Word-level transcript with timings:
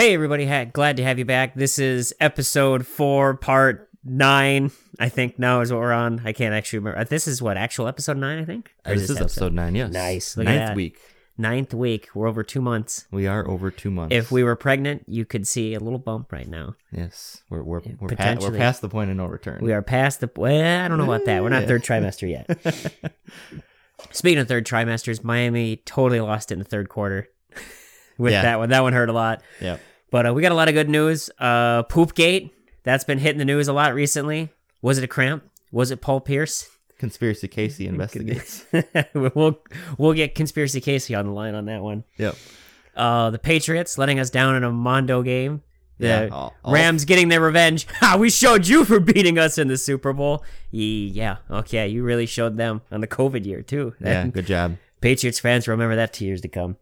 Hey, 0.00 0.14
everybody. 0.14 0.46
Ha- 0.46 0.64
glad 0.64 0.96
to 0.96 1.02
have 1.04 1.18
you 1.18 1.26
back. 1.26 1.54
This 1.54 1.78
is 1.78 2.14
episode 2.20 2.86
four, 2.86 3.34
part 3.34 3.90
nine, 4.02 4.70
I 4.98 5.10
think 5.10 5.38
now 5.38 5.60
is 5.60 5.70
what 5.70 5.78
we're 5.82 5.92
on. 5.92 6.22
I 6.24 6.32
can't 6.32 6.54
actually 6.54 6.78
remember. 6.78 7.00
Uh, 7.00 7.04
This 7.04 7.28
is 7.28 7.42
what, 7.42 7.58
actual 7.58 7.86
episode 7.86 8.16
nine, 8.16 8.38
I 8.38 8.46
think? 8.46 8.74
Or 8.86 8.94
this 8.94 9.10
is 9.10 9.18
episode 9.18 9.52
nine, 9.52 9.74
yes. 9.74 9.92
Nice. 9.92 10.38
Look 10.38 10.46
Ninth 10.46 10.74
week. 10.74 10.98
Ninth 11.36 11.74
week. 11.74 12.08
We're 12.14 12.28
over 12.28 12.42
two 12.42 12.62
months. 12.62 13.08
We 13.10 13.26
are 13.26 13.46
over 13.46 13.70
two 13.70 13.90
months. 13.90 14.16
If 14.16 14.32
we 14.32 14.42
were 14.42 14.56
pregnant, 14.56 15.04
you 15.06 15.26
could 15.26 15.46
see 15.46 15.74
a 15.74 15.80
little 15.80 15.98
bump 15.98 16.32
right 16.32 16.48
now. 16.48 16.76
yes, 16.90 17.42
we're 17.50 17.62
we're 17.62 17.82
we're, 18.00 18.08
pa- 18.08 18.36
we're 18.40 18.52
past 18.56 18.80
the 18.80 18.88
point 18.88 19.10
of 19.10 19.18
no 19.18 19.26
return. 19.26 19.58
We 19.62 19.74
are 19.74 19.82
past 19.82 20.20
the. 20.20 20.30
Well, 20.34 20.82
I 20.82 20.88
don't 20.88 20.96
know 20.96 21.04
about 21.04 21.26
that. 21.26 21.42
We're 21.42 21.50
not 21.50 21.64
third 21.64 21.82
trimester 21.84 22.26
yet. 22.26 23.12
Speaking 24.12 24.38
of 24.38 24.48
third 24.48 24.64
trimesters, 24.66 25.22
Miami 25.22 25.76
totally 25.76 26.20
lost 26.20 26.50
it 26.50 26.54
in 26.54 26.58
the 26.60 26.64
third 26.64 26.88
quarter. 26.88 27.28
With 28.16 28.32
Yeah. 28.32 28.42
that 28.42 28.58
one, 28.58 28.68
that 28.70 28.82
one 28.82 28.92
hurt 28.94 29.08
a 29.10 29.14
lot. 29.14 29.42
yeah, 29.62 29.78
But 30.10 30.26
uh, 30.28 30.34
we 30.34 30.42
got 30.42 30.52
a 30.52 30.56
lot 30.56 30.68
of 30.68 30.74
good 30.74 30.88
news. 30.88 31.30
Uh, 31.38 31.82
Poopgate, 31.84 32.50
that's 32.82 33.04
been 33.04 33.18
hitting 33.18 33.38
the 33.38 33.44
news 33.44 33.68
a 33.68 33.72
lot 33.72 33.94
recently. 33.94 34.50
Was 34.82 34.98
it 34.98 35.04
a 35.04 35.08
cramp? 35.08 35.44
Was 35.72 35.90
it 35.90 36.00
Paul 36.00 36.20
Pierce? 36.20 36.68
conspiracy 36.98 37.48
Casey 37.48 37.86
investigates. 37.86 38.66
we'll 39.14 39.58
we'll 39.96 40.12
get 40.12 40.34
conspiracy 40.34 40.82
Casey 40.82 41.14
on 41.14 41.24
the 41.24 41.32
line 41.32 41.54
on 41.54 41.64
that 41.64 41.80
one. 41.82 42.04
yep. 42.18 42.36
Uh, 42.94 43.30
the 43.30 43.38
Patriots 43.38 43.96
letting 43.96 44.18
us 44.20 44.28
down 44.28 44.54
in 44.56 44.64
a 44.64 44.70
Mondo 44.70 45.22
game. 45.22 45.62
The 45.98 46.06
Yeah, 46.06 46.28
all- 46.30 46.54
all- 46.62 46.74
Rams 46.74 47.06
getting 47.06 47.28
their 47.28 47.40
revenge. 47.40 47.86
Ha! 48.00 48.16
We 48.18 48.28
showed 48.28 48.66
you 48.66 48.84
for 48.84 49.00
beating 49.00 49.38
us 49.38 49.56
in 49.56 49.68
the 49.68 49.78
Super 49.78 50.12
Bowl. 50.12 50.44
Yeah, 50.70 51.36
okay, 51.50 51.88
you 51.88 52.02
really 52.02 52.26
showed 52.26 52.58
them 52.58 52.82
on 52.92 53.00
the 53.00 53.06
COVID 53.06 53.46
year 53.46 53.62
too. 53.62 53.94
Yeah, 54.00 54.26
good 54.26 54.46
job. 54.46 54.76
Patriots 55.00 55.38
fans 55.40 55.66
remember 55.68 55.96
that 55.96 56.12
two 56.12 56.26
years 56.26 56.42
to 56.42 56.48
come. 56.48 56.76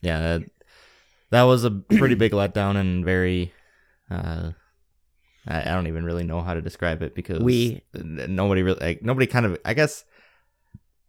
Yeah, 0.00 0.20
that, 0.38 0.50
that 1.30 1.42
was 1.42 1.64
a 1.64 1.70
pretty 1.70 2.14
big 2.14 2.32
letdown 2.40 2.76
and 2.76 3.04
very. 3.04 3.52
Uh, 4.10 4.52
I, 5.46 5.62
I 5.62 5.64
don't 5.72 5.86
even 5.86 6.04
really 6.04 6.24
know 6.24 6.40
how 6.42 6.54
to 6.54 6.60
describe 6.60 7.02
it 7.02 7.14
because 7.14 7.40
We- 7.40 7.82
nobody 7.94 8.62
really 8.62 8.80
like 8.80 9.02
nobody 9.02 9.26
kind 9.26 9.46
of 9.46 9.58
I 9.64 9.72
guess 9.74 10.04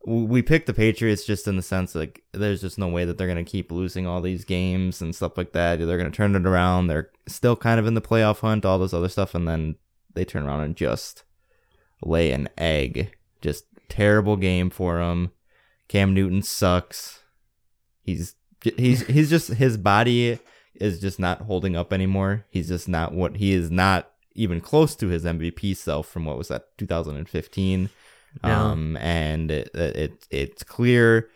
we 0.06 0.42
picked 0.42 0.66
the 0.66 0.74
Patriots 0.74 1.26
just 1.26 1.48
in 1.48 1.58
the 1.58 1.62
sense 1.62 1.94
like 1.94 2.24
there's 2.32 2.62
just 2.62 2.80
no 2.80 2.88
way 2.88 3.06
that 3.06 3.18
they're 3.18 3.28
gonna 3.28 3.44
keep 3.44 3.72
losing 3.72 4.08
all 4.08 4.20
these 4.22 4.46
games 4.46 5.02
and 5.02 5.16
stuff 5.16 5.38
like 5.38 5.52
that. 5.54 5.78
They're 5.80 5.98
gonna 5.98 6.10
turn 6.12 6.36
it 6.36 6.46
around. 6.48 6.88
They're 6.88 7.12
still 7.28 7.56
kind 7.56 7.80
of 7.80 7.86
in 7.86 7.94
the 7.94 8.02
playoff 8.02 8.40
hunt, 8.40 8.66
all 8.66 8.80
this 8.80 8.94
other 8.94 9.10
stuff, 9.10 9.36
and 9.36 9.48
then 9.48 9.76
they 10.14 10.26
turn 10.26 10.44
around 10.46 10.62
and 10.62 10.76
just 10.76 11.24
lay 12.04 12.32
an 12.32 12.50
egg. 12.58 13.16
Just 13.42 13.66
terrible 13.90 14.38
game 14.38 14.70
for 14.70 14.98
them. 15.00 15.32
Cam 15.88 16.14
Newton 16.14 16.42
sucks. 16.42 17.20
He's 18.04 18.36
he's 18.64 19.06
he's 19.08 19.30
just 19.30 19.50
his 19.50 19.78
body 19.78 20.40
is 20.76 21.00
just 21.00 21.20
not 21.20 21.42
holding 21.42 21.76
up 21.76 21.94
anymore. 21.94 22.46
He's 22.50 22.68
just 22.68 22.88
not 22.88 23.14
what 23.14 23.38
he 23.38 23.54
is 23.54 23.70
not 23.72 24.12
even 24.34 24.62
close 24.62 24.96
to 24.96 25.08
his 25.08 25.26
MVP 25.26 25.76
self 25.76 26.08
from 26.08 26.26
what 26.26 26.38
was 26.38 26.48
that 26.48 26.78
2015. 26.78 27.90
No. 28.44 28.50
Um, 28.50 28.98
and 28.98 29.52
it, 29.52 29.70
it 29.74 30.28
it's 30.30 30.64
clear 30.64 31.30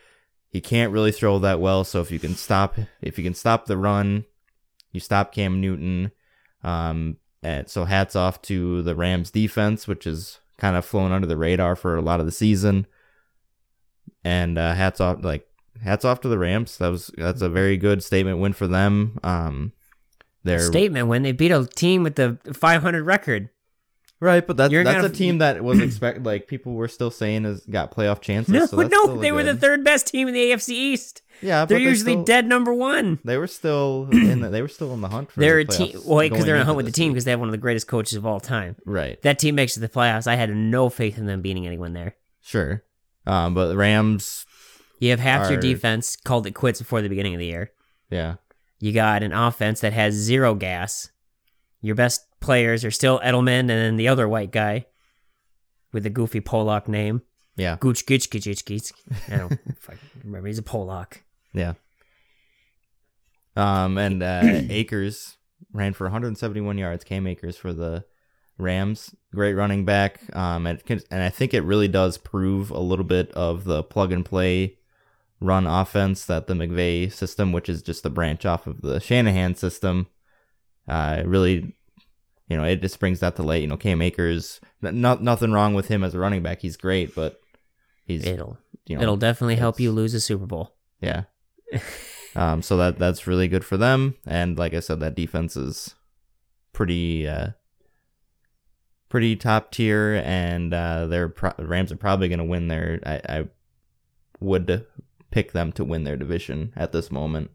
he 0.50 0.62
can't 0.62 0.94
really 0.94 1.12
throw 1.12 1.40
that 1.40 1.60
well. 1.60 1.84
So 1.84 2.02
if 2.02 2.12
you 2.12 2.20
can 2.20 2.36
stop 2.36 2.78
if 3.02 3.18
you 3.18 3.24
can 3.24 3.34
stop 3.34 3.66
the 3.66 3.78
run, 3.78 4.26
you 4.92 5.00
stop 5.00 5.34
Cam 5.34 5.60
Newton. 5.60 6.12
Um, 6.64 7.18
and 7.44 7.70
so 7.70 7.86
hats 7.86 8.16
off 8.16 8.42
to 8.44 8.82
the 8.82 8.96
Rams 8.96 9.30
defense, 9.30 9.88
which 9.88 10.08
is 10.08 10.40
kind 10.58 10.76
of 10.76 10.86
flown 10.86 11.12
under 11.12 11.28
the 11.28 11.38
radar 11.38 11.76
for 11.76 11.96
a 11.96 12.02
lot 12.02 12.20
of 12.20 12.26
the 12.26 12.32
season. 12.32 12.88
And 14.24 14.58
uh, 14.58 14.74
hats 14.74 15.00
off, 15.00 15.24
like 15.24 15.48
hats 15.84 16.06
off 16.06 16.22
to 16.22 16.28
the 16.28 16.38
Rams. 16.38 16.78
That 16.78 16.90
was 16.90 17.12
that's 17.18 17.42
a 17.42 17.50
very 17.50 17.78
good 17.78 18.04
statement 18.04 18.40
win 18.40 18.54
for 18.54 18.68
them. 18.68 19.20
Um, 19.24 19.74
they're 20.44 20.60
Statement 20.60 21.08
when 21.08 21.24
they 21.24 21.32
beat 21.32 21.52
a 21.52 21.66
team 21.66 22.04
with 22.04 22.16
the 22.16 22.38
500 22.54 23.04
record. 23.04 23.50
right, 24.20 24.46
but 24.46 24.58
that, 24.58 24.70
You're 24.72 24.84
that's 24.84 24.98
gonna- 24.98 25.08
a 25.08 25.12
team 25.12 25.40
that 25.40 25.64
was 25.64 25.80
expect 25.80 26.24
like 26.24 26.48
people 26.48 26.74
were 26.74 26.88
still 26.88 27.10
saying 27.12 27.44
has 27.46 27.62
got 27.66 27.92
playoff 27.92 28.22
chances. 28.22 28.54
No, 28.54 28.66
so 28.68 28.78
no, 28.88 29.18
they 29.18 29.32
were 29.32 29.44
the 29.44 29.56
third 29.56 29.84
best 29.84 30.08
team 30.08 30.28
in 30.28 30.34
the 30.36 30.52
AFC 30.52 30.70
East. 30.70 31.22
Yeah, 31.42 31.66
They're 31.66 31.80
usually 31.80 32.14
still- 32.14 32.24
dead 32.24 32.48
number 32.48 32.74
one. 32.74 33.20
They 33.26 33.38
were 33.38 33.48
still 33.48 34.08
in. 34.12 34.40
The, 34.42 34.50
they 34.50 34.62
were 34.62 34.68
still 34.68 34.94
in 34.94 35.02
the 35.02 35.10
hunt 35.10 35.32
for. 35.32 35.40
They're 35.40 35.64
the 35.64 35.74
a 35.74 35.78
team, 35.78 36.02
well, 36.06 36.20
because 36.20 36.46
they're 36.46 36.56
in 36.56 36.62
a 36.62 36.66
hunt 36.66 36.78
with 36.78 36.86
the 36.86 36.92
team 36.92 37.12
because 37.12 37.26
they 37.26 37.32
have 37.32 37.40
one 37.40 37.50
of 37.50 37.54
the 37.54 37.58
greatest 37.58 37.88
coaches 37.88 38.14
of 38.16 38.26
all 38.26 38.40
time. 38.40 38.76
Right. 38.86 39.20
That 39.24 39.40
team 39.40 39.56
makes 39.56 39.74
it 39.74 39.82
to 39.82 39.88
the 39.88 39.90
playoffs. 39.90 40.28
I 40.28 40.36
had 40.36 40.50
no 40.56 40.90
faith 40.90 41.18
in 41.18 41.26
them 41.26 41.42
beating 41.42 41.66
anyone 41.66 41.94
there. 41.94 42.16
Sure. 42.42 42.84
Um, 43.28 43.54
but 43.56 43.68
the 43.70 43.76
Rams, 43.78 44.45
You 45.00 45.10
have 45.12 45.20
half 45.20 45.50
your 45.50 45.60
defense 45.60 46.16
called 46.16 46.48
it 46.48 46.52
quits 46.52 46.80
before 46.80 47.02
the 47.02 47.10
beginning 47.10 47.34
of 47.36 47.40
the 47.40 47.46
year. 47.48 47.72
yeah, 48.10 48.36
You 48.80 48.92
got 48.94 49.24
an 49.24 49.34
offense 49.34 49.82
that 49.82 49.94
has 49.94 50.14
zero 50.14 50.56
gas. 50.56 51.10
Your 51.82 51.96
best 51.96 52.26
players 52.40 52.84
are 52.86 52.92
still 52.92 53.20
Edelman 53.20 53.60
and 53.62 53.70
then 53.70 53.96
the 53.98 54.08
other 54.08 54.28
white 54.28 54.52
guy 54.52 54.86
with 55.92 56.04
the 56.04 56.10
goofy 56.10 56.42
Polak 56.42 56.88
name. 56.88 57.22
yeah, 57.58 57.78
Gooch 57.80 58.06
Gitch 58.06 58.30
Gitch 58.30 58.48
Gitch 58.48 58.64
Gitch. 58.64 58.94
I 59.34 59.38
don't 59.38 59.60
fucking 59.80 60.00
remember. 60.24 60.48
He's 60.48 60.60
a 60.60 60.64
Polak. 60.64 61.18
yeah. 61.54 61.74
Um, 63.56 63.98
and 63.98 64.22
uh, 64.24 64.42
Akers 64.44 65.38
ran 65.72 65.94
for 65.94 66.06
171 66.06 66.78
yards. 66.78 67.04
Cam 67.04 67.28
Akers 67.28 67.56
for 67.58 67.72
the 67.74 68.04
Rams, 68.58 69.14
great 69.34 69.54
running 69.54 69.86
back. 69.86 70.22
Um, 70.36 70.68
and, 70.68 70.84
can- 70.86 71.02
and 71.12 71.22
I 71.22 71.30
think 71.30 71.54
it 71.54 71.62
really 71.62 71.88
does 71.88 72.18
prove 72.18 72.72
a 72.72 72.80
little 72.80 73.06
bit 73.06 73.32
of 73.32 73.64
the 73.66 73.84
plug 73.84 74.12
and 74.12 74.26
play 74.26 74.78
run 75.40 75.68
offense 75.68 76.26
that 76.26 76.48
the 76.48 76.54
McVay 76.54 77.12
system, 77.12 77.52
which 77.52 77.70
is 77.70 77.82
just 77.82 78.06
a 78.06 78.10
branch 78.10 78.46
off 78.46 78.68
of 78.68 78.82
the 78.82 79.00
Shanahan 79.00 79.56
system, 79.56 80.08
uh, 80.88 81.24
really, 81.26 81.76
you 82.48 82.58
know, 82.58 82.64
it 82.64 82.82
just 82.82 83.00
brings 83.00 83.20
that 83.20 83.36
to 83.36 83.44
light. 83.44 83.62
You 83.62 83.68
know, 83.68 83.78
Cam 83.78 84.02
Akers, 84.02 84.60
not 84.82 85.22
nothing 85.22 85.52
wrong 85.52 85.74
with 85.74 85.88
him 85.88 86.04
as 86.04 86.14
a 86.14 86.20
running 86.20 86.44
back. 86.44 86.62
He's 86.62 86.78
great, 86.78 87.16
but 87.16 87.40
he's 88.06 88.26
It'll 88.26 88.58
you 88.86 88.96
know, 88.96 89.02
it'll 89.02 89.18
definitely 89.18 89.56
help 89.56 89.80
you 89.80 89.92
lose 89.92 90.14
a 90.14 90.22
Super 90.22 90.46
Bowl. 90.46 90.76
yeah. 91.02 91.24
um, 92.36 92.62
so 92.62 92.78
that 92.78 93.00
that's 93.00 93.26
really 93.26 93.48
good 93.48 93.66
for 93.66 93.76
them, 93.76 94.16
and 94.26 94.58
like 94.58 94.74
I 94.76 94.80
said, 94.80 95.00
that 95.00 95.16
defense 95.16 95.58
is 95.58 95.96
pretty 96.74 97.28
uh, 97.28 97.50
pretty 99.10 99.36
top 99.36 99.72
tier, 99.72 100.22
and 100.24 100.74
uh, 100.74 101.08
their 101.08 101.28
pro- 101.30 101.54
Rams 101.58 101.92
are 101.92 101.98
probably 101.98 102.30
going 102.30 102.40
to 102.40 102.46
win 102.46 102.68
their. 102.68 103.00
I, 103.06 103.22
I 103.28 103.48
would 104.40 104.86
pick 105.32 105.52
them 105.52 105.72
to 105.74 105.84
win 105.84 106.04
their 106.04 106.18
division 106.18 106.74
at 106.76 106.92
this 106.92 107.12
moment. 107.12 107.52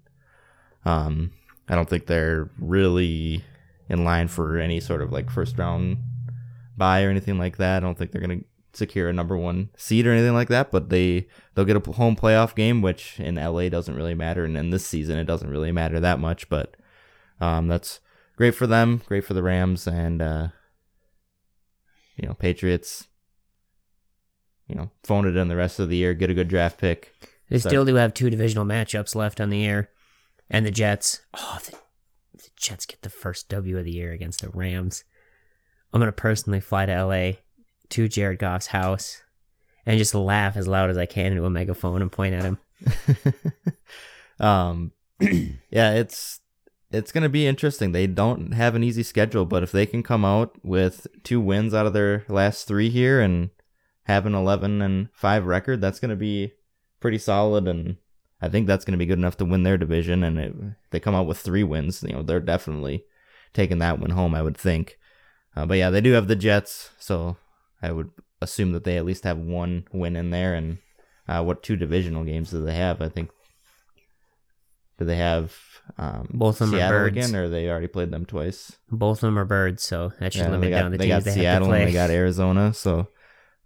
Um, 0.84 1.32
I 1.69 1.75
don't 1.75 1.88
think 1.88 2.06
they're 2.06 2.50
really 2.58 3.44
in 3.88 4.04
line 4.04 4.28
for 4.28 4.58
any 4.58 4.81
sort 4.81 5.03
of 5.03 5.12
like 5.12 5.31
first 5.31 5.58
round 5.58 5.98
buy 6.76 7.04
or 7.04 7.10
anything 7.10 7.38
like 7.38 7.58
that. 7.58 7.78
I 7.78 7.86
don't 7.86 7.97
think 7.97 8.12
they're 8.12 8.22
going 8.22 8.41
to 8.41 8.44
secure 8.72 9.08
a 9.08 9.12
number 9.12 9.36
one 9.36 9.70
seed 9.76 10.06
or 10.06 10.12
anything 10.12 10.34
like 10.34 10.48
that, 10.48 10.70
but 10.70 10.88
they 10.91 11.26
they'll 11.54 11.64
get 11.64 11.76
a 11.76 11.92
home 11.92 12.16
playoff 12.16 12.54
game, 12.54 12.82
which 12.82 13.19
in 13.20 13.36
LA 13.36 13.69
doesn't 13.69 13.97
really 13.97 14.14
matter, 14.14 14.44
and 14.44 14.56
in 14.56 14.70
this 14.70 14.87
season 14.87 15.19
it 15.19 15.25
doesn't 15.25 15.50
really 15.50 15.72
matter 15.72 16.00
that 16.00 16.19
much. 16.19 16.48
But 16.48 16.76
um, 17.41 17.69
that's 17.69 18.00
great 18.37 18.54
for 18.54 18.66
them, 18.66 19.02
great 19.06 19.25
for 19.25 19.34
the 19.34 19.42
Rams, 19.42 19.87
and 19.87 20.22
uh, 20.22 20.48
you 22.16 22.28
know 22.28 22.34
Patriots. 22.34 23.06
You 24.66 24.76
know, 24.76 24.91
phone 25.02 25.26
it 25.26 25.37
in 25.37 25.48
the 25.48 25.56
rest 25.56 25.81
of 25.81 25.88
the 25.88 25.97
year, 25.97 26.14
get 26.14 26.31
a 26.31 26.34
good 26.34 26.47
draft 26.47 26.78
pick. 26.78 27.12
They 27.50 27.59
So- 27.59 27.69
still 27.69 27.84
do 27.84 27.97
have 27.97 28.15
two 28.15 28.31
divisional 28.31 28.65
matchups 28.65 29.15
left 29.15 29.41
on 29.41 29.50
the 29.50 29.59
year, 29.59 29.91
and 30.49 30.65
the 30.65 30.71
Jets. 30.71 31.21
Oh, 31.34 31.59
the, 31.65 31.72
the 32.38 32.49
Jets 32.56 32.87
get 32.87 33.03
the 33.03 33.11
first 33.11 33.49
W 33.50 33.77
of 33.77 33.84
the 33.84 33.93
year 33.93 34.12
against 34.12 34.41
the 34.41 34.49
Rams. 34.49 35.05
I'm 35.93 36.00
gonna 36.00 36.12
personally 36.12 36.61
fly 36.61 36.87
to 36.87 36.93
LA 37.05 37.33
to 37.91 38.09
Jared 38.09 38.38
Goff's 38.38 38.69
house 38.69 39.22
and 39.84 39.99
just 39.99 40.15
laugh 40.15 40.56
as 40.56 40.69
loud 40.69 40.88
as 40.91 40.97
I 40.97 41.06
can 41.06 41.27
into 41.33 41.44
a 41.44 41.50
megaphone 41.50 42.00
and 42.00 42.12
point 42.12 42.34
at 42.34 42.44
him. 42.44 42.59
um, 44.41 44.93
yeah, 45.21 45.93
it's 45.94 46.41
it's 46.93 47.12
gonna 47.12 47.28
be 47.28 47.47
interesting. 47.47 47.93
They 47.93 48.06
don't 48.06 48.52
have 48.52 48.75
an 48.75 48.85
easy 48.85 49.02
schedule, 49.02 49.44
but 49.44 49.62
if 49.62 49.73
they 49.73 49.87
can 49.87 50.02
come 50.02 50.25
out 50.25 50.55
with 50.64 51.06
two 51.25 51.41
wins 51.41 51.75
out 51.75 51.87
of 51.87 51.93
their 51.93 52.25
last 52.29 52.67
three 52.67 52.91
here 52.91 53.20
and 53.20 53.50
have 54.05 54.26
an 54.26 54.35
eleven 54.35 54.81
and 54.81 55.08
five 55.12 55.47
record, 55.47 55.81
that's 55.81 55.99
gonna 56.00 56.17
be 56.17 56.52
pretty 57.00 57.19
solid. 57.19 57.67
And 57.67 57.97
I 58.41 58.49
think 58.49 58.67
that's 58.67 58.85
gonna 58.85 58.97
be 58.99 59.06
good 59.06 59.19
enough 59.19 59.37
to 59.38 59.44
win 59.44 59.62
their 59.62 59.79
division. 59.79 60.23
And 60.23 60.38
it, 60.38 60.55
if 60.61 60.91
they 60.91 61.00
come 61.00 61.14
out 61.14 61.26
with 61.26 61.38
three 61.38 61.64
wins, 61.64 62.02
you 62.02 62.12
know, 62.12 62.23
they're 62.23 62.41
definitely 62.41 63.05
taking 63.52 63.79
that 63.79 63.99
one 63.99 64.11
home. 64.11 64.35
I 64.35 64.43
would 64.43 64.56
think. 64.56 64.99
Uh, 65.56 65.67
but 65.67 65.79
yeah, 65.79 65.91
they 65.91 66.00
do 66.00 66.12
have 66.12 66.29
the 66.29 66.37
Jets, 66.37 66.91
so 66.99 67.37
I 67.82 67.91
would 67.91 68.11
assume 68.41 68.70
that 68.73 68.85
they 68.85 68.97
at 68.97 69.05
least 69.05 69.25
have 69.25 69.37
one 69.38 69.85
win 69.93 70.14
in 70.14 70.31
there. 70.31 70.55
And 70.55 70.79
uh, 71.26 71.43
what 71.43 71.62
two 71.62 71.76
divisional 71.76 72.25
games 72.25 72.50
do 72.50 72.62
they 72.64 72.75
have? 72.75 73.02
I 73.02 73.08
think. 73.08 73.31
Do 74.99 75.06
they 75.06 75.17
have 75.17 75.56
um, 75.97 76.29
Both 76.35 76.61
of 76.61 76.70
them 76.70 76.81
are 76.81 76.91
birds. 76.91 77.17
again, 77.17 77.35
or 77.35 77.49
they 77.49 77.70
already 77.70 77.87
played 77.87 78.11
them 78.11 78.26
twice? 78.26 78.76
Both 78.91 79.19
of 79.19 79.29
them 79.29 79.38
are 79.38 79.47
birds, 79.47 79.82
so 79.82 80.12
that 80.20 80.35
should 80.35 80.43
Yeah, 80.43 80.50
limit 80.50 80.70
got, 80.70 80.76
down 80.76 80.91
the 80.93 80.99
they 80.99 81.05
teams 81.06 81.25
got 81.25 81.25
they 81.25 81.41
Seattle 81.41 81.52
have 81.52 81.62
to 81.62 81.69
play. 81.70 81.79
and 81.81 81.88
they 81.88 81.93
got 81.94 82.11
Arizona, 82.11 82.75
so 82.75 83.08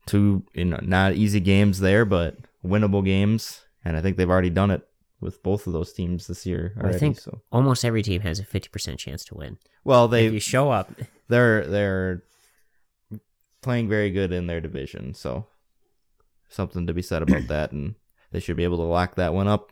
two 0.06 0.44
you 0.52 0.64
know 0.64 0.78
not 0.80 1.14
easy 1.14 1.40
games 1.40 1.80
there, 1.80 2.04
but 2.04 2.36
winnable 2.64 3.04
games, 3.04 3.62
and 3.84 3.96
I 3.96 4.00
think 4.00 4.16
they've 4.16 4.30
already 4.30 4.50
done 4.50 4.70
it 4.70 4.86
with 5.20 5.42
both 5.42 5.66
of 5.66 5.72
those 5.72 5.92
teams 5.92 6.26
this 6.26 6.44
year. 6.46 6.74
I 6.82 6.92
think- 6.92 7.18
so. 7.18 7.40
Almost 7.52 7.84
every 7.84 8.02
team 8.02 8.22
has 8.22 8.38
a 8.38 8.44
fifty 8.44 8.68
percent 8.68 8.98
chance 8.98 9.24
to 9.26 9.34
win. 9.34 9.58
Well, 9.84 10.08
they 10.08 10.26
if 10.26 10.32
you 10.32 10.40
show 10.40 10.70
up, 10.70 10.92
they're 11.28 11.66
they're 11.66 12.22
playing 13.62 13.88
very 13.88 14.10
good 14.10 14.32
in 14.32 14.46
their 14.46 14.60
division, 14.60 15.14
so 15.14 15.46
something 16.48 16.86
to 16.86 16.92
be 16.92 17.02
said 17.02 17.22
about 17.22 17.48
that, 17.48 17.72
and 17.72 17.94
they 18.32 18.40
should 18.40 18.56
be 18.56 18.64
able 18.64 18.76
to 18.78 18.82
lock 18.82 19.14
that 19.16 19.34
one 19.34 19.48
up 19.48 19.70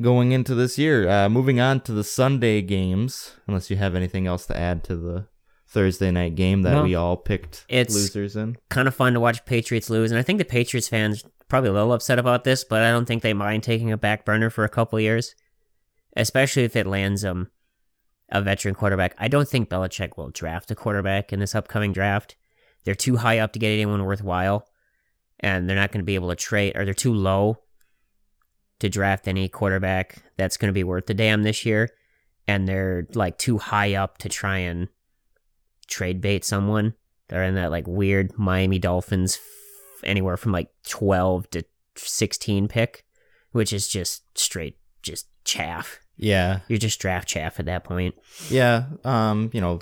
going 0.00 0.32
into 0.32 0.54
this 0.54 0.78
year. 0.78 1.08
Uh, 1.08 1.28
moving 1.28 1.60
on 1.60 1.80
to 1.82 1.92
the 1.92 2.04
Sunday 2.04 2.62
games, 2.62 3.32
unless 3.46 3.70
you 3.70 3.76
have 3.76 3.94
anything 3.94 4.26
else 4.26 4.46
to 4.46 4.56
add 4.56 4.84
to 4.84 4.96
the 4.96 5.26
Thursday 5.68 6.10
night 6.10 6.34
game 6.34 6.62
that 6.62 6.72
No. 6.72 6.82
we 6.84 6.94
all 6.94 7.16
picked 7.16 7.64
It's- 7.68 7.94
losers 7.94 8.36
in. 8.36 8.56
kind 8.70 8.88
of 8.88 8.94
fun 8.94 9.12
to 9.14 9.20
watch 9.20 9.44
Patriots 9.44 9.90
lose, 9.90 10.10
and 10.10 10.18
I 10.18 10.22
think 10.22 10.38
the 10.38 10.44
Patriots 10.44 10.88
fans 10.88 11.24
probably 11.48 11.70
a 11.70 11.72
little 11.72 11.92
upset 11.92 12.18
about 12.18 12.44
this, 12.44 12.64
but 12.64 12.82
I 12.82 12.90
don't 12.90 13.04
think 13.06 13.22
they 13.22 13.32
mind 13.34 13.62
taking 13.62 13.90
a 13.92 13.96
back 13.98 14.24
burner 14.24 14.50
for 14.50 14.64
a 14.64 14.68
couple 14.68 14.98
years, 15.00 15.34
especially 16.16 16.64
if 16.64 16.74
it 16.76 16.86
lands 16.86 17.24
um 17.24 17.50
a 18.30 18.42
veteran 18.42 18.74
quarterback. 18.74 19.14
I 19.18 19.28
don't 19.28 19.48
think 19.48 19.70
Belichick 19.70 20.16
will 20.18 20.28
draft 20.30 20.70
a 20.70 20.74
quarterback 20.74 21.32
in 21.32 21.40
this 21.40 21.54
upcoming 21.54 21.92
draft. 21.92 22.36
They're 22.84 22.94
too 22.94 23.16
high 23.16 23.38
up 23.38 23.52
to 23.54 23.58
get 23.58 23.70
anyone 23.70 24.04
worthwhile, 24.04 24.68
and 25.40 25.68
they're 25.68 25.76
not 25.76 25.92
going 25.92 26.00
to 26.02 26.06
be 26.06 26.14
able 26.14 26.28
to 26.30 26.36
trade, 26.36 26.76
or 26.76 26.84
they're 26.84 26.92
too 26.94 27.14
low 27.14 27.58
to 28.80 28.88
draft 28.88 29.26
any 29.28 29.48
quarterback 29.48 30.16
that's 30.36 30.56
going 30.56 30.68
to 30.68 30.72
be 30.74 30.84
worth 30.84 31.06
the 31.06 31.14
damn 31.14 31.42
this 31.42 31.64
year, 31.66 31.88
and 32.46 32.68
they're 32.68 33.06
like 33.14 33.38
too 33.38 33.58
high 33.58 33.94
up 33.94 34.18
to 34.18 34.28
try 34.28 34.58
and 34.58 34.88
trade 35.88 36.20
bait 36.20 36.44
someone. 36.44 36.94
They're 37.28 37.42
in 37.44 37.56
that 37.56 37.70
like 37.70 37.86
weird 37.86 38.38
Miami 38.38 38.78
Dolphins 38.78 39.36
f- 39.36 40.04
anywhere 40.04 40.36
from 40.36 40.52
like 40.52 40.70
12 40.86 41.50
to 41.50 41.64
16 41.96 42.68
pick, 42.68 43.04
which 43.52 43.72
is 43.72 43.88
just 43.88 44.22
straight 44.38 44.78
just 45.02 45.26
chaff. 45.44 46.00
Yeah, 46.16 46.60
You're 46.68 46.78
just 46.78 47.00
draft 47.00 47.28
chaff 47.28 47.60
at 47.60 47.66
that 47.66 47.84
point. 47.84 48.14
yeah. 48.50 48.86
Um, 49.04 49.50
you 49.52 49.60
know, 49.60 49.78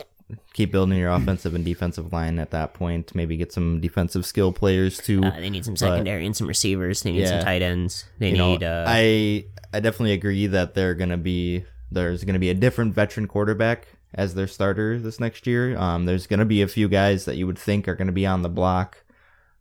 keep 0.52 0.70
building 0.72 0.98
your 0.98 1.10
offensive 1.10 1.54
and 1.54 1.64
defensive 1.64 2.12
line 2.12 2.38
at 2.38 2.50
that 2.50 2.74
point. 2.74 3.14
Maybe 3.14 3.36
get 3.38 3.52
some 3.52 3.80
defensive 3.80 4.26
skill 4.26 4.52
players 4.52 4.98
too. 4.98 5.22
Uh, 5.24 5.30
they 5.40 5.48
need 5.48 5.64
some 5.64 5.76
secondary 5.76 6.26
and 6.26 6.36
some 6.36 6.46
receivers. 6.46 7.02
They 7.02 7.12
need 7.12 7.20
Yeah. 7.20 7.38
some 7.38 7.42
tight 7.42 7.62
ends. 7.62 8.04
They 8.18 8.30
you 8.30 8.36
know, 8.36 8.52
need 8.52 8.64
uh 8.64 8.84
I 8.86 9.46
I 9.72 9.80
definitely 9.80 10.12
agree 10.12 10.46
that 10.48 10.74
they're 10.74 10.94
gonna 10.94 11.16
be 11.16 11.64
there's 11.90 12.24
gonna 12.24 12.38
be 12.40 12.50
a 12.50 12.54
different 12.54 12.92
veteran 12.94 13.28
quarterback 13.28 13.86
as 14.16 14.34
their 14.34 14.46
starter 14.46 14.98
this 14.98 15.20
next 15.20 15.46
year. 15.46 15.76
Um, 15.78 16.06
there's 16.06 16.26
gonna 16.26 16.44
be 16.44 16.62
a 16.62 16.68
few 16.68 16.88
guys 16.88 17.24
that 17.26 17.36
you 17.36 17.46
would 17.46 17.58
think 17.58 17.86
are 17.86 17.94
gonna 17.94 18.12
be 18.12 18.26
on 18.26 18.42
the 18.42 18.48
block, 18.48 19.04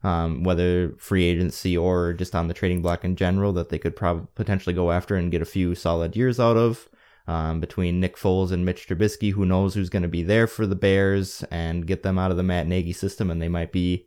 um, 0.04 0.44
whether 0.44 0.94
free 0.98 1.25
agency 1.25 1.78
or 1.78 2.13
just 2.13 2.36
on 2.36 2.48
the 2.48 2.54
trading 2.54 2.81
block 2.81 3.04
in 3.04 3.16
general 3.16 3.54
that 3.54 3.69
they 3.69 3.80
could 3.80 3.96
probably 3.96 4.28
potentially 4.36 4.74
go 4.74 4.92
after 4.92 5.16
and 5.16 5.31
get 5.31 5.42
a 5.42 5.46
few 5.46 5.75
solid 5.75 6.16
years 6.16 6.40
out 6.40 6.57
of. 6.57 6.90
Um, 7.28 7.60
between 7.60 8.00
Nick 8.00 8.18
Foles 8.18 8.52
and 8.52 8.63
Mitch 8.63 8.88
Trubisky, 8.88 9.31
who 9.31 9.48
knows 9.48 9.74
who's 9.74 9.90
going 9.90 10.04
to 10.04 10.07
be 10.07 10.22
there 10.22 10.46
for 10.46 10.68
the 10.68 10.75
Bears 10.75 11.44
and 11.50 11.88
get 11.88 12.04
them 12.04 12.19
out 12.19 12.30
of 12.30 12.38
the 12.38 12.44
Matt 12.44 12.68
Nagy 12.68 12.94
system, 12.94 13.31
and 13.31 13.42
they 13.42 13.50
might 13.50 13.72
be 13.72 14.06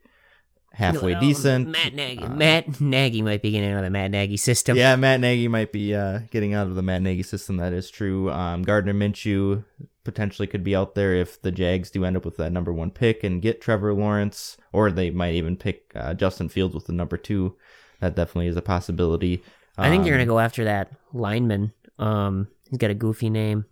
halfway 0.78 1.14
Oh, 1.14 1.20
decent. 1.20 1.68
Matt 1.68 1.92
Nagy. 1.94 2.22
Uh, 2.22 2.28
Matt 2.30 2.80
Nagy 2.80 3.20
might 3.22 3.42
be 3.42 3.50
getting 3.50 3.70
out 3.72 3.78
of 3.78 3.84
the 3.84 3.90
Matt 3.90 4.10
Nagy 4.12 4.36
system. 4.36 4.76
yeah, 4.76 4.94
Matt 4.96 5.20
Nagy 5.20 5.48
might 5.48 5.72
be 5.72 5.94
uh, 5.94 6.20
getting 6.30 6.54
out 6.54 6.66
of 6.68 6.74
the 6.76 6.82
Matt 6.82 7.02
Nagy 7.02 7.22
system. 7.24 7.56
That 7.56 7.72
is 7.72 7.90
true. 7.90 8.30
Um, 8.30 8.62
Gardner 8.62 8.94
Minshew 8.94 9.64
potentially 10.04 10.46
could 10.46 10.64
be 10.64 10.74
out 10.74 10.94
there 10.94 11.14
if 11.14 11.40
the 11.42 11.50
Jags 11.52 11.90
do 11.90 12.04
end 12.04 12.16
up 12.16 12.24
with 12.24 12.36
that 12.38 12.52
number 12.52 12.72
one 12.72 12.90
pick 12.90 13.22
and 13.24 13.42
get 13.42 13.60
Trevor 13.60 13.92
Lawrence, 13.92 14.56
or 14.72 14.90
they 14.90 15.10
might 15.10 15.34
even 15.34 15.56
pick 15.56 15.92
uh, 15.94 16.14
Justin 16.14 16.48
Fields 16.48 16.74
with 16.74 16.86
the 16.86 16.92
number 16.92 17.16
two. 17.16 17.56
That 18.00 18.14
definitely 18.16 18.46
is 18.46 18.56
a 18.56 18.62
possibility. 18.62 19.42
I 19.76 19.88
think 19.90 20.04
they're 20.04 20.14
Um, 20.14 20.18
gonna 20.20 20.26
go 20.26 20.38
after 20.38 20.64
that 20.64 20.92
lineman. 21.12 21.72
Um, 21.98 22.48
he's 22.70 22.78
got 22.78 22.90
a 22.90 22.94
goofy 22.94 23.28
name. 23.30 23.66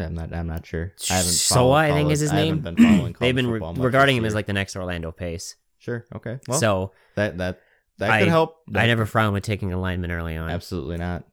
I'm 0.00 0.14
not. 0.14 0.32
I'm 0.34 0.46
not 0.46 0.64
sure. 0.66 0.92
I 1.10 1.14
haven't. 1.14 1.30
Soa, 1.32 1.56
followed- 1.58 1.74
I 1.76 1.92
think 1.92 2.10
is 2.10 2.20
his 2.20 2.32
I 2.32 2.36
name. 2.36 2.60
been 2.60 3.14
They've 3.18 3.34
been 3.34 3.46
re- 3.48 3.60
regarding 3.76 4.16
him 4.16 4.24
as 4.24 4.34
like 4.34 4.46
the 4.46 4.52
next 4.52 4.76
Orlando 4.76 5.10
Pace. 5.12 5.56
Sure. 5.78 6.04
Okay. 6.14 6.38
Well, 6.48 6.58
so 6.58 6.92
that 7.16 7.38
that 7.38 7.60
that 7.98 8.10
I- 8.10 8.18
could 8.20 8.28
help. 8.28 8.56
I 8.74 8.86
never 8.86 9.06
frown 9.06 9.32
with 9.32 9.44
taking 9.44 9.72
a 9.72 9.80
lineman 9.80 10.10
early 10.10 10.36
on. 10.36 10.50
Absolutely 10.50 10.96
not. 10.98 11.24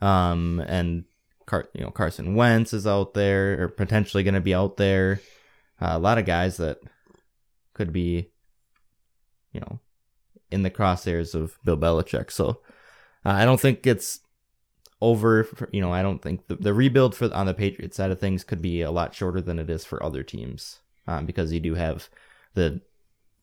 Um, 0.00 0.60
and 0.66 1.04
Car- 1.46 1.68
you 1.74 1.82
know 1.84 1.90
Carson 1.90 2.34
Wentz 2.34 2.72
is 2.72 2.86
out 2.86 3.14
there, 3.14 3.62
or 3.62 3.68
potentially 3.68 4.22
going 4.24 4.34
to 4.34 4.40
be 4.40 4.54
out 4.54 4.76
there. 4.76 5.20
Uh, 5.80 5.90
a 5.92 5.98
lot 5.98 6.18
of 6.18 6.24
guys 6.26 6.56
that 6.56 6.78
could 7.74 7.92
be, 7.92 8.30
you 9.52 9.60
know, 9.60 9.80
in 10.50 10.62
the 10.62 10.70
crosshairs 10.70 11.34
of 11.34 11.58
Bill 11.64 11.76
Belichick. 11.76 12.30
So 12.30 12.60
uh, 13.24 13.30
I 13.30 13.44
don't 13.44 13.60
think 13.60 13.86
it's 13.86 14.20
over. 15.00 15.44
For, 15.44 15.68
you 15.72 15.80
know, 15.80 15.92
I 15.92 16.02
don't 16.02 16.22
think 16.22 16.46
the, 16.48 16.56
the 16.56 16.74
rebuild 16.74 17.14
for 17.14 17.32
on 17.34 17.46
the 17.46 17.54
Patriots 17.54 17.96
side 17.96 18.10
of 18.10 18.20
things 18.20 18.44
could 18.44 18.62
be 18.62 18.82
a 18.82 18.90
lot 18.90 19.14
shorter 19.14 19.40
than 19.40 19.58
it 19.58 19.70
is 19.70 19.84
for 19.84 20.02
other 20.02 20.22
teams, 20.22 20.80
um, 21.06 21.26
because 21.26 21.52
you 21.52 21.60
do 21.60 21.74
have 21.74 22.08
the 22.54 22.80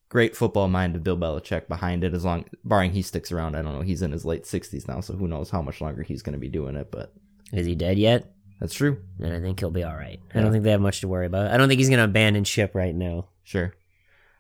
great 0.09 0.35
football 0.35 0.67
mind 0.67 0.95
of 0.95 1.03
Bill 1.03 1.17
Belichick 1.17 1.67
behind 1.67 2.03
it. 2.03 2.13
As 2.13 2.23
long, 2.23 2.45
barring 2.63 2.91
he 2.91 3.01
sticks 3.01 3.31
around, 3.31 3.55
I 3.55 3.61
don't 3.61 3.73
know. 3.73 3.81
He's 3.81 4.01
in 4.01 4.11
his 4.11 4.25
late 4.25 4.45
sixties 4.45 4.87
now, 4.87 5.01
so 5.01 5.15
who 5.15 5.27
knows 5.27 5.49
how 5.49 5.61
much 5.61 5.81
longer 5.81 6.03
he's 6.03 6.21
going 6.21 6.33
to 6.33 6.39
be 6.39 6.49
doing 6.49 6.75
it. 6.75 6.91
But 6.91 7.13
Is 7.51 7.65
he 7.65 7.75
dead 7.75 7.97
yet? 7.97 8.29
that's 8.59 8.75
true. 8.75 8.97
And 9.19 9.33
I 9.33 9.41
think 9.41 9.59
he'll 9.59 9.71
be 9.71 9.83
all 9.83 9.95
right. 9.95 10.21
I 10.33 10.39
don't 10.39 10.51
think 10.51 10.63
they 10.63 10.71
have 10.71 10.79
much 10.79 11.01
to 11.01 11.07
worry 11.09 11.25
about. 11.25 11.51
I 11.51 11.57
don't 11.57 11.67
think 11.67 11.79
he's 11.79 11.89
gonna 11.89 12.05
abandon 12.05 12.45
ship 12.45 12.75
right 12.75 12.95
now. 12.95 13.27
Sure. 13.43 13.73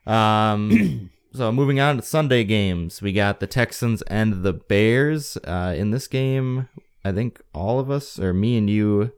Um. 0.05 1.09
so 1.33 1.51
moving 1.51 1.79
on 1.81 1.97
to 1.97 2.03
Sunday 2.03 2.43
games, 2.45 3.01
we 3.01 3.11
got 3.11 3.39
the 3.39 3.47
Texans 3.47 4.01
and 4.03 4.43
the 4.43 4.53
Bears. 4.53 5.37
Uh, 5.43 5.73
in 5.75 5.91
this 5.91 6.07
game, 6.07 6.69
I 7.05 7.11
think 7.11 7.41
all 7.53 7.79
of 7.79 7.89
us, 7.91 8.17
or 8.19 8.33
me 8.33 8.57
and 8.57 8.69
you, 8.69 9.11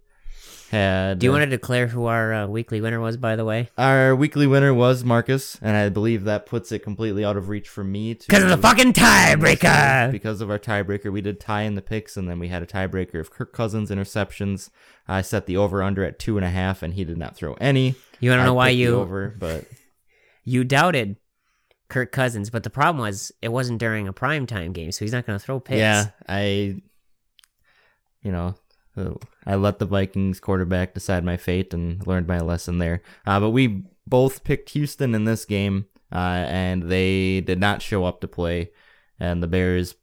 had. 0.72 1.20
Do 1.20 1.26
you 1.28 1.32
want 1.32 1.44
to 1.44 1.50
declare 1.50 1.88
who 1.88 2.06
our 2.06 2.34
uh, 2.34 2.48
weekly 2.48 2.82
winner 2.82 3.00
was? 3.00 3.16
By 3.18 3.36
the 3.36 3.46
way, 3.46 3.70
Our 3.78 4.16
weekly 4.16 4.48
winner 4.48 4.74
was 4.74 5.04
Marcus, 5.04 5.60
and 5.62 5.78
I 5.78 5.90
believe 5.90 6.24
that 6.24 6.46
puts 6.48 6.72
it 6.72 6.80
completely 6.80 7.24
out 7.24 7.38
of 7.38 7.50
reach 7.50 7.70
for 7.70 7.84
me. 7.84 8.16
to- 8.16 8.28
because 8.28 8.44
of 8.44 8.50
the 8.50 8.58
fucking 8.58 8.94
tiebreaker. 8.94 10.12
Because 10.12 10.42
of 10.42 10.50
our 10.50 10.58
tiebreaker, 10.60 11.12
we 11.12 11.22
did 11.22 11.40
tie 11.40 11.62
in 11.62 11.76
the 11.76 11.82
picks, 11.84 12.18
and 12.18 12.28
then 12.28 12.40
we 12.40 12.48
had 12.48 12.64
a 12.64 12.66
tiebreaker 12.66 13.20
of 13.20 13.30
Kirk 13.32 13.54
Cousins 13.54 13.92
interceptions. 13.92 14.70
I 15.08 15.22
set 15.22 15.46
the 15.46 15.58
over 15.58 15.84
under 15.84 16.04
at 16.04 16.18
two 16.18 16.38
and 16.38 16.46
a 16.46 16.50
half, 16.50 16.82
and 16.82 16.96
he 16.96 17.04
did 17.04 17.18
not 17.18 17.36
throw 17.36 17.54
any. 17.62 17.96
You 18.20 18.32
want 18.32 18.40
to 18.42 18.46
know 18.46 18.54
why 18.56 18.70
you 18.70 18.96
over, 19.00 19.36
but 19.38 19.66
you 20.44 20.64
doubted 20.64 21.18
Kirk 21.90 22.12
Cousins, 22.12 22.50
but 22.50 22.64
the 22.64 22.72
problem 22.72 23.00
was 23.04 23.32
it 23.44 23.50
wasn't 23.50 23.80
during 23.80 24.08
a 24.08 24.14
primetime 24.14 24.74
game, 24.74 24.92
so 24.92 25.06
he's 25.06 25.12
not 25.12 25.28
gonna 25.28 25.38
throw 25.38 25.60
picks. 25.60 25.78
yeah, 25.78 26.08
I, 26.28 26.82
you 28.26 28.32
know, 28.32 28.56
uh, 28.98 29.12
I 29.46 29.56
let 29.56 29.78
the 29.78 29.86
Vikings 29.86 30.40
quarterback 30.40 30.94
decide 30.94 31.24
my 31.24 31.38
fate 31.38 31.74
and 31.74 32.06
learned 32.08 32.28
my 32.28 32.40
lesson 32.40 32.80
there. 32.80 33.04
Uh, 33.26 33.40
but 33.40 33.52
we 33.52 33.84
both 34.08 34.44
picked 34.44 34.72
Houston 34.72 35.14
in 35.14 35.26
this 35.26 35.46
game, 35.46 35.86
uh, 36.12 36.46
and 36.48 36.84
they 36.84 37.40
did 37.42 37.60
not 37.60 37.84
show 37.84 38.04
up 38.04 38.22
to 38.22 38.28
play, 38.28 38.72
and 39.20 39.44
the 39.44 39.48
Bears 39.48 39.96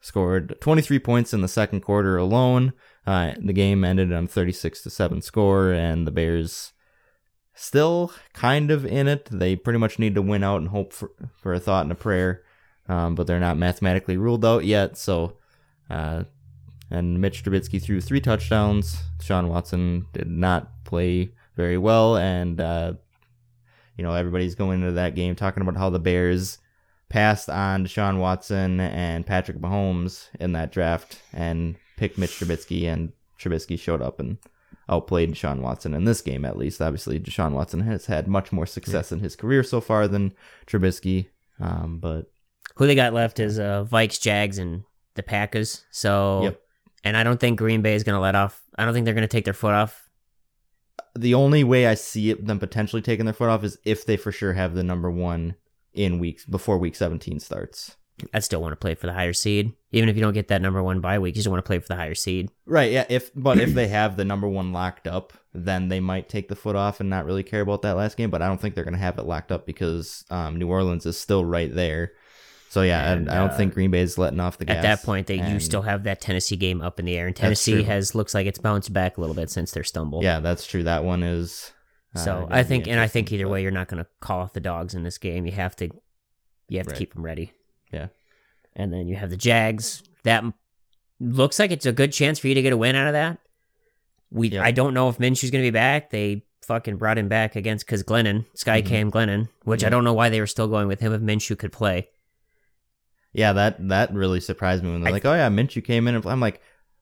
scored 0.00 0.60
23 0.60 0.98
points 0.98 1.32
in 1.32 1.42
the 1.42 1.48
second 1.48 1.80
quarter 1.80 2.16
alone. 2.16 2.72
Uh, 3.06 3.32
the 3.38 3.52
game 3.52 3.84
ended 3.84 4.12
on 4.12 4.26
36 4.26 4.82
to 4.82 4.90
7 4.90 5.22
score, 5.22 5.72
and 5.72 6.06
the 6.06 6.10
Bears 6.10 6.72
still 7.54 8.12
kind 8.32 8.72
of 8.72 8.84
in 8.84 9.06
it. 9.06 9.28
They 9.30 9.54
pretty 9.54 9.78
much 9.78 10.00
need 10.00 10.16
to 10.16 10.22
win 10.22 10.42
out 10.42 10.60
and 10.60 10.70
hope 10.70 10.92
for, 10.92 11.10
for 11.36 11.54
a 11.54 11.60
thought 11.60 11.84
and 11.84 11.92
a 11.92 11.96
prayer, 11.96 12.42
um, 12.88 13.14
but 13.14 13.28
they're 13.28 13.38
not 13.38 13.56
mathematically 13.56 14.16
ruled 14.16 14.44
out 14.44 14.64
yet. 14.64 14.98
So, 14.98 15.38
uh, 15.88 16.24
and 16.90 17.20
Mitch 17.20 17.42
Trubisky 17.44 17.82
threw 17.82 18.00
three 18.00 18.20
touchdowns. 18.20 19.02
Sean 19.22 19.48
Watson 19.48 20.06
did 20.12 20.28
not 20.28 20.84
play 20.84 21.32
very 21.56 21.78
well, 21.78 22.16
and 22.16 22.60
uh, 22.60 22.94
you 23.96 24.04
know 24.04 24.12
everybody's 24.14 24.54
going 24.54 24.80
into 24.80 24.92
that 24.92 25.14
game 25.14 25.34
talking 25.34 25.62
about 25.62 25.76
how 25.76 25.90
the 25.90 25.98
Bears 25.98 26.58
passed 27.08 27.48
on 27.48 27.84
Deshaun 27.84 28.18
Watson 28.18 28.80
and 28.80 29.26
Patrick 29.26 29.58
Mahomes 29.58 30.28
in 30.40 30.52
that 30.52 30.72
draft 30.72 31.20
and 31.32 31.76
picked 31.96 32.18
Mitch 32.18 32.32
Trubisky, 32.38 32.84
and 32.92 33.12
Trubisky 33.38 33.78
showed 33.78 34.02
up 34.02 34.18
and 34.18 34.38
outplayed 34.88 35.32
Deshaun 35.32 35.60
Watson 35.60 35.94
in 35.94 36.04
this 36.04 36.20
game 36.20 36.44
at 36.44 36.56
least. 36.58 36.82
Obviously, 36.82 37.18
Deshaun 37.20 37.52
Watson 37.52 37.80
has 37.80 38.06
had 38.06 38.26
much 38.28 38.52
more 38.52 38.66
success 38.66 39.12
in 39.12 39.20
his 39.20 39.36
career 39.36 39.62
so 39.62 39.80
far 39.80 40.08
than 40.08 40.34
Trubisky, 40.66 41.28
um, 41.60 41.98
but 42.00 42.30
Who 42.76 42.86
they 42.86 42.94
got 42.94 43.14
left 43.14 43.38
is 43.38 43.58
uh, 43.58 43.84
Vikes, 43.88 44.20
Jags, 44.20 44.58
and 44.58 44.82
the 45.14 45.22
Packers. 45.22 45.84
So, 45.90 46.42
Yep. 46.44 46.60
And 47.04 47.16
I 47.16 47.22
don't 47.22 47.38
think 47.38 47.58
Green 47.58 47.82
Bay 47.82 47.94
is 47.94 48.02
gonna 48.02 48.20
let 48.20 48.34
off. 48.34 48.62
I 48.76 48.84
don't 48.84 48.94
think 48.94 49.04
they're 49.04 49.14
gonna 49.14 49.28
take 49.28 49.44
their 49.44 49.54
foot 49.54 49.74
off. 49.74 50.00
the 51.16 51.34
only 51.34 51.62
way 51.62 51.86
I 51.86 51.94
see 51.94 52.30
it, 52.30 52.44
them 52.44 52.58
potentially 52.58 53.02
taking 53.02 53.24
their 53.24 53.34
foot 53.34 53.48
off 53.48 53.62
is 53.62 53.78
if 53.84 54.04
they 54.04 54.16
for 54.16 54.32
sure 54.32 54.52
have 54.54 54.74
the 54.74 54.82
number 54.82 55.10
one 55.10 55.54
in 55.92 56.18
weeks 56.18 56.44
before 56.44 56.76
week 56.78 56.96
17 56.96 57.38
starts. 57.38 57.96
I 58.32 58.38
still 58.40 58.60
want 58.62 58.72
to 58.72 58.76
play 58.76 58.94
for 58.94 59.06
the 59.06 59.12
higher 59.12 59.32
seed, 59.32 59.72
even 59.90 60.08
if 60.08 60.16
you 60.16 60.22
don't 60.22 60.34
get 60.34 60.48
that 60.48 60.62
number 60.62 60.82
one 60.82 61.00
bye 61.00 61.18
week. 61.18 61.34
You 61.34 61.40
just 61.40 61.48
want 61.48 61.64
to 61.64 61.66
play 61.66 61.78
for 61.80 61.88
the 61.88 61.96
higher 61.96 62.14
seed. 62.14 62.48
Right, 62.64 62.92
yeah. 62.92 63.04
If 63.08 63.30
but 63.34 63.58
if 63.58 63.74
they 63.74 63.88
have 63.88 64.16
the 64.16 64.24
number 64.24 64.48
one 64.48 64.72
locked 64.72 65.08
up, 65.08 65.32
then 65.52 65.88
they 65.88 66.00
might 66.00 66.28
take 66.28 66.48
the 66.48 66.56
foot 66.56 66.76
off 66.76 67.00
and 67.00 67.10
not 67.10 67.24
really 67.24 67.42
care 67.42 67.60
about 67.60 67.82
that 67.82 67.96
last 67.96 68.16
game. 68.16 68.30
But 68.30 68.40
I 68.40 68.46
don't 68.46 68.60
think 68.60 68.74
they're 68.74 68.84
gonna 68.84 68.98
have 68.98 69.18
it 69.18 69.26
locked 69.26 69.50
up 69.50 69.66
because 69.66 70.24
um, 70.30 70.56
New 70.56 70.68
Orleans 70.68 71.06
is 71.06 71.18
still 71.18 71.44
right 71.44 71.74
there. 71.74 72.12
So 72.70 72.82
yeah, 72.82 73.12
And, 73.12 73.30
I, 73.30 73.34
I 73.34 73.38
don't 73.38 73.50
uh, 73.50 73.56
think 73.56 73.74
Green 73.74 73.90
Bay 73.92 74.00
is 74.00 74.18
letting 74.18 74.40
off 74.40 74.58
the 74.58 74.64
gas. 74.64 74.78
At 74.78 74.82
that 74.82 75.02
point, 75.04 75.28
they 75.28 75.36
you 75.36 75.60
still 75.60 75.82
have 75.82 76.02
that 76.04 76.20
Tennessee 76.20 76.56
game 76.56 76.80
up 76.80 76.98
in 76.98 77.06
the 77.06 77.16
air, 77.16 77.28
and 77.28 77.36
Tennessee 77.36 77.84
has 77.84 78.14
looks 78.14 78.34
like 78.34 78.46
it's 78.46 78.58
bounced 78.58 78.92
back 78.92 79.16
a 79.16 79.20
little 79.20 79.36
bit 79.36 79.48
since 79.50 79.70
their 79.70 79.84
stumble. 79.84 80.22
Yeah, 80.24 80.40
that's 80.40 80.66
true. 80.66 80.82
That 80.82 81.04
one 81.04 81.22
is. 81.22 81.72
uh, 82.16 82.18
So 82.18 82.48
I 82.50 82.64
think, 82.64 82.88
and 82.88 82.98
I 82.98 83.06
think 83.06 83.30
either 83.30 83.46
way, 83.48 83.62
you're 83.62 83.70
not 83.70 83.86
going 83.88 84.02
to 84.02 84.10
call 84.20 84.40
off 84.40 84.52
the 84.54 84.60
dogs 84.60 84.94
in 84.94 85.04
this 85.04 85.18
game. 85.18 85.46
You 85.46 85.52
have 85.52 85.76
to, 85.76 85.88
you 86.68 86.78
have 86.78 86.88
to 86.88 86.94
keep 86.94 87.14
them 87.14 87.24
ready. 87.24 87.52
Yeah. 87.92 88.08
And 88.74 88.92
then 88.92 89.06
you 89.06 89.14
have 89.16 89.30
the 89.30 89.36
Jags. 89.36 90.02
That 90.24 90.42
looks 91.20 91.60
like 91.60 91.70
it's 91.70 91.86
a 91.86 91.92
good 91.92 92.12
chance 92.12 92.40
for 92.40 92.48
you 92.48 92.54
to 92.54 92.62
get 92.62 92.72
a 92.72 92.76
win 92.76 92.96
out 92.96 93.06
of 93.06 93.12
that. 93.12 93.38
We, 94.30 94.48
Yeah. 94.48 94.64
I 94.64 94.72
don't 94.72 94.94
know 94.94 95.08
if 95.08 95.18
Minshew's 95.18 95.52
going 95.52 95.62
to 95.62 95.66
be 95.66 95.74
back. 95.74 96.10
They 96.10 96.44
fucking 96.62 96.96
brought 96.96 97.18
him 97.18 97.28
back 97.28 97.54
against 97.54 97.86
because 97.86 98.02
Glennon, 98.02 98.46
Skycam 98.56 99.10
Glennon, 99.10 99.48
which 99.62 99.84
I 99.84 99.90
don't 99.90 100.02
know 100.02 100.14
why 100.14 100.28
they 100.28 100.40
were 100.40 100.46
still 100.48 100.66
going 100.66 100.88
with 100.88 100.98
him 100.98 101.12
if 101.12 101.20
Minshew 101.20 101.56
could 101.56 101.70
play. 101.72 102.08
Yeah, 103.34 103.52
that 103.52 103.88
that 103.88 104.14
really 104.14 104.40
surprised 104.40 104.82
me 104.82 104.90
when 104.92 105.00
they're 105.02 105.10
I- 105.10 105.12
like, 105.12 105.24
"Oh 105.26 105.34
yeah, 105.34 105.48
Minshew 105.50 105.84
came 105.84 106.08
in." 106.08 106.14
And 106.14 106.24
I'm 106.24 106.40
like, 106.40 106.60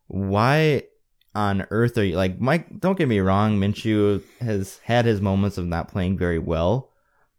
"Why 0.09 0.83
on 1.35 1.67
earth 1.71 1.97
are 1.99 2.05
you 2.05 2.17
like 2.17 2.41
Mike? 2.41 2.81
Don't 2.81 2.99
get 2.99 3.09
me 3.09 3.21
wrong, 3.21 3.59
Minshew 3.59 4.23
has 4.41 4.81
had 4.85 5.05
his 5.05 5.21
moments 5.21 5.59
of 5.59 5.67
not 5.67 5.89
playing 5.89 6.19
very 6.19 6.39
well, 6.39 6.91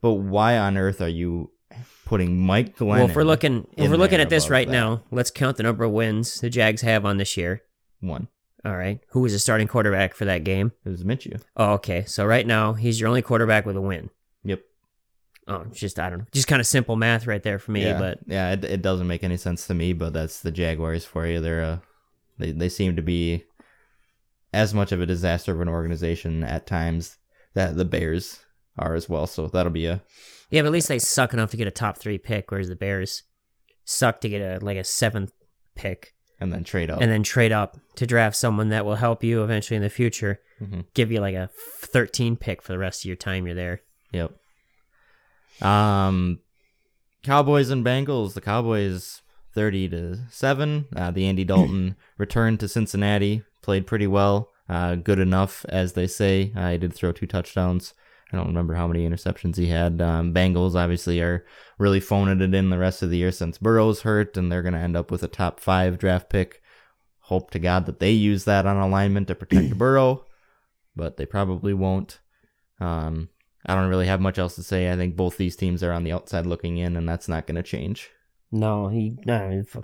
but 0.01 0.13
why 0.13 0.57
on 0.57 0.77
earth 0.77 1.01
are 1.01 1.07
you 1.09 1.51
putting 2.05 2.38
Mike 2.39 2.77
Glennon?" 2.77 2.88
well, 2.88 3.09
if 3.09 3.15
we're 3.15 3.23
looking, 3.23 3.67
if 3.77 3.89
we're 3.89 3.97
looking 3.97 4.19
at 4.21 4.29
this 4.29 4.50
right 4.50 4.67
that. 4.67 4.73
now, 4.73 5.03
let's 5.12 5.31
count 5.31 5.57
the 5.57 5.63
number 5.63 5.83
of 5.83 5.91
wins 5.91 6.39
the 6.39 6.50
Jags 6.50 6.81
have 6.81 7.05
on 7.05 7.17
this 7.17 7.35
year. 7.38 7.62
one, 8.00 8.27
All 8.65 8.75
right, 8.77 9.00
who 9.09 9.21
was 9.21 9.33
the 9.33 9.39
starting 9.39 9.67
quarterback 9.67 10.13
for 10.13 10.25
that 10.25 10.43
game? 10.43 10.71
it 10.85 10.89
was 10.89 11.03
Minshew. 11.03 11.41
Oh, 11.57 11.73
okay. 11.73 12.03
So 12.05 12.25
right 12.25 12.45
now 12.45 12.73
he's 12.73 13.00
your 13.00 13.07
only 13.09 13.21
quarterback 13.21 13.65
with 13.65 13.75
a 13.77 13.81
win. 13.81 14.09
Oh, 15.47 15.65
it's 15.69 15.79
just 15.79 16.00
I 16.00 16.09
don't 16.09 16.19
know, 16.19 16.25
just 16.31 16.47
kind 16.47 16.59
of 16.62 16.65
simple 16.67 16.95
math 16.95 17.27
right 17.27 17.43
there 17.43 17.59
for 17.59 17.71
me. 17.71 17.83
yeah, 17.83 18.00
But 18.00 18.19
yeah, 18.27 18.51
it, 18.53 18.63
it 18.63 18.81
doesn't 18.81 19.07
make 19.07 19.23
any 19.23 19.38
sense 19.38 19.67
to 19.67 19.73
me, 19.73 19.91
but 19.93 20.13
that's 20.13 20.39
the 20.41 20.51
Jaguars 20.51 21.03
for 21.05 21.27
you. 21.27 21.41
They're 21.41 21.63
uh, 21.63 21.77
they 22.39 22.51
they 22.51 22.69
seem 22.69 22.95
to 22.95 23.01
be 23.01 23.43
as 24.53 24.73
much 24.73 24.91
of 24.91 25.01
a 25.01 25.05
disaster 25.05 25.51
of 25.51 25.62
an 25.62 25.67
organization 25.67 26.43
at 26.43 26.67
times 26.67 27.17
that 27.55 27.75
the 27.75 27.85
Bears 27.85 28.39
are 28.77 28.93
as 28.95 29.09
well. 29.09 29.27
So 29.27 29.47
that'll 29.47 29.71
be 29.71 29.85
a 29.88 30.01
yeah, 30.50 30.62
but 30.62 30.67
at 30.67 30.71
least 30.73 30.88
they 30.88 31.00
suck 31.00 31.33
enough 31.33 31.51
to 31.51 31.57
get 31.57 31.67
a 31.67 31.71
top 31.71 31.97
three 31.97 32.17
pick, 32.17 32.51
whereas 32.51 32.69
the 32.69 32.75
Bears 32.75 33.23
suck 33.85 34.21
to 34.21 34.29
get 34.29 34.41
a 34.41 34.63
like 34.63 34.77
a 34.77 34.83
seventh 34.83 35.31
pick 35.75 36.13
and 36.39 36.53
then 36.53 36.63
trade 36.63 36.89
up. 36.89 37.01
and 37.01 37.12
then 37.12 37.23
trade 37.23 37.51
up 37.51 37.77
to 37.95 38.05
draft 38.07 38.35
someone 38.35 38.69
that 38.69 38.85
will 38.85 38.95
help 38.95 39.23
you 39.23 39.43
eventually 39.43 39.75
in 39.77 39.83
the 39.83 39.89
future, 39.89 40.39
Mhm. 40.62 40.85
give 40.93 41.12
you 41.12 41.19
like 41.19 41.35
a 41.35 41.50
thirteen 41.81 42.38
pick 42.38 42.62
for 42.62 42.71
the 42.71 42.77
rest 42.77 43.01
of 43.01 43.05
your 43.05 43.15
time 43.17 43.45
you're 43.45 43.55
there. 43.55 43.81
Yep. 44.12 44.31
Um, 45.62 46.39
Cowboys 47.24 47.69
and 47.69 47.86
Bengals. 47.86 48.33
The 48.33 48.41
Cowboys 48.41 49.22
thirty 49.53 49.88
to 49.89 50.19
seven. 50.29 50.86
Uh, 50.95 51.12
the 51.12 51.25
Andy 51.25 51.43
Dalton 51.43 51.95
returned 52.17 52.60
to 52.60 52.67
Cincinnati. 52.67 53.43
Played 53.62 53.88
pretty 53.88 54.07
well. 54.07 54.50
Uh, 54.67 54.95
good 54.95 55.19
enough, 55.19 55.65
as 55.69 55.93
they 55.93 56.07
say. 56.07 56.51
Uh, 56.55 56.72
he 56.72 56.77
did 56.77 56.93
throw 56.93 57.12
two 57.12 57.27
touchdowns. 57.27 57.93
I 58.31 58.38
don't 58.38 58.48
remember 58.48 58.74
how 58.74 58.88
many 58.88 59.07
interceptions 59.07 59.57
he 59.57 59.67
had. 59.67 60.01
Um, 60.01 60.33
Bengals 60.33 60.74
obviously 60.74 61.22
are 61.22 61.45
really 61.77 62.00
phoning 62.00 62.41
it 62.41 62.55
in 62.55 62.72
the 62.72 62.79
rest 62.79 63.03
of 63.03 63.12
the 63.12 63.17
year 63.17 63.31
since 63.31 63.60
Burrow's 63.60 64.01
hurt, 64.01 64.36
and 64.36 64.51
they're 64.51 64.63
going 64.63 64.74
to 64.74 64.79
end 64.79 64.98
up 64.98 65.12
with 65.12 65.22
a 65.22 65.27
top 65.27 65.60
five 65.60 66.00
draft 66.00 66.29
pick. 66.29 66.62
Hope 67.19 67.51
to 67.51 67.60
God 67.60 67.86
that 67.86 68.00
they 68.00 68.12
use 68.12 68.45
that 68.45 68.65
on 68.65 68.77
a 68.77 68.88
lineman 68.88 69.25
to 69.27 69.36
protect 69.36 69.77
Burrow, 69.77 70.25
but 70.95 71.17
they 71.17 71.27
probably 71.27 71.74
won't. 71.74 72.19
Um, 72.79 73.29
I 73.65 73.75
don't 73.75 73.89
really 73.89 74.08
have 74.08 74.20
much 74.22 74.38
else 74.38 74.55
to 74.55 74.63
say. 74.63 74.91
I 74.91 74.96
think 74.96 75.15
both 75.15 75.38
these 75.38 75.55
teams 75.55 75.84
are 75.84 75.91
on 75.93 76.03
the 76.03 76.12
outside 76.12 76.46
looking 76.46 76.77
in, 76.77 76.96
and 76.98 77.08
that's 77.08 77.27
not 77.27 77.48
going 77.48 77.55
to 77.55 77.63
change. 77.63 78.10
No, 78.51 78.88
he 78.89 79.17
no. 79.25 79.50
if- 79.51 79.77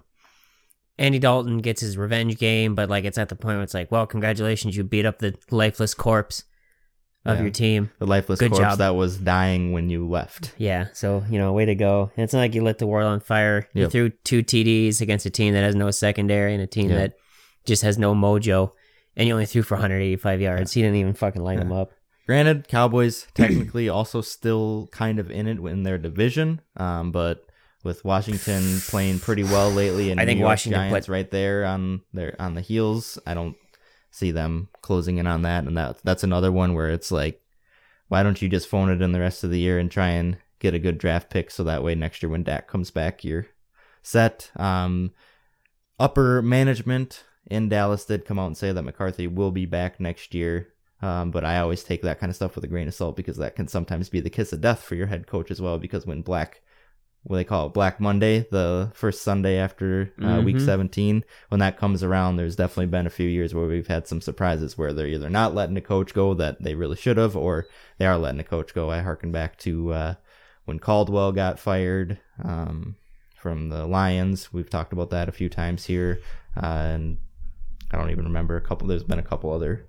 Andy 0.98 1.18
Dalton 1.20 1.60
gets 1.60 1.80
his 1.82 1.98
revenge 1.98 2.38
game, 2.38 2.76
but 2.76 2.90
like 2.90 3.06
it's 3.06 3.18
at 3.18 3.30
the 3.30 3.36
point 3.36 3.56
where 3.56 3.64
it's 3.64 3.74
like, 3.74 3.90
well, 3.92 4.06
congratulations, 4.06 4.76
you 4.76 4.84
beat 4.84 5.06
up 5.06 5.20
the 5.20 5.34
lifeless 5.50 5.94
corpse 5.94 6.44
of 7.26 7.38
Yeah. 7.38 7.44
your 7.44 7.52
team. 7.52 7.90
The 8.00 8.06
lifeless 8.06 8.40
Good 8.40 8.52
corpse 8.52 8.66
job. 8.66 8.78
that 8.80 8.96
was 8.96 9.18
dying 9.18 9.72
when 9.72 9.90
you 9.90 10.06
left. 10.08 10.54
Yeah, 10.58 10.88
so 10.94 11.24
you 11.30 11.40
know, 11.40 11.54
way 11.54 11.64
to 11.66 11.76
go. 11.76 12.12
And 12.18 12.24
it's 12.26 12.34
not 12.34 12.40
like 12.40 12.54
you 12.54 12.64
lit 12.64 12.80
the 12.80 12.88
world 12.88 13.08
on 13.08 13.22
fire. 13.22 13.68
You 13.74 13.88
threw 13.90 14.10
two 14.10 14.44
TDs 14.44 15.00
against 15.00 15.26
a 15.26 15.30
team 15.30 15.54
that 15.54 15.64
has 15.64 15.76
no 15.76 15.90
secondary 15.90 16.54
and 16.54 16.62
a 16.62 16.68
team 16.68 16.90
Yeah. 16.90 16.98
that 16.98 17.14
just 17.66 17.84
has 17.84 17.98
no 17.98 18.14
mojo, 18.14 18.72
and 19.16 19.26
you 19.26 19.34
only 19.34 19.46
threw 19.46 19.62
for 19.62 19.76
185 19.76 20.42
yards. 20.42 20.74
He 20.74 20.82
didn't 20.82 20.98
even 20.98 21.14
fucking 21.14 21.42
light 21.42 21.54
Yeah. 21.60 21.64
them 21.64 21.72
up. 21.72 21.92
Granted, 22.30 22.68
Cowboys 22.68 23.26
technically 23.34 23.90
also 23.90 24.22
still 24.22 24.88
kind 24.92 25.18
of 25.18 25.32
in 25.32 25.48
it 25.48 25.58
in 25.58 25.82
their 25.82 25.98
division, 25.98 26.62
um, 26.78 27.12
but 27.12 27.44
with 27.84 28.06
Washington 28.06 28.82
playing 28.82 29.20
pretty 29.20 29.44
well 29.44 29.72
lately, 29.72 30.12
and 30.12 30.22
I 30.22 30.26
think 30.28 30.38
New 30.38 30.42
York 30.42 30.52
Washington 30.52 30.92
Giants 30.92 31.10
right 31.10 31.32
there 31.32 31.66
on 31.66 32.02
their 32.14 32.36
on 32.40 32.54
the 32.54 32.62
heels, 32.62 33.18
I 33.26 33.34
don't 33.34 33.56
see 34.12 34.30
them 34.30 34.70
closing 34.84 35.18
in 35.18 35.26
on 35.26 35.42
that, 35.42 35.64
and 35.64 35.76
that 35.76 36.04
that's 36.04 36.24
another 36.24 36.52
one 36.52 36.76
where 36.76 36.92
it's 36.92 37.12
like, 37.12 37.42
why 38.10 38.22
don't 38.22 38.40
you 38.44 38.48
just 38.48 38.68
phone 38.68 38.92
it 38.92 39.02
in 39.02 39.12
the 39.12 39.20
rest 39.20 39.44
of 39.44 39.50
the 39.50 39.60
year 39.60 39.80
and 39.80 39.90
try 39.90 40.10
and 40.10 40.38
get 40.60 40.76
a 40.76 40.80
good 40.80 41.00
draft 41.00 41.32
pick 41.32 41.50
so 41.50 41.64
that 41.64 41.82
way 41.82 41.96
next 41.96 42.22
year 42.22 42.30
when 42.30 42.44
Dak 42.44 42.68
comes 42.68 42.92
back, 42.92 43.24
you're 43.24 43.48
set. 44.04 44.52
Um, 44.56 45.14
upper 46.00 46.44
management 46.44 47.24
in 47.48 47.70
Dallas 47.70 48.06
did 48.06 48.24
come 48.24 48.38
out 48.38 48.46
and 48.46 48.58
say 48.58 48.72
that 48.72 48.84
McCarthy 48.84 49.26
will 49.26 49.50
be 49.50 49.66
back 49.66 50.00
next 50.00 50.36
year. 50.36 50.68
Um, 51.02 51.32
but 51.32 51.46
I 51.46 51.60
always 51.60 51.84
take 51.84 52.02
that 52.02 52.20
kind 52.20 52.30
of 52.30 52.36
stuff 52.36 52.56
with 52.56 52.64
a 52.66 52.68
grain 52.68 52.88
of 52.88 52.94
salt 52.94 53.16
because 53.16 53.38
that 53.38 53.56
can 53.56 53.68
sometimes 53.68 54.10
be 54.10 54.20
the 54.20 54.30
kiss 54.30 54.52
of 54.52 54.62
death 54.62 54.82
for 54.84 54.96
your 54.96 55.08
head 55.08 55.28
coach 55.28 55.50
as 55.50 55.62
well. 55.62 55.78
Because 55.78 56.06
when 56.06 56.22
Black, 56.22 56.62
what 57.24 57.38
they 57.38 57.46
call 57.46 57.68
it, 57.68 57.74
Black 57.74 58.02
Monday, 58.02 58.46
the 58.52 58.92
first 58.94 59.22
Sunday 59.22 59.58
after 59.58 60.12
uh, 60.22 60.42
week 60.44 60.58
Mhm. 60.58 60.66
17, 60.66 61.24
when 61.48 61.60
that 61.60 61.78
comes 61.78 62.04
around, 62.04 62.36
there's 62.36 62.58
definitely 62.58 62.88
been 62.88 63.08
a 63.08 63.12
few 63.12 63.30
years 63.30 63.54
where 63.54 63.66
we've 63.68 63.88
had 63.88 64.08
some 64.08 64.20
surprises 64.20 64.78
where 64.78 64.92
they're 64.92 65.08
either 65.08 65.30
not 65.30 65.56
letting 65.56 65.78
a 65.78 65.82
coach 65.82 66.14
go 66.14 66.34
that 66.34 66.62
they 66.62 66.76
really 66.76 66.98
should 66.98 67.16
have, 67.18 67.36
or 67.36 67.66
they 67.98 68.06
are 68.06 68.18
letting 68.18 68.42
a 68.42 68.44
coach 68.44 68.74
go. 68.74 68.90
I 68.92 69.00
harken 69.00 69.32
back 69.32 69.58
to 69.60 69.94
uh, 69.94 70.16
when 70.66 70.80
Caldwell 70.80 71.32
got 71.32 71.60
fired 71.60 72.20
um, 72.44 72.96
from 73.38 73.70
the 73.70 73.86
Lions. 73.86 74.52
We've 74.52 74.70
talked 74.70 74.92
about 74.92 75.12
that 75.12 75.30
a 75.30 75.34
few 75.34 75.48
times 75.48 75.86
here, 75.86 76.20
uh, 76.58 76.66
and 76.66 77.20
I 77.92 77.98
don't 77.98 78.12
even 78.12 78.26
remember 78.26 78.58
a 78.58 78.62
couple. 78.62 78.88
There's 78.88 79.04
been 79.04 79.18
a 79.20 79.24
couple 79.24 79.52
other 79.54 79.86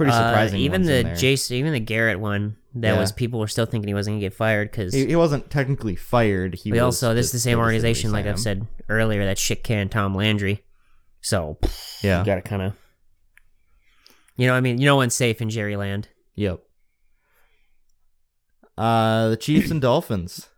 pretty 0.00 0.12
Uh, 0.12 0.28
surprising. 0.30 0.60
even 0.60 0.82
the. 0.82 1.04
Jason, 1.16 1.56
even 1.56 1.72
the 1.74 1.80
Garrett 1.80 2.18
one. 2.20 2.56
That 2.74 2.94
Yeah. 2.94 3.00
was 3.00 3.10
people 3.12 3.38
were 3.40 3.48
still 3.48 3.66
thinking 3.66 3.88
he 3.88 3.94
wasn't 3.94 4.14
gonna 4.14 4.20
get 4.20 4.32
fired 4.32 4.70
because 4.70 4.94
He, 4.94 5.04
he 5.06 5.16
wasn't 5.16 5.50
technically 5.50 5.96
fired. 5.96 6.54
He 6.54 6.70
we 6.72 6.76
was 6.80 6.82
also 7.02 7.14
this 7.14 7.26
is 7.26 7.32
the 7.32 7.38
same 7.40 7.58
organization, 7.58 8.12
like 8.12 8.26
I've 8.26 8.38
said 8.38 8.66
earlier, 8.88 9.24
that 9.24 9.38
shit 9.38 9.62
can 9.64 9.88
Tom 9.88 10.14
Landry. 10.14 10.64
So 11.20 11.58
Yeah. 12.02 12.20
you 12.20 12.26
gotta 12.26 12.42
kind 12.42 12.62
of, 12.62 12.72
you 14.36 14.46
know, 14.46 14.54
I 14.54 14.60
mean, 14.60 14.78
you 14.78 14.86
know, 14.86 14.96
one's 14.96 15.14
safe 15.14 15.42
in 15.42 15.50
Jerry 15.50 15.76
Land. 15.76 16.08
Yep. 16.36 16.60
Uh, 18.78 19.28
the 19.30 19.36
Chiefs 19.36 19.70
and 19.70 19.80
Dolphins. 19.80 20.48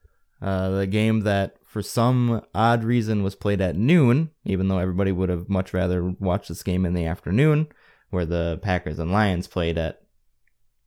Uh, 0.40 0.70
the 0.70 0.86
game 0.86 1.20
that 1.20 1.56
for 1.64 1.82
some 1.82 2.42
odd 2.54 2.84
reason 2.84 3.22
was 3.22 3.34
played 3.34 3.60
at 3.60 3.76
noon, 3.76 4.30
even 4.44 4.68
though 4.68 4.78
everybody 4.78 5.12
would 5.12 5.28
have 5.28 5.48
much 5.48 5.72
rather 5.72 6.04
watched 6.20 6.48
this 6.48 6.62
game 6.62 6.84
in 6.84 6.94
the 6.94 7.06
afternoon, 7.06 7.68
where 8.12 8.24
the 8.26 8.60
Packers 8.62 8.98
and 8.98 9.10
Lions 9.10 9.48
played 9.48 9.76
at 9.78 10.00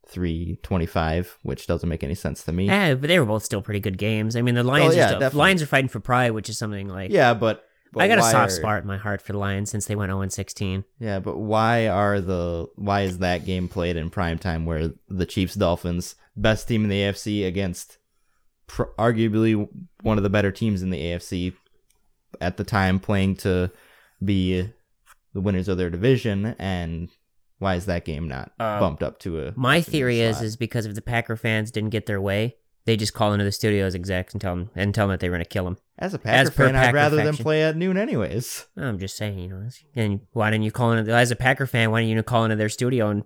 325, 0.07 1.39
which 1.43 1.67
doesn't 1.67 1.89
make 1.89 2.03
any 2.03 2.15
sense 2.15 2.43
to 2.43 2.51
me. 2.51 2.67
Yeah, 2.67 2.93
but 2.95 3.07
they 3.07 3.19
were 3.19 3.25
both 3.25 3.43
still 3.43 3.61
pretty 3.61 3.79
good 3.79 3.97
games. 3.97 4.35
I 4.35 4.41
mean, 4.41 4.55
the 4.55 4.63
Lions, 4.63 4.93
Oh, 4.93 4.97
yeah, 4.97 5.05
are 5.05 5.07
still, 5.09 5.19
definitely. 5.19 5.39
Lions 5.39 5.61
are 5.61 5.65
fighting 5.65 5.87
for 5.89 5.99
pride, 5.99 6.31
which 6.31 6.49
is 6.49 6.57
something 6.57 6.87
like 6.87 7.11
yeah, 7.11 7.33
but, 7.33 7.65
but 7.91 8.03
I 8.03 8.07
got 8.07 8.19
a 8.19 8.21
soft 8.21 8.51
are- 8.51 8.55
spot 8.55 8.81
in 8.83 8.87
my 8.87 8.97
heart 8.97 9.21
for 9.21 9.33
the 9.33 9.39
Lions 9.39 9.69
since 9.71 9.85
they 9.87 9.95
went 9.95 10.11
0 10.11 10.27
16. 10.27 10.83
Yeah, 10.99 11.19
but 11.19 11.37
why 11.37 11.87
are 11.87 12.21
the 12.21 12.67
why 12.75 13.01
is 13.01 13.17
that 13.19 13.45
game 13.45 13.67
played 13.67 13.95
in 13.97 14.09
prime 14.09 14.37
time 14.37 14.65
where 14.65 14.91
the 15.09 15.25
Chiefs 15.25 15.55
Dolphins 15.55 16.15
best 16.35 16.67
team 16.67 16.83
in 16.83 16.89
the 16.89 17.01
AFC 17.01 17.45
against 17.47 17.97
pr- 18.67 18.83
arguably 18.99 19.67
one 20.01 20.17
of 20.17 20.23
the 20.23 20.29
better 20.29 20.51
teams 20.51 20.81
in 20.83 20.89
the 20.91 21.01
AFC 21.01 21.53
at 22.41 22.57
the 22.57 22.63
time 22.63 22.99
playing 22.99 23.35
to 23.37 23.71
be 24.23 24.69
the 25.33 25.41
winners 25.41 25.67
of 25.67 25.77
their 25.77 25.89
division 25.89 26.55
and 26.59 27.09
why 27.59 27.75
is 27.75 27.85
that 27.85 28.05
game 28.05 28.27
not 28.27 28.51
Uh, 28.59 28.79
bumped 28.79 29.01
up 29.03 29.19
to 29.19 29.39
a 29.47 29.53
My 29.55 29.81
theory 29.81 30.19
is 30.21 30.37
slot? 30.37 30.45
is 30.45 30.55
because 30.57 30.85
if 30.85 30.95
the 30.95 31.01
Packer 31.01 31.35
fans 31.35 31.71
didn't 31.71 31.89
get 31.91 32.05
their 32.05 32.21
way, 32.21 32.55
they 32.85 32.95
just 32.97 33.13
call 33.13 33.33
into 33.33 33.43
the 33.45 33.51
studios 33.51 33.95
execs 33.95 34.33
and 34.33 34.41
tell 34.41 34.55
them 34.55 34.69
and 34.75 34.93
tell 34.93 35.07
them 35.07 35.13
that 35.13 35.19
they 35.19 35.29
were 35.29 35.35
going 35.35 35.43
to 35.45 35.49
kill 35.49 35.63
them. 35.65 35.77
as 35.97 36.13
a 36.13 36.19
Packer 36.19 36.49
as 36.49 36.49
per 36.51 36.65
fan 36.67 36.75
I'd 36.75 36.81
Packer 36.85 36.95
rather 36.95 37.15
them 37.17 37.35
play 37.37 37.63
at 37.63 37.75
noon 37.75 37.97
anyways. 37.97 38.65
I'm 38.77 38.99
just 38.99 39.17
saying, 39.17 39.39
you 39.39 39.47
know. 39.49 39.67
And 39.95 40.21
why 40.33 40.51
didn't 40.51 40.65
you 40.65 40.71
call 40.71 40.91
in 40.91 41.09
as 41.09 41.31
a 41.31 41.35
Packer 41.35 41.65
fan? 41.65 41.89
Why 41.91 42.01
didn't 42.01 42.15
you 42.15 42.23
call 42.23 42.43
into 42.43 42.55
their 42.57 42.69
studio 42.69 43.09
and 43.09 43.23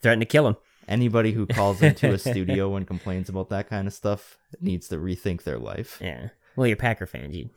threaten 0.00 0.20
to 0.20 0.26
kill 0.26 0.44
them? 0.44 0.56
Anybody 0.88 1.32
who 1.32 1.46
calls 1.46 1.80
into 1.82 2.12
a 2.12 2.18
studio 2.30 2.74
and 2.76 2.86
complains 2.86 3.28
about 3.28 3.50
that 3.50 3.68
kind 3.68 3.86
of 3.86 3.92
stuff 3.92 4.38
needs 4.60 4.88
to 4.88 4.96
rethink 4.96 5.42
their 5.44 5.58
life. 5.58 5.98
Yeah. 6.00 6.28
Well, 6.56 6.66
you're 6.66 6.76
Packer 6.76 7.06
fans. 7.06 7.34
You 7.36 7.50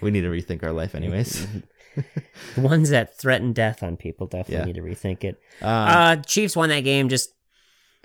We 0.00 0.10
need 0.10 0.22
to 0.22 0.28
rethink 0.28 0.62
our 0.62 0.72
life 0.72 0.94
anyways. 0.94 1.46
the 2.54 2.60
ones 2.60 2.90
that 2.90 3.16
threaten 3.18 3.52
death 3.52 3.82
on 3.82 3.96
people 3.96 4.26
definitely 4.26 4.56
Yeah. 4.56 4.64
need 4.64 4.74
to 4.76 4.82
rethink 4.82 5.24
it. 5.24 5.40
Um, 5.60 5.68
Uh, 5.70 6.16
Chiefs 6.16 6.56
won 6.56 6.68
that 6.70 6.80
game. 6.80 7.08
Just 7.08 7.34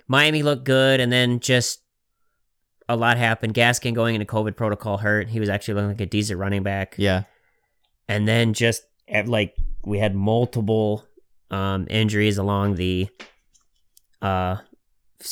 Miami 0.08 0.42
looked 0.42 0.64
good, 0.64 1.00
and 1.00 1.12
then 1.12 1.40
just 1.40 1.80
a 2.88 2.96
lot 2.96 3.18
happened. 3.18 3.54
Gaskin 3.54 3.94
going 3.94 4.14
into 4.14 4.26
COVID 4.26 4.56
protocol 4.56 4.96
hurt. 4.98 5.28
He 5.28 5.40
was 5.40 5.48
actually 5.48 5.74
looking 5.74 5.88
like 5.88 6.00
a 6.00 6.06
decent 6.06 6.38
running 6.38 6.62
back. 6.62 6.94
Yeah. 6.98 7.24
And 8.08 8.26
then 8.26 8.54
just 8.54 8.82
at, 9.08 9.28
like 9.28 9.54
we 9.84 9.98
had 9.98 10.14
multiple 10.14 11.04
um, 11.50 11.86
injuries 11.90 12.36
along 12.38 12.74
the 12.76 13.08
uh 14.20 14.56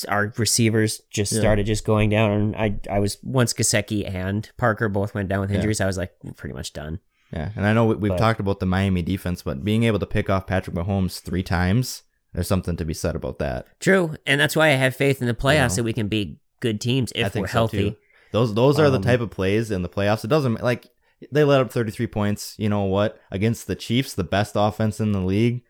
our 0.09 0.33
receivers 0.37 1.01
just 1.11 1.33
Yeah. 1.33 1.41
started 1.41 1.67
just 1.67 1.85
going 1.85 2.11
down 2.11 2.31
and 2.33 2.57
I 2.57 2.81
I 2.91 2.99
was 2.99 3.19
once 3.23 3.53
Gesicki 3.53 4.09
and 4.09 4.51
Parker 4.57 4.89
both 4.89 5.15
went 5.15 5.29
down 5.29 5.41
with 5.41 5.51
Yeah. 5.51 5.57
injuries. 5.57 5.81
I 5.81 5.87
was 5.87 5.97
like 5.97 6.13
pretty 6.37 6.55
much 6.55 6.73
done. 6.73 7.01
Yeah. 7.33 7.51
And 7.57 7.67
I 7.67 7.73
know 7.73 7.87
we, 7.87 7.95
we've 7.97 8.11
But- 8.11 8.19
talked 8.19 8.41
about 8.41 8.61
the 8.61 8.67
Miami 8.67 9.03
defense, 9.03 9.43
but 9.43 9.65
being 9.65 9.83
able 9.85 9.99
to 9.99 10.07
pick 10.07 10.31
off 10.31 10.47
Patrick 10.47 10.77
Mahomes 10.77 11.21
three 11.21 11.43
times, 11.43 12.03
there's 12.33 12.47
something 12.49 12.77
to 12.77 12.85
be 12.85 12.95
said 12.95 13.17
about 13.17 13.39
that. 13.41 13.67
True, 13.81 14.15
and 14.27 14.41
that's 14.41 14.55
why 14.57 14.67
I 14.69 14.73
have 14.75 14.95
faith 14.95 15.21
in 15.21 15.27
the 15.29 15.35
playoffs 15.35 15.71
know. 15.71 15.77
that 15.77 15.83
we 15.85 15.93
can 15.93 16.09
be 16.09 16.39
good 16.61 16.81
teams 16.81 17.13
if 17.15 17.35
we're 17.35 17.47
so, 17.47 17.53
healthy. 17.53 17.91
too. 17.91 17.97
Those 18.33 18.55
those 18.55 18.79
are 18.79 18.91
the 18.91 18.97
Um, 18.99 19.03
type 19.03 19.21
of 19.21 19.31
plays 19.31 19.71
in 19.71 19.83
the 19.83 19.89
playoffs. 19.89 20.25
It 20.25 20.29
doesn't 20.29 20.63
like 20.63 20.89
they 21.33 21.45
let 21.45 21.61
up 21.61 21.71
33 21.73 22.07
points. 22.09 22.55
You 22.59 22.69
know 22.69 22.83
what? 22.83 23.19
Against 23.31 23.67
the 23.67 23.75
Chiefs, 23.75 24.15
the 24.15 24.25
best 24.25 24.53
offense 24.57 25.01
in 25.01 25.13
the 25.13 25.21
league. 25.21 25.63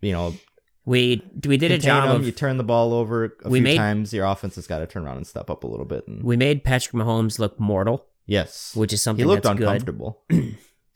You 0.00 0.12
know, 0.12 0.34
We 0.86 1.22
we 1.46 1.56
did 1.56 1.70
a 1.72 1.78
job 1.78 2.08
them, 2.08 2.16
of 2.20 2.26
you 2.26 2.32
turn 2.32 2.56
the 2.56 2.64
ball 2.64 2.92
over 2.94 3.36
a 3.44 3.48
We 3.48 3.58
few 3.58 3.64
made- 3.64 3.76
times. 3.76 4.12
Your 4.12 4.26
offense 4.26 4.54
has 4.56 4.66
got 4.66 4.78
to 4.80 4.86
turn 4.86 5.04
around 5.04 5.16
and 5.18 5.26
step 5.26 5.50
up 5.50 5.64
a 5.64 5.66
little 5.66 5.86
bit. 5.86 6.06
And 6.08 6.22
we 6.22 6.36
made 6.36 6.64
Patrick 6.64 6.94
Mahomes 6.94 7.38
look 7.38 7.58
mortal, 7.58 8.06
yes, 8.26 8.74
which 8.76 8.92
is 8.92 9.00
he 9.00 9.02
something 9.02 9.26
looked 9.26 9.42
that's 9.44 9.58
good. 9.58 9.66
uncomfortable. 9.68 10.22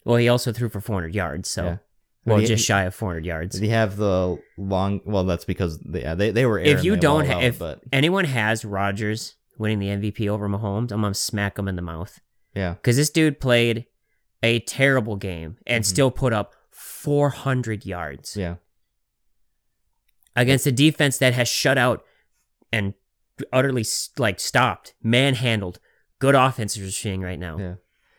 Well, 0.05 0.17
he 0.17 0.29
also 0.31 0.53
threw 0.53 0.71
for 0.71 0.81
400 0.81 1.15
yards, 1.15 1.51
so 1.51 1.65
Yeah. 1.65 1.77
well, 2.25 2.39
he- 2.39 2.47
just 2.47 2.65
shy 2.65 2.85
of 2.85 2.95
400 2.95 3.27
yards. 3.27 3.55
Did 3.57 3.65
he 3.65 3.69
have 3.71 3.97
the 3.97 4.39
long? 4.57 5.03
Well, 5.05 5.25
that's 5.25 5.45
because 5.45 5.79
they 5.81 6.01
yeah, 6.01 6.15
they, 6.15 6.31
they 6.31 6.47
were. 6.47 6.59
If 6.59 6.83
you 6.83 6.97
don't, 6.97 7.27
ha- 7.27 7.35
out, 7.35 7.43
if 7.45 7.59
but 7.59 7.83
anyone 7.93 8.25
has 8.25 8.65
Rodgers 8.65 9.35
winning 9.59 9.81
the 9.81 9.89
MVP 9.89 10.27
over 10.29 10.49
Mahomes, 10.49 10.93
I'm 10.93 11.03
gonna 11.03 11.13
smack 11.13 11.59
him 11.59 11.69
in 11.69 11.77
the 11.77 11.83
mouth 11.83 12.21
yeah, 12.55 12.75
because 12.75 12.97
this 12.97 13.11
dude 13.11 13.39
played 13.39 13.85
a 14.43 14.61
terrible 14.61 15.17
game 15.17 15.59
and 15.67 15.85
Mhm. 15.85 15.89
still 15.89 16.11
put 16.11 16.33
up 16.33 16.55
400 16.71 17.85
yards 17.85 18.35
yeah, 18.35 18.55
against 20.37 20.67
a 20.67 20.73
defense 20.73 21.19
that 21.19 21.35
has 21.35 21.49
shut 21.49 21.77
out 21.77 22.03
and 22.73 22.95
utterly 23.53 23.85
like 24.17 24.41
stopped, 24.41 24.95
manhandled. 25.03 25.81
Good 26.19 26.35
offenses 26.35 26.79
you're 26.79 26.91
seeing 26.91 27.21
right 27.21 27.39
now. 27.39 27.59
yeah. 27.59 27.75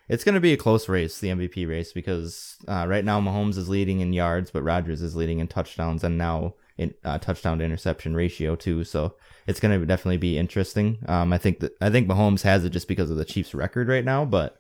It's 0.08 0.24
going 0.24 0.34
to 0.34 0.42
be 0.42 0.54
a 0.54 0.58
close 0.58 0.90
race, 0.90 1.20
the 1.20 1.28
MVP 1.28 1.70
race, 1.70 1.94
because 1.94 2.58
uh, 2.68 2.88
right 2.88 3.06
now 3.06 3.22
Mahomes 3.22 3.58
is 3.58 3.70
leading 3.70 4.00
in 4.00 4.12
yards, 4.12 4.50
but 4.50 4.64
Rodgers 4.64 5.04
is 5.04 5.16
leading 5.16 5.38
in 5.38 5.48
touchdowns 5.48 6.04
and 6.04 6.18
now 6.18 6.56
in 6.80 6.96
uh, 7.04 7.20
touchdown 7.20 7.60
to 7.60 7.66
interception 7.66 8.16
ratio 8.16 8.56
too. 8.56 8.84
So 8.84 9.14
it's 9.46 9.60
going 9.60 9.80
to 9.80 9.86
definitely 9.86 10.18
be 10.18 10.38
interesting. 10.38 10.98
Um, 11.08 11.32
I 11.32 11.38
think 11.38 11.60
that 11.60 11.74
I 11.80 11.92
think 11.92 12.08
Mahomes 12.08 12.42
has 12.42 12.66
it 12.66 12.72
just 12.72 12.88
because 12.88 13.12
of 13.12 13.18
the 13.18 13.26
Chiefs' 13.26 13.54
record 13.54 13.88
right 13.88 14.04
now, 14.04 14.26
but 14.26 14.60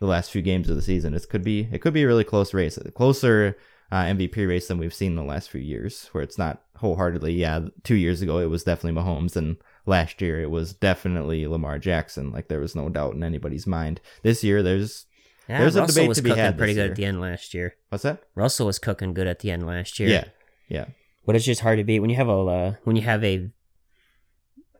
the 0.00 0.06
last 0.06 0.32
few 0.32 0.42
games 0.42 0.68
of 0.68 0.76
the 0.76 0.82
season, 0.82 1.14
it 1.14 1.28
could 1.28 1.44
be 1.44 1.68
it 1.70 1.80
could 1.80 1.94
be 1.94 2.02
a 2.02 2.06
really 2.06 2.24
close 2.24 2.52
race, 2.52 2.76
a 2.76 2.90
closer 2.90 3.56
uh, 3.92 4.04
MVP 4.04 4.48
race 4.48 4.66
than 4.68 4.78
we've 4.78 4.94
seen 4.94 5.12
in 5.12 5.16
the 5.16 5.22
last 5.22 5.50
few 5.50 5.60
years, 5.60 6.08
where 6.12 6.24
it's 6.24 6.38
not 6.38 6.62
wholeheartedly. 6.76 7.34
Yeah, 7.34 7.66
two 7.84 7.96
years 7.96 8.22
ago 8.22 8.38
it 8.38 8.50
was 8.50 8.64
definitely 8.64 9.00
Mahomes, 9.00 9.36
and 9.36 9.58
last 9.88 10.20
year 10.22 10.40
it 10.40 10.50
was 10.50 10.72
definitely 10.74 11.46
Lamar 11.46 11.78
Jackson. 11.78 12.30
Like 12.30 12.48
there 12.48 12.60
was 12.60 12.76
no 12.76 12.88
doubt 12.88 13.14
in 13.14 13.22
anybody's 13.24 13.66
mind. 13.66 14.00
This 14.22 14.44
year, 14.44 14.62
there's 14.62 15.06
Yeah, 15.48 15.60
There's 15.60 15.76
a 15.76 15.86
debate 15.86 16.08
was 16.08 16.18
to 16.18 16.22
be 16.22 16.30
cooking 16.30 16.44
had 16.44 16.58
pretty 16.58 16.74
good 16.74 16.82
year. 16.82 16.90
at 16.90 16.96
the 16.96 17.04
end 17.06 17.20
last 17.20 17.54
year. 17.54 17.74
what's 17.88 18.02
that? 18.04 18.22
Russell 18.34 18.66
was 18.66 18.78
cooking 18.78 19.14
good 19.14 19.26
at 19.26 19.38
the 19.40 19.50
end 19.50 19.66
last 19.66 19.98
year. 19.98 20.08
Yeah, 20.10 20.24
yeah, 20.68 20.84
but 21.26 21.34
it's 21.36 21.44
just 21.44 21.62
hard 21.62 21.78
to 21.78 21.84
beat 21.84 22.00
when 22.00 22.10
you 22.10 22.16
have 22.16 22.28
a 22.28 22.32
uh, 22.32 22.74
when 22.84 22.96
you 22.96 23.02
have 23.02 23.24
a 23.24 23.50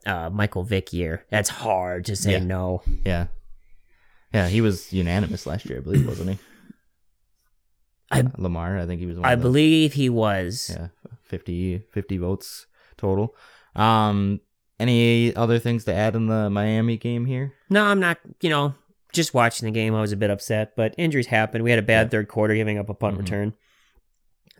uh, 0.06 0.30
Michael 0.30 0.62
Vick 0.64 0.92
year. 0.92 1.24
That's 1.30 1.48
hard 1.48 2.04
to 2.06 2.14
say 2.16 2.32
Yeah. 2.32 2.44
no. 2.44 2.82
yeah, 3.04 3.26
yeah. 4.32 4.48
He 4.48 4.60
was 4.60 4.92
unanimous 4.92 5.46
last 5.46 5.64
year, 5.66 5.78
I 5.78 5.80
believe, 5.82 6.06
wasn't 6.06 6.30
he? 6.30 6.38
I- 8.10 8.20
Uh, 8.20 8.30
Lamar, 8.38 8.78
I 8.78 8.86
think 8.86 9.00
he 9.00 9.06
was. 9.06 9.18
I 9.18 9.34
believe 9.34 9.92
he 9.94 10.08
was. 10.08 10.70
Yeah, 10.74 10.88
50, 11.24 11.82
50 11.92 12.18
votes 12.18 12.66
total. 12.96 13.34
Um, 13.76 14.40
any 14.80 15.34
other 15.34 15.58
things 15.58 15.84
to 15.84 15.94
add 15.94 16.14
in 16.14 16.26
the 16.26 16.48
Miami 16.50 16.96
game 16.96 17.26
here? 17.26 17.54
No, 17.70 17.84
I'm 17.84 18.00
not. 18.00 18.18
You 18.40 18.50
know, 18.50 18.74
just 19.12 19.34
watching 19.34 19.66
the 19.66 19.72
game, 19.72 19.94
I 19.94 20.00
was 20.00 20.12
a 20.12 20.16
bit 20.16 20.30
upset, 20.30 20.74
but 20.76 20.94
injuries 20.98 21.26
happen. 21.28 21.62
We 21.62 21.70
had 21.70 21.78
a 21.78 21.82
bad 21.82 22.06
Yeah. 22.06 22.10
third 22.10 22.28
quarter, 22.28 22.54
giving 22.54 22.78
up 22.78 22.88
a 22.88 22.94
punt 22.94 23.16
Mhm. 23.16 23.20
return. 23.20 23.52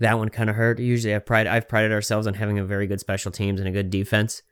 That 0.01 0.19
one 0.19 0.29
kind 0.29 0.49
of 0.49 0.57
hurt. 0.57 0.79
Usually, 0.79 1.15
I've 1.15 1.27
pride 1.27 1.47
I've 1.47 1.69
prided 1.69 1.93
ourselves 1.93 2.27
on 2.27 2.35
having 2.35 2.59
a 2.59 2.65
very 2.65 2.87
good 2.87 3.01
special 3.01 3.33
teams 3.33 3.59
and 3.61 3.69
a 3.69 3.73
good 3.73 3.91
defense. 3.91 4.43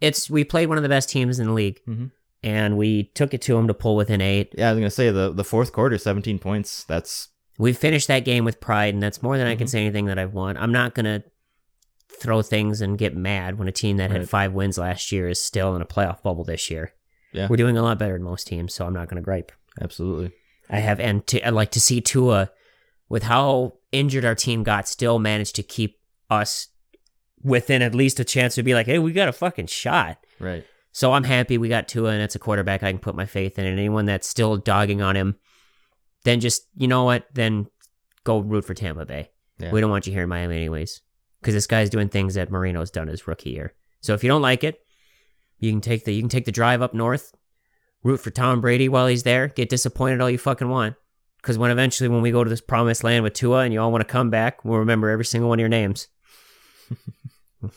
It's 0.00 0.30
we 0.30 0.44
played 0.44 0.68
one 0.68 0.78
of 0.78 0.82
the 0.82 0.88
best 0.88 1.10
teams 1.10 1.38
in 1.40 1.46
the 1.48 1.52
league, 1.52 1.80
Mhm. 1.88 2.12
and 2.44 2.76
we 2.76 3.04
took 3.14 3.34
it 3.34 3.42
to 3.42 3.54
them 3.54 3.66
to 3.66 3.74
pull 3.74 3.96
within 3.96 4.20
eight. 4.20 4.54
Yeah, 4.56 4.70
I 4.70 4.72
was 4.72 4.78
gonna 4.78 4.90
say 4.90 5.10
the 5.10 5.32
the 5.32 5.42
fourth 5.44 5.72
quarter, 5.72 5.98
seventeen 5.98 6.38
points. 6.38 6.84
That's 6.84 7.28
we 7.58 7.72
finished 7.72 8.06
that 8.06 8.24
game 8.24 8.44
with 8.44 8.60
pride, 8.60 8.94
and 8.94 9.02
that's 9.02 9.20
more 9.22 9.36
than 9.36 9.48
I 9.48 9.56
can 9.56 9.66
Mhm. 9.66 9.70
say 9.70 9.80
anything 9.80 10.06
that 10.06 10.18
I've 10.18 10.32
won. 10.32 10.56
I'm 10.56 10.70
not 10.70 10.94
gonna 10.94 11.24
throw 12.08 12.42
things 12.42 12.80
and 12.80 12.98
get 12.98 13.16
mad 13.16 13.58
when 13.58 13.68
a 13.68 13.72
team 13.72 13.96
that 13.98 14.10
had 14.10 14.28
five 14.28 14.52
wins 14.52 14.78
last 14.78 15.12
year 15.12 15.28
is 15.28 15.40
still 15.40 15.76
in 15.76 15.82
a 15.82 15.86
playoff 15.86 16.22
bubble 16.22 16.44
this 16.44 16.70
year. 16.70 16.92
Yeah. 17.32 17.46
We're 17.48 17.56
doing 17.56 17.76
a 17.76 17.82
lot 17.82 17.98
better 17.98 18.14
than 18.14 18.22
most 18.22 18.46
teams, 18.46 18.74
so 18.74 18.86
I'm 18.86 18.94
not 18.94 19.08
gonna 19.08 19.22
gripe. 19.22 19.52
absolutely 19.80 20.32
I 20.70 20.80
have, 20.80 21.00
and 21.00 21.26
to, 21.28 21.40
I 21.46 21.50
like 21.50 21.70
to 21.72 21.80
see 21.80 22.00
Tua, 22.00 22.50
with 23.08 23.22
how 23.22 23.74
injured 23.90 24.24
our 24.24 24.34
team 24.34 24.62
got, 24.62 24.86
still 24.86 25.18
managed 25.18 25.56
to 25.56 25.62
keep 25.62 25.98
us 26.28 26.68
within 27.42 27.80
at 27.80 27.94
least 27.94 28.20
a 28.20 28.24
chance 28.24 28.54
to 28.56 28.62
be 28.62 28.74
like, 28.74 28.86
hey, 28.86 28.98
we 28.98 29.12
got 29.12 29.28
a 29.28 29.32
fucking 29.32 29.66
shot. 29.66 30.18
right. 30.38 30.64
So 30.90 31.12
I'm 31.12 31.24
happy 31.24 31.58
we 31.58 31.68
got 31.68 31.86
Tua, 31.86 32.10
and 32.10 32.22
it's 32.22 32.34
a 32.34 32.40
quarterback 32.40 32.82
I 32.82 32.90
can 32.90 32.98
put 32.98 33.14
my 33.14 33.26
faith 33.26 33.58
in. 33.58 33.66
And 33.66 33.78
anyone 33.78 34.06
that's 34.06 34.26
still 34.26 34.56
dogging 34.56 35.00
on 35.00 35.14
him, 35.14 35.36
then 36.24 36.40
just 36.40 36.62
you 36.74 36.88
know 36.88 37.04
what? 37.04 37.26
Then 37.32 37.66
go 38.24 38.40
root 38.40 38.64
for 38.64 38.74
Tampa 38.74 39.06
Bay. 39.06 39.30
Yeah. 39.58 39.70
We 39.70 39.80
don't 39.80 39.90
want 39.90 40.06
you 40.06 40.12
here 40.12 40.24
in 40.24 40.28
Miami 40.28 40.56
anyways, 40.56 41.00
because 41.40 41.54
this 41.54 41.66
guy's 41.66 41.90
doing 41.90 42.08
things 42.08 42.34
that 42.34 42.50
Marino's 42.50 42.90
done 42.90 43.08
his 43.08 43.26
rookie 43.26 43.50
year. 43.50 43.74
So 44.00 44.14
if 44.14 44.22
you 44.22 44.28
don't 44.28 44.42
like 44.42 44.64
it, 44.64 44.80
you 45.58 45.70
can 45.70 45.80
take 45.80 46.04
the 46.04 46.14
you 46.14 46.22
can 46.22 46.28
take 46.28 46.44
the 46.44 46.52
drive 46.52 46.82
up 46.82 46.94
north, 46.94 47.34
root 48.02 48.18
for 48.18 48.30
Tom 48.30 48.60
Brady 48.60 48.88
while 48.88 49.06
he's 49.06 49.22
there, 49.24 49.48
get 49.48 49.68
disappointed 49.68 50.20
all 50.20 50.30
you 50.30 50.38
fucking 50.38 50.68
want. 50.68 50.96
Because 51.42 51.58
when 51.58 51.70
eventually 51.70 52.08
when 52.08 52.22
we 52.22 52.30
go 52.30 52.42
to 52.42 52.50
this 52.50 52.60
promised 52.60 53.04
land 53.04 53.22
with 53.22 53.32
Tua 53.32 53.60
and 53.60 53.72
you 53.72 53.80
all 53.80 53.92
want 53.92 54.02
to 54.02 54.12
come 54.12 54.30
back, 54.30 54.64
we'll 54.64 54.78
remember 54.80 55.08
every 55.08 55.24
single 55.24 55.48
one 55.48 55.58
of 55.58 55.60
your 55.60 55.68
names. 55.68 56.08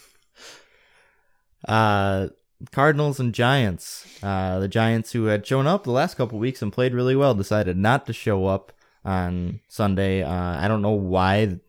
Uh, 1.67 2.27
Cardinals 2.71 3.19
and 3.19 3.33
Giants. 3.33 4.05
Uh, 4.23 4.59
the 4.59 4.67
Giants, 4.67 5.11
who 5.11 5.25
had 5.25 5.45
shown 5.45 5.67
up 5.67 5.83
the 5.83 5.91
last 5.91 6.15
couple 6.15 6.39
weeks 6.39 6.61
and 6.61 6.73
played 6.73 6.93
really 6.93 7.15
well, 7.15 7.33
decided 7.33 7.77
not 7.77 8.05
to 8.05 8.13
show 8.13 8.45
up 8.45 8.71
on 9.03 9.59
Sunday. 9.67 10.23
Uh, 10.23 10.31
I 10.59 10.67
don't 10.67 10.81
know 10.81 10.91
why 10.91 11.59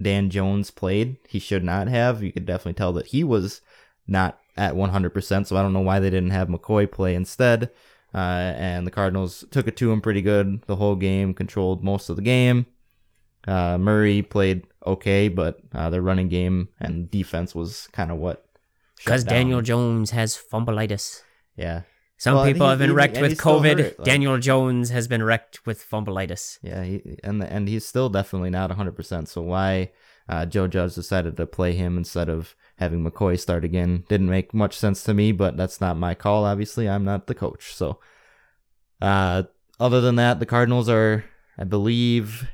Dan 0.00 0.30
Jones 0.30 0.70
played. 0.70 1.16
He 1.28 1.38
should 1.38 1.64
not 1.64 1.88
have. 1.88 2.22
You 2.22 2.32
could 2.32 2.46
definitely 2.46 2.74
tell 2.74 2.92
that 2.94 3.08
he 3.08 3.24
was 3.24 3.60
not 4.06 4.38
at 4.56 4.74
100%, 4.74 5.46
so 5.46 5.56
I 5.56 5.62
don't 5.62 5.72
know 5.72 5.80
why 5.80 6.00
they 6.00 6.10
didn't 6.10 6.30
have 6.30 6.48
McCoy 6.48 6.90
play 6.90 7.14
instead. 7.14 7.70
Uh, 8.12 8.54
and 8.56 8.86
the 8.86 8.90
Cardinals 8.90 9.44
took 9.50 9.68
it 9.68 9.76
to 9.76 9.92
him 9.92 10.00
pretty 10.00 10.22
good 10.22 10.62
the 10.62 10.76
whole 10.76 10.96
game, 10.96 11.32
controlled 11.32 11.84
most 11.84 12.08
of 12.08 12.16
the 12.16 12.22
game. 12.22 12.66
Uh, 13.46 13.78
Murray 13.78 14.22
played 14.22 14.64
okay, 14.84 15.28
but 15.28 15.60
uh, 15.72 15.90
their 15.90 16.02
running 16.02 16.28
game 16.28 16.68
and 16.80 17.10
defense 17.10 17.54
was 17.54 17.88
kind 17.92 18.10
of 18.10 18.18
what. 18.18 18.44
Because. 18.96 19.24
Daniel 19.24 19.62
Jones 19.62 20.10
has 20.10 20.36
fumbleitis. 20.36 21.22
Yeah, 21.56 21.82
Some 22.20 22.34
Well, 22.34 22.44
people 22.44 22.68
have 22.68 22.78
been 22.78 22.92
wrecked 22.92 23.18
with 23.18 23.38
COVID. 23.38 23.78
hurt, 23.78 23.98
like- 23.98 24.04
Daniel 24.04 24.36
Jones 24.36 24.90
has 24.90 25.08
been 25.08 25.22
wrecked 25.22 25.64
with 25.64 25.82
fumbleitis. 25.82 26.58
yeah, 26.62 26.82
he, 26.84 27.18
and 27.24 27.42
and 27.42 27.66
he's 27.66 27.86
still 27.86 28.10
definitely 28.10 28.50
not 28.50 28.70
100%. 28.70 29.26
So 29.26 29.40
why 29.40 29.90
uh, 30.28 30.44
Joe 30.44 30.66
Judge 30.68 30.94
decided 30.94 31.38
to 31.38 31.46
play 31.46 31.72
him 31.72 31.96
instead 31.96 32.28
of 32.28 32.54
having 32.76 33.02
McCoy 33.02 33.40
start 33.40 33.64
again 33.64 34.04
didn't 34.10 34.28
make 34.28 34.52
much 34.52 34.76
sense 34.76 35.02
to 35.04 35.14
me, 35.14 35.32
but 35.32 35.56
that's 35.56 35.80
not 35.80 35.96
my 35.96 36.14
call. 36.14 36.44
Obviously, 36.44 36.86
I'm 36.90 37.04
not 37.06 37.26
the 37.26 37.34
coach. 37.34 37.72
So, 37.72 37.98
uh, 39.00 39.44
other 39.78 40.02
than 40.02 40.16
that, 40.16 40.40
the 40.40 40.46
Cardinals 40.46 40.90
are, 40.90 41.24
I 41.56 41.64
believe, 41.64 42.48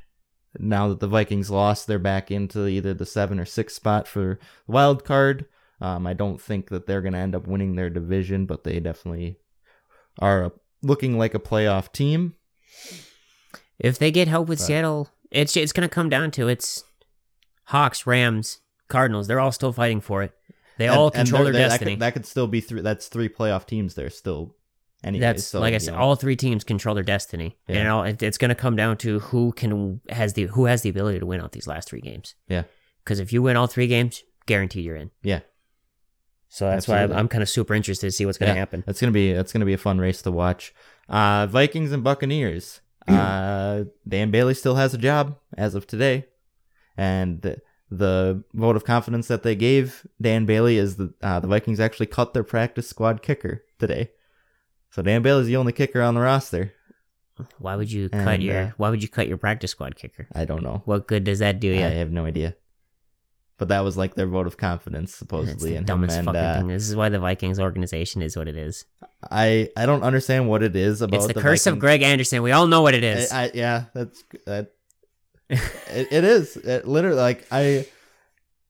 now 0.61 0.87
that 0.91 1.01
the 1.01 1.09
Vikings 1.09 1.51
lost, 1.51 1.89
they're 1.89 1.99
back 1.99 2.31
into 2.31 2.69
either 2.69 2.95
the 2.95 3.05
seven 3.05 3.41
or 3.41 3.45
six 3.45 3.75
spot 3.75 4.07
for 4.07 4.39
wild 4.69 5.05
card. 5.05 5.47
Um, 5.81 6.07
I 6.07 6.13
don't 6.15 6.41
think 6.41 6.69
that 6.71 6.87
they're 6.87 7.03
going 7.03 7.15
to 7.15 7.19
end 7.19 7.35
up 7.35 7.49
winning 7.49 7.75
their 7.75 7.91
division, 7.91 8.47
but 8.47 8.63
they 8.63 8.79
definitely 8.79 9.39
are 10.19 10.53
looking 10.83 11.19
like 11.19 11.35
a 11.35 11.39
playoff 11.39 11.93
team. 11.93 12.35
If 13.79 13.99
they 13.99 14.11
get 14.11 14.29
help 14.29 14.49
with 14.49 14.59
But- 14.59 14.65
Seattle, 14.67 15.11
it's 15.31 15.57
it's 15.57 15.73
going 15.73 15.89
to 15.89 15.95
come 15.95 16.09
down 16.09 16.31
to 16.33 16.49
it's 16.49 16.85
Hawks, 17.65 18.07
Rams, 18.07 18.59
Cardinals. 18.89 19.27
They're 19.27 19.41
all 19.41 19.53
still 19.53 19.73
fighting 19.73 20.01
for 20.01 20.23
it. 20.23 20.33
They 20.79 20.87
And- 20.89 20.97
all 20.97 21.11
control 21.11 21.45
their 21.45 21.53
destiny. 21.53 21.93
That 21.93 21.95
could, 21.95 22.01
that 22.01 22.13
could 22.15 22.27
still 22.27 22.47
be 22.47 22.61
three. 22.61 22.81
That's 22.81 23.09
three 23.09 23.29
playoff 23.29 23.67
teams. 23.67 23.95
There 23.95 24.11
still. 24.11 24.55
Anyways, 25.05 25.21
That's 25.21 25.45
so, 25.47 25.61
like 25.61 25.75
I 25.75 25.79
said. 25.79 25.93
know, 25.95 26.01
All 26.01 26.17
three 26.17 26.37
teams 26.37 26.65
control 26.65 26.95
their 26.95 27.05
destiny, 27.05 27.59
Yeah. 27.69 27.77
and 27.77 27.89
all, 27.89 28.03
it, 28.05 28.23
it's 28.23 28.39
going 28.39 28.49
to 28.49 28.55
come 28.55 28.77
down 28.77 28.97
to 28.99 29.21
who 29.21 29.53
can 29.53 30.01
has 30.09 30.33
the 30.33 30.45
who 30.45 30.65
has 30.65 30.83
the 30.83 30.89
ability 30.89 31.19
to 31.21 31.27
win 31.27 31.41
out 31.41 31.53
these 31.53 31.67
last 31.67 31.89
three 31.89 32.01
games. 32.01 32.35
Yeah. 32.49 32.63
Because 33.05 33.21
if 33.21 33.33
you 33.33 33.43
win 33.43 33.57
all 33.57 33.67
three 33.67 33.87
games, 33.89 34.25
guaranteed 34.47 34.85
you're 34.85 34.97
in. 34.97 35.11
Yeah. 35.23 35.41
So 36.57 36.71
that's 36.71 36.89
why 36.89 37.03
I'm, 37.03 37.13
I'm 37.13 37.29
kind 37.29 37.43
of 37.43 37.51
super 37.51 37.75
interested 37.75 38.07
to 38.07 38.11
see 38.11 38.25
what's 38.25 38.39
going 38.39 38.49
to 38.49 38.55
Yeah. 38.55 38.61
happen. 38.61 38.83
That's 38.87 38.99
gonna 38.99 39.13
be 39.13 39.31
that's 39.35 39.53
gonna 39.53 39.67
be 39.67 39.75
a 39.75 39.79
fun 39.79 39.99
race 39.99 40.23
to 40.23 40.31
watch. 40.33 40.73
Uh, 41.07 41.47
Vikings 41.47 41.93
and 41.93 42.03
Buccaneers. 42.03 42.81
Uh, 43.09 43.85
Dan 44.09 44.31
Bailey 44.33 44.55
still 44.55 44.75
has 44.75 44.93
a 44.95 44.99
job 44.99 45.39
as 45.57 45.77
of 45.77 45.87
today, 45.87 46.25
and 46.97 47.41
the, 47.43 47.59
the 47.89 48.43
vote 48.53 48.75
of 48.75 48.85
confidence 48.85 49.29
that 49.29 49.45
they 49.45 49.55
gave 49.55 50.05
Dan 50.21 50.45
Bailey 50.45 50.77
is 50.77 50.97
that 50.97 51.13
uh, 51.23 51.39
the 51.39 51.47
Vikings 51.47 51.79
actually 51.79 52.07
cut 52.07 52.35
their 52.35 52.43
practice 52.43 52.89
squad 52.89 53.23
kicker 53.23 53.63
today. 53.79 54.11
So 54.91 55.03
Dan 55.03 55.23
Bailey's 55.23 55.47
the 55.47 55.57
only 55.57 55.73
kicker 55.73 56.03
on 56.03 56.15
the 56.15 56.21
roster. 56.21 56.73
Why 57.59 57.77
would 57.77 57.93
you 57.93 58.09
And, 58.13 58.25
cut 58.25 58.41
your 58.41 58.57
uh, 58.57 58.71
Why 58.77 58.91
would 58.91 59.03
you 59.05 59.09
cut 59.09 59.29
your 59.29 59.37
practice 59.39 59.71
squad 59.71 59.95
kicker? 59.95 60.27
I 60.35 60.45
don't 60.47 60.65
know. 60.65 60.83
What 60.87 61.07
good 61.07 61.23
does 61.23 61.39
that 61.39 61.61
do 61.61 61.69
you? 61.69 61.85
I 61.85 61.91
have 61.91 62.11
no 62.11 62.25
idea. 62.25 62.57
But 63.59 63.69
that 63.69 63.81
was 63.81 63.97
like 63.97 64.15
their 64.15 64.27
vote 64.27 64.47
of 64.47 64.59
confidence, 64.59 65.15
supposedly. 65.15 65.71
the 65.71 65.79
him. 65.79 65.85
dumbest 65.85 66.17
And, 66.17 66.27
fucking 66.27 66.41
uh, 66.41 66.59
thing. 66.59 66.69
This 66.69 66.89
is 66.89 66.95
why 66.95 67.09
the 67.09 67.19
Vikings 67.19 67.59
organization 67.59 68.21
is 68.21 68.37
what 68.37 68.49
it 68.49 68.57
is. 68.57 68.85
I 69.31 69.71
I 69.77 69.87
don't 69.87 70.03
understand 70.03 70.49
what 70.49 70.63
it 70.63 70.77
is 70.77 71.01
about 71.01 71.17
It's 71.17 71.27
the, 71.27 71.33
the 71.35 71.41
curse 71.41 71.67
of 71.67 71.79
Greg 71.79 72.03
Anderson. 72.03 72.43
We 72.43 72.53
all 72.53 72.67
know 72.67 72.83
what 72.83 72.95
it 72.95 73.03
is. 73.03 73.33
I, 73.33 73.45
I, 73.45 73.51
yeah, 73.55 73.85
that's 73.95 74.25
that. 74.45 74.73
it, 75.49 76.09
it 76.11 76.25
is 76.25 76.57
it 76.57 76.87
literally 76.87 77.19
like 77.19 77.47
I. 77.51 77.87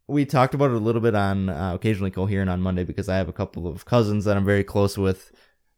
We 0.08 0.24
talked 0.24 0.54
about 0.54 0.70
it 0.70 0.76
a 0.76 0.78
little 0.78 1.00
bit 1.00 1.16
on 1.16 1.48
uh, 1.48 1.74
occasionally 1.74 2.12
coherent 2.12 2.48
on 2.48 2.60
Monday 2.60 2.84
because 2.84 3.08
I 3.08 3.16
have 3.16 3.28
a 3.28 3.32
couple 3.32 3.66
of 3.66 3.86
cousins 3.86 4.24
that 4.26 4.36
I'm 4.36 4.44
very 4.44 4.62
close 4.62 4.96
with, 4.96 5.32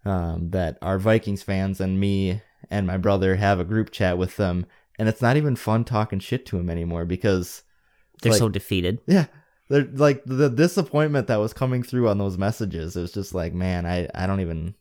um, 0.04 0.50
that 0.50 0.76
are 0.82 0.98
Vikings 0.98 1.42
fans, 1.42 1.80
and 1.80 1.98
me 1.98 2.42
and 2.70 2.86
my 2.86 2.98
brother 2.98 3.36
have 3.36 3.58
a 3.58 3.64
group 3.64 3.90
chat 3.90 4.18
with 4.18 4.36
them, 4.36 4.66
and 4.98 5.08
it's 5.08 5.22
not 5.22 5.38
even 5.38 5.56
fun 5.56 5.84
talking 5.84 6.18
shit 6.18 6.44
to 6.46 6.58
them 6.58 6.68
anymore 6.68 7.06
because 7.06 7.62
They're 8.22 8.32
like- 8.32 8.38
so 8.38 8.48
defeated. 8.48 9.00
yeah, 9.06 9.26
they're 9.68 9.88
like 9.92 10.22
the 10.24 10.48
disappointment 10.48 11.26
that 11.28 11.36
was 11.36 11.52
coming 11.52 11.82
through 11.82 12.08
on 12.08 12.18
those 12.18 12.38
messages. 12.38 12.96
It 12.96 13.00
was 13.00 13.12
just 13.12 13.34
like, 13.34 13.54
man, 13.54 13.86
I 13.86 14.08
I 14.14 14.26
don't 14.26 14.40
even 14.40 14.74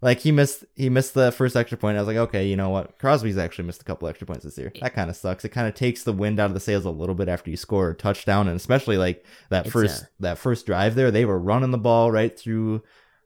like 0.00 0.20
he 0.20 0.30
missed 0.30 0.64
he 0.76 0.88
missed 0.88 1.14
the 1.14 1.32
first 1.32 1.56
extra 1.56 1.76
point. 1.76 1.96
I 1.96 2.00
was 2.00 2.06
like, 2.08 2.16
okay, 2.16 2.46
you 2.46 2.56
know 2.56 2.70
what? 2.70 2.98
Crosby's 2.98 3.36
actually 3.38 3.64
missed 3.64 3.82
a 3.82 3.84
couple 3.84 4.06
extra 4.08 4.26
points 4.26 4.44
this 4.44 4.56
year. 4.56 4.72
That 4.80 4.94
kind 4.94 5.10
of 5.10 5.16
sucks. 5.16 5.44
It 5.44 5.48
kind 5.48 5.66
of 5.66 5.74
takes 5.74 6.04
the 6.04 6.12
wind 6.12 6.38
out 6.38 6.50
of 6.50 6.54
the 6.54 6.60
sails 6.60 6.84
a 6.84 6.90
little 6.90 7.16
bit 7.16 7.28
after 7.28 7.50
you 7.50 7.56
score 7.56 7.90
a 7.90 7.94
touchdown, 7.94 8.46
and 8.46 8.56
especially 8.56 8.96
like 8.96 9.24
that 9.50 9.66
It's, 9.66 9.72
first 9.72 10.02
uh, 10.04 10.06
that 10.20 10.38
first 10.38 10.66
drive 10.66 10.94
there, 10.94 11.10
they 11.10 11.24
were 11.24 11.38
running 11.38 11.72
the 11.72 11.78
ball 11.78 12.12
right 12.12 12.38
through 12.38 12.82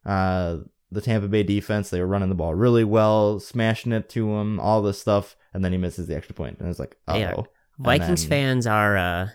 uh 0.07 0.59
the 0.91 1.01
Tampa 1.01 1.29
Bay 1.29 1.43
defense. 1.43 1.89
They 1.91 2.01
were 2.01 2.07
running 2.07 2.29
the 2.29 2.35
ball 2.35 2.55
really 2.55 2.85
well, 2.85 3.39
smashing 3.41 3.93
it 3.93 4.09
to 4.11 4.31
him, 4.37 4.61
all 4.61 4.83
this 4.83 5.01
stuff, 5.01 5.37
and 5.55 5.65
then 5.65 5.73
he 5.73 5.79
misses 5.79 6.07
the 6.07 6.17
extra 6.17 6.35
point, 6.35 6.59
and 6.59 6.69
it's 6.69 6.79
like, 6.79 6.97
oh, 7.09 7.47
Vikings 7.83 8.23
then- 8.23 8.29
fans 8.31 8.67
are 8.67 8.97
uh, 8.97 9.29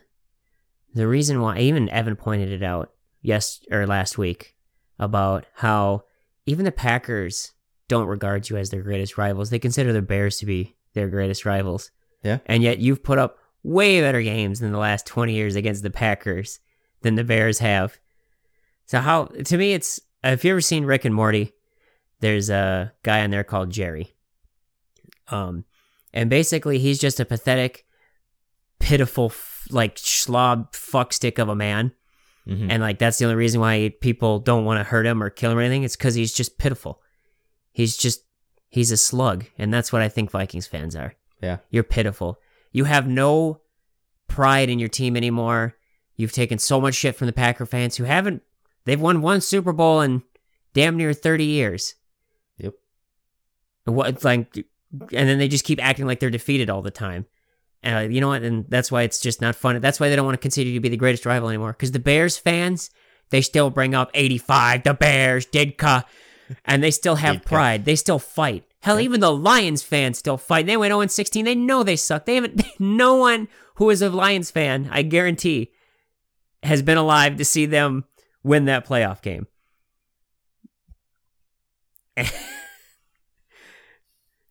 the 0.94 1.08
reason 1.08 1.42
why. 1.42 1.60
Even 1.60 1.90
Evan 1.90 2.16
pointed 2.16 2.52
it 2.52 2.64
out 2.64 2.92
yes 3.22 3.62
or 3.72 3.86
last 3.88 4.18
week 4.18 4.56
about 5.00 5.46
how 5.56 6.04
even 6.46 6.66
the 6.66 6.72
Packers 6.72 7.52
don't 7.88 8.08
regard 8.08 8.50
you 8.50 8.58
as 8.58 8.70
their 8.70 8.82
greatest 8.82 9.18
rivals. 9.18 9.50
They 9.50 9.60
consider 9.60 9.94
the 9.94 10.02
Bears 10.02 10.38
to 10.38 10.46
be 10.46 10.76
their 10.94 11.08
greatest 11.08 11.46
rivals. 11.46 11.92
Yeah. 12.24 12.40
and 12.48 12.64
yet 12.64 12.80
you've 12.80 13.04
put 13.04 13.20
up 13.20 13.38
way 13.64 14.02
better 14.02 14.22
games 14.22 14.62
in 14.62 14.72
the 14.72 14.78
last 14.80 15.06
twenty 15.06 15.34
years 15.34 15.56
against 15.56 15.84
the 15.84 15.92
Packers 15.92 16.60
than 17.02 17.16
the 17.16 17.24
Bears 17.24 17.60
have. 17.60 18.00
So 18.88 19.00
how 19.00 19.26
to 19.26 19.58
me 19.58 19.74
it's 19.74 20.00
if 20.24 20.44
you 20.44 20.52
ever 20.52 20.62
seen 20.62 20.84
Rick 20.86 21.06
and 21.06 21.14
Morty, 21.14 21.54
there's 22.20 22.50
a 22.50 22.92
guy 23.04 23.24
on 23.24 23.30
there 23.30 23.44
called 23.44 23.70
Jerry. 23.70 24.16
Um, 25.30 25.66
and 26.14 26.30
basically 26.30 26.80
he's 26.80 27.00
just 27.00 27.20
a 27.20 27.26
pathetic 27.26 27.86
pitiful 28.80 29.32
like 29.70 29.96
schlob 29.96 30.72
fuckstick 30.74 31.40
of 31.40 31.50
a 31.50 31.56
man. 31.56 31.92
Mhm. 32.48 32.68
and 32.70 32.82
like 32.82 32.98
that's 32.98 33.18
the 33.18 33.26
only 33.26 33.36
reason 33.36 33.60
why 33.60 33.94
people 34.00 34.40
don't 34.40 34.64
want 34.64 34.80
to 34.80 34.84
hurt 34.86 35.06
him 35.06 35.22
or 35.22 35.30
kill 35.30 35.52
him 35.52 35.58
or 35.58 35.62
anything. 35.62 35.84
It's 35.84 35.98
because 35.98 36.16
he's 36.16 36.32
just 36.34 36.58
pitiful. 36.58 37.02
He's 37.74 37.98
just 37.98 38.24
he's 38.70 38.90
a 38.92 38.96
slug. 38.98 39.46
And 39.58 39.74
that's 39.74 39.92
what 39.92 40.02
i 40.02 40.08
think 40.10 40.32
vikings 40.32 40.66
fans 40.68 40.96
are. 40.96 41.14
Yeah. 41.42 41.58
you're 41.70 41.84
pitiful. 41.84 42.40
You 42.72 42.86
have 42.86 43.06
no 43.08 43.62
pride 44.28 44.70
in 44.70 44.80
your 44.80 44.90
team 44.90 45.16
anymore. 45.18 45.76
You've 46.16 46.32
taken 46.32 46.58
so 46.58 46.80
much 46.82 46.96
shit 46.96 47.16
from 47.16 47.28
the 47.28 47.34
packer 47.34 47.66
fans 47.66 47.98
who 47.98 48.06
haven't 48.06 48.42
they've 48.86 49.00
won 49.00 49.22
one 49.22 49.42
super 49.42 49.74
bowl 49.74 50.00
in 50.02 50.24
damn 50.74 50.96
near 50.96 51.12
30 51.14 51.44
years. 51.44 51.96
Yep. 52.60 52.74
what 53.86 54.24
like 54.24 54.56
and 54.56 55.28
then 55.30 55.38
they 55.38 55.50
just 55.50 55.66
keep 55.66 55.84
acting 55.84 56.06
like 56.06 56.20
they're 56.22 56.30
defeated 56.30 56.70
all 56.70 56.82
the 56.82 56.92
time 56.92 57.26
uh, 57.86 58.08
you 58.10 58.22
know 58.22 58.30
what? 58.30 58.44
And 58.44 58.66
that's 58.70 58.92
why 58.92 59.04
it's 59.04 59.20
just 59.20 59.42
not 59.42 59.56
fun. 59.56 59.80
That's 59.82 60.00
why 60.00 60.10
they 60.10 60.16
don't 60.16 60.26
want 60.26 60.36
to 60.36 60.42
consider 60.42 60.70
you 60.70 60.76
to 60.76 60.82
be 60.82 60.90
the 60.90 60.98
greatest 60.98 61.26
rival 61.26 61.50
anymore. 61.50 61.74
Because 61.74 61.92
the 61.92 62.00
Bears 62.00 62.38
fans, 62.38 62.90
they 63.30 63.42
still 63.42 63.70
bring 63.70 63.94
up 63.94 64.10
85, 64.14 64.84
the 64.84 64.94
Bears, 64.94 65.46
Ditka, 65.46 66.04
and 66.66 66.84
they 66.84 66.92
still 66.92 67.16
have 67.16 67.44
pride. 67.44 67.86
They 67.86 67.96
still 67.96 68.20
fight. 68.20 68.64
Hell, 68.82 69.00
even 69.00 69.20
the 69.20 69.34
Lions 69.34 69.84
fans 69.84 70.18
still 70.18 70.38
fight. 70.38 70.66
They 70.66 70.78
went 70.78 70.92
0 70.92 71.06
16. 71.06 71.46
They 71.46 71.56
know 71.56 71.84
they 71.84 71.96
suck. 71.96 72.26
They 72.26 72.36
haven't, 72.36 72.64
no 72.80 73.16
one 73.16 73.48
who 73.76 73.90
is 73.90 74.02
a 74.02 74.10
Lions 74.10 74.50
fan, 74.52 74.90
I 74.92 75.02
guarantee, 75.02 75.72
has 76.64 76.82
been 76.82 76.98
alive 76.98 77.38
to 77.38 77.46
see 77.46 77.66
them 77.66 78.06
win 78.44 78.66
that 78.66 78.88
playoff 78.88 79.22
game. 79.22 79.48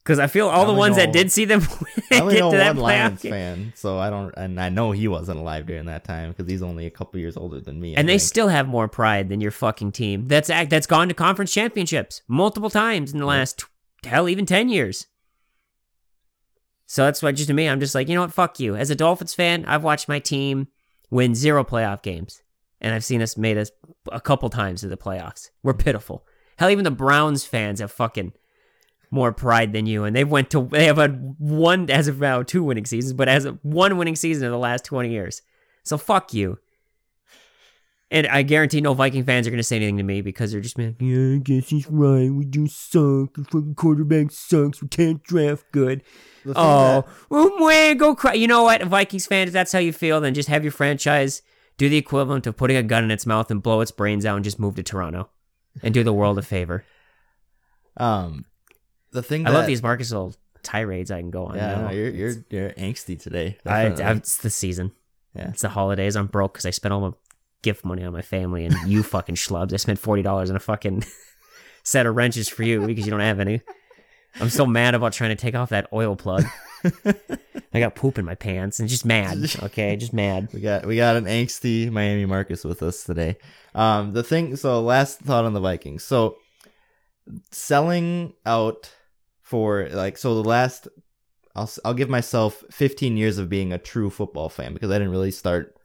Because 0.07 0.21
I 0.21 0.29
feel 0.29 0.49
all 0.49 0.62
I 0.62 0.66
the 0.66 0.73
ones 0.73 0.95
that 0.95 1.12
did 1.12 1.33
see 1.33 1.47
them 1.47 1.62
I 2.12 2.21
only 2.21 2.35
get 2.35 2.40
know 2.40 2.53
to 2.53 2.57
that 2.59 2.77
one 2.77 2.85
playoff 2.85 3.01
Lions 3.01 3.23
game. 3.23 3.33
fan, 3.33 3.73
so 3.75 3.99
I 3.99 4.09
don't, 4.09 4.33
and 4.37 4.61
I 4.61 4.69
know 4.69 4.92
he 4.92 5.09
wasn't 5.09 5.40
alive 5.40 5.66
during 5.66 5.87
that 5.87 6.05
time 6.05 6.31
because 6.31 6.49
he's 6.49 6.62
only 6.62 6.87
a 6.87 6.90
couple 6.90 7.19
years 7.19 7.37
older 7.37 7.61
than 7.61 7.81
me. 7.81 7.97
I 7.97 7.99
and 7.99 8.09
they 8.09 8.12
think. 8.12 8.29
still 8.29 8.47
have 8.47 8.69
more 8.69 8.87
pride 8.87 9.29
than 9.29 9.40
your 9.40 9.51
fucking 9.51 9.90
team. 9.90 10.27
That's 10.27 10.49
act 10.49 10.71
that's 10.71 10.87
gone 10.87 11.09
to 11.09 11.14
conference 11.14 11.53
championships 11.53 12.23
multiple 12.29 12.71
times 12.71 13.12
in 13.12 13.19
the 13.19 13.27
last 13.27 13.64
hell 14.05 14.29
even 14.29 14.47
ten 14.47 14.69
years. 14.69 15.09
So 16.87 17.05
that's 17.05 17.21
why 17.21 17.33
just 17.33 17.49
to 17.49 17.55
me, 17.55 17.69
I'm 17.69 17.81
just 17.81 17.97
like, 17.97 18.09
you 18.09 18.14
know 18.14 18.21
what, 18.21 18.33
fuck 18.33 18.61
you. 18.61 18.77
As 18.77 18.90
a 18.90 18.95
Dolphins 18.95 19.35
fan, 19.35 19.64
I've 19.64 19.83
watched 19.83 20.09
my 20.09 20.21
team 20.21 20.69
win 21.11 21.35
zero 21.35 21.64
playoff 21.64 22.03
games, 22.03 22.42
and 22.81 22.95
I've 22.95 23.05
seen 23.05 23.23
us 23.23 23.37
made 23.37 23.59
us 23.59 23.73
a 24.12 24.21
couple 24.21 24.51
times 24.51 24.83
to 24.83 24.87
the 24.87 24.97
playoffs. 24.97 25.51
We're 25.64 25.75
pitiful. 25.75 26.25
Hell, 26.59 26.71
even 26.71 26.85
the 26.85 26.92
Browns 26.92 27.45
fans 27.45 27.81
have 27.81 27.90
fucking 27.90 28.35
more 29.11 29.33
pride 29.33 29.73
than 29.73 29.87
you, 29.87 30.05
and 30.05 30.14
they've 30.16 30.29
went 30.29 30.51
to 30.51 30.69
they 30.71 30.87
have 30.87 30.97
had 30.97 31.35
one 31.38 31.88
as 31.90 32.09
of 32.09 32.19
now 32.21 32.42
two 32.42 32.62
winning 32.64 32.87
seasons, 32.87 33.12
but 33.12 33.29
as 33.29 33.45
of 33.45 33.59
one 33.62 33.97
winning 33.99 34.16
season 34.16 34.45
in 34.47 34.51
the 34.53 34.59
last 34.59 34.85
twenty 34.85 35.11
years. 35.11 35.42
So 35.85 35.97
fuck 35.99 36.35
you. 36.35 36.59
And 38.09 38.29
I 38.29 38.42
guarantee 38.42 38.81
no 38.81 38.95
Viking 38.95 39.25
fans 39.25 39.47
are 39.49 39.51
going 39.51 39.59
to 39.59 39.64
say 39.64 39.77
anything 39.77 39.97
to 39.97 40.05
me 40.05 40.21
because 40.21 40.53
they're 40.53 40.61
just 40.61 40.79
like, 40.79 40.95
yeah, 41.01 41.35
I 41.35 41.38
guess 41.38 41.69
he's 41.71 41.88
right. 41.90 42.31
We 42.31 42.45
do 42.45 42.69
suck. 42.69 43.35
The 43.35 43.45
fucking 43.51 43.75
quarterback 43.75 44.31
sucks. 44.31 44.81
We 44.81 44.87
can't 44.87 45.23
draft 45.25 45.64
good. 45.73 46.03
Oh, 46.55 47.03
that- 47.03 47.07
well, 47.29 47.95
go 47.97 48.14
cry. 48.14 48.35
You 48.35 48.47
know 48.47 48.62
what, 48.62 48.81
Vikings 48.85 49.27
fans, 49.27 49.49
if 49.49 49.53
that's 49.55 49.73
how 49.73 49.81
you 49.81 49.92
feel, 49.92 50.21
then 50.21 50.35
just 50.35 50.49
have 50.49 50.62
your 50.62 50.71
franchise 50.71 51.42
do 51.79 51.88
the 51.88 51.97
equivalent 51.97 52.47
of 52.47 52.57
putting 52.57 52.77
a 52.77 52.83
gun 52.85 53.03
in 53.03 53.11
its 53.11 53.27
mouth 53.27 53.51
and 53.51 53.61
blow 53.61 53.81
its 53.81 53.90
brains 53.90 54.25
out 54.25 54.37
and 54.37 54.45
just 54.45 54.61
move 54.61 54.77
to 54.77 54.85
Toronto 54.85 55.29
and 55.83 55.92
do 55.92 56.05
the 56.05 56.12
world 56.12 56.38
a 56.38 56.42
favor. 56.42 56.85
um, 57.97 58.45
the 59.17 59.23
thing 59.23 59.47
I 59.47 59.51
that, 59.51 59.57
love 59.57 59.67
these 59.67 59.83
Marcus 59.83 60.13
little 60.13 60.35
tirades 60.63 61.11
I 61.11 61.21
can 61.21 61.31
go 61.31 61.47
on. 61.47 61.57
Yeah, 61.57 61.75
now. 61.75 61.89
no, 61.89 61.91
you're 61.91 62.11
you're 62.11 62.35
you're 62.51 62.71
angsty 62.71 63.21
today. 63.21 63.59
I. 63.65 63.87
I, 63.87 64.13
it's 64.13 64.37
the 64.39 64.51
season. 64.51 64.93
Yeah. 65.35 65.49
It's 65.51 65.63
the 65.63 65.69
holidays. 65.69 66.17
I'm 66.17 66.27
broke 66.27 66.55
because 66.55 66.67
I 66.67 66.71
spent 66.71 66.93
all 66.93 67.01
my 67.01 67.13
gift 67.63 67.85
money 67.85 68.05
on 68.05 68.13
my 68.13 68.23
family 68.23 68.65
and 68.65 68.75
you 68.87 69.03
fucking 69.15 69.37
schlubs. 69.37 69.73
I 69.73 69.77
spent 69.77 69.99
forty 69.99 70.23
dollars 70.23 70.51
on 70.51 70.57
a 70.57 70.61
fucking 70.61 71.05
set 71.83 72.07
of 72.07 72.15
wrenches 72.15 72.49
for 72.49 72.63
you 72.63 72.87
because 72.87 73.07
you 73.07 73.11
don't 73.11 73.21
have 73.21 73.41
any. 73.41 73.61
I'm 74.39 74.51
still 74.51 74.67
mad 74.67 74.95
about 74.95 75.15
trying 75.15 75.31
to 75.31 75.37
take 75.37 75.55
off 75.55 75.71
that 75.71 75.89
oil 75.95 76.15
plug. 76.15 76.45
I 77.73 77.81
got 77.81 77.95
poop 77.95 78.19
in 78.19 78.25
my 78.27 78.35
pants 78.35 78.81
and 78.81 78.89
just 78.89 79.07
mad. 79.07 79.39
Okay, 79.63 79.97
just 79.97 80.13
mad. 80.13 80.49
We 80.53 80.61
got 80.61 80.85
we 80.85 80.97
got 80.97 81.17
an 81.17 81.25
angsty 81.25 81.91
Miami 81.91 82.27
Marcus 82.27 82.65
with 82.65 82.83
us 82.83 83.05
today. 83.05 83.37
Um, 83.75 84.13
the 84.13 84.23
thing. 84.23 84.57
So 84.57 84.83
last 84.83 85.21
thought 85.21 85.45
on 85.45 85.55
the 85.55 85.61
Vikings. 85.61 86.05
So 86.05 86.37
selling 87.51 88.35
out 88.45 88.91
for 89.47 89.89
like 89.93 90.19
so 90.19 90.35
the 90.35 90.49
last. 90.49 90.89
I'll 91.55 91.71
I'll 91.85 91.95
give 91.95 92.11
myself 92.11 92.65
15 92.73 93.17
years 93.17 93.39
of 93.39 93.49
being 93.49 93.73
a 93.73 93.79
true 93.79 94.11
football 94.11 94.49
fan 94.49 94.75
because 94.75 94.91
I 94.91 94.95
didn't 94.95 95.13
really 95.13 95.31
start 95.31 95.77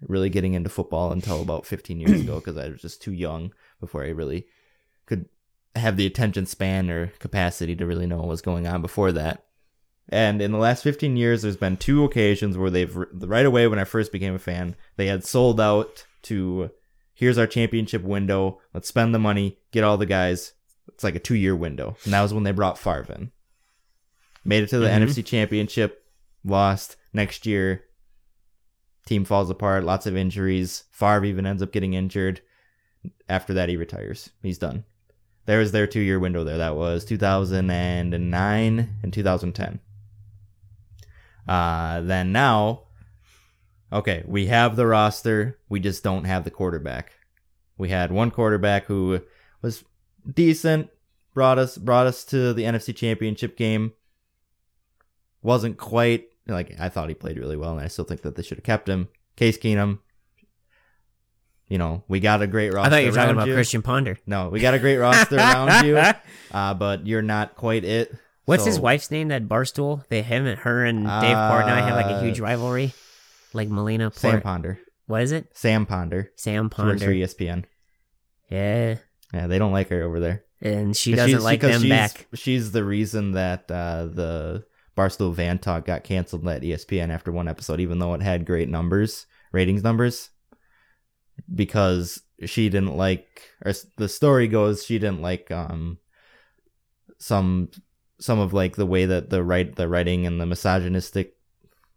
really 0.00 0.30
getting 0.30 0.54
into 0.54 0.70
football 0.70 1.12
until 1.12 1.42
about 1.42 1.66
15 1.66 2.00
years 2.00 2.22
ago 2.22 2.36
because 2.44 2.56
I 2.56 2.70
was 2.70 2.80
just 2.80 3.02
too 3.02 3.12
young 3.12 3.52
before 3.78 4.02
I 4.02 4.08
really 4.08 4.46
could 5.04 5.28
have 5.76 5.98
the 5.98 6.06
attention 6.06 6.46
span 6.46 6.90
or 6.90 7.08
capacity 7.18 7.76
to 7.76 7.86
really 7.86 8.06
know 8.06 8.16
what 8.16 8.28
was 8.28 8.40
going 8.40 8.66
on 8.66 8.80
before 8.80 9.12
that. 9.12 9.44
And 10.08 10.40
in 10.40 10.50
the 10.50 10.58
last 10.58 10.82
15 10.82 11.16
years, 11.16 11.42
there's 11.42 11.58
been 11.58 11.76
two 11.76 12.04
occasions 12.04 12.56
where 12.56 12.70
they've, 12.70 12.96
right 12.96 13.46
away 13.46 13.68
when 13.68 13.78
I 13.78 13.84
first 13.84 14.10
became 14.10 14.34
a 14.34 14.40
fan, 14.40 14.74
they 14.96 15.06
had 15.06 15.24
sold 15.24 15.60
out 15.60 16.04
to 16.22 16.70
here's 17.12 17.38
our 17.38 17.46
championship 17.46 18.02
window. 18.02 18.60
Let's 18.72 18.88
spend 18.88 19.14
the 19.14 19.20
money, 19.20 19.58
get 19.72 19.84
all 19.84 19.98
the 19.98 20.06
guys. 20.06 20.54
It's 20.88 21.04
like 21.04 21.14
a 21.14 21.20
two 21.20 21.34
year 21.36 21.56
window. 21.56 21.96
And 22.04 22.12
that 22.12 22.22
was 22.22 22.34
when 22.34 22.42
they 22.44 22.52
brought 22.52 22.78
Favre 22.78 23.12
in. 23.14 23.32
Made 24.44 24.62
it 24.64 24.68
to 24.70 24.78
the 24.78 24.86
Mhm. 24.88 25.02
NFC 25.02 25.22
championship, 25.24 26.04
lost. 26.44 26.96
Next 27.12 27.44
year, 27.46 27.84
team 29.06 29.24
falls 29.24 29.50
apart, 29.50 29.84
lots 29.84 30.06
of 30.06 30.16
injuries. 30.16 30.84
Favre 30.92 31.24
even 31.24 31.46
ends 31.46 31.62
up 31.62 31.72
getting 31.72 31.94
injured. 31.94 32.40
After 33.28 33.52
that, 33.54 33.68
he 33.68 33.76
retires. 33.76 34.30
He's 34.42 34.58
done. 34.58 34.84
There 35.46 35.58
was 35.58 35.72
their 35.72 35.86
two 35.86 36.00
year 36.00 36.18
window 36.20 36.44
there. 36.44 36.58
That 36.58 36.76
was 36.76 37.04
2009 37.04 38.88
and 39.02 39.12
2010. 39.12 39.80
Uh, 41.48 42.00
then 42.02 42.30
now, 42.32 42.82
okay, 43.92 44.22
we 44.26 44.46
have 44.46 44.76
the 44.76 44.86
roster. 44.86 45.58
We 45.68 45.80
just 45.80 46.04
don't 46.04 46.24
have 46.24 46.44
the 46.44 46.50
quarterback. 46.50 47.12
We 47.76 47.88
had 47.88 48.12
one 48.12 48.30
quarterback 48.30 48.84
who 48.84 49.22
was 49.62 49.82
decent, 50.30 50.88
brought 51.34 51.58
us 51.58 51.76
brought 51.78 52.06
us 52.06 52.24
to 52.26 52.52
the 52.52 52.64
NFC 52.64 52.94
Championship 52.94 53.56
game. 53.56 53.92
Wasn't 55.42 55.78
quite 55.78 56.26
like 56.46 56.78
I 56.78 56.88
thought 56.88 57.08
he 57.08 57.14
played 57.14 57.38
really 57.38 57.56
well, 57.56 57.72
and 57.72 57.80
I 57.80 57.88
still 57.88 58.04
think 58.04 58.22
that 58.22 58.36
they 58.36 58.42
should 58.42 58.58
have 58.58 58.64
kept 58.64 58.88
him. 58.88 59.08
Case 59.36 59.56
Keenum. 59.58 59.98
You 61.68 61.78
know, 61.78 62.02
we 62.08 62.18
got 62.18 62.42
a 62.42 62.48
great 62.48 62.72
roster. 62.74 62.88
I 62.88 62.90
thought 62.90 63.02
you 63.04 63.10
were 63.10 63.16
talking 63.16 63.30
about 63.36 63.46
you. 63.46 63.54
Christian 63.54 63.80
Ponder. 63.82 64.18
No, 64.26 64.48
we 64.48 64.58
got 64.58 64.74
a 64.74 64.78
great 64.80 64.96
roster 64.98 65.36
around 65.38 65.86
you, 65.86 65.96
uh, 65.96 66.74
but 66.74 67.06
you're 67.06 67.22
not 67.22 67.54
quite 67.54 67.84
it. 67.84 68.12
What's 68.44 68.64
So- 68.64 68.70
his 68.70 68.80
wife's 68.80 69.10
name? 69.12 69.28
That 69.28 69.46
Barstool. 69.48 70.04
They 70.08 70.22
him 70.22 70.46
and 70.46 70.58
her 70.60 70.84
and 70.84 71.04
Dave 71.04 71.36
Portnoy 71.36 71.78
have 71.86 71.94
like 71.94 72.06
a 72.06 72.14
Uh, 72.16 72.22
huge 72.22 72.40
rivalry. 72.40 72.92
Like 73.52 73.68
Melina 73.68 74.10
Sam 74.12 74.40
Ponder. 74.42 74.80
What 75.06 75.22
is 75.22 75.32
it? 75.32 75.46
Sam 75.56 75.86
Ponder. 75.86 76.30
Sam 76.36 76.70
She 76.74 76.82
works 76.82 77.02
for 77.02 77.06
Ponder. 77.06 77.12
ESPN. 77.26 77.64
Yeah, 78.48 78.96
Yeah, 79.32 79.46
they 79.46 79.58
don't 79.58 79.72
like 79.72 79.88
her 79.88 80.02
over 80.02 80.20
there. 80.20 80.44
and 80.60 80.96
she 80.96 81.14
doesn't 81.14 81.42
like 81.42 81.60
them 81.60 81.80
she's, 81.80 81.90
back. 81.90 82.26
She's 82.34 82.72
the 82.72 82.84
reason 82.84 83.32
that 83.32 83.70
uh, 83.70 84.06
the 84.06 84.64
Barstool 84.96 85.34
Van 85.34 85.58
Talk 85.58 85.84
got 85.84 86.04
canceled 86.04 86.46
at 86.48 86.62
ESPN 86.62 87.10
after 87.10 87.32
one 87.32 87.48
episode, 87.48 87.80
even 87.80 87.98
though 87.98 88.14
it 88.14 88.22
had 88.22 88.44
great 88.44 88.68
numbers, 88.68 89.26
ratings 89.52 89.82
numbers, 89.82 90.30
because 91.54 92.22
she 92.44 92.68
didn't 92.68 92.96
like, 92.96 93.42
or 93.64 93.72
the 93.96 94.08
story 94.08 94.48
goes, 94.48 94.84
she 94.84 94.98
didn't 94.98 95.22
like 95.22 95.50
um 95.50 95.98
some 97.18 97.70
some 98.18 98.38
of 98.38 98.52
like 98.52 98.76
the 98.76 98.86
way 98.86 99.06
that 99.06 99.30
the 99.30 99.42
write 99.42 99.76
the 99.76 99.88
writing 99.88 100.26
and 100.26 100.40
the 100.40 100.46
misogynistic 100.46 101.36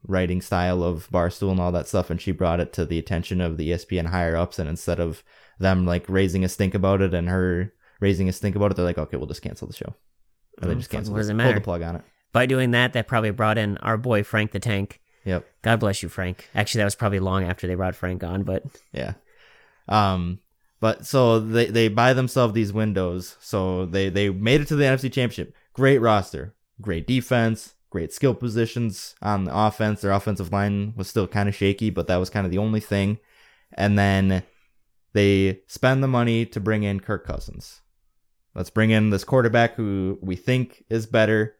writing 0.05 0.41
style 0.41 0.83
of 0.83 1.09
Barstool 1.09 1.51
and 1.51 1.59
all 1.59 1.71
that 1.71 1.87
stuff, 1.87 2.09
and 2.09 2.21
she 2.21 2.31
brought 2.31 2.59
it 2.59 2.73
to 2.73 2.85
the 2.85 2.99
attention 2.99 3.41
of 3.41 3.57
the 3.57 3.71
ESPN 3.71 4.07
higher 4.07 4.35
ups, 4.35 4.59
and 4.59 4.69
instead 4.69 4.99
of 4.99 5.23
them 5.59 5.85
like 5.85 6.05
raising 6.09 6.43
a 6.43 6.49
stink 6.49 6.73
about 6.73 7.01
it 7.01 7.13
and 7.13 7.29
her 7.29 7.73
raising 7.99 8.27
a 8.29 8.33
stink 8.33 8.55
about 8.55 8.71
it, 8.71 8.75
they're 8.75 8.85
like, 8.85 8.97
okay, 8.97 9.17
we'll 9.17 9.27
just 9.27 9.41
cancel 9.41 9.67
the 9.67 9.73
show. 9.73 9.93
And 10.61 10.69
they 10.69 10.75
Oh, 10.75 10.77
just 10.77 10.89
cancel. 10.89 11.13
canceled 11.13 11.13
what 11.15 11.19
does 11.19 11.29
it 11.29 11.37
Pull 11.37 11.53
the 11.53 11.61
plug 11.61 11.81
on 11.81 11.95
it. 11.97 12.01
By 12.31 12.45
doing 12.45 12.71
that, 12.71 12.93
that 12.93 13.07
probably 13.07 13.31
brought 13.31 13.57
in 13.57 13.77
our 13.77 13.97
boy 13.97 14.23
Frank 14.23 14.51
the 14.51 14.59
Tank. 14.59 14.99
Yep. 15.25 15.45
God 15.61 15.79
bless 15.79 16.03
you, 16.03 16.09
Frank. 16.09 16.49
Actually, 16.53 16.79
that 16.79 16.85
was 16.85 16.95
probably 16.95 17.19
long 17.19 17.43
after 17.45 17.65
they 17.67 17.75
brought 17.75 17.95
Frank 17.95 18.23
on, 18.23 18.43
but 18.43 18.63
Yeah. 18.91 19.13
Um 19.87 20.39
but 20.79 21.05
so 21.05 21.39
they 21.39 21.67
they 21.67 21.87
buy 21.87 22.13
themselves 22.13 22.53
these 22.53 22.73
windows. 22.73 23.37
So 23.39 23.85
they 23.85 24.09
they 24.09 24.29
made 24.29 24.61
it 24.61 24.67
to 24.67 24.75
the 24.75 24.83
NFC 24.83 25.03
Championship. 25.11 25.55
Great 25.73 25.99
roster, 25.99 26.53
great 26.81 27.07
defense, 27.07 27.73
great 27.89 28.11
skill 28.11 28.33
positions 28.35 29.15
on 29.21 29.45
the 29.45 29.55
offense. 29.57 30.01
Their 30.01 30.11
offensive 30.11 30.51
line 30.51 30.93
was 30.97 31.07
still 31.07 31.27
kind 31.27 31.47
of 31.47 31.55
shaky, 31.55 31.89
but 31.89 32.07
that 32.07 32.17
was 32.17 32.29
kind 32.29 32.45
of 32.45 32.51
the 32.51 32.57
only 32.57 32.81
thing. 32.81 33.17
And 33.75 33.97
then 33.97 34.43
they 35.13 35.61
spend 35.67 36.03
the 36.03 36.07
money 36.07 36.45
to 36.47 36.59
bring 36.59 36.83
in 36.83 36.99
Kirk 36.99 37.25
Cousins. 37.25 37.81
Let's 38.55 38.69
bring 38.69 38.91
in 38.91 39.09
this 39.09 39.23
quarterback 39.23 39.75
who 39.75 40.19
we 40.21 40.35
think 40.35 40.83
is 40.89 41.05
better. 41.05 41.55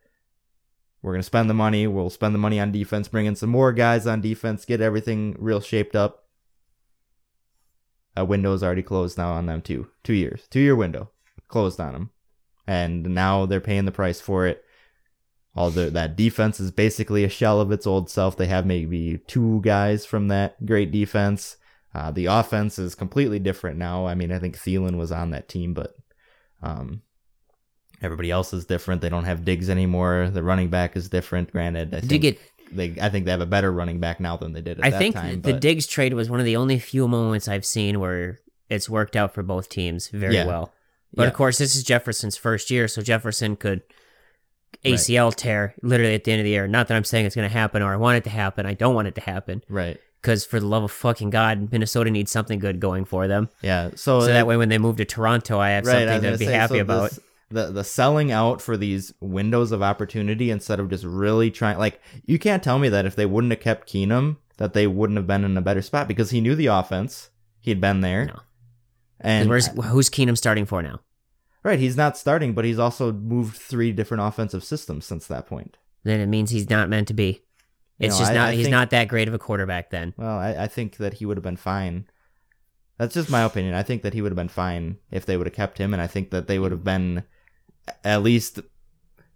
We're 1.02 1.14
going 1.14 1.22
to 1.22 1.26
spend 1.26 1.50
the 1.50 1.56
money. 1.56 1.88
We'll 1.88 2.10
spend 2.10 2.34
the 2.34 2.40
money 2.40 2.60
on 2.60 2.72
defense, 2.72 3.08
bring 3.08 3.26
in 3.26 3.36
some 3.36 3.50
more 3.50 3.74
guys 3.74 4.08
on 4.08 4.22
defense, 4.22 4.66
get 4.66 4.82
everything 4.82 5.36
real 5.38 5.60
shaped 5.60 5.96
up. 5.96 6.26
A 8.16 8.24
window's 8.24 8.64
already 8.64 8.84
closed 8.84 9.18
now 9.18 9.34
on 9.34 9.48
them 9.48 9.62
too. 9.62 9.88
Two 10.04 10.14
years, 10.14 10.48
two 10.50 10.60
year 10.60 10.76
window 10.76 11.10
closed 11.48 11.80
on 11.80 11.94
them, 11.94 12.10
and 12.68 13.04
now 13.04 13.46
they're 13.46 13.60
paying 13.60 13.86
the 13.86 13.92
price 13.92 14.22
for 14.22 14.46
it. 14.46 14.64
All 15.56 15.72
the 15.72 15.90
that 15.90 16.16
defense 16.16 16.60
is 16.60 16.72
basically 16.72 17.24
a 17.24 17.30
shell 17.30 17.60
of 17.60 17.72
its 17.72 17.86
old 17.86 18.10
self. 18.10 18.38
They 18.38 18.48
have 18.48 18.66
maybe 18.66 19.20
two 19.28 19.62
guys 19.62 20.06
from 20.06 20.28
that 20.28 20.66
great 20.66 20.92
defense. 20.92 21.58
Uh, 21.96 22.12
the 22.12 22.26
offense 22.26 22.80
is 22.80 22.96
completely 22.96 23.40
different 23.40 23.78
now. 23.78 24.08
I 24.08 24.16
mean, 24.16 24.32
I 24.32 24.40
think 24.40 24.58
Thielen 24.58 24.98
was 24.98 25.12
on 25.12 25.30
that 25.32 25.48
team, 25.48 25.74
but 25.74 25.96
um, 26.62 27.02
everybody 28.02 28.32
else 28.32 28.52
is 28.54 28.66
different. 28.66 29.02
They 29.02 29.10
don't 29.10 29.26
have 29.26 29.46
Diggs 29.46 29.70
anymore. 29.70 30.30
The 30.32 30.42
running 30.44 30.70
back 30.70 30.96
is 30.96 31.10
different. 31.10 31.52
Granted, 31.52 31.94
I 31.94 32.02
think 32.02 32.40
they 32.72 32.96
I 33.00 33.10
think 33.10 33.26
they 33.26 33.32
have 33.32 33.42
a 33.42 33.46
better 33.46 33.72
running 33.72 34.00
back 34.00 34.20
now 34.20 34.38
than 34.38 34.54
they 34.54 34.62
did 34.62 34.80
at 34.80 34.86
I 34.86 34.98
think 34.98 35.14
time. 35.16 35.42
the 35.42 35.52
but- 35.54 35.62
Diggs 35.62 35.86
trade 35.86 36.14
was 36.14 36.30
one 36.30 36.40
of 36.40 36.46
the 36.46 36.56
only 36.56 36.80
few 36.80 37.08
moments 37.08 37.48
I've 37.48 37.66
seen 37.66 38.00
where 38.00 38.40
it's 38.70 38.90
worked 38.90 39.16
out 39.16 39.34
for 39.36 39.44
both 39.44 39.70
teams 39.70 40.08
very 40.08 40.34
Yeah. 40.36 40.46
well. 40.48 40.74
But 41.14 41.24
Yeah. 41.24 41.28
of 41.28 41.34
course, 41.36 41.60
this 41.60 41.76
is 41.76 41.84
Jefferson's 41.84 42.38
first 42.38 42.72
year, 42.72 42.88
so 42.88 43.04
Jefferson 43.04 43.56
could 43.56 43.84
ACL 44.84 45.32
tear 45.32 45.76
literally 45.84 46.16
at 46.16 46.24
the 46.24 46.32
end 46.32 46.40
of 46.42 46.46
the 46.46 46.50
year. 46.50 46.68
Not 46.68 46.88
that 46.88 46.96
I'm 46.98 47.04
saying 47.04 47.28
it's 47.28 47.36
going 47.36 47.48
to 47.48 47.54
happen 47.54 47.84
or 47.84 47.94
I 47.94 47.98
want 47.98 48.18
it 48.18 48.24
to 48.24 48.30
happen. 48.32 48.66
I 48.66 48.74
don't 48.74 48.96
want 48.96 49.08
it 49.08 49.14
to 49.16 49.22
happen 49.22 49.62
right. 49.70 50.00
Because, 50.24 50.46
for 50.46 50.60
the 50.60 50.66
love 50.66 50.84
of 50.84 50.92
fucking 50.92 51.30
God, 51.30 51.70
Minnesota 51.72 52.10
needs 52.10 52.32
something 52.32 52.58
good 52.58 52.80
going 52.80 53.04
for 53.06 53.28
them. 53.28 53.50
Yeah. 53.62 53.90
So, 53.96 54.22
So 54.22 54.26
it- 54.28 54.34
that 54.34 54.48
way, 54.48 54.58
when 54.58 54.70
they 54.70 54.78
move 54.80 54.96
to 54.98 55.06
Toronto, 55.06 55.60
I 55.60 55.72
have 55.72 55.86
right, 55.86 56.08
something 56.08 56.32
was 56.32 56.40
to 56.40 56.46
be 56.46 56.46
say, 56.48 56.54
happy 56.54 56.76
so 56.78 56.82
about. 56.82 57.10
this- 57.12 57.20
the 57.52 57.72
the 57.72 57.84
selling 57.84 58.32
out 58.32 58.62
for 58.64 58.78
these 58.78 59.14
windows 59.20 59.72
of 59.72 59.84
opportunity 59.84 60.50
instead 60.50 60.80
of 60.80 60.90
just 60.90 61.04
really 61.04 61.52
trying 61.52 61.78
like 61.78 62.02
you 62.26 62.40
can't 62.40 62.64
tell 62.64 62.80
me 62.80 62.90
that 62.90 63.06
if 63.06 63.16
they 63.16 63.28
wouldn't 63.28 63.52
have 63.52 63.60
kept 63.60 63.88
Keenum 63.88 64.38
that 64.58 64.74
they 64.74 64.88
wouldn't 64.88 65.18
have 65.18 65.28
been 65.28 65.44
in 65.44 65.56
a 65.56 65.62
better 65.62 65.84
spot 65.84 66.08
because 66.08 66.32
he 66.32 66.42
knew 66.42 66.56
the 66.56 66.66
offense. 66.66 67.30
He'd 67.60 67.80
been 67.80 68.02
there. 68.02 68.26
No. 68.26 68.40
And 69.20 69.50
where's, 69.50 69.68
who's 69.68 70.10
Keenum 70.10 70.36
starting 70.38 70.66
for 70.66 70.82
now? 70.82 71.02
right, 71.64 71.80
he's 71.80 71.96
not 71.96 72.18
starting, 72.18 72.54
but 72.54 72.66
he's 72.66 72.80
also 72.80 73.12
moved 73.14 73.56
three 73.56 73.92
different 73.92 74.24
offensive 74.24 74.64
systems 74.64 75.06
since 75.06 75.28
that 75.28 75.46
point. 75.46 75.78
Then 76.04 76.20
it 76.20 76.28
means 76.28 76.50
he's 76.50 76.70
not 76.70 76.90
meant 76.90 77.08
to 77.10 77.14
be. 77.14 77.42
It's 78.04 78.16
know, 78.16 78.20
just 78.20 78.32
I- 78.32 78.36
not. 78.36 78.50
I 78.50 78.54
he's 78.54 78.66
think- 78.66 78.72
not 78.72 78.90
that 78.92 79.08
great 79.08 79.28
of 79.28 79.34
a 79.34 79.40
quarterback. 79.40 79.90
Then 79.90 80.14
Well, 80.18 80.38
I, 80.38 80.56
I 80.64 80.68
think 80.68 80.98
that 80.98 81.16
he 81.16 81.26
would 81.26 81.38
have 81.38 81.44
been 81.44 81.58
fine. 81.58 82.06
That's 82.98 83.16
just 83.16 83.30
my 83.30 83.42
opinion. 83.42 83.74
I 83.74 83.84
think 83.84 84.04
that 84.04 84.14
he 84.14 84.22
would 84.22 84.32
have 84.32 84.38
been 84.38 84.48
fine 84.48 84.98
if 85.12 85.26
they 85.26 85.36
would 85.36 85.48
have 85.48 85.56
kept 85.56 85.78
him, 85.80 85.94
and 85.94 86.02
I 86.02 86.08
think 86.08 86.30
that 86.32 86.48
they 86.48 86.60
would 86.60 86.72
have 86.72 86.84
been 86.84 87.24
at 88.04 88.22
least 88.24 88.60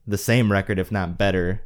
the 0.05 0.17
same 0.17 0.51
record, 0.51 0.79
if 0.79 0.91
not 0.91 1.17
better, 1.17 1.61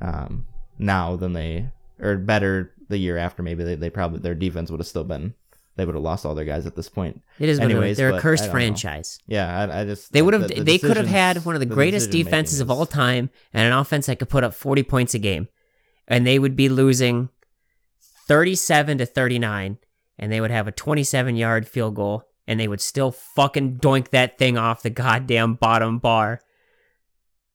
um, 0.00 0.46
now 0.78 1.16
than 1.16 1.32
they 1.32 1.70
or 2.00 2.16
better 2.16 2.72
the 2.88 2.98
year 2.98 3.16
after. 3.16 3.42
Maybe 3.42 3.64
they, 3.64 3.74
they 3.74 3.90
probably 3.90 4.20
their 4.20 4.34
defense 4.34 4.70
would 4.70 4.80
have 4.80 4.86
still 4.86 5.04
been. 5.04 5.34
They 5.76 5.84
would 5.84 5.94
have 5.94 6.04
lost 6.04 6.24
all 6.24 6.34
their 6.34 6.46
guys 6.46 6.64
at 6.64 6.74
this 6.74 6.88
point. 6.88 7.20
it 7.38 7.48
is. 7.50 7.58
What 7.58 7.66
it 7.66 7.70
is. 7.72 7.76
Anyways, 7.76 7.96
They're 7.98 8.14
a 8.14 8.20
cursed 8.20 8.44
don't 8.44 8.48
know. 8.48 8.52
franchise. 8.52 9.18
Yeah, 9.26 9.68
I, 9.70 9.80
I 9.80 9.84
just 9.84 10.10
They 10.12 10.22
would 10.22 10.32
have. 10.32 10.48
the- 10.48 10.54
the 10.54 10.62
they 10.62 10.78
could 10.78 10.96
have 10.96 11.06
had 11.06 11.44
one 11.44 11.54
of 11.54 11.60
the, 11.60 11.66
the 11.66 11.74
greatest 11.74 12.10
defenses 12.10 12.60
of 12.60 12.70
all 12.70 12.86
time 12.86 13.28
and 13.52 13.66
an 13.66 13.78
offense 13.78 14.06
that 14.06 14.18
could 14.18 14.28
put 14.30 14.44
up 14.44 14.54
forty 14.54 14.82
points 14.82 15.12
a 15.14 15.18
game, 15.18 15.48
and 16.08 16.26
they 16.26 16.38
would 16.38 16.56
be 16.56 16.68
losing 16.68 17.28
thirty-seven 18.26 18.98
to 18.98 19.06
thirty-nine, 19.06 19.78
and 20.18 20.32
they 20.32 20.40
would 20.40 20.50
have 20.50 20.68
a 20.68 20.72
twenty-seven 20.72 21.36
yard 21.36 21.68
field 21.68 21.94
goal, 21.94 22.24
and 22.46 22.58
they 22.58 22.68
would 22.68 22.80
still 22.80 23.10
fucking 23.10 23.78
doink 23.78 24.10
that 24.10 24.38
thing 24.38 24.56
off 24.56 24.82
the 24.82 24.90
goddamn 24.90 25.54
bottom 25.54 25.98
bar 25.98 26.40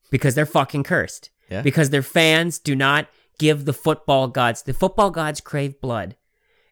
because 0.09 0.35
they're 0.35 0.45
fucking 0.45 0.83
cursed. 0.83 1.29
Yeah. 1.49 1.61
Because 1.61 1.89
their 1.89 2.01
fans 2.01 2.59
do 2.59 2.75
not 2.75 3.07
give 3.37 3.65
the 3.65 3.73
football 3.73 4.27
gods. 4.27 4.63
The 4.63 4.73
football 4.73 5.11
gods 5.11 5.41
crave 5.41 5.81
blood. 5.81 6.15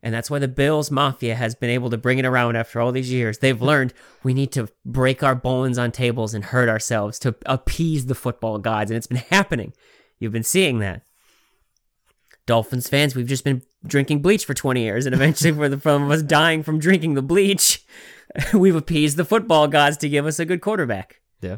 And 0.02 0.14
that's 0.14 0.32
why 0.32 0.40
the 0.40 0.48
Bills 0.48 0.90
Mafia 0.90 1.36
has 1.36 1.56
been 1.56 1.70
able 1.70 1.90
to 1.90 1.98
bring 1.98 2.20
it 2.20 2.26
around 2.26 2.56
after 2.56 2.80
all 2.80 2.94
these 2.94 3.12
years. 3.12 3.40
They've 3.40 3.62
learned 3.62 3.94
we 4.24 4.34
need 4.34 4.54
to 4.54 4.70
break 4.86 5.22
our 5.22 5.36
bones 5.36 5.78
on 5.78 5.92
tables 5.92 6.34
and 6.34 6.46
hurt 6.46 6.70
ourselves 6.70 7.20
to 7.20 7.36
appease 7.46 8.06
the 8.06 8.16
football 8.16 8.60
gods. 8.60 8.90
And 8.92 8.98
it's 8.98 9.08
been 9.08 9.18
happening. 9.18 9.74
You've 10.18 10.32
been 10.32 10.44
seeing 10.44 10.80
that. 10.80 11.02
Dolphins 12.50 12.90
fans, 12.90 13.14
we've 13.14 13.28
just 13.28 13.44
been 13.44 13.62
drinking 13.86 14.24
bleach 14.24 14.44
for 14.44 14.56
20 14.56 14.82
years. 14.82 15.06
And 15.06 15.14
eventually, 15.14 15.52
for 15.52 15.70
the 15.70 15.78
from 15.78 16.10
us 16.10 16.24
dying 16.24 16.64
from 16.64 16.80
drinking 16.80 17.14
the 17.14 17.22
bleach, 17.22 17.86
we've 18.56 18.76
appeased 18.76 19.18
the 19.18 19.24
football 19.24 19.68
gods 19.68 19.98
to 19.98 20.10
give 20.10 20.26
us 20.26 20.40
a 20.40 20.46
good 20.46 20.60
quarterback. 20.60 21.22
Yeah. 21.42 21.58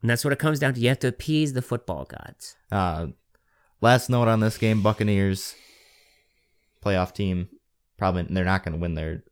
And 0.00 0.10
that's 0.10 0.24
what 0.24 0.32
it 0.32 0.40
comes 0.40 0.58
down 0.58 0.74
to. 0.74 0.80
You 0.80 0.88
have 0.88 0.98
to 0.98 1.06
appease 1.06 1.52
the 1.52 1.62
football 1.62 2.04
gods. 2.04 2.56
Uh, 2.72 3.08
last 3.80 4.10
note 4.10 4.26
on 4.26 4.40
this 4.40 4.58
game: 4.58 4.82
Buccaneers 4.82 5.54
playoff 6.84 7.14
team. 7.14 7.48
Probably 7.96 8.24
they're 8.24 8.44
not 8.44 8.64
going 8.64 8.72
to 8.72 8.80
win 8.80 8.94
their 8.94 9.22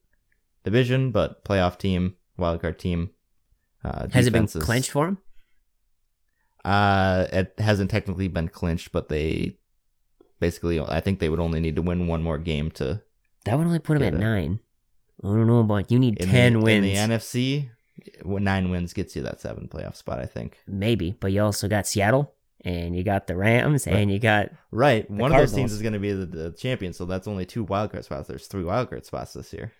division, 0.62 1.11
but 1.11 1.44
playoff 1.44 1.79
team, 1.79 2.14
wildcard 2.38 2.79
team. 2.79 3.11
Uh, 3.83 4.07
Has 4.12 4.29
it 4.29 4.33
been 4.33 4.46
clinched 4.46 4.92
for 4.92 5.07
them? 5.07 5.18
Uh, 6.64 7.26
it 7.33 7.55
hasn't 7.59 7.90
technically 7.90 8.29
been 8.29 8.46
clinched, 8.46 8.92
but 8.92 9.09
they 9.09 9.57
basically, 10.40 10.81
I 10.81 11.00
think 11.00 11.18
they 11.20 11.29
would 11.29 11.40
only 11.40 11.61
need 11.61 11.76
to 11.76 11.83
win 11.83 12.07
one 12.09 12.22
more 12.22 12.38
game 12.38 12.70
to 12.72 13.03
That 13.44 13.57
would 13.57 13.66
only 13.66 13.79
put 13.79 13.94
them 13.98 14.03
at 14.03 14.14
it. 14.14 14.18
nine. 14.18 14.61
I 15.22 15.29
don't 15.29 15.46
know 15.46 15.61
about 15.61 15.90
you. 15.90 15.98
Need 15.98 16.18
in 16.18 16.29
ten 16.29 16.55
the, 16.55 16.61
wins, 16.61 16.87
in 16.87 17.09
the 17.11 17.14
NFC. 17.16 17.68
Nine 18.24 18.70
wins 18.70 18.92
gets 18.94 19.14
you 19.14 19.22
that 19.22 19.40
seven 19.40 19.68
playoff 19.68 19.94
spot, 19.96 20.18
I 20.20 20.26
think. 20.26 20.59
maybe. 20.66 21.14
But 21.20 21.33
you 21.33 21.42
also 21.42 21.68
got 21.68 21.87
Seattle, 21.87 22.33
and 22.64 22.96
you 22.96 23.03
got 23.05 23.26
the 23.26 23.37
Rams, 23.37 23.87
Right. 23.87 23.96
and 23.96 24.11
you 24.11 24.18
got 24.18 24.50
Right, 24.70 25.11
one 25.11 25.31
of 25.33 25.37
those 25.38 25.53
teams 25.53 25.72
is 25.72 25.83
going 25.83 25.92
to 25.92 25.98
be 25.98 26.12
the, 26.12 26.24
the 26.26 26.50
champion, 26.53 26.92
so 26.94 27.05
that's 27.05 27.29
only 27.29 27.44
two 27.44 27.66
wildcard 27.66 28.05
spots. 28.05 28.29
There's 28.29 28.46
three 28.46 28.62
wildcard 28.62 29.05
spots 29.05 29.35
this 29.35 29.53
year. 29.53 29.72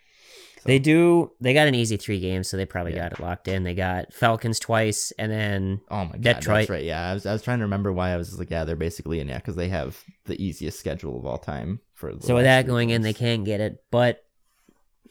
They 0.65 0.79
do. 0.79 1.33
They 1.41 1.55
got 1.55 1.69
an 1.69 1.75
easy 1.75 1.97
three 1.97 2.21
games, 2.21 2.49
so 2.49 2.57
they 2.57 2.67
probably 2.67 2.93
Yeah. 2.95 3.09
got 3.09 3.13
it 3.13 3.21
locked 3.21 3.49
in. 3.49 3.63
They 3.65 3.75
got 3.75 4.13
Falcons 4.13 4.59
twice, 4.59 5.13
and 5.19 5.31
then 5.33 5.81
Oh 5.91 6.05
my 6.05 6.13
god, 6.13 6.23
Detroit. 6.37 6.45
that's 6.59 6.71
right. 6.71 6.85
Yeah, 6.85 7.11
I 7.11 7.15
was 7.15 7.25
I 7.27 7.33
was 7.33 7.43
trying 7.43 7.59
to 7.59 7.65
remember 7.65 7.93
why 7.93 8.11
I 8.11 8.17
was 8.17 8.39
like, 8.39 8.51
yeah, 8.51 8.65
they're 8.65 8.77
basically 8.77 9.21
in 9.21 9.29
yeah, 9.29 9.37
because 9.39 9.57
they 9.57 9.69
have 9.69 10.03
the 10.27 10.43
easiest 10.43 10.79
schedule 10.79 11.19
of 11.19 11.25
all 11.27 11.39
time 11.39 11.81
for. 11.95 12.15
The 12.15 12.23
so 12.27 12.35
with 12.35 12.45
that 12.45 12.67
going 12.67 12.91
in, 12.91 13.03
they 13.03 13.13
can't 13.15 13.45
get 13.45 13.61
it. 13.61 13.83
But 13.91 14.23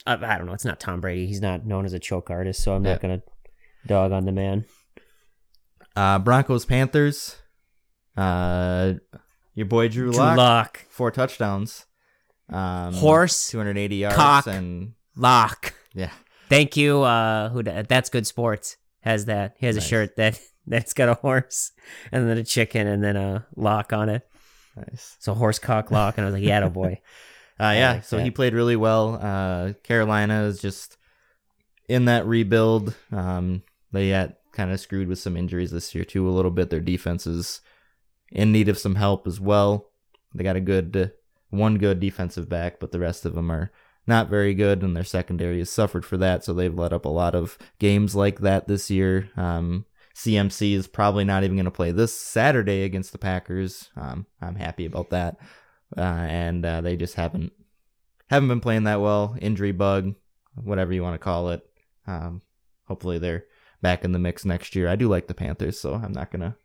I, 0.06 0.14
I 0.14 0.38
don't 0.38 0.46
know. 0.46 0.54
It's 0.54 0.66
not 0.66 0.80
Tom 0.80 1.02
Brady. 1.02 1.26
He's 1.28 1.42
not 1.42 1.66
known 1.66 1.86
as 1.86 1.94
a 1.94 2.00
choke 2.00 2.30
artist, 2.30 2.62
so 2.64 2.74
I'm 2.74 2.84
not 2.84 3.02
gonna 3.02 3.22
dog 3.88 4.12
on 4.12 4.26
the 4.26 4.32
man. 4.32 4.66
Uh, 5.96 6.20
Broncos 6.20 6.66
Panthers. 6.66 7.36
Uh, 8.16 8.94
your 9.56 9.66
boy 9.66 9.88
Drew, 9.88 10.12
Drew 10.12 10.20
Lock, 10.20 10.38
Lock, 10.38 10.86
four 10.90 11.12
touchdowns. 11.12 11.86
Um, 12.50 12.94
horse, 12.94 13.50
280 13.50 13.96
yards 13.96 14.16
cock. 14.16 14.48
and 14.48 14.94
lock. 15.16 15.74
yeah, 15.94 16.12
Thank 16.50 16.76
you. 16.78 17.02
Uh, 17.04 17.50
who? 17.50 17.64
da- 17.64 17.84
That's 17.84 18.10
good 18.10 18.26
sports. 18.28 18.78
Has 19.02 19.26
that? 19.26 19.56
He 19.60 19.66
has 19.66 19.78
a 19.78 19.82
shirt 19.82 20.16
that 20.18 20.40
that's 20.68 20.94
got 20.94 21.10
a 21.10 21.14
horse 21.16 21.72
and 22.12 22.30
then 22.30 22.38
a 22.38 22.44
chicken 22.44 22.86
and 22.88 23.04
then 23.04 23.16
a 23.16 23.46
lock 23.56 23.94
on 23.94 24.10
it. 24.10 24.28
nice. 24.76 25.16
So 25.20 25.34
horse 25.34 25.60
cock 25.60 25.92
lock, 25.92 26.18
and 26.18 26.26
I 26.26 26.30
was 26.30 26.34
like, 26.36 26.44
yeah, 26.48 26.64
oh 26.64 26.70
boy. 26.70 27.02
Uh, 27.62 27.74
yeah, 27.76 27.92
like 27.96 28.06
so 28.06 28.16
that. 28.16 28.24
he 28.24 28.32
played 28.32 28.54
really 28.54 28.78
well. 28.78 29.20
Uh, 29.22 29.74
Carolina 29.84 30.44
is 30.44 30.62
just 30.62 30.96
in 31.90 32.06
that 32.06 32.26
rebuild. 32.26 32.96
Um, 33.12 33.64
they 33.92 34.12
got 34.12 34.36
kind 34.54 34.72
of 34.72 34.80
screwed 34.80 35.10
with 35.10 35.20
some 35.20 35.36
injuries 35.36 35.70
this 35.70 35.94
year 35.94 36.06
too, 36.06 36.26
a 36.26 36.32
little 36.32 36.52
bit. 36.52 36.70
Their 36.70 36.80
defense 36.80 37.28
is 37.28 37.60
in 38.32 38.54
need 38.54 38.70
of 38.70 38.78
some 38.78 38.96
help 38.96 39.28
as 39.28 39.42
well. 39.42 39.90
They 40.34 40.46
got 40.46 40.56
a 40.56 40.62
good 40.62 40.96
uh, 40.96 41.08
one 41.50 41.78
good 41.78 42.00
defensive 42.00 42.48
back, 42.48 42.80
but 42.80 42.94
the 42.94 43.00
rest 43.00 43.26
of 43.26 43.36
them 43.36 43.52
are 43.52 43.72
not 44.10 44.28
very 44.28 44.54
good, 44.54 44.82
and 44.82 44.96
their 44.96 45.06
secondary 45.06 45.60
has 45.60 45.70
suffered 45.70 46.04
for 46.06 46.18
that. 46.18 46.44
So 46.44 46.54
they've 46.54 46.74
let 46.78 46.92
up 46.92 47.06
a 47.06 47.10
lot 47.10 47.36
of 47.36 47.58
games 47.80 48.16
like 48.16 48.40
that 48.40 48.68
this 48.68 48.90
year. 48.90 49.30
Um, 49.38 49.86
CMC 50.16 50.74
is 50.74 50.88
probably 50.88 51.24
not 51.24 51.44
even 51.46 51.56
going 51.56 51.64
to 51.66 51.72
play 51.72 51.92
this 51.94 52.20
Saturday 52.20 52.84
against 52.84 53.14
the 53.14 53.18
Packers. 53.18 53.90
Um, 53.96 54.26
I'm 54.42 54.56
happy 54.56 54.86
about 54.86 55.12
that, 55.12 55.38
uh, 55.96 56.02
and 56.02 56.66
uh, 56.66 56.82
they 56.82 56.98
just 56.98 57.16
haven't 57.16 57.54
haven't 58.30 58.50
been 58.50 58.60
playing 58.60 58.84
that 58.84 59.00
well. 59.00 59.38
Injury 59.42 59.72
bug, 59.72 60.16
whatever 60.56 60.92
you 60.92 61.04
want 61.04 61.14
to 61.14 61.20
call 61.24 61.52
it. 61.52 61.62
Um, 62.06 62.42
hopefully 62.86 63.20
they're 63.20 63.46
back 63.82 64.04
in 64.04 64.12
the 64.12 64.20
mix 64.20 64.44
next 64.44 64.76
year. 64.76 64.90
I 64.90 64.98
do 64.98 65.08
like 65.08 65.28
the 65.28 65.34
Panthers, 65.34 65.80
so 65.80 65.94
I'm 65.94 66.12
not 66.12 66.32
gonna 66.32 66.58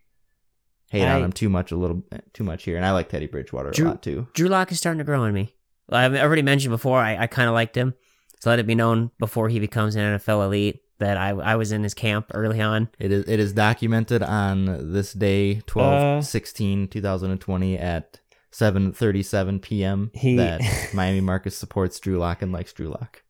hate 0.90 1.04
I- 1.04 1.14
on 1.14 1.22
them 1.22 1.32
too 1.32 1.48
much. 1.48 1.70
A 1.70 1.76
little 1.76 2.02
too 2.32 2.42
much 2.44 2.64
here, 2.64 2.76
and 2.76 2.84
I 2.84 2.90
like 2.92 3.08
Teddy 3.10 3.26
Bridgewater 3.26 3.70
Drew- 3.70 3.86
a 3.86 3.90
lot 3.90 4.02
too. 4.02 4.26
Drew 4.32 4.48
Lock 4.48 4.72
is 4.72 4.78
starting 4.78 4.98
to 4.98 5.04
grow 5.04 5.22
on 5.22 5.32
me. 5.34 5.54
I've 5.90 6.14
already 6.14 6.42
mentioned 6.42 6.70
before. 6.72 6.98
I, 7.00 7.16
I 7.16 7.26
kind 7.26 7.48
of 7.48 7.54
liked 7.54 7.76
him. 7.76 7.94
So 8.40 8.50
let 8.50 8.58
it 8.58 8.66
be 8.66 8.74
known 8.74 9.10
before 9.18 9.48
he 9.48 9.58
becomes 9.58 9.96
an 9.96 10.02
NFL 10.18 10.44
elite 10.44 10.80
that 10.98 11.16
I 11.16 11.30
I 11.30 11.56
was 11.56 11.72
in 11.72 11.82
his 11.82 11.94
camp 11.94 12.26
early 12.34 12.60
on. 12.60 12.88
It 12.98 13.10
is 13.12 13.24
it 13.28 13.40
is 13.40 13.52
documented 13.52 14.22
on 14.22 14.92
this 14.92 15.12
day 15.12 15.60
12 15.66 16.18
Uh, 16.18 16.22
16 16.22 16.88
2020 16.88 17.78
at 17.78 18.20
7:37 18.52 19.60
p.m. 19.62 20.10
He- 20.14 20.36
that 20.36 20.60
Miami 20.94 21.20
Marcus 21.20 21.56
supports 21.56 21.98
Drew 22.00 22.18
Lock 22.18 22.42
and 22.42 22.52
likes 22.52 22.72
Drew 22.72 22.88
Lock. 22.88 23.22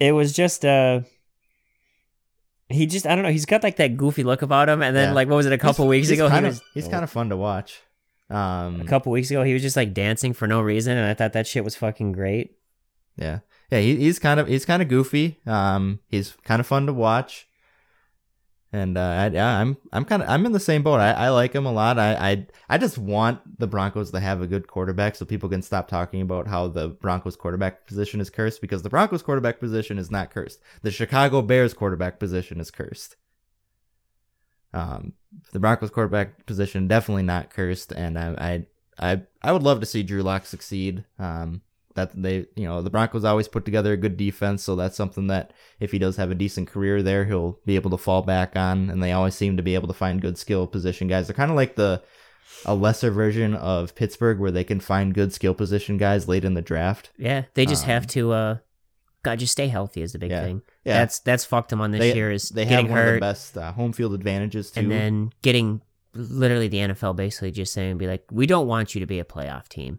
It 0.00 0.12
was 0.12 0.32
just 0.32 0.64
uh 0.64 1.00
he 2.68 2.86
just 2.86 3.06
I 3.06 3.14
don't 3.14 3.22
know. 3.24 3.30
He's 3.30 3.46
got 3.46 3.62
like 3.62 3.76
that 3.76 3.96
goofy 3.96 4.24
look 4.24 4.42
about 4.42 4.68
him, 4.68 4.82
and 4.82 4.96
then 4.96 5.10
Yeah. 5.10 5.14
like 5.14 5.28
what 5.28 5.36
was 5.36 5.46
it 5.46 5.52
a 5.52 5.58
couple 5.58 5.86
weeks 5.86 6.10
ago? 6.10 6.28
kind 6.28 6.46
he 6.46 6.48
of 6.48 6.54
was 6.54 6.62
he's 6.72 6.88
kind 6.88 7.04
of 7.04 7.10
fun 7.10 7.28
to 7.28 7.36
watch. 7.36 7.80
Um, 8.30 8.80
a 8.80 8.84
couple 8.84 9.12
weeks 9.12 9.30
ago 9.30 9.42
he 9.42 9.52
was 9.52 9.62
just 9.62 9.76
like 9.76 9.92
dancing 9.92 10.32
for 10.32 10.46
no 10.46 10.60
reason, 10.60 10.96
and 10.96 11.06
I 11.06 11.14
thought 11.14 11.34
that 11.34 11.46
shit 11.46 11.64
was 11.64 11.76
fucking 11.76 12.12
great. 12.12 12.56
Yeah, 13.16 13.40
yeah. 13.70 13.80
He, 13.80 13.96
he's 13.96 14.18
kind 14.18 14.40
of 14.40 14.48
he's 14.48 14.64
kind 14.64 14.82
of 14.82 14.88
goofy. 14.88 15.40
Um, 15.46 16.00
he's 16.08 16.36
kind 16.44 16.60
of 16.60 16.66
fun 16.66 16.86
to 16.86 16.92
watch. 16.92 17.46
And 18.74 18.98
uh, 18.98 19.00
I, 19.00 19.28
yeah, 19.28 19.60
I'm 19.60 19.76
I'm 19.92 20.04
kind 20.04 20.20
of 20.20 20.28
I'm 20.28 20.44
in 20.46 20.50
the 20.50 20.58
same 20.58 20.82
boat. 20.82 20.98
I, 20.98 21.12
I 21.12 21.28
like 21.28 21.52
him 21.52 21.64
a 21.64 21.70
lot. 21.70 21.96
I, 21.96 22.14
I 22.14 22.46
I 22.68 22.76
just 22.76 22.98
want 22.98 23.60
the 23.60 23.68
Broncos 23.68 24.10
to 24.10 24.18
have 24.18 24.42
a 24.42 24.48
good 24.48 24.66
quarterback 24.66 25.14
so 25.14 25.24
people 25.24 25.48
can 25.48 25.62
stop 25.62 25.86
talking 25.86 26.20
about 26.20 26.48
how 26.48 26.66
the 26.66 26.88
Broncos 26.88 27.36
quarterback 27.36 27.86
position 27.86 28.20
is 28.20 28.30
cursed 28.30 28.60
because 28.60 28.82
the 28.82 28.90
Broncos 28.90 29.22
quarterback 29.22 29.60
position 29.60 29.96
is 29.96 30.10
not 30.10 30.32
cursed. 30.32 30.60
The 30.82 30.90
Chicago 30.90 31.40
Bears 31.40 31.72
quarterback 31.72 32.18
position 32.18 32.58
is 32.58 32.72
cursed. 32.72 33.14
Um, 34.74 35.12
the 35.52 35.60
Broncos 35.60 35.90
quarterback 35.90 36.46
position 36.46 36.88
definitely 36.88 37.22
not 37.22 37.50
cursed, 37.50 37.92
and 37.92 38.18
I 38.18 38.64
I 38.98 39.12
I, 39.12 39.22
I 39.42 39.52
would 39.52 39.62
love 39.62 39.80
to 39.80 39.86
see 39.86 40.02
Drew 40.02 40.22
Lock 40.22 40.46
succeed. 40.46 41.04
Um, 41.18 41.62
that 41.94 42.10
they 42.20 42.46
you 42.56 42.64
know 42.64 42.82
the 42.82 42.90
Broncos 42.90 43.24
always 43.24 43.46
put 43.48 43.64
together 43.64 43.92
a 43.92 43.96
good 43.96 44.16
defense, 44.16 44.62
so 44.64 44.74
that's 44.74 44.96
something 44.96 45.28
that 45.28 45.52
if 45.78 45.92
he 45.92 45.98
does 45.98 46.16
have 46.16 46.30
a 46.30 46.34
decent 46.34 46.68
career 46.68 47.02
there, 47.02 47.24
he'll 47.24 47.58
be 47.64 47.76
able 47.76 47.90
to 47.90 47.96
fall 47.96 48.22
back 48.22 48.56
on. 48.56 48.90
And 48.90 49.00
they 49.02 49.12
always 49.12 49.34
seem 49.36 49.56
to 49.56 49.62
be 49.62 49.74
able 49.76 49.88
to 49.88 49.94
find 49.94 50.20
good 50.20 50.36
skill 50.36 50.66
position 50.66 51.06
guys. 51.06 51.28
They're 51.28 51.36
kind 51.36 51.52
of 51.52 51.56
like 51.56 51.76
the 51.76 52.02
a 52.64 52.74
lesser 52.74 53.10
version 53.10 53.54
of 53.54 53.94
Pittsburgh, 53.94 54.38
where 54.40 54.50
they 54.50 54.64
can 54.64 54.80
find 54.80 55.14
good 55.14 55.32
skill 55.32 55.54
position 55.54 55.96
guys 55.96 56.26
late 56.28 56.44
in 56.44 56.54
the 56.54 56.62
draft. 56.62 57.10
Yeah, 57.16 57.44
they 57.54 57.64
just 57.66 57.84
have 57.84 58.02
Um, 58.04 58.08
to 58.08 58.32
uh 58.32 58.56
God 59.24 59.40
just 59.40 59.52
stay 59.52 59.66
healthy 59.66 60.02
is 60.02 60.12
the 60.12 60.18
big 60.20 60.30
Yeah. 60.30 60.44
thing. 60.44 60.62
Yeah, 60.84 60.98
That's 61.00 61.18
that's 61.18 61.44
fucked 61.44 61.72
him 61.72 61.80
on 61.80 61.90
this 61.90 61.98
they, 61.98 62.14
year 62.14 62.30
is 62.30 62.50
they 62.50 62.64
have 62.66 62.70
getting 62.84 62.90
one 62.92 63.08
of 63.08 63.14
the 63.14 63.20
best 63.20 63.58
uh, 63.58 63.72
home 63.72 63.92
field 63.92 64.14
advantages 64.14 64.70
too. 64.70 64.80
and 64.80 64.90
then 64.92 65.32
getting 65.42 65.80
literally 66.14 66.68
the 66.68 66.78
NFL 66.78 67.16
basically 67.16 67.50
just 67.50 67.72
saying 67.72 67.98
be 67.98 68.06
like, 68.06 68.24
We 68.30 68.46
don't 68.46 68.68
want 68.68 68.94
you 68.94 69.00
to 69.00 69.06
be 69.06 69.18
a 69.18 69.24
playoff 69.24 69.68
team. 69.68 69.98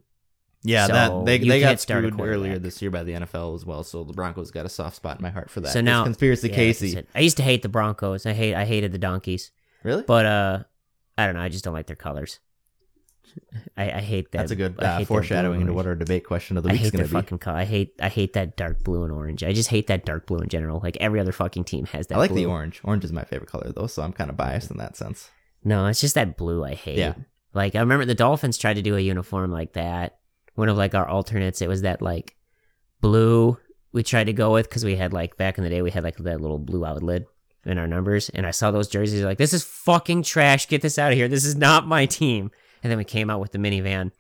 yeah, 0.63 0.87
so 0.87 0.93
that 0.93 1.25
they 1.25 1.37
they 1.39 1.59
got 1.59 1.67
can't 1.67 1.79
start 1.81 2.05
a 2.05 2.09
screwed 2.11 2.27
earlier 2.29 2.57
this 2.59 2.81
year 2.81 2.89
by 2.91 3.03
the 3.03 3.13
NFL 3.13 3.55
as 3.55 3.65
well. 3.65 3.83
So 3.83 4.03
the 4.03 4.13
Broncos 4.13 4.49
got 4.51 4.65
a 4.65 4.69
soft 4.69 4.95
spot 4.95 5.17
in 5.17 5.23
my 5.23 5.29
heart 5.29 5.49
for 5.49 5.59
that. 5.61 5.73
So 5.73 5.79
It's 5.79 5.85
now- 5.85 6.03
conspiracy 6.05 6.47
Yeah, 6.49 6.55
Casey. 6.55 7.03
I 7.13 7.19
used 7.19 7.37
to 7.37 7.43
hate 7.43 7.61
the 7.61 7.69
Broncos. 7.69 8.25
I 8.25 8.33
hate 8.33 8.55
I 8.55 8.65
hated 8.65 8.91
the 8.93 8.97
donkeys. 8.97 9.51
really? 9.83 10.03
But 10.03 10.25
uh 10.25 10.63
I 11.17 11.25
don't 11.25 11.35
know, 11.35 11.41
I 11.41 11.49
just 11.49 11.63
don't 11.63 11.73
like 11.73 11.87
their 11.87 11.95
colors. 11.95 12.39
I, 13.77 13.91
I 13.91 14.01
hate 14.01 14.31
that. 14.31 14.39
That's 14.39 14.51
a 14.51 14.55
good 14.55 14.81
uh, 14.81 15.03
foreshadowing 15.05 15.59
blue 15.59 15.61
into 15.61 15.73
what 15.73 15.85
our 15.85 15.95
debate 15.95 16.25
question 16.25 16.57
of 16.57 16.63
the 16.63 16.69
week 16.69 16.81
is 16.81 16.91
going 16.91 17.03
to 17.03 17.09
be. 17.09 17.13
fucking 17.13 17.39
color. 17.39 17.57
I 17.57 17.65
hate 17.65 17.93
I 18.01 18.09
hate 18.09 18.33
that 18.33 18.57
dark 18.57 18.83
blue 18.83 19.03
and 19.03 19.11
orange. 19.11 19.43
I 19.43 19.53
just 19.53 19.69
hate 19.69 19.87
that 19.87 20.05
dark 20.05 20.27
blue 20.27 20.39
in 20.39 20.49
general. 20.49 20.79
Like 20.81 20.97
every 20.99 21.19
other 21.19 21.31
fucking 21.31 21.63
team 21.65 21.85
has 21.87 22.07
that. 22.07 22.15
I 22.15 22.19
like 22.19 22.33
the 22.33 22.45
orange. 22.45 22.81
Orange 22.83 23.03
is 23.03 23.11
my 23.11 23.23
favorite 23.23 23.49
color 23.49 23.71
though, 23.71 23.87
so 23.87 24.01
I'm 24.01 24.13
kind 24.13 24.29
of 24.29 24.37
biased 24.37 24.71
in 24.71 24.77
that 24.77 24.95
sense. 24.97 25.29
No, 25.63 25.85
it's 25.87 26.01
just 26.01 26.15
that 26.15 26.37
blue 26.37 26.63
I 26.63 26.75
hate. 26.75 26.97
Yeah. 26.97 27.15
Like 27.53 27.75
I 27.75 27.79
remember 27.79 28.05
the 28.05 28.15
Dolphins 28.15 28.57
tried 28.57 28.75
to 28.75 28.81
do 28.81 28.95
a 28.95 28.99
uniform 28.99 29.51
like 29.51 29.73
that. 29.73 30.17
One 30.55 30.69
of 30.69 30.77
like 30.77 30.95
our 30.95 31.07
alternates, 31.07 31.61
it 31.61 31.67
was 31.67 31.81
that 31.81 32.01
like 32.01 32.35
blue 33.01 33.57
we 33.91 34.03
tried 34.03 34.25
to 34.25 34.33
go 34.33 34.51
with 34.51 34.67
because 34.69 34.83
we 34.83 34.95
had 34.95 35.13
like 35.13 35.37
back 35.37 35.57
in 35.57 35.63
the 35.63 35.69
day 35.69 35.81
we 35.81 35.91
had 35.91 36.03
like 36.03 36.17
that 36.17 36.41
little 36.41 36.59
blue 36.59 36.85
outlet 36.85 37.23
in 37.65 37.77
our 37.79 37.87
numbers, 37.87 38.29
and 38.29 38.45
I 38.45 38.51
saw 38.51 38.69
those 38.69 38.87
jerseys 38.87 39.23
like 39.23 39.37
this 39.37 39.53
is 39.53 39.63
fucking 39.63 40.23
trash. 40.23 40.67
Get 40.67 40.81
this 40.81 40.99
out 40.99 41.11
of 41.11 41.17
here. 41.17 41.27
This 41.27 41.45
is 41.45 41.55
not 41.55 41.87
my 41.87 42.05
team. 42.05 42.51
And 42.85 42.91
then 42.91 42.99
we 42.99 43.03
came 43.03 43.31
out 43.31 43.39
with 43.39 43.51
the 43.51 43.57
minivan 43.57 44.11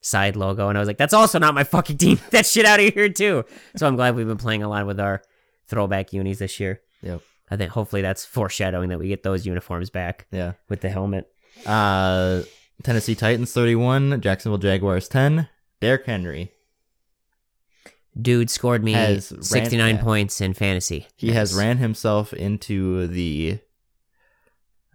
side 0.00 0.36
logo, 0.36 0.68
and 0.68 0.78
I 0.78 0.80
was 0.80 0.86
like, 0.86 0.98
that's 0.98 1.12
also 1.14 1.40
not 1.40 1.52
my 1.52 1.64
fucking 1.64 1.98
team. 1.98 2.20
that 2.30 2.46
shit 2.46 2.64
out 2.64 2.78
of 2.78 2.94
here 2.94 3.08
too. 3.08 3.44
So 3.74 3.88
I'm 3.88 3.96
glad 3.96 4.14
we've 4.14 4.28
been 4.28 4.36
playing 4.36 4.62
a 4.62 4.68
lot 4.68 4.86
with 4.86 5.00
our 5.00 5.20
throwback 5.66 6.12
unis 6.12 6.38
this 6.38 6.60
year. 6.60 6.80
Yep. 7.02 7.22
I 7.50 7.56
think 7.56 7.72
hopefully 7.72 8.02
that's 8.02 8.24
foreshadowing 8.24 8.90
that 8.90 9.00
we 9.00 9.08
get 9.08 9.24
those 9.24 9.46
uniforms 9.46 9.90
back 9.90 10.28
Yeah. 10.30 10.52
with 10.68 10.80
the 10.80 10.90
helmet. 10.90 11.26
Uh, 11.66 12.42
Tennessee 12.84 13.16
Titans 13.16 13.52
31, 13.52 14.20
Jacksonville 14.20 14.58
Jaguars 14.58 15.08
10. 15.08 15.48
Derrick 15.80 16.06
Henry. 16.06 16.52
Dude 18.20 18.48
scored 18.50 18.84
me 18.84 18.92
Has 18.92 19.32
ran- 19.32 19.42
69 19.42 19.98
points 19.98 20.40
in 20.40 20.54
fantasy. 20.54 21.08
He 21.16 21.32
has 21.32 21.52
ran 21.52 21.78
himself 21.78 22.32
into 22.32 23.08
the 23.08 23.58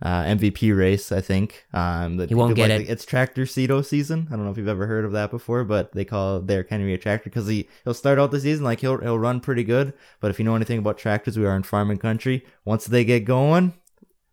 uh, 0.01 0.23
MVP 0.23 0.75
race, 0.77 1.12
I 1.12 1.21
think. 1.21 1.65
Um, 1.73 2.17
that 2.17 2.29
He 2.29 2.35
won't 2.35 2.55
get 2.55 2.69
like 2.69 2.81
it. 2.81 2.89
It's 2.89 3.05
tractor 3.05 3.43
Cedo 3.43 3.83
season. 3.85 4.27
I 4.31 4.35
don't 4.35 4.45
know 4.45 4.51
if 4.51 4.57
you've 4.57 4.67
ever 4.67 4.88
heard 4.88 5.05
of 5.05 5.12
that 5.12 5.29
before, 5.31 5.63
but 5.63 5.91
they 5.93 6.05
call 6.05 6.39
Derrick 6.41 6.69
Henry 6.69 6.93
a 6.93 6.97
tractor 6.97 7.29
because 7.29 7.47
he 7.47 7.67
he'll 7.83 7.93
start 7.93 8.17
out 8.19 8.31
the 8.31 8.39
season 8.39 8.63
like 8.63 8.79
he'll 8.81 8.99
he'll 8.99 9.19
run 9.19 9.39
pretty 9.41 9.63
good. 9.63 9.93
But 10.19 10.31
if 10.31 10.39
you 10.39 10.45
know 10.45 10.55
anything 10.55 10.79
about 10.79 10.97
tractors, 10.97 11.38
we 11.38 11.45
are 11.45 11.55
in 11.55 11.63
farming 11.63 11.97
country. 11.97 12.45
Once 12.65 12.85
they 12.85 13.03
get 13.03 13.25
going, 13.25 13.73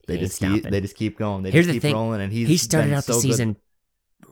they 0.07 0.15
He 0.19 0.21
just 0.21 0.39
keep, 0.41 0.63
they 0.63 0.81
just 0.81 0.95
keep 0.97 1.19
going. 1.19 1.43
They 1.43 1.51
Here's 1.51 1.67
just 1.67 1.75
the 1.75 1.81
thing. 1.81 1.95
rolling, 1.95 2.21
and 2.21 2.33
he's 2.33 2.49
he 2.49 2.57
started 2.57 2.93
out 2.93 3.05
the 3.07 3.15
so 3.15 3.19
good. 3.21 3.23
season 3.23 3.57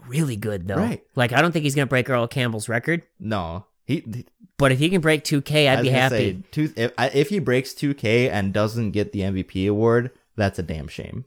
really 0.06 0.36
good 0.36 0.68
though. 0.68 0.76
Right. 0.76 1.02
Like 1.16 1.32
I 1.32 1.40
don't 1.42 1.52
think 1.52 1.64
he's 1.64 1.74
gonna 1.74 1.86
break 1.86 2.08
Earl 2.08 2.26
Campbell's 2.28 2.68
record, 2.68 3.02
No, 3.18 3.66
he 3.84 4.26
but 4.56 4.70
if 4.70 4.78
he 4.78 4.88
can 4.88 5.00
break 5.00 5.24
2K, 5.24 5.68
I 5.68 5.72
I'd 5.78 5.82
be 5.82 5.88
happy. 5.88 6.16
say, 6.16 6.38
two, 6.52 6.72
if, 6.76 6.92
if 6.96 7.28
he 7.28 7.38
breaks 7.40 7.72
2K 7.72 8.30
and 8.30 8.52
doesn't 8.52 8.92
get 8.92 9.10
the 9.12 9.20
MVP 9.20 9.68
award, 9.68 10.10
that's 10.36 10.58
a 10.58 10.62
damn 10.62 10.88
shame. 10.88 11.24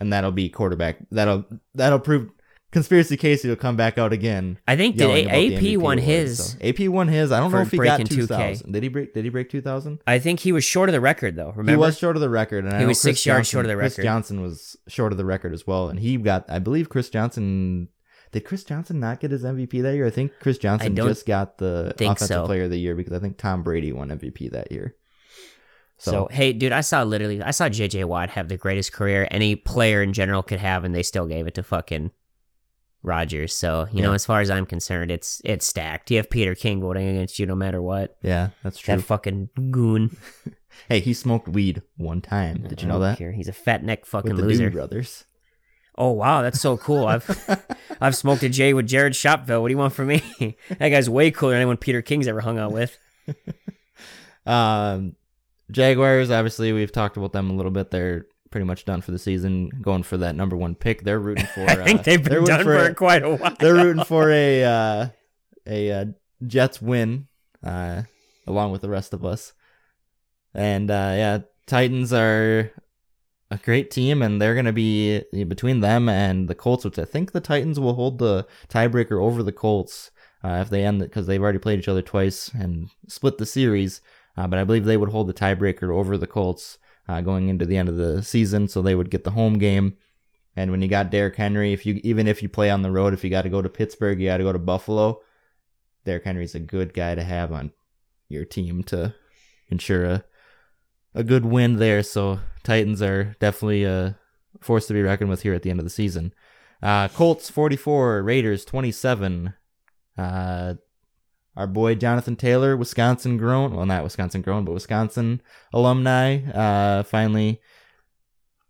And 0.00 0.12
that'll 0.12 0.32
be 0.32 0.48
quarterback. 0.48 0.98
That'll 1.10 1.44
that'll 1.74 2.00
prove 2.00 2.30
conspiracy 2.72 3.16
Casey 3.16 3.48
will 3.48 3.54
come 3.56 3.76
back 3.76 3.96
out 3.98 4.12
again. 4.12 4.58
I 4.66 4.74
think 4.76 4.96
did 4.96 5.08
A- 5.08 5.54
AP 5.56 5.78
won 5.78 5.98
award, 5.98 6.00
his. 6.00 6.52
so. 6.52 6.58
AP 6.60 6.88
won 6.88 7.06
his. 7.08 7.30
I 7.30 7.38
don't 7.38 7.52
know 7.52 7.60
if 7.60 7.70
he 7.70 7.78
got 7.78 8.04
2000. 8.04 8.72
Did 8.72 8.82
he 8.82 8.88
break? 8.88 9.14
Did 9.14 9.24
he 9.24 9.30
break 9.30 9.48
2000? 9.50 10.00
I 10.06 10.18
think 10.18 10.40
he 10.40 10.50
was 10.50 10.64
short 10.64 10.88
of 10.88 10.92
the 10.94 11.00
record 11.00 11.36
though. 11.36 11.50
Remember? 11.50 11.70
He 11.70 11.76
was 11.76 11.96
short 11.96 12.16
of 12.16 12.20
the 12.20 12.28
record, 12.28 12.64
and 12.64 12.74
He 12.74 12.80
know 12.80 12.88
was 12.88 13.00
six 13.00 13.18
Chris 13.18 13.26
yards 13.26 13.38
Johnson- 13.48 13.52
short 13.52 13.66
of 13.66 13.68
the 13.70 13.76
record. 13.76 13.94
Chris. 13.94 14.04
Johnson 14.04 14.42
was 14.42 14.76
short 14.88 15.12
of 15.12 15.18
the 15.18 15.24
record 15.24 15.52
as 15.54 15.66
well, 15.66 15.88
and 15.88 16.00
he 16.00 16.16
got. 16.16 16.44
I 16.48 16.58
believe 16.58 16.88
Chris 16.88 17.08
Johnson. 17.08 17.88
did 18.32 18.44
Chris 18.44 18.64
Johnson 18.64 18.98
not 18.98 19.20
get 19.20 19.30
his 19.30 19.44
MVP 19.44 19.80
that 19.82 19.94
year? 19.94 20.06
I 20.06 20.10
think 20.10 20.32
Chris 20.40 20.58
Johnson 20.58 20.96
just 20.96 21.24
got 21.26 21.58
the 21.58 21.92
offensive 21.94 22.26
so. 22.26 22.46
player 22.46 22.64
of 22.64 22.70
the 22.70 22.78
year 22.80 22.96
because 22.96 23.12
I 23.12 23.20
think 23.20 23.38
Tom 23.38 23.62
Brady 23.62 23.92
won 23.92 24.08
MVP 24.10 24.50
that 24.50 24.72
year. 24.72 24.96
So, 26.04 26.10
So, 26.10 26.28
hey, 26.30 26.52
dude, 26.52 26.72
I 26.72 26.82
saw 26.82 27.02
literally, 27.02 27.40
I 27.42 27.50
saw 27.50 27.68
JJ 27.68 28.04
Watt 28.04 28.28
have 28.30 28.48
the 28.48 28.58
greatest 28.58 28.92
career 28.92 29.26
any 29.30 29.56
player 29.56 30.02
in 30.02 30.12
general 30.12 30.42
could 30.42 30.58
have, 30.60 30.84
and 30.84 30.94
they 30.94 31.02
still 31.02 31.26
gave 31.26 31.46
it 31.46 31.54
to 31.54 31.62
fucking 31.62 32.10
Rodgers. 33.02 33.54
So, 33.54 33.86
you 33.90 34.02
know, 34.02 34.12
as 34.12 34.26
far 34.26 34.40
as 34.40 34.50
I'm 34.50 34.66
concerned, 34.66 35.10
it's 35.10 35.40
it's 35.44 35.66
stacked. 35.66 36.10
You 36.10 36.18
have 36.18 36.28
Peter 36.28 36.54
King 36.54 36.82
voting 36.82 37.08
against 37.08 37.38
you 37.38 37.46
no 37.46 37.54
matter 37.54 37.80
what. 37.80 38.16
yeah, 38.22 38.50
that's 38.62 38.78
true. 38.78 38.96
That 38.96 39.02
fucking 39.02 39.48
goon. 39.70 40.14
hey, 40.90 41.00
he 41.00 41.14
smoked 41.14 41.48
weed 41.48 41.80
one 41.96 42.20
time. 42.20 42.66
Did 42.68 42.82
you 42.82 42.88
know 42.88 42.98
that? 43.00 43.16
care. 43.16 43.32
He's 43.32 43.48
a 43.48 43.52
fat 43.54 43.82
neck 43.82 44.04
fucking 44.04 44.34
With 44.34 44.40
the 44.42 44.46
loser. 44.46 44.70
Brothers. 44.70 45.24
Oh 45.96 46.10
wow, 46.10 46.42
that's 46.42 46.60
so 46.60 46.76
cool. 46.76 47.06
I've 47.06 47.66
I've 48.00 48.16
smoked 48.16 48.42
a 48.42 48.50
J 48.50 48.74
with 48.74 48.86
Jared 48.86 49.14
Shopville. 49.14 49.62
What 49.62 49.68
do 49.68 49.72
you 49.72 49.78
want 49.78 49.94
from 49.94 50.08
me? 50.08 50.56
that 50.78 50.88
guy's 50.90 51.08
way 51.08 51.30
cooler 51.30 51.52
than 51.52 51.60
anyone 51.62 51.76
Peter 51.78 52.02
King's 52.02 52.26
ever 52.28 52.40
hung 52.40 52.58
out 52.58 52.72
with. 52.72 52.98
Um, 54.46 55.16
Jaguars, 55.74 56.30
obviously, 56.30 56.72
we've 56.72 56.92
talked 56.92 57.16
about 57.16 57.32
them 57.32 57.50
a 57.50 57.54
little 57.54 57.72
bit. 57.72 57.90
They're 57.90 58.26
pretty 58.50 58.64
much 58.64 58.84
done 58.84 59.00
for 59.00 59.10
the 59.10 59.18
season, 59.18 59.68
going 59.82 60.04
for 60.04 60.16
that 60.18 60.36
number 60.36 60.56
one 60.56 60.74
pick. 60.76 61.02
They're 61.02 61.18
rooting 61.18 61.46
for. 61.46 61.60
I 61.68 61.84
think 61.84 62.00
uh, 62.00 62.02
they've 62.04 62.24
been 62.24 62.44
done 62.44 62.62
for, 62.62 62.76
a- 62.76 62.94
quite 62.94 63.22
a 63.22 63.34
while. 63.34 63.56
they're 63.58 63.74
rooting 63.74 64.04
for 64.04 64.30
a 64.30 64.64
uh, 64.64 65.08
a 65.66 65.92
uh, 65.92 66.04
Jets 66.46 66.80
win, 66.80 67.26
uh, 67.62 68.02
along 68.46 68.72
with 68.72 68.82
the 68.82 68.88
rest 68.88 69.12
of 69.12 69.24
us. 69.24 69.52
And 70.54 70.90
uh, 70.90 71.12
yeah, 71.16 71.38
Titans 71.66 72.12
are 72.12 72.70
a 73.50 73.58
great 73.58 73.90
team, 73.90 74.22
and 74.22 74.40
they're 74.40 74.54
going 74.54 74.66
to 74.66 74.72
be 74.72 75.22
between 75.32 75.80
them 75.80 76.08
and 76.08 76.48
the 76.48 76.54
Colts, 76.54 76.84
which 76.84 76.98
I 76.98 77.04
think 77.04 77.32
the 77.32 77.40
Titans 77.40 77.80
will 77.80 77.94
hold 77.94 78.18
the 78.18 78.46
tiebreaker 78.68 79.20
over 79.20 79.42
the 79.42 79.52
Colts 79.52 80.10
uh, 80.44 80.58
if 80.62 80.70
they 80.70 80.84
end 80.84 81.02
it 81.02 81.06
because 81.06 81.26
they've 81.26 81.42
already 81.42 81.58
played 81.58 81.78
each 81.78 81.88
other 81.88 82.02
twice 82.02 82.50
and 82.54 82.88
split 83.08 83.38
the 83.38 83.46
series. 83.46 84.00
Uh, 84.36 84.46
but 84.46 84.58
I 84.58 84.64
believe 84.64 84.84
they 84.84 84.96
would 84.96 85.10
hold 85.10 85.28
the 85.28 85.34
tiebreaker 85.34 85.94
over 85.94 86.18
the 86.18 86.26
Colts 86.26 86.78
uh, 87.08 87.20
going 87.20 87.48
into 87.48 87.66
the 87.66 87.76
end 87.76 87.88
of 87.88 87.96
the 87.96 88.22
season, 88.22 88.68
so 88.68 88.82
they 88.82 88.94
would 88.94 89.10
get 89.10 89.24
the 89.24 89.30
home 89.32 89.58
game. 89.58 89.96
And 90.56 90.70
when 90.70 90.82
you 90.82 90.88
got 90.88 91.10
Derrick 91.10 91.36
Henry, 91.36 91.72
if 91.72 91.84
you 91.84 92.00
even 92.04 92.26
if 92.26 92.42
you 92.42 92.48
play 92.48 92.70
on 92.70 92.82
the 92.82 92.90
road, 92.90 93.12
if 93.12 93.24
you 93.24 93.30
got 93.30 93.42
to 93.42 93.48
go 93.48 93.62
to 93.62 93.68
Pittsburgh, 93.68 94.20
you 94.20 94.28
got 94.28 94.38
to 94.38 94.44
go 94.44 94.52
to 94.52 94.58
Buffalo. 94.58 95.20
Derrick 96.04 96.24
Henry's 96.24 96.54
a 96.54 96.60
good 96.60 96.94
guy 96.94 97.14
to 97.14 97.22
have 97.22 97.52
on 97.52 97.72
your 98.28 98.44
team 98.44 98.82
to 98.84 99.14
ensure 99.68 100.04
a 100.04 100.24
a 101.14 101.24
good 101.24 101.44
win 101.44 101.76
there. 101.76 102.02
So 102.02 102.40
Titans 102.62 103.02
are 103.02 103.36
definitely 103.40 103.84
a 103.84 104.18
force 104.60 104.86
to 104.86 104.94
be 104.94 105.02
reckoned 105.02 105.30
with 105.30 105.42
here 105.42 105.54
at 105.54 105.62
the 105.62 105.70
end 105.70 105.80
of 105.80 105.84
the 105.84 105.90
season. 105.90 106.32
Uh, 106.82 107.08
Colts 107.08 107.50
forty 107.50 107.76
four, 107.76 108.22
Raiders 108.22 108.64
twenty 108.64 108.92
seven. 108.92 109.54
Uh, 110.16 110.74
our 111.56 111.66
boy 111.66 111.94
Jonathan 111.94 112.36
Taylor, 112.36 112.76
Wisconsin 112.76 113.36
grown, 113.36 113.74
well 113.76 113.86
not 113.86 114.02
Wisconsin 114.04 114.42
grown, 114.42 114.64
but 114.64 114.72
Wisconsin 114.72 115.40
alumni, 115.72 116.38
uh, 116.52 117.02
finally 117.04 117.60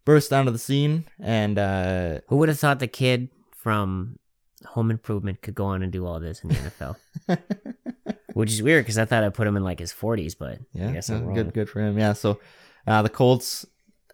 burst 0.05 0.33
onto 0.33 0.51
the 0.51 0.59
scene 0.59 1.05
and 1.21 1.59
uh, 1.59 2.21
Who 2.29 2.37
would 2.37 2.49
have 2.51 2.59
thought 2.59 2.79
the 2.79 2.87
kid 2.87 3.31
from 3.57 4.19
Home 4.67 4.91
Improvement 4.91 5.41
could 5.43 5.55
go 5.55 5.65
on 5.67 5.83
and 5.83 5.91
do 5.93 6.07
all 6.07 6.21
this 6.21 6.43
in 6.43 6.51
the 6.51 6.55
NFL? 6.57 6.97
Which 8.35 8.51
is 8.53 8.63
weird 8.63 8.85
because 8.85 8.99
I 8.99 9.05
thought 9.05 9.23
I 9.25 9.29
put 9.31 9.47
him 9.47 9.57
in 9.57 9.63
like 9.65 9.79
his 9.79 9.93
40s, 9.93 10.35
but 10.39 10.59
Yeah, 10.73 10.89
I 10.91 10.93
guess 10.93 11.09
I'm 11.09 11.25
wrong. 11.25 11.35
good, 11.35 11.55
good 11.55 11.71
for 11.71 11.81
him. 11.81 11.99
Yeah, 11.99 12.13
so 12.15 12.41
uh, 12.87 13.01
the 13.03 13.09
Colts, 13.09 13.65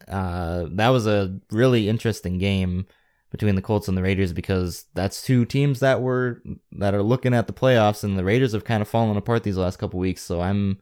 uh, 0.07 0.67
that 0.73 0.89
was 0.91 1.07
a 1.07 1.39
really 1.51 1.89
interesting 1.89 2.39
game 2.39 2.87
between 3.31 3.55
the 3.55 3.63
Colts 3.63 3.89
and 3.89 3.97
the 3.97 4.03
Raiders 4.03 4.33
because 4.33 4.87
that's 4.95 5.23
two 5.23 5.45
teams 5.45 5.81
that 5.81 6.03
were 6.03 6.43
that 6.73 6.95
are 6.95 7.03
looking 7.03 7.33
at 7.33 7.47
the 7.47 7.53
playoffs, 7.53 8.03
and 8.03 8.19
the 8.19 8.25
Raiders 8.25 8.53
have 8.53 8.65
kind 8.65 8.83
of 8.83 8.89
fallen 8.89 9.17
apart 9.17 9.45
these 9.45 9.57
last 9.57 9.79
couple 9.79 10.01
weeks. 10.01 10.23
So 10.23 10.41
I'm, 10.41 10.81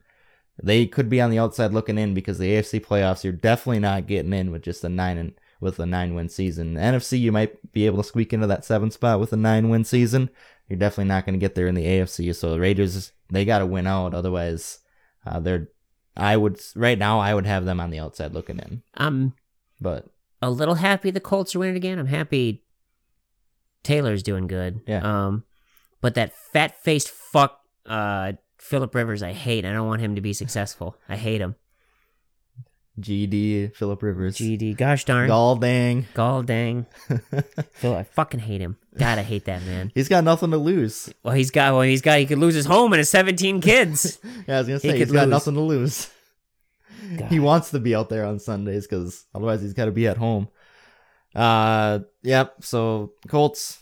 they 0.61 0.85
could 0.87 1.09
be 1.09 1.21
on 1.21 1.29
the 1.29 1.39
outside 1.39 1.73
looking 1.73 1.97
in 1.97 2.13
because 2.13 2.39
the 2.39 2.49
AFC 2.49 2.83
playoffs, 2.83 3.23
you're 3.23 3.33
definitely 3.33 3.79
not 3.79 4.07
getting 4.07 4.33
in 4.33 4.51
with 4.51 4.63
just 4.63 4.83
a 4.83 4.89
nine 4.89 5.17
and 5.17 5.33
with 5.61 5.79
a 5.79 5.85
nine 5.85 6.15
win 6.15 6.29
season. 6.29 6.73
The 6.73 6.81
NFC, 6.81 7.19
you 7.19 7.31
might 7.31 7.71
be 7.71 7.85
able 7.85 7.97
to 7.97 8.07
squeak 8.07 8.33
into 8.33 8.47
that 8.47 8.65
seven 8.65 8.91
spot 8.91 9.19
with 9.19 9.31
a 9.33 9.37
nine 9.37 9.69
win 9.69 9.83
season. 9.83 10.29
You're 10.67 10.79
definitely 10.79 11.09
not 11.09 11.25
going 11.25 11.33
to 11.33 11.43
get 11.43 11.55
there 11.55 11.67
in 11.67 11.75
the 11.75 11.85
AFC. 11.85 12.35
So 12.35 12.51
the 12.51 12.59
Raiders, 12.59 13.11
they 13.29 13.45
got 13.45 13.59
to 13.59 13.65
win 13.65 13.87
out, 13.87 14.13
otherwise, 14.13 14.79
uh, 15.25 15.39
they're. 15.39 15.69
I 16.17 16.35
would 16.35 16.59
right 16.75 16.97
now. 16.97 17.19
I 17.19 17.33
would 17.33 17.45
have 17.45 17.63
them 17.63 17.79
on 17.79 17.91
the 17.91 17.99
outside 17.99 18.33
looking 18.33 18.59
in, 18.59 18.81
I'm 18.93 19.35
but 19.79 20.09
a 20.41 20.49
little 20.49 20.75
happy 20.75 21.11
the 21.11 21.19
Colts 21.19 21.55
are 21.55 21.59
winning 21.59 21.75
again. 21.75 21.99
I'm 21.99 22.07
happy 22.07 22.63
Taylor's 23.83 24.23
doing 24.23 24.47
good. 24.47 24.81
Yeah. 24.87 25.01
Um, 25.27 25.43
but 26.01 26.15
that 26.15 26.33
fat 26.53 26.81
faced 26.83 27.09
fuck, 27.09 27.59
uh, 27.85 28.33
Philip 28.57 28.93
Rivers, 28.95 29.23
I 29.23 29.33
hate. 29.33 29.65
I 29.65 29.71
don't 29.73 29.87
want 29.87 30.01
him 30.01 30.15
to 30.15 30.21
be 30.21 30.33
successful. 30.33 30.95
I 31.07 31.15
hate 31.17 31.41
him. 31.41 31.55
GD 32.99 33.73
Philip 33.75 34.03
Rivers, 34.03 34.35
GD, 34.37 34.75
gosh 34.75 35.05
darn, 35.05 35.29
Gall 35.29 35.55
dang. 35.55 36.05
gall 36.13 36.43
dang, 36.43 36.85
Phil, 37.71 37.95
I 37.95 38.03
fucking 38.03 38.41
hate 38.41 38.59
him. 38.59 38.75
God, 38.97 39.17
I 39.17 39.21
hate 39.21 39.45
that 39.45 39.63
man. 39.63 39.89
He's 39.95 40.09
got 40.09 40.25
nothing 40.25 40.51
to 40.51 40.57
lose. 40.57 41.09
Well, 41.23 41.33
he's 41.33 41.49
got, 41.49 41.71
well, 41.71 41.83
he's 41.83 42.01
got, 42.01 42.19
he 42.19 42.25
could 42.25 42.39
lose 42.39 42.55
his 42.55 42.65
home 42.65 42.91
and 42.91 42.97
his 42.97 43.09
17 43.09 43.61
kids. 43.61 44.19
Yeah, 44.49 44.55
I 44.55 44.57
was 44.59 44.67
gonna 44.67 44.79
say 44.81 44.91
he 44.93 44.99
has 44.99 45.07
could 45.07 45.13
got 45.13 45.21
lose. 45.27 45.31
nothing 45.31 45.53
to 45.53 45.61
lose. 45.61 46.09
God. 47.17 47.31
He 47.31 47.39
wants 47.39 47.71
to 47.71 47.79
be 47.79 47.95
out 47.95 48.09
there 48.09 48.25
on 48.25 48.39
Sundays 48.39 48.87
because 48.87 49.25
otherwise 49.33 49.61
he's 49.61 49.73
got 49.73 49.85
to 49.85 49.91
be 49.91 50.07
at 50.07 50.17
home. 50.17 50.49
Uh, 51.35 51.99
yep. 52.23 52.55
So 52.61 53.13
Colts 53.27 53.79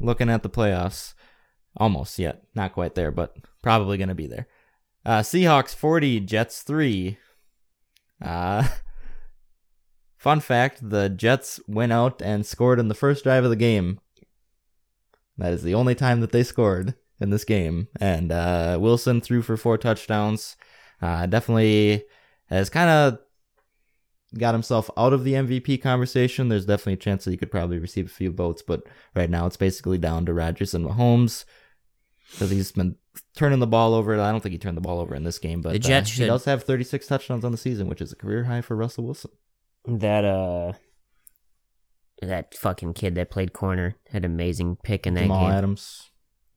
looking 0.00 0.30
at 0.30 0.42
the 0.42 0.50
playoffs, 0.50 1.14
almost 1.76 2.18
yet, 2.18 2.42
not 2.54 2.72
quite 2.72 2.94
there, 2.94 3.10
but 3.10 3.36
probably 3.62 3.98
gonna 3.98 4.14
be 4.14 4.26
there. 4.26 4.46
Uh, 5.04 5.20
Seahawks 5.20 5.74
forty, 5.74 6.20
Jets 6.20 6.62
three. 6.62 7.18
Uh, 8.22 8.68
fun 10.16 10.40
fact: 10.40 10.88
the 10.88 11.08
Jets 11.08 11.60
went 11.66 11.92
out 11.92 12.20
and 12.22 12.44
scored 12.44 12.78
in 12.78 12.88
the 12.88 12.94
first 12.94 13.24
drive 13.24 13.44
of 13.44 13.50
the 13.50 13.56
game. 13.56 14.00
That 15.36 15.52
is 15.52 15.62
the 15.62 15.74
only 15.74 15.94
time 15.94 16.20
that 16.20 16.32
they 16.32 16.42
scored 16.42 16.94
in 17.20 17.30
this 17.30 17.44
game, 17.44 17.88
and 18.00 18.30
uh, 18.30 18.78
Wilson 18.80 19.20
threw 19.20 19.42
for 19.42 19.56
four 19.56 19.78
touchdowns. 19.78 20.56
Uh, 21.00 21.26
definitely 21.26 22.04
has 22.48 22.70
kind 22.70 22.90
of 22.90 23.18
got 24.36 24.54
himself 24.54 24.90
out 24.96 25.12
of 25.12 25.24
the 25.24 25.32
MVP 25.34 25.80
conversation. 25.82 26.48
There's 26.48 26.66
definitely 26.66 26.94
a 26.94 26.96
chance 26.96 27.24
that 27.24 27.30
he 27.30 27.36
could 27.36 27.50
probably 27.50 27.78
receive 27.78 28.06
a 28.06 28.10
few 28.10 28.30
votes, 28.30 28.62
but 28.62 28.82
right 29.14 29.30
now 29.30 29.46
it's 29.46 29.56
basically 29.56 29.98
down 29.98 30.26
to 30.26 30.34
Rodgers 30.34 30.74
and 30.74 30.84
Mahomes 30.86 31.44
because 32.32 32.50
he's 32.50 32.72
been 32.72 32.96
turning 33.34 33.58
the 33.58 33.66
ball 33.66 33.94
over. 33.94 34.20
I 34.20 34.30
don't 34.30 34.40
think 34.42 34.52
he 34.52 34.58
turned 34.58 34.76
the 34.76 34.80
ball 34.82 35.00
over 35.00 35.14
in 35.14 35.24
this 35.24 35.38
game, 35.38 35.62
but 35.62 35.72
The 35.72 35.78
Jets 35.78 36.10
uh, 36.10 36.12
should- 36.12 36.22
he 36.24 36.28
does 36.28 36.44
have 36.44 36.62
36 36.64 37.06
touchdowns 37.06 37.44
on 37.44 37.52
the 37.52 37.58
season, 37.58 37.88
which 37.88 38.02
is 38.02 38.12
a 38.12 38.16
career 38.16 38.44
high 38.44 38.60
for 38.60 38.76
Russell 38.76 39.04
Wilson. 39.04 39.30
that, 39.86 40.24
uh, 40.24 40.72
that 42.20 42.54
fucking 42.54 42.94
kid 42.94 43.14
that 43.14 43.30
played 43.30 43.52
corner 43.52 43.94
had 44.10 44.24
an 44.24 44.30
amazing 44.32 44.76
pick 44.82 45.06
in 45.06 45.14
that 45.14 45.22
Jamal 45.22 45.46
game. 45.46 45.56
Adams. 45.56 46.10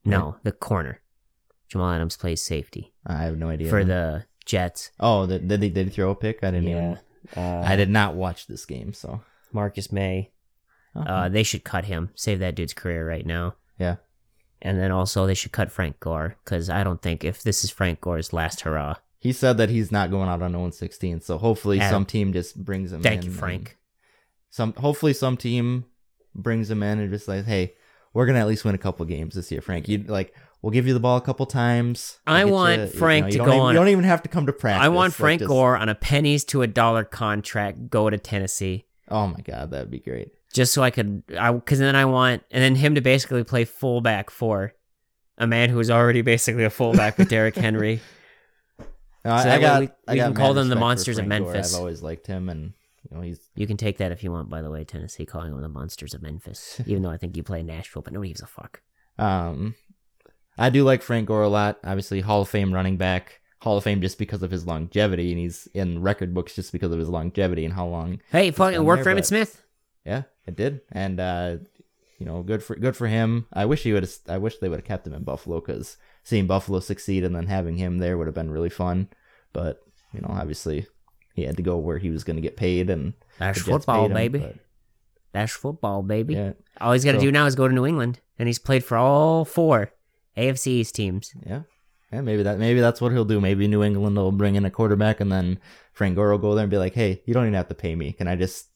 No, 0.03 0.37
the 0.43 0.51
corner. 0.51 1.01
Jamal 1.69 1.91
Adams 1.91 2.17
plays 2.17 2.41
safety 2.41 2.91
I 3.05 3.23
have 3.23 3.37
no 3.37 3.47
idea. 3.49 3.69
for 3.69 3.85
the 3.85 4.25
Jets. 4.51 4.91
oh, 4.99 5.25
did, 5.25 5.49
he 5.63 5.69
did 5.69 5.93
throw 5.93 6.11
a 6.11 6.15
pick? 6.15 6.43
I 6.43 6.51
didn't 6.51 6.67
even. 6.67 6.99
Uh, 7.37 7.63
I 7.65 7.77
did 7.77 7.89
not 7.89 8.15
watch 8.15 8.47
this 8.47 8.65
game, 8.65 8.91
so 8.93 9.21
Marcus 9.53 9.91
Maye. 9.91 10.31
Uh, 10.93 11.29
they 11.29 11.43
should 11.43 11.63
cut 11.63 11.85
him. 11.85 12.09
Save 12.15 12.39
that 12.39 12.55
dude's 12.55 12.73
career 12.73 13.07
right 13.07 13.25
now. 13.25 13.55
yeah. 13.79 13.95
And 14.61 14.77
then 14.77 14.91
also 14.91 15.25
they 15.25 15.33
should 15.33 15.53
cut 15.53 15.71
Frank 15.71 15.99
Gore 15.99 16.35
because 16.43 16.69
I 16.69 16.83
don't 16.83 17.01
think 17.01 17.23
if 17.23 17.41
this 17.41 17.63
is 17.63 17.71
Frank 17.71 18.01
Gore's 18.01 18.33
last 18.33 18.61
hurrah. 18.61 18.97
He 19.17 19.31
said 19.31 19.57
that 19.57 19.69
he's 19.69 19.91
not 19.91 20.11
going 20.11 20.27
out 20.29 20.41
on 20.41 20.51
0 20.51 20.69
16, 20.69 21.21
so 21.21 21.37
hopefully 21.37 21.79
Adam. 21.79 21.91
some 21.91 22.05
team 22.05 22.33
just 22.33 22.63
brings 22.63 22.91
him 22.91 23.01
Thank 23.01 23.23
in 23.23 23.31
you, 23.31 23.37
Frank. 23.37 23.77
some 24.49 24.73
hopefully 24.73 25.13
some 25.13 25.37
team 25.37 25.85
brings 26.35 26.69
him 26.69 26.83
in 26.83 26.99
and 26.99 27.09
just 27.11 27.27
like, 27.27 27.45
hey, 27.45 27.73
we're 28.13 28.25
gonna 28.25 28.39
at 28.39 28.47
least 28.47 28.65
win 28.65 28.75
a 28.75 28.79
couple 28.79 29.05
games 29.05 29.33
this 29.35 29.51
year, 29.51 29.61
Frank. 29.61 29.87
You 29.87 29.99
like, 29.99 30.35
we'll 30.61 30.71
give 30.71 30.85
you 30.87 30.93
the 30.93 30.99
ball 30.99 31.17
a 31.17 31.21
couple 31.21 31.45
times. 31.45 32.19
We'll 32.27 32.35
I 32.35 32.45
want 32.45 32.81
you- 32.81 32.87
Frank 32.87 33.25
you 33.27 33.31
to 33.33 33.37
don't 33.39 33.47
go 33.47 33.53
even, 33.53 33.61
on- 33.65 33.73
You 33.73 33.79
don't 33.79 33.87
even 33.89 34.03
have 34.05 34.21
to 34.23 34.29
come 34.29 34.45
to 34.45 34.53
practice. 34.53 34.83
I 34.85 34.89
want 34.89 35.11
like, 35.11 35.17
Frank 35.17 35.39
just- 35.39 35.49
Gore 35.49 35.77
on 35.77 35.89
a 35.89 35.95
pennies 35.95 36.43
to 36.45 36.61
a 36.61 36.67
dollar 36.67 37.03
contract. 37.03 37.89
Go 37.89 38.09
to 38.09 38.17
Tennessee 38.17 38.85
Oh 39.09 39.27
my 39.27 39.41
god, 39.41 39.71
that'd 39.71 39.91
be 39.91 39.99
great. 39.99 40.29
just 40.53 40.73
so 40.73 40.81
I 40.83 40.89
could. 40.91 41.23
I 41.37 41.51
because 41.51 41.79
then 41.79 41.95
I 41.95 42.05
want 42.05 42.43
and 42.51 42.63
then 42.63 42.75
him 42.75 42.95
to 42.95 43.01
basically 43.01 43.43
play 43.43 43.65
fullback 43.65 44.29
for 44.29 44.73
a 45.37 45.47
man 45.47 45.69
who 45.69 45.79
is 45.79 45.89
already 45.91 46.21
basically 46.21 46.63
a 46.63 46.69
fullback 46.69 47.17
with 47.17 47.27
Derrick 47.29 47.55
Henry. 47.65 47.99
No, 49.25 49.37
So 49.37 49.49
I 49.49 49.55
way 49.57 49.61
got. 49.61 49.79
we- 49.81 49.87
I 50.07 50.11
we 50.13 50.15
got 50.17 50.25
can 50.27 50.33
call 50.35 50.53
them 50.53 50.69
the 50.69 50.75
Monsters 50.75 51.17
of 51.19 51.25
Frank 51.27 51.43
Gore. 51.45 51.53
Memphis. 51.53 51.73
I've 51.75 51.79
always 51.79 52.01
liked 52.01 52.25
him, 52.27 52.49
and 52.49 52.73
you 53.09 53.15
know 53.17 53.21
he's 53.21 53.39
You 53.55 53.67
can 53.67 53.77
take 53.77 53.97
that 53.97 54.11
if 54.11 54.23
you 54.23 54.31
want, 54.31 54.49
by 54.49 54.61
the 54.61 54.69
way, 54.71 54.83
Tennessee 54.83 55.25
calling 55.25 55.51
them 55.51 55.61
the 55.61 55.69
Monsters 55.69 56.13
of 56.13 56.21
Memphis. 56.21 56.79
Even 56.85 57.01
though 57.03 57.09
I 57.11 57.17
think 57.17 57.35
you 57.37 57.43
play 57.43 57.59
in 57.59 57.65
Nashville, 57.67 58.01
but 58.01 58.13
nobody 58.13 58.29
gives 58.29 58.41
a 58.41 58.47
fuck. 58.47 58.81
Um, 59.19 59.75
I 60.61 60.69
do 60.69 60.83
like 60.83 61.01
Frank 61.01 61.27
Gore 61.27 61.41
a 61.41 61.49
lot. 61.49 61.79
Obviously, 61.83 62.21
Hall 62.21 62.41
of 62.41 62.49
Fame 62.49 62.73
running 62.73 62.97
back. 62.97 63.39
Hall 63.61 63.77
of 63.77 63.83
Fame 63.83 64.01
just 64.01 64.17
because 64.17 64.41
of 64.43 64.51
his 64.51 64.65
longevity, 64.65 65.31
and 65.31 65.39
he's 65.39 65.67
in 65.73 66.01
record 66.01 66.33
books 66.33 66.55
just 66.55 66.71
because 66.71 66.91
of 66.91 66.99
his 66.99 67.09
longevity 67.09 67.65
and 67.65 67.73
how 67.73 67.85
long. 67.87 68.19
Hey, 68.31 68.51
fucking 68.51 68.77
down 68.77 68.85
work 68.85 68.97
there, 69.03 69.03
for 69.15 69.19
Emmitt 69.19 69.25
Smith. 69.25 69.63
Yeah, 70.05 70.23
it 70.47 70.55
did, 70.55 70.81
and 70.91 71.19
uh, 71.19 71.57
you 72.17 72.25
know, 72.25 72.41
good 72.43 72.63
for 72.63 72.75
good 72.75 72.95
for 72.95 73.07
him. 73.07 73.45
I 73.53 73.65
wish 73.65 73.83
he 73.83 73.93
would. 73.93 74.07
I 74.27 74.37
wish 74.37 74.57
they 74.57 74.69
would 74.69 74.79
have 74.79 74.85
kept 74.85 75.05
him 75.07 75.13
in 75.13 75.23
Buffalo 75.23 75.59
because 75.61 75.97
seeing 76.23 76.47
Buffalo 76.47 76.79
succeed 76.79 77.23
and 77.23 77.35
then 77.35 77.47
having 77.47 77.77
him 77.77 77.97
there 77.97 78.17
would 78.17 78.27
have 78.27 78.35
been 78.35 78.51
really 78.51 78.69
fun. 78.69 79.09
But 79.53 79.81
you 80.13 80.21
know, 80.21 80.29
obviously, 80.29 80.85
he 81.35 81.43
had 81.43 81.57
to 81.57 81.63
go 81.63 81.77
where 81.77 81.97
he 81.97 82.09
was 82.09 82.23
going 82.23 82.37
to 82.37 82.41
get 82.41 82.57
paid, 82.57 82.89
and 82.89 83.13
That's 83.39 83.61
football, 83.61 84.05
him, 84.05 84.13
baby. 84.13 84.39
but, 84.39 84.55
That's 85.33 85.53
football, 85.53 86.01
baby. 86.03 86.33
yeah, 86.35 86.53
All 86.79 86.93
he's 86.93 87.05
got 87.05 87.13
to 87.13 87.17
So- 87.19 87.25
do 87.25 87.31
now 87.31 87.45
is 87.45 87.55
go 87.55 87.67
to 87.67 87.73
New 87.73 87.85
England, 87.85 88.19
and 88.39 88.47
he's 88.47 88.59
played 88.59 88.83
for 88.83 88.97
all 88.97 89.45
four 89.45 89.91
AFC 90.37 90.67
East 90.67 90.95
teams. 90.95 91.33
yeah, 91.45 91.61
yeah. 92.11 92.21
Maybe 92.21 92.43
that. 92.43 92.57
Maybe 92.59 92.79
that's 92.79 93.01
what 93.01 93.11
he'll 93.11 93.25
do. 93.25 93.41
Maybe 93.41 93.67
New 93.67 93.83
England 93.83 94.15
will 94.15 94.31
bring 94.31 94.55
in 94.55 94.65
a 94.65 94.69
quarterback, 94.71 95.19
and 95.19 95.31
then 95.31 95.59
Frank 95.93 96.15
Gore 96.15 96.31
will 96.31 96.37
go 96.37 96.55
there 96.55 96.63
and 96.63 96.71
be 96.71 96.77
like, 96.77 96.93
"Hey, 96.93 97.21
you 97.25 97.33
don't 97.33 97.43
even 97.43 97.53
have 97.53 97.67
to 97.69 97.75
pay 97.75 97.95
me. 97.95 98.13
Can 98.13 98.27
I 98.27 98.35
just 98.35 98.67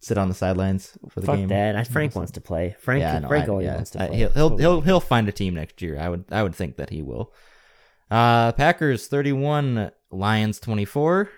sit 0.00 0.16
on 0.18 0.28
the 0.28 0.34
sidelines 0.34 0.96
for 1.08 1.20
the 1.20 1.26
Fuck 1.26 1.36
game?" 1.36 1.48
that. 1.48 1.76
I, 1.76 1.84
Frank 1.84 2.14
wants 2.14 2.32
to 2.32 2.40
play. 2.40 2.76
Frank, 2.80 3.00
yeah, 3.00 3.18
no, 3.20 3.28
Frank 3.28 3.48
I- 3.48 3.60
yeah. 3.60 3.74
wants 3.76 3.90
to 3.92 4.02
I- 4.02 4.06
play. 4.08 4.16
he'll 4.18 4.30
he'll 4.30 4.56
he'll 4.58 4.80
he'll 4.82 5.00
find 5.00 5.28
a 5.28 5.32
team 5.32 5.54
next 5.54 5.80
year. 5.82 5.98
I 5.98 6.08
would 6.08 6.24
I 6.30 6.42
would 6.42 6.54
think 6.54 6.76
that 6.76 6.90
he 6.90 7.02
will. 7.02 7.32
Uh, 8.10 8.52
Packers 8.52 9.06
thirty 9.06 9.32
one, 9.32 9.90
Lions 10.10 10.60
twenty 10.60 10.84
four. 10.84 11.30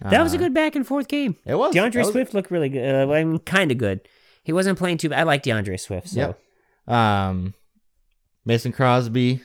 that 0.00 0.22
was 0.22 0.32
a 0.34 0.38
good 0.38 0.52
back 0.54 0.74
and 0.76 0.86
forth 0.86 1.08
game. 1.08 1.36
It 1.46 1.54
was 1.54 1.74
D'Andre 1.74 2.02
was- 2.02 2.10
Swift 2.12 2.34
looked 2.34 2.50
really 2.50 2.68
good. 2.68 3.08
Uh, 3.08 3.12
I 3.12 3.24
mean, 3.24 3.38
kind 3.40 3.70
of 3.70 3.78
good. 3.78 4.00
He 4.42 4.52
wasn't 4.52 4.78
playing 4.78 4.98
too 4.98 5.08
bad. 5.08 5.20
I 5.20 5.22
like 5.22 5.42
D'Andre 5.42 5.76
Swift. 5.78 6.08
So 6.08 6.34
Yeah. 6.88 7.28
Um, 7.28 7.54
Mason 8.44 8.72
Crosby 8.72 9.42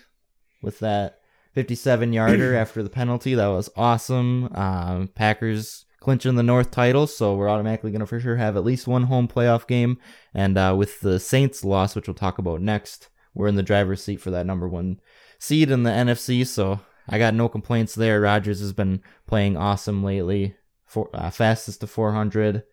with 0.62 0.80
that 0.80 1.20
57 1.54 2.14
yarder 2.14 2.56
after 2.58 2.84
the 2.84 2.90
penalty. 2.90 3.36
That 3.36 3.48
was 3.48 3.70
awesome. 3.76 4.54
Um, 4.56 5.08
Packers 5.10 5.86
clinching 6.00 6.36
the 6.36 6.44
North 6.44 6.72
title, 6.72 7.08
so 7.08 7.36
we're 7.36 7.50
automatically 7.50 7.92
going 7.92 8.00
to 8.02 8.06
for 8.06 8.20
sure 8.20 8.38
have 8.38 8.56
at 8.56 8.64
least 8.64 8.88
one 8.88 9.04
home 9.04 9.28
playoff 9.28 9.68
game. 9.68 9.98
And 10.34 10.58
uh, 10.58 10.76
with 10.78 11.02
the 11.02 11.20
Saints 11.20 11.64
loss, 11.64 11.96
which 11.96 12.08
we'll 12.08 12.16
talk 12.16 12.38
about 12.38 12.62
next, 12.62 13.10
we're 13.34 13.48
in 13.48 13.56
the 13.56 13.64
driver's 13.64 14.04
seat 14.04 14.22
for 14.22 14.32
that 14.32 14.46
number 14.46 14.68
one 14.68 15.00
seed 15.40 15.72
in 15.72 15.84
the 15.84 15.90
NFC. 15.90 16.46
So 16.46 16.80
I 17.08 17.18
got 17.18 17.34
no 17.34 17.50
complaints 17.50 17.96
there. 17.96 18.22
Rodgers 18.22 18.60
has 18.60 18.74
been 18.74 19.02
playing 19.28 19.58
awesome 19.58 20.04
lately. 20.04 20.56
For, 20.86 21.08
uh, 21.14 21.30
fastest 21.30 21.82
to 21.82 21.88
400 21.88 22.64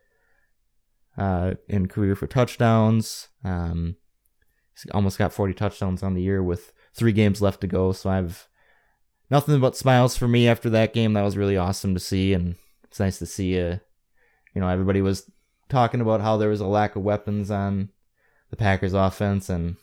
uh, 1.19 1.55
in 1.69 1.87
career 1.87 2.15
for 2.15 2.27
touchdowns. 2.27 3.29
Um, 3.45 3.97
he's 4.83 4.91
almost 4.93 5.19
got 5.19 5.33
40 5.33 5.55
touchdowns 5.55 6.03
on 6.03 6.15
the 6.15 6.23
year 6.23 6.43
with 6.43 6.73
three 6.95 7.13
games 7.13 7.43
left 7.43 7.61
to 7.63 7.67
go. 7.67 7.93
So 7.93 8.11
I've 8.11 8.49
nothing 9.31 9.61
but 9.61 9.77
smiles 9.77 10.17
for 10.17 10.29
me 10.29 10.49
after 10.49 10.71
that 10.71 10.93
game. 10.93 11.15
That 11.15 11.23
was 11.23 11.37
really 11.37 11.57
awesome 11.57 11.95
to 11.95 12.01
see, 12.01 12.33
and 12.33 12.57
it's 12.85 13.01
nice 13.01 13.19
to 13.19 13.27
see. 13.27 13.61
Uh, 13.61 13.79
you 14.55 14.61
know, 14.61 14.69
everybody 14.69 15.03
was 15.03 15.31
talking 15.69 16.01
about 16.01 16.21
how 16.21 16.37
there 16.37 16.49
was 16.49 16.61
a 16.61 16.67
lack 16.67 16.97
of 16.97 17.03
weapons 17.03 17.51
on 17.51 17.91
the 18.51 18.57
Packers 18.57 18.95
offense, 18.95 19.49
and 19.49 19.77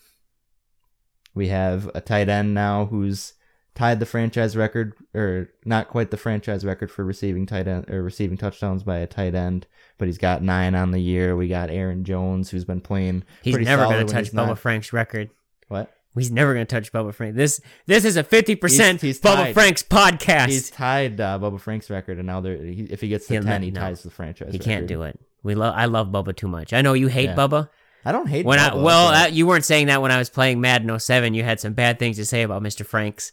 we 1.33 1.47
have 1.49 1.89
a 1.93 2.01
tight 2.01 2.29
end 2.29 2.53
now 2.53 2.85
who's 2.85 3.33
tied 3.75 3.99
the 3.99 4.05
franchise 4.05 4.55
record, 4.55 4.93
or 5.15 5.49
not 5.65 5.89
quite 5.89 6.11
the 6.11 6.17
franchise 6.17 6.63
record 6.65 6.91
for 6.91 7.03
receiving 7.03 7.45
tight 7.45 7.67
end 7.67 7.89
or 7.89 8.03
receiving 8.03 8.37
touchdowns 8.37 8.83
by 8.83 8.97
a 8.97 9.07
tight 9.07 9.33
end, 9.35 9.65
but 9.97 10.07
he's 10.07 10.17
got 10.17 10.41
nine 10.43 10.75
on 10.75 10.91
the 10.91 10.99
year. 11.01 11.35
We 11.35 11.47
got 11.47 11.69
Aaron 11.69 12.03
Jones 12.03 12.49
who's 12.51 12.65
been 12.65 12.81
playing. 12.81 13.23
he's 13.41 13.57
never 13.57 13.85
going 13.85 14.05
to 14.05 14.11
touch 14.13 14.31
Bubba 14.31 14.47
not- 14.47 14.59
Frank's 14.59 14.93
record. 14.93 15.29
What? 15.67 15.91
He's 16.15 16.29
never 16.29 16.53
going 16.53 16.67
to 16.67 16.75
touch 16.75 16.91
Bubba 16.93 17.11
Frank. 17.11 17.35
This 17.35 17.59
this 17.87 18.05
is 18.05 18.17
a 18.17 18.23
fifty 18.23 18.55
percent 18.55 19.01
Bubba 19.01 19.21
tied. 19.21 19.53
Frank's 19.55 19.81
podcast. 19.81 20.49
He's 20.49 20.69
tied 20.69 21.19
uh, 21.19 21.39
Bubba 21.41 21.59
Frank's 21.59 21.89
record, 21.89 22.19
and 22.19 22.27
now 22.27 22.39
he, 22.43 22.87
if 22.91 23.01
he 23.01 23.07
gets 23.07 23.25
to 23.27 23.33
He'll 23.33 23.43
ten, 23.43 23.63
he 23.63 23.71
no. 23.71 23.81
ties 23.81 24.03
the 24.03 24.11
franchise. 24.11 24.49
he 24.51 24.59
record. 24.59 24.63
can't 24.63 24.87
do 24.87 25.01
it. 25.01 25.19
We 25.41 25.55
love. 25.55 25.73
I 25.75 25.85
love 25.85 26.09
Bubba 26.09 26.35
too 26.35 26.47
much. 26.47 26.71
I 26.71 26.83
know 26.83 26.93
you 26.93 27.07
hate 27.07 27.29
Yeah. 27.29 27.35
Bubba. 27.35 27.69
I 28.05 28.11
don't 28.11 28.27
hate. 28.27 28.45
When 28.45 28.59
I 28.59 28.75
well, 28.75 29.07
uh, 29.07 29.27
you 29.27 29.47
weren't 29.47 29.65
saying 29.65 29.87
that 29.87 30.03
when 30.03 30.11
I 30.11 30.19
was 30.19 30.29
playing 30.29 30.61
Madden 30.61 30.99
07. 30.99 31.33
You 31.33 31.41
had 31.43 31.59
some 31.59 31.73
bad 31.73 31.97
things 31.97 32.17
to 32.17 32.25
say 32.25 32.43
about 32.43 32.61
Mr. 32.61 32.85
Franks. 32.85 33.31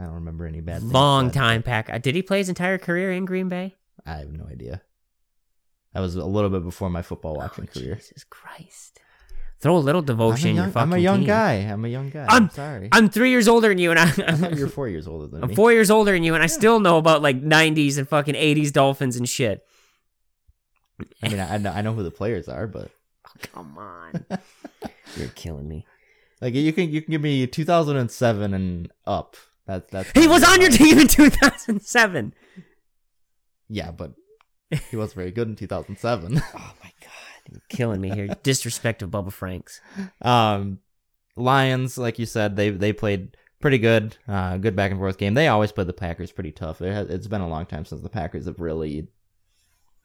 I 0.00 0.04
don't 0.04 0.14
remember 0.14 0.46
any 0.46 0.60
bad. 0.60 0.80
things 0.80 0.92
Long 0.92 1.30
time 1.30 1.62
Pack. 1.62 1.90
uh, 1.90 1.98
Did 1.98 2.14
he 2.14 2.22
play 2.22 2.38
his 2.38 2.48
entire 2.48 2.78
career 2.78 3.10
in 3.12 3.24
Green 3.24 3.48
Bay? 3.48 3.74
I 4.06 4.18
have 4.18 4.32
no 4.32 4.44
idea. 4.44 4.80
That 5.94 6.00
was 6.00 6.14
a 6.14 6.24
little 6.24 6.50
bit 6.50 6.62
before 6.62 6.88
my 6.90 7.02
football 7.02 7.34
watching 7.36 7.68
Oh, 7.68 7.72
career. 7.80 7.96
Jesus 7.96 8.24
Christ! 8.24 9.00
Throw 9.60 9.76
a 9.76 9.78
little 9.78 10.00
I'm 10.02 10.06
devotion 10.06 10.46
a 10.46 10.50
in 10.50 10.56
your 10.56 10.64
young, 10.66 10.72
fucking 10.72 10.92
I'm 10.92 10.98
a 10.98 11.02
young 11.02 11.24
guy. 11.24 11.54
I'm 11.54 11.84
a 11.84 11.88
young 11.88 12.10
guy. 12.10 12.20
I'm- 12.26 12.44
I'm, 12.44 12.50
sorry. 12.50 12.88
I'm 12.92 13.08
three 13.08 13.30
years 13.30 13.48
older 13.48 13.68
than 13.68 13.78
you, 13.78 13.90
and 13.90 13.98
I, 13.98 14.04
I 14.28 14.48
you 14.50 14.64
were 14.66 14.68
four 14.80 14.88
years 14.88 15.08
older 15.08 15.26
than 15.26 15.40
me. 15.40 15.48
I'm 15.48 15.54
four 15.56 15.72
years 15.72 15.90
older 15.90 16.12
than 16.12 16.22
you, 16.22 16.34
and 16.34 16.42
I 16.44 16.46
still 16.46 16.78
know 16.78 16.96
about 16.98 17.22
like 17.22 17.42
'90s 17.42 17.98
and 17.98 18.08
fucking 18.08 18.34
'80s 18.36 18.72
Dolphins 18.72 19.16
and 19.16 19.28
shit. 19.28 19.64
I 21.22 21.28
mean, 21.28 21.40
I, 21.40 21.54
I 21.54 21.58
know, 21.58 21.70
I 21.72 21.82
know 21.82 21.92
who 21.94 22.02
the 22.04 22.10
players 22.12 22.48
are, 22.48 22.66
but 22.68 22.90
Come 23.52 23.76
on, 23.78 24.26
you're 25.16 25.28
killing 25.34 25.68
me. 25.68 25.86
like 26.40 26.54
you 26.54 26.72
can 26.72 26.90
you 26.90 27.02
can 27.02 27.10
give 27.12 27.20
me 27.22 27.46
2007 27.46 28.54
and 28.54 28.92
up. 29.06 29.36
That's 29.68 29.88
that's. 29.90 30.10
He 30.12 30.26
was 30.26 30.42
on 30.42 30.60
your 30.60 30.70
team 30.70 30.98
in 30.98 31.06
2007. 31.08 32.34
Yeah, 33.68 33.90
but 33.90 34.14
he 34.90 34.96
was 34.96 35.12
very 35.12 35.30
good 35.30 35.46
in 35.46 35.54
2007. 35.54 36.42
Oh 36.54 36.72
my 36.82 36.90
god, 37.00 37.52
you're 37.52 37.60
killing 37.68 38.00
me 38.00 38.10
here. 38.10 38.28
Disrespect 38.42 39.02
of 39.02 39.10
Bubba 39.10 39.32
Franks. 39.32 39.80
Um, 40.22 40.80
Lions, 41.36 41.98
like 41.98 42.18
you 42.18 42.26
said, 42.26 42.56
they 42.56 42.70
they 42.70 42.92
played 42.94 43.36
pretty 43.60 43.78
good. 43.78 44.16
Uh, 44.26 44.56
good 44.56 44.74
back 44.74 44.90
and 44.90 44.98
forth 44.98 45.18
game. 45.18 45.34
They 45.34 45.48
always 45.48 45.70
play 45.72 45.84
the 45.84 45.92
Packers 45.92 46.32
pretty 46.32 46.52
tough. 46.52 46.80
It 46.80 46.92
has, 46.92 47.08
it's 47.10 47.26
been 47.26 47.42
a 47.42 47.48
long 47.48 47.66
time 47.66 47.84
since 47.84 48.00
the 48.00 48.08
Packers 48.08 48.46
have 48.46 48.60
really 48.60 49.08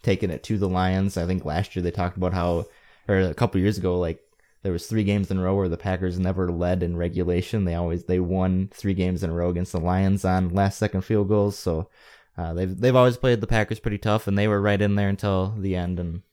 taken 0.03 0.29
it 0.29 0.43
to 0.43 0.57
the 0.57 0.67
Lions. 0.69 1.15
I 1.15 1.25
think 1.25 1.45
last 1.45 1.75
year 1.75 1.83
they 1.83 1.91
talked 1.91 2.17
about 2.17 2.33
how, 2.33 2.65
or 3.07 3.19
a 3.21 3.33
couple 3.33 3.61
years 3.61 3.77
ago, 3.77 3.97
like 3.97 4.19
there 4.63 4.71
was 4.71 4.87
three 4.87 5.03
games 5.03 5.29
in 5.29 5.37
a 5.37 5.43
row 5.43 5.55
where 5.55 5.69
the 5.69 5.77
Packers 5.77 6.17
never 6.17 6.51
led 6.51 6.81
in 6.81 6.97
regulation. 6.97 7.65
They 7.65 7.75
always 7.75 8.05
they 8.05 8.19
won 8.19 8.69
three 8.73 8.93
games 8.95 9.23
in 9.23 9.29
a 9.29 9.33
row 9.33 9.49
against 9.49 9.73
the 9.73 9.79
Lions 9.79 10.25
on 10.25 10.49
last 10.53 10.77
second 10.79 11.01
field 11.01 11.27
goals. 11.29 11.57
So. 11.57 11.89
Uh, 12.35 12.51
they've 12.51 12.79
they've 12.79 12.95
always 12.95 13.15
played 13.15 13.41
the 13.41 13.45
Packers 13.45 13.79
pretty 13.79 13.99
tough, 13.99 14.25
and 14.25 14.35
they 14.35 14.47
were 14.47 14.59
right 14.59 14.81
in 14.81 14.95
there 14.95 15.07
until 15.07 15.53
the 15.55 15.75
end. 15.75 15.99
And 15.99 16.23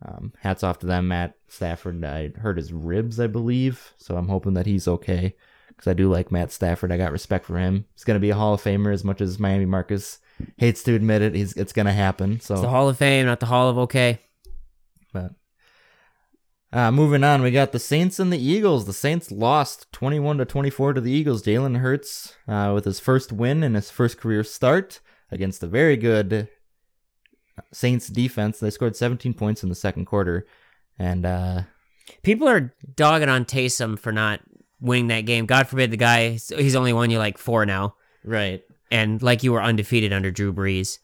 um, 0.00 0.32
hats 0.40 0.62
off 0.62 0.78
to 0.78 0.86
them. 0.86 1.08
Matt 1.08 1.34
Stafford, 1.48 2.04
I 2.04 2.28
hurt 2.38 2.56
his 2.56 2.72
ribs, 2.72 3.18
I 3.18 3.26
believe, 3.26 3.94
so 3.96 4.16
I'm 4.16 4.28
hoping 4.28 4.54
that 4.54 4.66
he's 4.66 4.86
okay 4.86 5.34
because 5.68 5.88
I 5.88 5.94
do 5.94 6.08
like 6.08 6.30
Matt 6.30 6.52
Stafford. 6.52 6.92
I 6.92 6.98
got 6.98 7.10
respect 7.12 7.46
for 7.46 7.58
him. 7.58 7.86
He's 7.94 8.04
gonna 8.04 8.20
be 8.20 8.30
a 8.30 8.36
Hall 8.36 8.54
of 8.54 8.62
Famer 8.62 8.92
as 8.92 9.02
much 9.04 9.20
as 9.20 9.38
Miami 9.40 9.64
Marcus 9.64 10.18
hates 10.56 10.84
to 10.84 10.94
admit 10.94 11.22
it. 11.22 11.34
He's 11.34 11.54
it's 11.54 11.72
gonna 11.72 11.92
happen. 11.92 12.38
So, 12.40 12.54
It's 12.54 12.62
the 12.62 12.68
Hall 12.68 12.88
of 12.88 12.96
Fame, 12.96 13.26
not 13.26 13.40
the 13.40 13.46
Hall 13.46 13.68
of 13.68 13.78
OK. 13.78 14.20
but 15.12 15.32
uh, 16.72 16.90
moving 16.90 17.22
on, 17.22 17.42
we 17.42 17.50
got 17.50 17.72
the 17.72 17.78
Saints 17.78 18.18
and 18.18 18.32
the 18.32 18.38
Eagles. 18.38 18.86
The 18.86 18.92
Saints 18.92 19.30
lost 19.30 19.92
21 19.92 20.38
to 20.38 20.44
24 20.44 20.94
to 20.94 21.00
the 21.00 21.12
Eagles. 21.12 21.42
Jalen 21.42 21.78
Hurts 21.78 22.34
uh, 22.48 22.72
with 22.74 22.84
his 22.84 22.98
first 22.98 23.32
win 23.32 23.62
and 23.62 23.74
his 23.74 23.90
first 23.90 24.18
career 24.18 24.42
start 24.42 25.00
against 25.30 25.62
a 25.62 25.66
very 25.66 25.96
good 25.96 26.48
Saints 27.72 28.08
defense. 28.08 28.58
They 28.58 28.70
scored 28.70 28.96
17 28.96 29.34
points 29.34 29.62
in 29.62 29.68
the 29.68 29.74
second 29.74 30.06
quarter, 30.06 30.46
and 30.98 31.26
uh, 31.26 31.62
People 32.22 32.48
are 32.48 32.74
dogging 32.96 33.28
on 33.28 33.44
Taysom 33.44 33.98
for 33.98 34.12
not 34.12 34.40
winning 34.80 35.08
that 35.08 35.22
game. 35.26 35.46
God 35.46 35.68
forbid 35.68 35.90
the 35.90 35.96
guy, 35.96 36.30
he's 36.30 36.76
only 36.76 36.92
won 36.92 37.10
you 37.10 37.18
like 37.18 37.38
four 37.38 37.64
now. 37.66 37.94
right, 38.24 38.62
And 38.90 39.22
like 39.22 39.42
you 39.42 39.52
were 39.52 39.62
undefeated 39.62 40.12
under 40.12 40.30
Drew 40.30 40.52
Brees. 40.52 40.98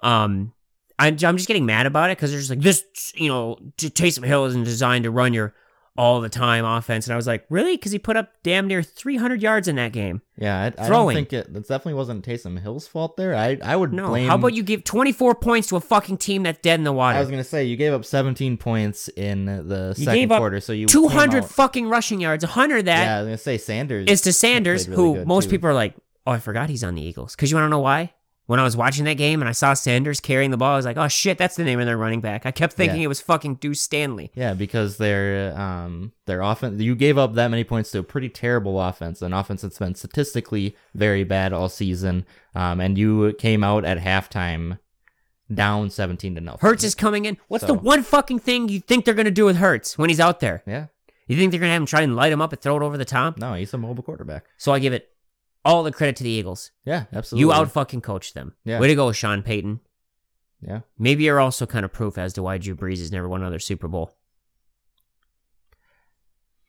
Um, 0.00 0.52
I, 0.98 1.08
I'm 1.08 1.16
just 1.36 1.48
getting 1.48 1.66
mad 1.66 1.86
about 1.86 2.10
it 2.10 2.16
because 2.18 2.30
they're 2.30 2.40
just 2.40 2.50
like, 2.50 2.60
this, 2.60 2.84
you 3.16 3.28
know, 3.28 3.58
Taysom 3.78 4.24
Hill 4.24 4.44
isn't 4.46 4.64
designed 4.64 5.04
to 5.04 5.10
run 5.10 5.34
your 5.34 5.54
all 5.96 6.20
the 6.20 6.28
time 6.28 6.64
offense. 6.64 7.06
And 7.06 7.12
I 7.12 7.16
was 7.16 7.26
like, 7.26 7.44
really? 7.48 7.76
Because 7.76 7.92
he 7.92 8.00
put 8.00 8.16
up 8.16 8.32
damn 8.42 8.66
near 8.66 8.82
300 8.82 9.40
yards 9.40 9.68
in 9.68 9.76
that 9.76 9.92
game. 9.92 10.22
yeah, 10.36 10.72
I, 10.76 10.86
I 10.86 10.88
don't 10.88 11.12
think 11.12 11.32
it. 11.32 11.52
That 11.52 11.68
definitely 11.68 11.94
wasn't 11.94 12.26
Taysom 12.26 12.60
Hill's 12.60 12.88
fault 12.88 13.16
there. 13.16 13.34
I 13.36 13.58
I 13.62 13.76
would 13.76 13.92
No. 13.92 14.08
blame. 14.08 14.28
How 14.28 14.34
about 14.34 14.54
you 14.54 14.64
give 14.64 14.82
24 14.82 15.36
points 15.36 15.68
to 15.68 15.76
a 15.76 15.80
fucking 15.80 16.16
team 16.18 16.42
that's 16.42 16.58
dead 16.60 16.80
in 16.80 16.84
the 16.84 16.92
water? 16.92 17.16
I 17.16 17.20
was 17.20 17.30
gonna 17.30 17.44
say 17.44 17.64
you 17.64 17.76
gave 17.76 17.92
up 17.92 18.04
17 18.04 18.56
points 18.56 19.08
in 19.08 19.44
the 19.46 19.94
You 19.96 20.04
second 20.04 20.28
quarter, 20.30 20.58
so 20.60 20.72
you 20.72 20.86
200 20.88 21.44
fucking 21.44 21.88
rushing 21.88 22.20
yards. 22.20 22.44
100 22.44 22.78
of 22.78 22.84
that 22.86 23.04
yeah, 23.04 23.16
I 23.16 23.20
was 23.20 23.26
gonna 23.26 23.38
say 23.38 23.58
Sanders 23.58 24.08
is 24.08 24.20
to 24.22 24.32
Sanders, 24.32 24.88
really 24.88 25.00
who 25.20 25.24
most 25.24 25.44
too. 25.44 25.50
people 25.50 25.68
are 25.70 25.74
like, 25.74 25.94
oh, 26.26 26.32
I 26.32 26.40
forgot 26.40 26.70
he's 26.70 26.82
on 26.82 26.96
the 26.96 27.02
Eagles. 27.02 27.36
Because 27.36 27.52
you 27.52 27.56
want 27.56 27.66
to 27.66 27.70
know 27.70 27.78
why? 27.80 28.12
When 28.46 28.60
I 28.60 28.62
was 28.62 28.76
watching 28.76 29.06
that 29.06 29.14
game 29.14 29.40
and 29.40 29.48
I 29.48 29.52
saw 29.52 29.72
Sanders 29.72 30.20
carrying 30.20 30.50
the 30.50 30.58
ball, 30.58 30.74
I 30.74 30.76
was 30.76 30.84
like, 30.84 30.98
oh 30.98 31.08
shit, 31.08 31.38
that's 31.38 31.56
the 31.56 31.64
name 31.64 31.80
of 31.80 31.86
their 31.86 31.96
running 31.96 32.20
back. 32.20 32.44
I 32.44 32.50
kept 32.50 32.74
thinking 32.74 32.98
Yeah. 33.00 33.04
it 33.06 33.08
was 33.08 33.20
fucking 33.22 33.54
Deuce 33.54 33.80
Staley. 33.80 34.30
Yeah, 34.34 34.52
because 34.52 34.98
their 34.98 35.58
um 35.58 36.12
their 36.26 36.42
offense 36.42 36.80
you 36.82 36.94
gave 36.94 37.16
up 37.16 37.32
that 37.34 37.48
many 37.50 37.64
points 37.64 37.90
to 37.92 38.00
a 38.00 38.02
pretty 38.02 38.28
terrible 38.28 38.78
offense, 38.80 39.22
an 39.22 39.32
offense 39.32 39.62
that's 39.62 39.78
been 39.78 39.94
statistically 39.94 40.76
very 40.94 41.24
bad 41.24 41.52
all 41.54 41.68
season. 41.70 42.26
Um, 42.54 42.80
and 42.80 42.98
you 42.98 43.32
came 43.38 43.64
out 43.64 43.84
at 43.86 43.98
halftime 43.98 44.78
down 45.52 45.90
seventeen 45.90 46.34
to 46.34 46.40
nothing. 46.40 46.60
Hurts 46.60 46.84
is 46.84 46.94
coming 46.94 47.24
in. 47.24 47.36
What's 47.48 47.64
the 47.64 47.74
one 47.74 48.02
fucking 48.02 48.40
thing 48.40 48.68
you 48.68 48.80
think 48.80 49.04
they're 49.04 49.14
going 49.14 49.24
to 49.26 49.30
do 49.30 49.44
with 49.46 49.56
Hurts 49.56 49.96
when 49.98 50.08
he's 50.10 50.20
out 50.20 50.40
there? 50.40 50.62
yeah, 50.66 50.86
You 51.28 51.36
think 51.36 51.50
they're 51.50 51.60
going 51.60 51.68
to 51.70 51.72
have 51.74 51.82
him 51.82 51.86
try 51.86 52.02
and 52.02 52.16
light 52.16 52.32
him 52.32 52.40
up 52.40 52.52
and 52.52 52.60
throw 52.60 52.76
it 52.76 52.82
over 52.82 52.96
the 52.98 53.04
top? 53.04 53.38
no, 53.38 53.54
he's 53.54 53.72
a 53.74 53.78
mobile 53.78 54.02
quarterback. 54.02 54.44
So 54.56 54.72
I 54.72 54.78
give 54.78 54.92
it 54.92 55.08
all 55.64 55.82
the 55.82 55.92
credit 55.92 56.16
to 56.16 56.24
the 56.24 56.30
Eagles. 56.30 56.70
Yeah, 56.84 57.04
absolutely. 57.12 57.40
You 57.40 57.52
out 57.52 57.70
fucking 57.70 58.02
coached 58.02 58.34
them. 58.34 58.54
Yeah. 58.64 58.80
Way 58.80 58.88
to 58.88 58.94
go, 58.94 59.12
Sean 59.12 59.42
Payton. 59.42 59.80
Yeah, 60.60 60.80
Maybe 60.98 61.24
you're 61.24 61.40
also 61.40 61.66
kind 61.66 61.84
of 61.84 61.92
proof 61.92 62.16
as 62.16 62.32
to 62.34 62.42
why 62.42 62.56
Drew 62.56 62.74
Brees 62.74 62.98
has 62.98 63.12
never 63.12 63.28
won 63.28 63.42
another 63.42 63.58
Super 63.58 63.86
Bowl. 63.86 64.16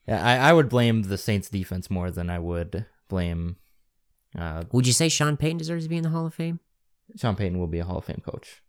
Yeah, 0.05 0.23
I, 0.23 0.49
I 0.49 0.53
would 0.53 0.67
blame 0.67 1.03
the 1.03 1.17
Saints 1.17 1.49
defense 1.49 1.89
more 1.89 2.11
than 2.11 2.29
I 2.29 2.37
would 2.37 2.85
blame 3.07 3.55
uh, 4.37 4.65
Would 4.71 4.85
you 4.85 4.93
say 4.93 5.09
Sean 5.09 5.37
Payton 5.37 5.57
deserves 5.57 5.85
to 5.85 5.89
be 5.89 5.97
in 5.97 6.03
the 6.03 6.09
Hall 6.09 6.25
of 6.25 6.33
Fame 6.33 6.59
Sean 7.15 7.35
Payton 7.35 7.57
will 7.57 7.67
be 7.67 7.79
a 7.79 7.85
Hall 7.85 7.99
of 7.99 8.05
Fame 8.05 8.21
coach. 8.25 8.61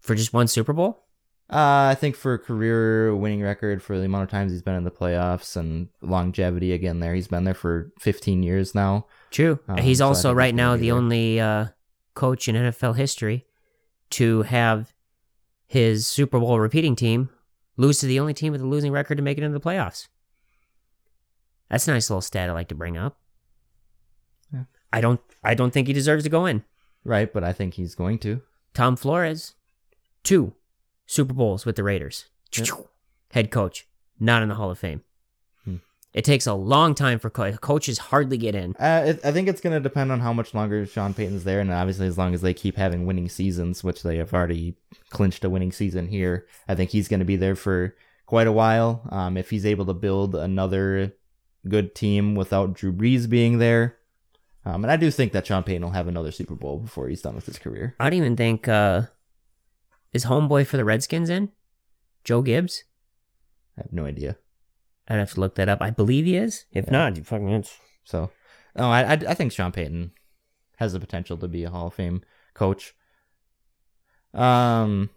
for 0.00 0.14
just 0.14 0.32
one 0.32 0.48
Super 0.48 0.72
Bowl? 0.72 1.04
Uh, 1.50 1.88
I 1.90 1.96
think 1.98 2.14
for 2.14 2.34
a 2.34 2.38
career 2.38 3.14
winning 3.16 3.42
record 3.42 3.82
for 3.82 3.98
the 3.98 4.04
amount 4.04 4.24
of 4.24 4.30
times 4.30 4.52
he's 4.52 4.62
been 4.62 4.74
in 4.74 4.84
the 4.84 4.90
playoffs 4.90 5.56
and 5.56 5.88
longevity 6.02 6.72
again 6.72 7.00
there, 7.00 7.14
he's 7.14 7.28
been 7.28 7.44
there 7.44 7.54
for 7.54 7.90
15 8.00 8.42
years 8.42 8.74
now. 8.74 9.06
True. 9.30 9.60
Um, 9.68 9.78
he's 9.78 9.98
so 9.98 10.08
also 10.08 10.32
right 10.32 10.54
now 10.54 10.76
the 10.76 10.88
there. 10.88 10.94
only 10.96 11.40
uh, 11.40 11.66
coach 12.14 12.48
in 12.48 12.54
NFL 12.54 12.96
history 12.96 13.46
to 14.10 14.42
have 14.42 14.92
his 15.66 16.06
Super 16.06 16.40
Bowl 16.40 16.58
repeating 16.58 16.96
team 16.96 17.30
lose 17.76 18.00
to 18.00 18.06
the 18.06 18.18
only 18.18 18.34
team 18.34 18.52
with 18.52 18.60
a 18.60 18.66
losing 18.66 18.92
record 18.92 19.16
to 19.16 19.22
make 19.22 19.38
it 19.38 19.44
into 19.44 19.58
the 19.58 19.64
playoffs. 19.64 20.08
That's 21.68 21.86
a 21.86 21.92
nice 21.92 22.08
little 22.08 22.22
stat 22.22 22.48
I 22.48 22.52
like 22.52 22.68
to 22.68 22.74
bring 22.74 22.96
up. 22.96 23.18
Yeah. 24.52 24.64
I 24.92 25.00
don't. 25.00 25.20
I 25.44 25.54
don't 25.54 25.70
think 25.70 25.86
he 25.86 25.92
deserves 25.92 26.24
to 26.24 26.30
go 26.30 26.46
in. 26.46 26.64
Right, 27.04 27.32
but 27.32 27.44
I 27.44 27.52
think 27.52 27.74
he's 27.74 27.94
going 27.94 28.18
to. 28.20 28.42
Tom 28.74 28.96
Flores, 28.96 29.54
two 30.22 30.54
Super 31.06 31.34
Bowls 31.34 31.66
with 31.66 31.76
the 31.76 31.82
Raiders. 31.82 32.26
Yep. 32.56 32.68
Head 33.32 33.50
coach, 33.50 33.86
not 34.18 34.42
in 34.42 34.48
the 34.48 34.54
Hall 34.54 34.70
of 34.70 34.78
Fame. 34.78 35.02
It 36.14 36.24
takes 36.24 36.46
a 36.46 36.54
long 36.54 36.94
time 36.94 37.18
for 37.18 37.28
co- 37.28 37.52
coaches 37.58 37.98
hardly 37.98 38.38
get 38.38 38.54
in. 38.54 38.74
Uh, 38.76 39.04
it, 39.08 39.20
I 39.24 39.30
think 39.30 39.46
it's 39.46 39.60
going 39.60 39.74
to 39.74 39.80
depend 39.80 40.10
on 40.10 40.20
how 40.20 40.32
much 40.32 40.54
longer 40.54 40.86
Sean 40.86 41.12
Payton's 41.12 41.44
there, 41.44 41.60
and 41.60 41.70
obviously 41.70 42.06
as 42.06 42.16
long 42.16 42.34
as 42.34 42.40
they 42.40 42.54
keep 42.54 42.76
having 42.76 43.04
winning 43.06 43.28
seasons, 43.28 43.84
which 43.84 44.02
they 44.02 44.16
have 44.16 44.32
already 44.32 44.76
clinched 45.10 45.44
a 45.44 45.50
winning 45.50 45.70
season 45.72 46.08
here, 46.08 46.46
I 46.66 46.74
think 46.74 46.90
he's 46.90 47.08
going 47.08 47.20
to 47.20 47.26
be 47.26 47.36
there 47.36 47.54
for 47.54 47.94
quite 48.26 48.46
a 48.46 48.52
while. 48.52 49.06
Um, 49.10 49.36
if 49.36 49.50
he's 49.50 49.66
able 49.66 49.84
to 49.86 49.94
build 49.94 50.34
another 50.34 51.14
good 51.68 51.94
team 51.94 52.34
without 52.34 52.72
Drew 52.72 52.92
Brees 52.92 53.28
being 53.28 53.58
there, 53.58 53.98
um, 54.64 54.84
and 54.84 54.90
I 54.90 54.96
do 54.96 55.10
think 55.10 55.32
that 55.32 55.46
Sean 55.46 55.62
Payton 55.62 55.82
will 55.82 55.92
have 55.92 56.08
another 56.08 56.32
Super 56.32 56.54
Bowl 56.54 56.78
before 56.78 57.08
he's 57.08 57.22
done 57.22 57.34
with 57.34 57.46
his 57.46 57.58
career. 57.58 57.94
I 58.00 58.10
don't 58.10 58.18
even 58.18 58.36
think 58.36 58.66
uh 58.66 59.02
is 60.12 60.24
homeboy 60.24 60.66
for 60.66 60.76
the 60.78 60.84
Redskins 60.84 61.28
in 61.30 61.50
Joe 62.24 62.42
Gibbs. 62.42 62.84
I 63.76 63.82
have 63.82 63.92
no 63.92 64.04
idea. 64.04 64.36
I'd 65.08 65.18
have 65.18 65.32
to 65.34 65.40
look 65.40 65.54
that 65.56 65.68
up. 65.68 65.80
I 65.80 65.90
believe 65.90 66.26
he 66.26 66.36
is. 66.36 66.66
If 66.72 66.86
Yeah. 66.86 66.92
not, 66.92 67.16
you 67.16 67.24
fucking 67.24 67.48
it's 67.48 67.76
So, 68.04 68.30
Oh, 68.76 68.90
I, 68.90 69.00
I 69.02 69.12
I 69.12 69.34
think 69.34 69.50
Sean 69.52 69.72
Payton 69.72 70.12
has 70.76 70.92
the 70.92 71.00
potential 71.00 71.36
to 71.38 71.48
be 71.48 71.64
a 71.64 71.70
Hall 71.70 71.88
of 71.88 71.94
Fame 71.94 72.22
coach. 72.54 72.94
Um, 74.34 75.10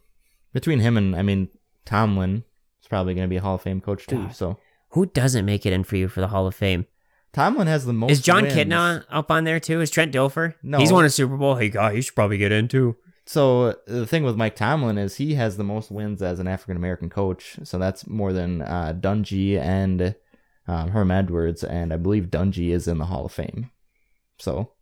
between 0.54 0.80
him 0.80 0.98
and 0.98 1.16
I 1.16 1.22
mean 1.22 1.50
Tomlin 1.86 2.44
is 2.82 2.88
probably 2.88 3.14
going 3.14 3.26
to 3.26 3.30
be 3.30 3.38
a 3.38 3.42
Hall 3.42 3.56
of 3.56 3.62
Fame 3.62 3.82
coach 3.82 4.08
too. 4.08 4.24
God. 4.24 4.36
So 4.36 4.58
who 4.90 5.06
doesn't 5.06 5.46
make 5.46 5.66
it 5.66 5.74
in 5.74 5.84
for 5.84 5.98
you 5.98 6.08
for 6.08 6.22
the 6.22 6.28
Hall 6.30 6.48
of 6.48 6.56
Fame? 6.56 6.86
Tomlin 7.34 7.68
has 7.68 7.86
the 7.86 7.94
most. 7.94 8.12
is 8.12 8.22
John 8.22 8.44
wins. 8.44 8.56
Kitna 8.56 9.06
up 9.10 9.32
on 9.32 9.44
there 9.46 9.60
too? 9.60 9.80
Is 9.82 9.90
Trent 9.90 10.14
Dilfer? 10.14 10.56
No. 10.64 10.80
he's 10.80 10.92
won 10.92 11.06
a 11.06 11.10
Super 11.10 11.38
Bowl. 11.38 11.56
Hey, 11.56 11.70
God, 11.70 11.94
he 11.96 12.02
should 12.02 12.16
probably 12.16 12.38
get 12.38 12.52
in 12.52 12.68
too. 12.68 12.98
So 13.32 13.62
uh, 13.62 13.74
the 13.88 14.06
thing 14.06 14.24
with 14.24 14.36
Mike 14.36 14.58
Tomlin 14.58 14.98
is 14.98 15.16
he 15.16 15.36
has 15.36 15.56
the 15.56 15.64
most 15.64 15.90
wins 15.90 16.22
as 16.22 16.42
an 16.42 16.50
African 16.50 16.76
American 16.76 17.10
coach. 17.10 17.58
So 17.64 17.80
that's 17.80 18.06
more 18.06 18.34
than 18.34 18.62
uh, 18.62 18.94
Dungy 19.00 19.58
and 19.58 20.16
um, 20.68 20.90
Herm 20.90 21.12
Edwards, 21.12 21.64
and 21.64 21.94
I 21.94 21.96
believe 21.96 22.26
Dungy 22.26 22.72
is 22.72 22.90
in 22.90 22.98
the 22.98 23.06
Hall 23.06 23.26
of 23.26 23.32
Fame. 23.32 23.72
So 24.38 24.74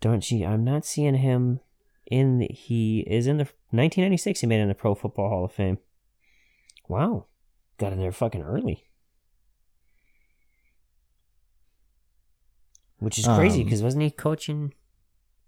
Don't? 0.00 0.28
I'm 0.32 0.64
not 0.64 0.84
seeing 0.84 1.14
him 1.14 1.60
in. 2.04 2.38
The, 2.38 2.48
he 2.48 3.02
is 3.06 3.28
in 3.28 3.36
the 3.36 3.44
1996. 3.70 4.40
He 4.40 4.48
made 4.48 4.58
it 4.58 4.62
in 4.62 4.68
the 4.70 4.74
Pro 4.74 4.96
Football 4.96 5.28
Hall 5.28 5.44
of 5.44 5.52
Fame. 5.52 5.78
Wow, 6.88 7.26
got 7.78 7.92
in 7.92 8.00
there 8.00 8.10
fucking 8.10 8.42
early. 8.42 8.86
Which 12.98 13.20
is 13.20 13.26
crazy 13.26 13.60
Um, 13.60 13.66
because 13.66 13.84
wasn't 13.84 14.02
he 14.02 14.10
coaching, 14.10 14.74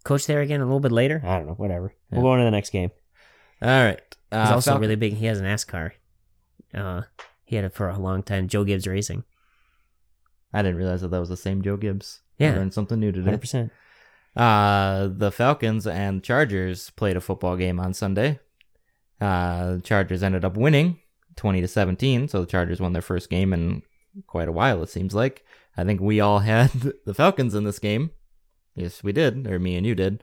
coach 0.05 0.27
there 0.27 0.41
again 0.41 0.61
a 0.61 0.65
little 0.65 0.81
bit 0.81 0.93
later? 0.93 1.21
I 1.25 1.39
don't 1.39 1.47
know. 1.47 1.55
Whatever. 1.55 1.93
Yeah. 2.13 2.19
We'll 2.19 2.23
go 2.27 2.31
on 2.33 2.39
to 2.39 2.45
the 2.45 2.51
next 2.51 2.71
game. 2.71 2.91
all 3.63 3.69
right, 3.69 4.01
He's 4.31 4.39
uh, 4.51 4.55
also 4.55 4.71
Falcon- 4.73 4.83
really 4.83 4.97
big. 4.97 5.15
He 5.15 5.27
has 5.27 5.41
an 5.41 5.47
NASCAR. 5.47 5.93
Uh, 6.73 7.03
he 7.45 7.57
had 7.57 7.65
it 7.65 7.75
for 7.75 7.89
a 7.89 7.99
long 7.99 8.23
time. 8.23 8.49
Joe 8.49 8.65
Gibbs 8.65 8.87
Racing. 8.87 9.25
I 10.53 10.63
didn't 10.63 10.77
realize 10.79 11.01
that 11.03 11.09
that 11.11 11.21
was 11.21 11.29
the 11.29 11.37
same 11.37 11.63
Joe 11.63 11.77
Gibbs. 11.77 12.21
Yeah. 12.39 12.53
I 12.53 12.57
learned 12.57 12.75
something 12.75 12.99
new 13.01 13.13
today. 13.13 13.25
Hundred 13.25 13.41
percent. 13.41 13.73
Uh, 14.37 15.09
the 15.11 15.31
Falcons 15.31 15.87
and 15.87 16.23
Chargers 16.23 16.91
played 16.91 17.17
a 17.17 17.21
football 17.21 17.57
game 17.57 17.79
on 17.79 17.95
Sunday. 17.95 18.41
Uh, 19.21 19.77
the 19.77 19.81
Chargers 19.83 20.23
ended 20.25 20.45
up 20.45 20.57
winning 20.57 20.99
20 21.37 21.61
to 21.61 21.69
17, 21.69 22.29
so 22.29 22.41
the 22.41 22.47
Chargers 22.47 22.81
won 22.81 22.93
their 22.93 23.03
first 23.03 23.31
game 23.31 23.53
in 23.53 23.83
quite 24.27 24.49
a 24.49 24.53
while, 24.53 24.83
it 24.83 24.91
seems 24.91 25.15
like. 25.15 25.45
I 25.77 25.85
think 25.85 26.01
we 26.01 26.21
all 26.21 26.39
had 26.51 26.71
the 27.05 27.15
Falcons 27.15 27.55
in 27.55 27.63
this 27.65 27.79
game. 27.79 28.11
Yes, 28.75 29.03
we 29.05 29.13
did, 29.13 29.47
or 29.47 29.59
me 29.59 29.77
and 29.77 29.87
you 29.87 29.95
did. 29.95 30.23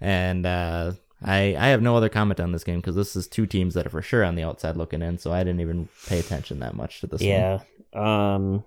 And 0.00 0.46
uh, 0.46 0.92
I 1.22 1.56
I 1.58 1.68
have 1.68 1.82
no 1.82 1.96
other 1.96 2.08
comment 2.08 2.40
on 2.40 2.52
this 2.52 2.64
game 2.64 2.80
because 2.80 2.94
this 2.94 3.16
is 3.16 3.26
two 3.26 3.46
teams 3.46 3.74
that 3.74 3.86
are 3.86 3.90
for 3.90 4.02
sure 4.02 4.24
on 4.24 4.34
the 4.34 4.44
outside 4.44 4.76
looking 4.76 5.02
in, 5.02 5.18
so 5.18 5.32
I 5.32 5.42
didn't 5.44 5.60
even 5.60 5.88
pay 6.06 6.18
attention 6.18 6.60
that 6.60 6.74
much 6.74 7.00
to 7.00 7.06
this 7.06 7.20
one. 7.20 7.28
Yeah. 7.28 7.60
Um. 7.94 8.64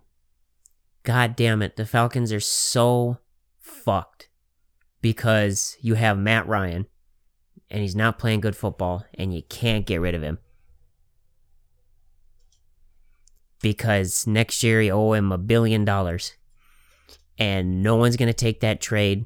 God 1.03 1.35
damn 1.35 1.61
it! 1.61 1.77
The 1.77 1.85
Falcons 1.85 2.31
are 2.33 2.39
so 2.39 3.17
fucked 3.57 4.29
because 5.01 5.77
you 5.81 5.95
have 5.95 6.17
Matt 6.17 6.47
Ryan, 6.47 6.85
and 7.69 7.81
he's 7.81 7.95
not 7.95 8.19
playing 8.19 8.41
good 8.41 8.55
football, 8.55 9.05
and 9.13 9.33
you 9.33 9.41
can't 9.43 9.85
get 9.85 10.01
rid 10.01 10.13
of 10.13 10.21
him 10.21 10.37
because 13.61 14.25
next 14.27 14.63
year 14.63 14.81
you 14.81 14.91
owe 14.91 15.13
him 15.13 15.31
a 15.31 15.37
billion 15.37 15.85
dollars, 15.85 16.33
and 17.41 17.81
no 17.81 17.95
one's 17.95 18.17
gonna 18.17 18.33
take 18.33 18.59
that 18.59 18.81
trade 18.81 19.25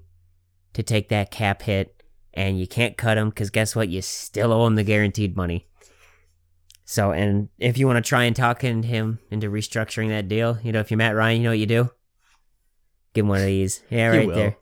to 0.72 0.82
take 0.82 1.10
that 1.10 1.32
cap 1.32 1.62
hit, 1.64 2.02
and 2.34 2.58
you 2.58 2.66
can't 2.66 2.96
cut 2.96 3.18
him 3.18 3.28
because 3.28 3.50
guess 3.50 3.76
what? 3.76 3.90
You 3.90 4.02
still 4.02 4.54
owe 4.54 4.66
him 4.66 4.76
the 4.76 4.86
guaranteed 4.86 5.36
money. 5.36 5.68
So, 6.86 7.12
and 7.12 7.50
if 7.60 7.78
you 7.78 7.88
want 7.88 7.98
to 7.98 8.08
try 8.08 8.24
and 8.24 8.34
talk 8.34 8.64
in 8.64 8.84
him 8.84 9.20
into 9.30 9.50
restructuring 9.50 10.10
that 10.10 10.30
deal, 10.30 10.58
you 10.64 10.72
know, 10.72 10.80
if 10.80 10.90
you're 10.90 10.98
Matt 10.98 11.16
Ryan, 11.16 11.38
you 11.38 11.44
know 11.44 11.50
what 11.50 11.60
you 11.60 11.66
do? 11.66 11.90
Give 13.14 13.26
him 13.26 13.30
one 13.30 13.40
of 13.40 13.48
these. 13.48 13.84
Yeah, 13.90 14.08
right 14.08 14.28
will. 14.28 14.36
there. 14.36 14.58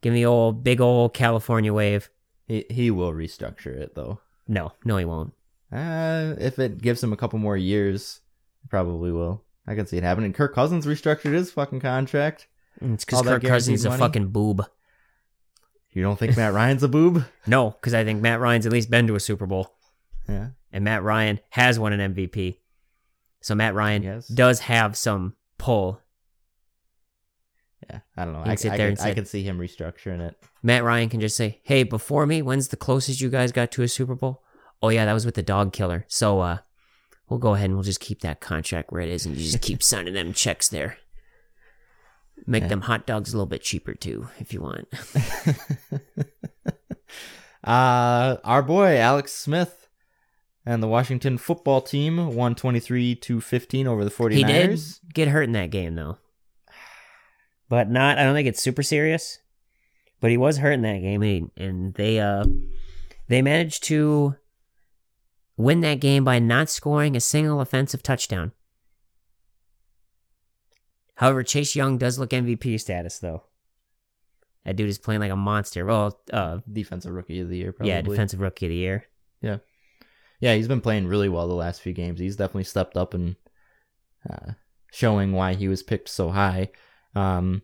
Give 0.00 0.12
him 0.12 0.16
the 0.16 0.26
old, 0.26 0.62
big 0.62 0.80
old 0.80 1.12
California 1.12 1.72
wave. 1.72 2.08
He, 2.46 2.66
he 2.70 2.90
will 2.92 3.12
restructure 3.12 3.74
it, 3.74 3.96
though. 3.96 4.20
No, 4.46 4.74
no, 4.84 4.96
he 4.96 5.04
won't. 5.04 5.32
Uh, 5.72 6.34
if 6.38 6.60
it 6.60 6.80
gives 6.80 7.02
him 7.02 7.12
a 7.12 7.16
couple 7.16 7.40
more 7.40 7.56
years, 7.56 8.20
probably 8.68 9.10
will. 9.10 9.42
I 9.66 9.74
can 9.74 9.86
see 9.86 9.96
it 9.96 10.04
happening. 10.04 10.32
Kirk 10.32 10.54
Cousins 10.54 10.86
restructured 10.86 11.32
his 11.32 11.50
fucking 11.50 11.80
contract. 11.80 12.46
It's 12.80 13.04
because 13.04 13.22
that 13.22 13.40
Kirk 13.40 13.42
Cousins 13.44 13.80
is 13.80 13.84
a 13.84 13.90
money? 13.90 14.00
fucking 14.00 14.28
boob. 14.28 14.64
You 15.92 16.02
don't 16.02 16.18
think 16.18 16.36
Matt 16.36 16.52
Ryan's 16.52 16.82
a 16.82 16.88
boob? 16.88 17.24
No, 17.46 17.70
because 17.70 17.94
I 17.94 18.04
think 18.04 18.20
Matt 18.20 18.40
Ryan's 18.40 18.66
at 18.66 18.72
least 18.72 18.90
been 18.90 19.06
to 19.06 19.14
a 19.14 19.20
Super 19.20 19.46
Bowl, 19.46 19.74
Yeah. 20.28 20.48
and 20.72 20.84
Matt 20.84 21.02
Ryan 21.02 21.40
has 21.50 21.78
won 21.78 21.92
an 21.94 22.14
MVP. 22.14 22.58
So 23.40 23.54
Matt 23.54 23.74
Ryan 23.74 24.02
Yes. 24.02 24.28
does 24.28 24.60
have 24.60 24.96
some 24.96 25.36
pull. 25.58 26.00
Yeah. 27.88 28.00
I 28.16 28.24
don't 28.24 28.34
know. 28.34 28.40
I, 28.40 28.44
can 28.48 28.56
sit 28.56 28.72
I, 28.72 28.76
there 28.76 28.88
could, 28.90 28.98
and 28.98 29.00
I 29.06 29.10
say- 29.10 29.14
could 29.14 29.28
see 29.28 29.42
him 29.42 29.58
restructuring 29.58 30.20
it. 30.20 30.36
Matt 30.62 30.82
Ryan 30.84 31.08
can 31.08 31.20
just 31.20 31.36
say, 31.36 31.60
"Hey, 31.62 31.82
before 31.84 32.26
me, 32.26 32.42
when's 32.42 32.68
the 32.68 32.76
closest 32.76 33.20
you 33.20 33.28
guys 33.30 33.52
got 33.52 33.70
to 33.72 33.82
a 33.82 33.88
Super 33.88 34.14
Bowl?" 34.14 34.42
Oh 34.82 34.88
yeah, 34.88 35.04
that 35.04 35.12
was 35.12 35.24
with 35.24 35.36
the 35.36 35.42
dog 35.42 35.72
killer. 35.72 36.04
So 36.08 36.40
uh 36.40 36.58
we'll 37.28 37.38
go 37.38 37.54
ahead 37.54 37.66
and 37.66 37.74
we'll 37.74 37.82
just 37.84 38.00
keep 38.00 38.20
that 38.20 38.40
contract 38.40 38.90
where 38.92 39.00
it 39.00 39.08
is 39.08 39.24
and 39.26 39.36
you 39.36 39.42
just 39.42 39.60
keep 39.62 39.82
signing 39.82 40.14
them 40.14 40.32
checks 40.32 40.68
there. 40.68 40.98
Make 42.46 42.64
Yeah. 42.64 42.68
them 42.68 42.80
hot 42.82 43.06
dogs 43.06 43.32
a 43.32 43.36
little 43.36 43.46
bit 43.46 43.62
cheaper 43.62 43.94
too, 43.94 44.28
if 44.38 44.52
you 44.52 44.60
want. 44.60 44.88
uh, 47.64 48.36
our 48.44 48.62
boy 48.62 48.98
Alex 48.98 49.32
Smith 49.32 49.88
and 50.64 50.82
the 50.82 50.88
Washington 50.88 51.38
football 51.38 51.80
team 51.80 52.34
won 52.34 52.54
23 52.54 53.14
to 53.16 53.40
15 53.40 53.86
over 53.86 54.04
the 54.04 54.10
49ers. 54.10 54.32
He 54.34 54.44
did 54.44 54.80
get 55.14 55.28
hurt 55.28 55.42
in 55.44 55.52
that 55.52 55.70
game 55.70 55.94
though. 55.94 56.18
But 57.68 57.90
not 57.90 58.18
I 58.18 58.24
don't 58.24 58.34
think 58.34 58.48
it's 58.48 58.62
super 58.62 58.82
serious. 58.82 59.38
But 60.20 60.30
he 60.30 60.36
was 60.36 60.58
hurt 60.58 60.72
in 60.72 60.82
that 60.82 61.00
game 61.00 61.22
and, 61.22 61.50
and 61.56 61.94
they 61.94 62.20
uh 62.20 62.44
they 63.28 63.42
managed 63.42 63.82
to 63.84 64.36
win 65.56 65.80
that 65.80 66.00
game 66.00 66.22
by 66.22 66.38
not 66.38 66.68
scoring 66.70 67.16
a 67.16 67.20
single 67.20 67.60
offensive 67.60 68.02
touchdown. 68.02 68.52
However, 71.16 71.42
Chase 71.42 71.74
Young 71.74 71.98
does 71.98 72.18
look 72.18 72.30
MVP 72.30 72.78
status 72.80 73.18
though. 73.18 73.42
That 74.64 74.76
dude 74.76 74.88
is 74.88 74.98
playing 74.98 75.20
like 75.20 75.30
a 75.30 75.36
monster. 75.36 75.84
Well, 75.86 76.20
uh, 76.32 76.58
Defensive 76.70 77.12
rookie 77.12 77.40
of 77.40 77.48
the 77.48 77.56
year, 77.56 77.72
probably. 77.72 77.92
yeah, 77.92 78.00
defensive 78.02 78.40
rookie 78.40 78.66
of 78.66 78.70
the 78.70 78.76
year. 78.76 79.04
Yeah, 79.40 79.58
yeah, 80.40 80.54
he's 80.54 80.66
been 80.68 80.80
playing 80.80 81.06
really 81.06 81.28
well 81.28 81.46
the 81.46 81.54
last 81.54 81.80
few 81.82 81.92
games. 81.92 82.18
He's 82.18 82.36
definitely 82.36 82.64
stepped 82.64 82.96
up 82.96 83.14
and 83.14 83.36
uh, 84.28 84.52
showing 84.92 85.32
why 85.32 85.54
he 85.54 85.68
was 85.68 85.82
picked 85.82 86.08
so 86.08 86.30
high. 86.30 86.70
Um, 87.14 87.62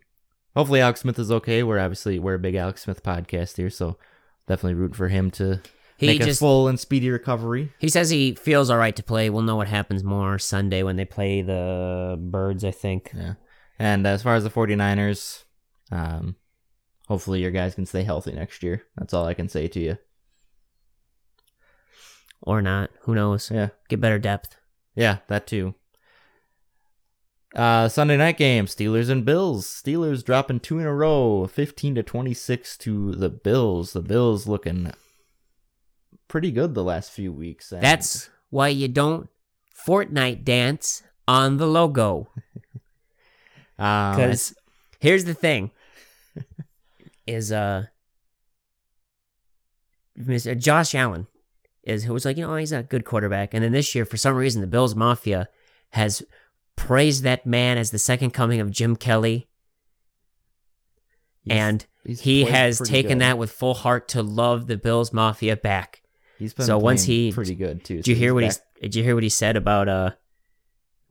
hopefully, 0.54 0.80
Alex 0.80 1.00
Smith 1.00 1.18
is 1.18 1.32
okay. 1.32 1.62
We're 1.62 1.80
obviously 1.80 2.18
we're 2.20 2.34
a 2.34 2.38
big 2.38 2.54
Alex 2.54 2.82
Smith 2.82 3.02
podcast 3.02 3.56
here, 3.56 3.70
so 3.70 3.96
definitely 4.46 4.74
root 4.74 4.94
for 4.94 5.08
him 5.08 5.30
to. 5.32 5.60
He 5.98 6.06
make 6.06 6.20
a 6.22 6.34
full 6.34 6.66
and 6.66 6.80
speedy 6.80 7.10
recovery. 7.10 7.72
he 7.78 7.88
says 7.88 8.10
he 8.10 8.34
feels 8.34 8.70
all 8.70 8.76
right 8.78 8.96
to 8.96 9.02
play. 9.04 9.30
We'll 9.30 9.42
know 9.42 9.54
what 9.56 9.68
happens 9.68 10.02
more 10.02 10.36
Sunday 10.38 10.82
when 10.82 10.96
they 10.96 11.04
play 11.04 11.42
the 11.42 12.16
Birds, 12.20 12.64
I 12.64 12.72
think. 12.72 13.12
Yeah. 13.14 13.34
And 13.82 14.06
as 14.06 14.22
far 14.22 14.36
as 14.36 14.44
the 14.44 14.50
49ers, 14.50 15.42
um, 15.90 16.36
hopefully 17.08 17.40
your 17.40 17.50
guys 17.50 17.74
can 17.74 17.84
stay 17.84 18.04
healthy 18.04 18.30
next 18.30 18.62
year. 18.62 18.84
That's 18.96 19.12
all 19.12 19.26
I 19.26 19.34
can 19.34 19.48
say 19.48 19.66
to 19.66 19.80
you. 19.80 19.98
Or 22.40 22.62
not. 22.62 22.90
Who 23.00 23.16
knows? 23.16 23.50
Yeah. 23.50 23.70
Get 23.88 24.00
better 24.00 24.20
depth. 24.20 24.56
Yeah, 24.94 25.18
that 25.26 25.48
too. 25.48 25.74
Uh, 27.56 27.88
Sunday 27.88 28.16
night 28.16 28.38
game, 28.38 28.66
Steelers 28.66 29.10
and 29.10 29.24
Bills. 29.24 29.66
Steelers 29.66 30.24
dropping 30.24 30.60
two 30.60 30.78
in 30.78 30.86
a 30.86 30.94
row, 30.94 31.48
15 31.48 31.96
to 31.96 32.04
26 32.04 32.78
to 32.78 33.16
the 33.16 33.30
Bills. 33.30 33.94
The 33.94 34.00
Bills 34.00 34.46
looking 34.46 34.92
pretty 36.28 36.52
good 36.52 36.74
the 36.74 36.84
last 36.84 37.10
few 37.10 37.32
weeks. 37.32 37.70
That's 37.70 38.30
why 38.48 38.68
you 38.68 38.86
don't 38.86 39.28
Fortnite 39.84 40.44
dance 40.44 41.02
on 41.26 41.56
the 41.56 41.66
logo. 41.66 42.28
um, 43.78 44.16
Because 44.16 44.54
here's 45.00 45.24
the 45.24 45.34
thing: 45.34 45.70
is 47.26 47.50
uh, 47.52 47.86
Mr. 50.18 50.58
Josh 50.58 50.94
Allen 50.94 51.26
is 51.82 52.04
who 52.04 52.12
was 52.12 52.24
like, 52.24 52.36
you 52.36 52.46
know, 52.46 52.54
he's 52.56 52.72
a 52.72 52.82
good 52.82 53.04
quarterback, 53.04 53.54
and 53.54 53.64
then 53.64 53.72
this 53.72 53.94
year, 53.94 54.04
for 54.04 54.16
some 54.16 54.34
reason, 54.34 54.60
the 54.60 54.66
Bills 54.66 54.94
Mafia 54.94 55.48
has 55.90 56.22
praised 56.76 57.22
that 57.24 57.44
man 57.46 57.76
as 57.78 57.90
the 57.90 57.98
second 57.98 58.30
coming 58.30 58.60
of 58.60 58.70
Jim 58.70 58.94
Kelly, 58.96 59.48
he's- 61.44 61.56
and 61.58 61.86
he's 62.04 62.20
he 62.20 62.44
has 62.44 62.78
taken 62.78 63.18
good. 63.18 63.20
that 63.22 63.38
with 63.38 63.50
full 63.50 63.74
heart 63.74 64.08
to 64.08 64.22
love 64.22 64.66
the 64.68 64.76
Bills 64.76 65.12
Mafia 65.12 65.56
back. 65.56 66.02
He's 66.38 66.54
so 66.58 66.78
once 66.78 67.04
he- 67.04 67.32
pretty 67.32 67.54
good 67.54 67.84
too. 67.84 67.96
Did 67.96 68.08
you 68.08 68.14
so 68.14 68.18
hear 68.18 68.34
what 68.34 68.44
he? 68.44 68.50
Did 68.80 68.94
you 68.96 69.02
hear 69.04 69.14
what 69.14 69.22
he 69.22 69.28
said 69.28 69.56
about 69.56 69.88
uh 69.88 70.10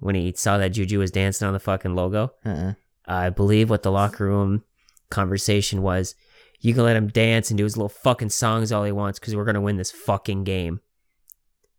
when 0.02 0.16
he 0.16 0.34
saw 0.36 0.58
that 0.58 0.70
Juju 0.74 1.00
was 1.00 1.12
dancing 1.12 1.48
on 1.48 1.54
the 1.54 1.60
fucking 1.60 1.96
logo? 1.96 2.34
Uh-uh. 2.46 2.74
I 3.06 3.30
believe 3.30 3.70
what 3.70 3.84
the 3.84 3.92
locker 3.92 4.26
room 4.26 4.64
conversation 5.10 5.82
was. 5.82 6.16
You 6.60 6.74
can 6.74 6.84
let 6.84 6.96
him 6.96 7.08
dance 7.08 7.50
and 7.50 7.58
do 7.58 7.64
his 7.64 7.78
little 7.78 7.90
fucking 7.90 8.30
songs 8.30 8.72
all 8.72 8.84
he 8.84 8.92
wants 8.92 9.18
because 9.20 9.36
we're 9.36 9.46
gonna 9.46 9.62
win 9.62 9.78
this 9.78 9.92
fucking 9.92 10.44
game. 10.44 10.82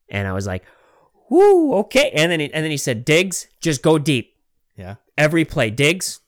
And 0.09 0.27
I 0.27 0.33
was 0.33 0.47
like, 0.47 0.65
"Woo, 1.31 1.75
okay." 1.75 2.11
And 2.15 2.33
then 2.33 2.41
he, 2.41 2.53
and 2.53 2.65
then 2.65 2.71
he 2.71 2.77
said, 2.77 3.05
"Diggs, 3.05 3.47
just 3.61 3.83
go 3.83 3.99
deep 3.99 4.35
Yeah. 4.77 4.97
every 5.17 5.45
play. 5.45 5.71
Diggs, 5.71 6.21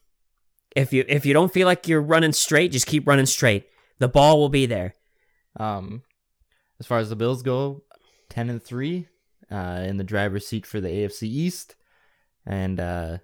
if 0.77 0.93
you 0.93 1.05
if 1.09 1.27
you 1.27 1.33
don't 1.33 1.53
feel 1.53 1.67
like 1.67 1.89
you're 1.89 2.01
running 2.01 2.33
straight, 2.33 2.71
just 2.73 2.87
keep 2.87 3.07
running 3.09 3.27
straight. 3.27 3.67
The 3.99 4.09
ball 4.09 4.39
will 4.39 4.49
be 4.49 4.67
there." 4.67 4.95
Um, 5.57 6.03
as 6.81 6.87
far 6.87 6.99
as 6.99 7.09
the 7.11 7.17
Bills 7.17 7.43
go, 7.43 7.83
ten 8.29 8.49
and 8.51 8.63
three, 8.63 9.09
uh, 9.51 9.83
in 9.87 9.97
the 9.99 10.05
driver's 10.05 10.47
seat 10.47 10.65
for 10.65 10.81
the 10.81 10.89
AFC 10.89 11.29
East, 11.29 11.75
and 12.47 12.81
uh, 12.81 13.19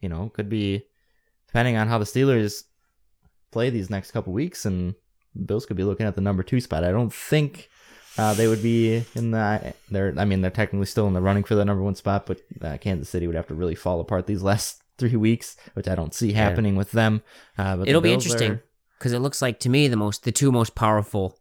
you 0.00 0.08
know, 0.08 0.30
could 0.34 0.48
be 0.48 0.84
depending 1.46 1.76
on 1.76 1.88
how 1.88 1.98
the 1.98 2.04
Steelers 2.04 2.64
play 3.50 3.70
these 3.70 3.90
next 3.90 4.10
couple 4.10 4.32
weeks, 4.32 4.64
and 4.66 4.94
Bills 5.46 5.66
could 5.66 5.76
be 5.76 5.84
looking 5.84 6.06
at 6.06 6.14
the 6.14 6.20
number 6.20 6.42
two 6.42 6.60
spot. 6.60 6.84
I 6.84 6.90
don't 6.90 7.12
think. 7.12 7.68
Uh, 8.16 8.34
they 8.34 8.48
would 8.48 8.62
be 8.62 9.04
in 9.14 9.30
the. 9.30 9.74
They're. 9.90 10.12
I 10.18 10.24
mean, 10.24 10.40
they're 10.40 10.50
technically 10.50 10.86
still 10.86 11.06
in 11.06 11.14
the 11.14 11.20
running 11.20 11.44
for 11.44 11.54
the 11.54 11.64
number 11.64 11.82
one 11.82 11.94
spot, 11.94 12.26
but 12.26 12.40
uh, 12.60 12.76
Kansas 12.78 13.08
City 13.08 13.26
would 13.28 13.36
have 13.36 13.46
to 13.46 13.54
really 13.54 13.76
fall 13.76 14.00
apart 14.00 14.26
these 14.26 14.42
last 14.50 14.82
three 14.98 15.14
weeks, 15.16 15.56
which 15.74 15.86
I 15.86 15.94
don't 15.94 16.12
see 16.14 16.32
happening 16.32 16.74
with 16.74 16.90
them. 16.90 17.22
Uh, 17.56 17.76
but 17.76 17.88
It'll 17.88 18.00
be 18.00 18.10
Bills 18.10 18.24
interesting 18.24 18.52
are- 18.52 18.64
because 18.98 19.12
it 19.12 19.20
looks 19.20 19.40
like 19.40 19.60
to 19.60 19.68
me 19.68 19.86
the 19.86 19.96
most 19.96 20.24
the 20.24 20.32
two 20.32 20.50
most 20.50 20.74
powerful 20.74 21.38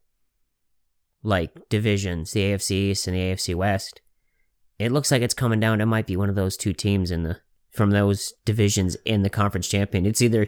like 1.23 1.67
divisions, 1.69 2.31
the 2.31 2.41
AFC 2.41 2.71
East 2.71 3.07
and 3.07 3.15
the 3.15 3.21
AFC 3.21 3.55
West. 3.55 4.01
It 4.79 4.91
looks 4.91 5.11
like 5.11 5.21
it's 5.21 5.33
coming 5.33 5.59
down. 5.59 5.81
It 5.81 5.85
might 5.85 6.07
be 6.07 6.17
one 6.17 6.29
of 6.29 6.35
those 6.35 6.57
two 6.57 6.73
teams 6.73 7.11
in 7.11 7.23
the 7.23 7.39
from 7.71 7.91
those 7.91 8.33
divisions 8.45 8.95
in 9.05 9.21
the 9.21 9.29
conference 9.29 9.67
champion. 9.67 10.05
It's 10.05 10.21
either, 10.21 10.47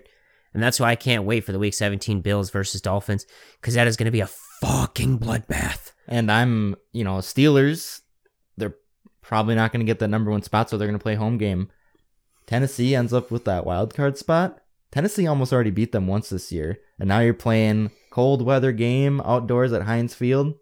and 0.53 0.63
that's 0.63 0.79
why 0.79 0.89
I 0.89 0.95
can't 0.95 1.25
wait 1.25 1.43
for 1.43 1.51
the 1.51 1.59
Week 1.59 1.73
17 1.73 2.21
Bills 2.21 2.49
versus 2.49 2.81
Dolphins 2.81 3.25
because 3.61 3.75
that 3.75 3.87
is 3.87 3.97
going 3.97 4.05
to 4.05 4.11
be 4.11 4.21
a 4.21 4.29
fucking 4.61 5.19
bloodbath. 5.19 5.91
And 6.07 6.31
I'm, 6.31 6.75
you 6.91 7.03
know, 7.03 7.17
Steelers, 7.17 8.01
they're 8.57 8.75
probably 9.21 9.55
not 9.55 9.71
going 9.71 9.85
to 9.85 9.89
get 9.89 9.99
that 9.99 10.07
number 10.07 10.31
one 10.31 10.41
spot, 10.41 10.69
so 10.69 10.77
they're 10.77 10.87
going 10.87 10.97
to 10.97 11.03
play 11.03 11.15
home 11.15 11.37
game. 11.37 11.69
Tennessee 12.47 12.95
ends 12.95 13.13
up 13.13 13.29
with 13.29 13.45
that 13.45 13.65
wild 13.65 13.93
card 13.93 14.17
spot. 14.17 14.59
Tennessee 14.91 15.27
almost 15.27 15.53
already 15.53 15.69
beat 15.69 15.91
them 15.91 16.07
once 16.07 16.29
this 16.29 16.51
year, 16.51 16.79
and 16.97 17.07
now 17.07 17.19
you're 17.19 17.35
playing 17.35 17.91
cold 18.09 18.41
weather 18.41 18.71
game 18.71 19.21
outdoors 19.21 19.71
at 19.71 19.83
Heinz 19.83 20.15
Field. 20.15 20.55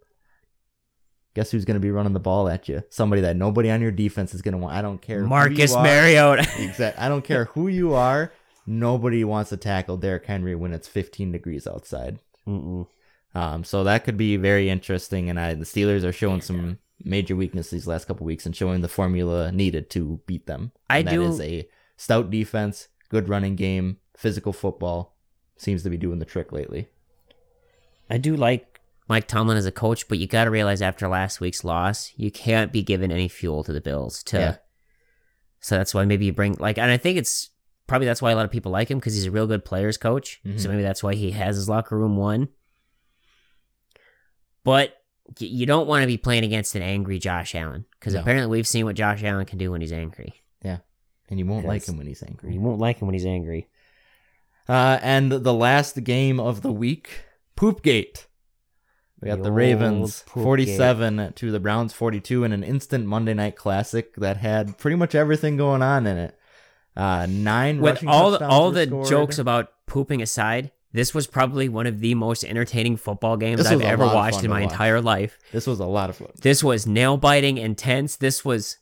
Guess 1.37 1.51
who's 1.51 1.65
going 1.65 1.75
to 1.75 1.79
be 1.79 1.91
running 1.91 2.13
the 2.13 2.19
ball 2.19 2.49
at 2.49 2.67
you? 2.67 2.81
Somebody 2.89 3.21
that 3.21 3.35
nobody 3.35 3.69
on 3.69 3.79
your 3.79 3.91
defense 3.91 4.33
is 4.33 4.41
going 4.41 4.53
to 4.53 4.57
want. 4.57 4.73
I 4.75 4.81
don't 4.81 4.99
care. 4.99 5.21
Marcus. 5.21 5.71
Mariota. 5.71 6.47
Exactly. 6.57 6.99
I 6.99 7.07
don't 7.07 7.23
care 7.23 7.45
who 7.45 7.67
you 7.67 7.93
are. 7.93 8.33
Nobody 8.65 9.23
wants 9.23 9.51
to 9.51 9.57
tackle 9.57 9.97
Derrick 9.97 10.25
Henry 10.25 10.55
when 10.55 10.73
it's 10.73 10.87
15 10.87 11.31
degrees 11.31 11.67
outside. 11.67 12.17
Mm-mm. 12.47 12.87
Um, 13.35 13.63
so 13.63 13.83
that 13.83 14.03
could 14.03 14.17
be 14.17 14.35
very 14.37 14.67
interesting. 14.67 15.29
And 15.29 15.39
I, 15.39 15.53
the 15.53 15.63
Steelers 15.63 16.03
are 16.03 16.11
showing 16.11 16.41
some 16.41 16.79
major 17.03 17.35
weakness 17.35 17.69
these 17.69 17.85
last 17.85 18.05
couple 18.05 18.25
weeks 18.25 18.47
and 18.47 18.55
showing 18.55 18.81
the 18.81 18.87
formula 18.87 19.51
needed 19.51 19.91
to 19.91 20.19
beat 20.25 20.47
them. 20.47 20.71
I 20.89 20.97
And 20.99 21.07
that 21.07 21.11
do- 21.13 21.21
is 21.21 21.39
a 21.39 21.69
stout 21.97 22.31
defense, 22.31 22.87
good 23.09 23.29
running 23.29 23.55
game, 23.55 23.97
physical 24.15 24.53
football. 24.53 25.15
Seems 25.55 25.83
to 25.83 25.91
be 25.91 25.97
doing 25.97 26.17
the 26.17 26.25
trick 26.25 26.51
lately. 26.51 26.87
I 28.09 28.17
do 28.17 28.35
like 28.35 28.76
Mike 29.07 29.27
Tomlin 29.27 29.57
as 29.57 29.65
a 29.65 29.71
coach, 29.71 30.07
but 30.07 30.17
you 30.19 30.27
got 30.27 30.45
to 30.45 30.51
realize 30.51 30.81
after 30.81 31.07
last 31.07 31.39
week's 31.39 31.63
loss, 31.63 32.11
you 32.17 32.29
can't 32.31 32.71
be 32.73 32.83
given 32.83 33.11
any 33.11 33.27
fuel 33.27 33.63
to 33.63 33.71
the 33.73 33.81
Bills. 33.81 34.21
To 34.23 34.37
Yeah. 34.39 34.55
so 35.61 35.77
that's 35.77 35.93
why 35.93 36.05
maybe 36.05 36.25
you 36.25 36.33
bring 36.33 36.55
like, 36.59 36.77
and 36.77 36.91
I 36.91 36.97
think 36.97 37.17
it's 37.17 37.49
probably 37.87 38.05
that's 38.07 38.21
why 38.21 38.31
a 38.31 38.35
lot 38.35 38.43
of 38.45 38.51
people 38.51 38.71
like 38.71 38.89
him 38.91 38.99
because 38.99 39.13
he's 39.15 39.25
a 39.25 39.31
real 39.31 39.47
good 39.47 39.63
players 39.63 39.97
coach. 39.97 40.41
Mhm. 40.45 40.59
So 40.59 40.69
maybe 40.69 40.81
that's 40.83 41.01
why 41.03 41.15
he 41.15 41.31
has 41.31 41.55
his 41.55 41.69
locker 41.69 41.97
room 41.97 42.17
one. 42.17 42.49
But 44.63 44.93
you 45.39 45.65
don't 45.65 45.87
want 45.87 46.03
to 46.03 46.07
be 46.07 46.17
playing 46.17 46.43
against 46.43 46.75
an 46.75 46.81
angry 46.81 47.19
Josh 47.19 47.55
Allen 47.55 47.85
because 47.99 48.13
No. 48.13 48.19
apparently 48.21 48.57
we've 48.57 48.67
seen 48.67 48.85
what 48.85 48.95
Josh 48.95 49.23
Allen 49.23 49.45
can 49.45 49.57
do 49.57 49.71
when 49.71 49.81
he's 49.81 49.93
angry. 49.93 50.41
Yeah, 50.63 50.79
and 51.29 51.39
you 51.39 51.45
won't 51.45 51.65
like 51.65 51.85
him 51.87 51.97
when 51.97 52.07
he's 52.07 52.23
angry. 52.23 52.53
You 52.53 52.59
won't 52.61 52.79
like 52.79 52.99
him 53.01 53.07
when 53.07 53.13
he's 53.13 53.25
angry. 53.25 53.67
Uh, 54.67 54.99
and 55.01 55.31
the 55.31 55.53
last 55.53 56.03
game 56.03 56.39
of 56.41 56.61
the 56.61 56.71
week, 56.73 57.09
Poopgate. 57.55 58.26
We 59.21 59.29
got 59.29 59.37
The 59.37 59.45
the, 59.45 59.51
Ravens 59.51 60.23
Poopgate. 60.27 60.43
47 60.43 61.33
to 61.33 61.51
the 61.51 61.59
Browns 61.59 61.93
42 61.93 62.43
in 62.43 62.53
an 62.53 62.63
instant 62.63 63.05
Monday 63.05 63.33
night 63.33 63.55
classic 63.55 64.15
that 64.15 64.37
had 64.37 64.77
pretty 64.77 64.95
much 64.95 65.15
everything 65.15 65.57
going 65.57 65.81
on 65.81 66.05
in 66.05 66.17
it. 66.17 66.37
Uh, 66.95 67.27
nine 67.29 67.79
With 67.79 68.05
all 68.07 68.31
the, 68.31 68.47
all 68.47 68.71
the 68.71 68.85
scored. 68.85 69.07
jokes 69.07 69.37
about 69.37 69.71
pooping 69.85 70.21
aside, 70.21 70.71
this 70.93 71.13
was 71.13 71.27
probably 71.27 71.69
one 71.69 71.85
of 71.85 71.99
the 71.99 72.15
most 72.15 72.43
entertaining 72.43 72.97
football 72.97 73.37
games 73.37 73.65
I've 73.65 73.81
ever 73.81 74.05
watched 74.05 74.43
in 74.43 74.49
my 74.49 74.61
watch. 74.61 74.71
entire 74.71 75.01
life. 75.01 75.37
This 75.51 75.67
was 75.67 75.79
a 75.79 75.85
lot 75.85 76.09
of 76.09 76.15
fun. 76.17 76.29
This 76.41 76.63
was 76.63 76.87
nail 76.87 77.17
biting 77.17 77.57
intense. 77.57 78.15
This 78.15 78.43
was 78.43 78.77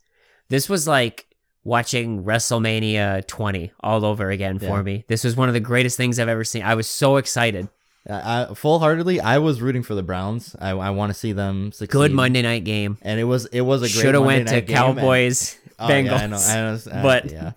this 0.48 0.68
was 0.68 0.86
like 0.86 1.26
watching 1.64 2.22
WrestleMania 2.24 3.26
20 3.26 3.72
all 3.80 4.04
over 4.04 4.30
again 4.30 4.58
for 4.58 4.82
me. 4.82 5.04
This 5.08 5.24
was 5.24 5.36
one 5.36 5.48
of 5.48 5.54
the 5.54 5.60
greatest 5.60 5.96
things 5.96 6.18
I've 6.18 6.28
ever 6.28 6.44
seen. 6.44 6.62
I 6.62 6.74
was 6.74 6.88
so 6.88 7.16
excited. 7.16 7.68
I, 8.08 8.54
full 8.54 8.78
heartedly, 8.78 9.20
I 9.20 9.38
was 9.38 9.60
rooting 9.60 9.82
for 9.82 9.94
the 9.94 10.02
Browns. 10.02 10.54
I, 10.60 10.70
I 10.70 10.90
want 10.90 11.10
to 11.10 11.14
see 11.18 11.32
them 11.32 11.72
succeed. 11.72 11.90
Good 11.92 12.12
Monday 12.12 12.42
night 12.42 12.64
game. 12.64 12.98
and 13.02 13.18
it 13.18 13.24
was 13.24 13.46
it 13.46 13.62
was 13.62 13.82
a 13.82 13.86
great. 13.86 14.02
Should 14.02 14.14
have 14.14 14.24
went 14.24 14.48
to 14.48 14.60
game, 14.60 14.76
and- 14.76 14.96
Cowboys 14.98 15.58
Oh, 15.78 15.88
Bengals. 15.88 16.04
Yeah, 16.06 16.14
I 16.14 16.26
know, 16.26 16.36
I 16.36 16.54
know, 16.54 16.78
uh, 17.00 17.02
But- 17.02 17.30
yeah. 17.32 17.52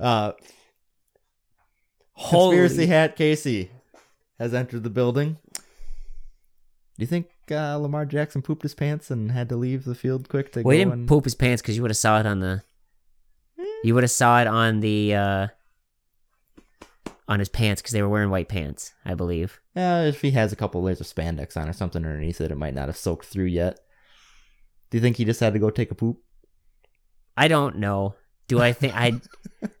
Uh, 0.00 0.32
Holy 2.12 2.56
Conspiracy 2.56 2.86
hat 2.86 3.16
Casey 3.16 3.70
has 4.38 4.54
entered 4.54 4.82
the 4.84 4.90
building. 4.90 5.36
Do 5.54 5.60
you 6.98 7.06
think 7.06 7.26
uh, 7.50 7.76
Lamar 7.76 8.06
Jackson 8.06 8.40
pooped 8.42 8.62
his 8.62 8.74
pants 8.74 9.10
and 9.10 9.32
had 9.32 9.48
to 9.48 9.56
leave 9.56 9.84
the 9.84 9.94
field 9.94 10.28
quick 10.28 10.52
to 10.52 10.62
Well, 10.62 10.72
he 10.72 10.78
didn't 10.78 10.92
and 10.92 11.08
poop 11.08 11.24
his 11.24 11.34
pants 11.34 11.60
because 11.60 11.76
you 11.76 11.82
would 11.82 11.90
have 11.90 11.96
saw 11.96 12.20
it 12.20 12.26
on 12.26 12.40
the. 12.40 12.62
You 13.82 13.94
would 13.94 14.02
have 14.04 14.10
saw 14.10 14.40
it 14.40 14.46
on 14.46 14.80
the. 14.80 15.14
uh 15.14 15.46
on 17.26 17.38
his 17.38 17.48
pants 17.48 17.80
because 17.80 17.92
they 17.92 18.02
were 18.02 18.08
wearing 18.08 18.30
white 18.30 18.48
pants, 18.48 18.92
I 19.04 19.14
believe. 19.14 19.60
Yeah, 19.74 20.02
if 20.02 20.20
he 20.20 20.32
has 20.32 20.52
a 20.52 20.56
couple 20.56 20.82
layers 20.82 21.00
of 21.00 21.06
spandex 21.06 21.56
on 21.56 21.68
or 21.68 21.72
something 21.72 22.04
underneath 22.04 22.40
it, 22.40 22.50
it 22.50 22.58
might 22.58 22.74
not 22.74 22.88
have 22.88 22.96
soaked 22.96 23.26
through 23.26 23.46
yet. 23.46 23.80
Do 24.90 24.98
you 24.98 25.02
think 25.02 25.16
he 25.16 25.24
just 25.24 25.40
had 25.40 25.54
to 25.54 25.58
go 25.58 25.70
take 25.70 25.90
a 25.90 25.94
poop? 25.94 26.18
I 27.36 27.48
don't 27.48 27.78
know. 27.78 28.14
Do 28.46 28.60
I 28.60 28.72
think 28.72 28.94
I? 28.94 29.20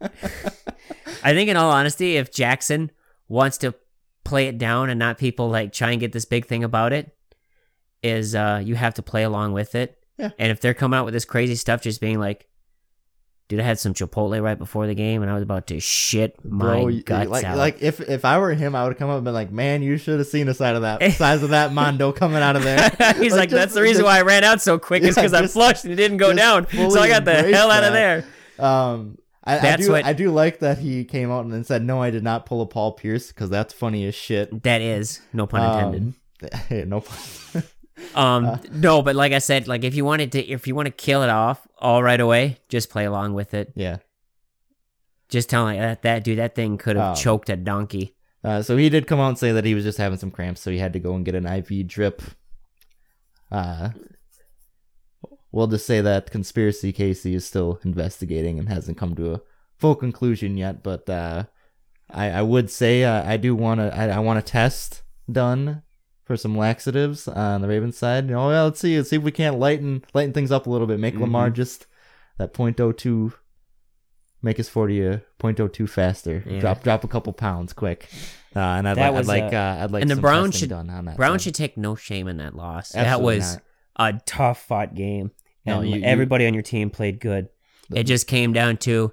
I 1.22 1.32
think, 1.32 1.48
in 1.48 1.56
all 1.56 1.70
honesty, 1.70 2.16
if 2.16 2.32
Jackson 2.32 2.90
wants 3.28 3.58
to 3.58 3.74
play 4.24 4.48
it 4.48 4.58
down 4.58 4.88
and 4.88 4.98
not 4.98 5.18
people 5.18 5.50
like 5.50 5.72
try 5.72 5.90
and 5.90 6.00
get 6.00 6.12
this 6.12 6.24
big 6.24 6.46
thing 6.46 6.64
about 6.64 6.92
it, 6.92 7.14
is 8.02 8.34
uh 8.34 8.60
you 8.64 8.74
have 8.74 8.94
to 8.94 9.02
play 9.02 9.22
along 9.22 9.52
with 9.52 9.74
it. 9.74 9.98
Yeah. 10.18 10.30
And 10.38 10.50
if 10.50 10.60
they're 10.60 10.74
coming 10.74 10.98
out 10.98 11.04
with 11.04 11.14
this 11.14 11.24
crazy 11.24 11.54
stuff, 11.56 11.82
just 11.82 12.00
being 12.00 12.18
like, 12.18 12.48
Dude, 13.46 13.60
I 13.60 13.62
had 13.62 13.78
some 13.78 13.92
Chipotle 13.92 14.42
right 14.42 14.58
before 14.58 14.86
the 14.86 14.94
game, 14.94 15.20
and 15.20 15.30
I 15.30 15.34
was 15.34 15.42
about 15.42 15.66
to 15.66 15.78
shit 15.78 16.42
my 16.42 16.64
Bro, 16.64 16.90
guts 17.04 17.28
like, 17.28 17.44
out. 17.44 17.58
like 17.58 17.82
if 17.82 18.00
if 18.00 18.24
I 18.24 18.38
were 18.38 18.54
him, 18.54 18.74
I 18.74 18.82
would 18.84 18.92
have 18.92 18.98
come 18.98 19.10
up 19.10 19.16
and 19.16 19.24
been 19.24 19.34
like, 19.34 19.52
"Man, 19.52 19.82
you 19.82 19.98
should 19.98 20.18
have 20.18 20.26
seen 20.28 20.46
the 20.46 20.54
side 20.54 20.76
of 20.76 20.82
that 20.82 21.12
size 21.12 21.42
of 21.42 21.50
that 21.50 21.72
mondo 21.74 22.10
coming 22.10 22.38
out 22.42 22.56
of 22.56 22.62
there." 22.62 22.88
He's 23.18 23.34
like, 23.36 23.50
just- 23.50 23.60
that's 23.60 23.74
the 23.74 23.82
reason 23.82 24.02
just- 24.02 24.06
why 24.06 24.18
I 24.18 24.22
ran 24.22 24.44
out 24.44 24.62
so 24.62 24.78
quick. 24.78 25.02
is 25.02 25.14
Yeah, 25.14 25.22
because 25.24 25.34
I 25.34 25.46
flushed 25.46 25.84
and 25.84 25.92
it 25.92 25.96
didn't 25.96 26.16
go 26.16 26.32
down. 26.32 26.66
So 26.70 26.98
I 26.98 27.08
got 27.08 27.26
the 27.26 27.34
hell 27.34 27.70
out 27.70 27.84
of 27.84 27.92
that. 27.92 28.24
there. 28.56 28.66
Um, 28.66 29.18
I, 29.44 29.58
I 29.58 29.76
do 29.76 29.92
what- 29.92 30.04
I 30.06 30.14
do 30.14 30.30
like 30.30 30.60
that 30.60 30.78
he 30.78 31.04
came 31.04 31.30
out 31.30 31.44
and 31.44 31.52
then 31.52 31.64
said, 31.64 31.84
"No, 31.84 32.00
I 32.00 32.08
did 32.10 32.22
not 32.24 32.46
pull 32.46 32.62
a 32.62 32.66
Paul 32.66 32.92
Pierce," 32.92 33.28
because 33.28 33.50
that's 33.50 33.74
funny 33.74 34.06
as 34.06 34.14
shit. 34.14 34.62
That 34.62 34.80
is 34.80 35.20
no 35.34 35.46
pun 35.46 35.60
intended. 35.62 36.14
Um, 36.70 36.88
no 36.88 37.00
pun. 37.00 37.62
Um, 38.14 38.44
Uh, 38.46 38.58
no, 38.72 39.02
but 39.02 39.14
like 39.16 39.32
I 39.32 39.38
said, 39.38 39.68
like 39.68 39.84
if 39.84 39.94
you 39.94 40.04
wanted 40.04 40.32
to, 40.32 40.40
if 40.44 40.66
you 40.66 40.74
want 40.74 40.86
to 40.86 40.92
kill 40.92 41.22
it 41.22 41.30
off 41.30 41.66
all 41.78 42.02
right 42.02 42.20
away, 42.20 42.58
just 42.68 42.90
play 42.90 43.04
along 43.04 43.34
with 43.34 43.54
it. 43.54 43.72
yeah. 43.74 43.98
Just 45.30 45.48
tell 45.48 45.64
like 45.64 45.78
that, 45.78 46.02
that 46.02 46.22
dude, 46.24 46.38
that 46.38 46.54
thing 46.54 46.76
could 46.78 46.96
have 46.96 47.10
Um, 47.10 47.16
choked 47.16 47.48
a 47.50 47.56
donkey. 47.56 48.14
Uh, 48.44 48.62
so 48.62 48.76
he 48.76 48.88
did 48.90 49.06
come 49.06 49.18
out 49.20 49.28
and 49.28 49.38
say 49.38 49.52
that 49.52 49.64
he 49.64 49.74
was 49.74 49.82
just 49.84 49.98
having 49.98 50.18
some 50.18 50.30
cramps, 50.30 50.60
so 50.60 50.70
he 50.70 50.78
had 50.78 50.92
to 50.92 51.00
go 51.00 51.14
and 51.14 51.24
get 51.24 51.34
an 51.34 51.46
IV 51.46 51.86
drip. 51.88 52.20
Uh, 53.50 53.90
we'll 55.50 55.66
just 55.66 55.86
say 55.86 56.00
that 56.00 56.30
conspiracy 56.30 56.92
Casey 56.92 57.34
is 57.34 57.44
still 57.46 57.80
investigating 57.84 58.58
and 58.58 58.68
hasn't 58.68 58.98
come 58.98 59.14
to 59.14 59.34
a 59.34 59.40
full 59.78 59.94
conclusion 59.94 60.56
yet. 60.56 60.82
But 60.82 61.08
uh, 61.08 61.44
I, 62.10 62.30
I 62.30 62.42
would 62.42 62.70
say 62.70 63.04
uh, 63.04 63.28
I 63.28 63.36
do 63.38 63.54
want 63.54 63.80
to 63.80 63.96
I, 63.96 64.08
I 64.08 64.18
want 64.18 64.38
a 64.38 64.42
test 64.42 65.02
done 65.30 65.82
for 66.24 66.36
some 66.36 66.56
laxatives 66.56 67.28
on 67.28 67.60
the 67.60 67.68
Ravens 67.68 67.96
side. 67.98 68.24
You 68.26 68.32
know, 68.32 68.48
well, 68.48 68.64
let's 68.64 68.80
see 68.80 68.96
let's 68.96 69.10
see 69.10 69.16
if 69.16 69.22
we 69.22 69.30
can't 69.30 69.58
lighten 69.58 70.04
lighten 70.14 70.32
things 70.32 70.50
up 70.50 70.66
a 70.66 70.70
little 70.70 70.86
bit. 70.86 70.98
Make 70.98 71.14
Lamar 71.16 71.46
Mm-hmm. 71.48 71.54
just 71.54 71.86
that 72.38 72.52
.02 72.54 73.32
make 74.42 74.56
his 74.58 74.68
40 74.68 75.02
a 75.06 75.22
.02 75.40 75.88
faster. 75.88 76.42
Yeah. 76.46 76.60
Drop 76.60 76.82
drop 76.82 77.04
a 77.04 77.08
couple 77.08 77.32
pounds 77.32 77.72
quick. 77.72 78.08
Uh, 78.56 78.60
and 78.60 78.88
I'd, 78.88 78.96
That 78.96 79.12
like, 79.12 79.14
I'd 79.14 79.18
was, 79.18 79.28
like 79.28 79.52
uh, 79.52 79.78
I'd 79.84 79.90
like 79.90 80.02
and 80.02 80.10
the 80.10 80.14
some 80.16 80.22
Browns 80.22 80.58
should- 80.58 80.68
done 80.68 80.90
on 80.90 81.06
that. 81.06 81.16
Brown 81.16 81.38
side. 81.38 81.44
should 81.44 81.54
take 81.54 81.76
no 81.76 81.94
shame 81.96 82.28
in 82.28 82.36
that 82.38 82.54
loss. 82.54 82.94
Absolutely 82.94 83.10
that 83.10 83.22
was 83.22 83.54
not. 83.98 84.14
a 84.14 84.20
tough 84.26 84.62
fought 84.62 84.94
game. 84.94 85.30
No, 85.66 85.80
And 85.80 85.90
you- 85.90 85.96
you- 85.96 86.04
everybody 86.04 86.46
on 86.46 86.54
your 86.54 86.62
team 86.62 86.90
played 86.90 87.20
good. 87.20 87.48
It 87.92 88.04
just 88.04 88.26
came 88.26 88.52
down 88.52 88.76
to 88.78 89.12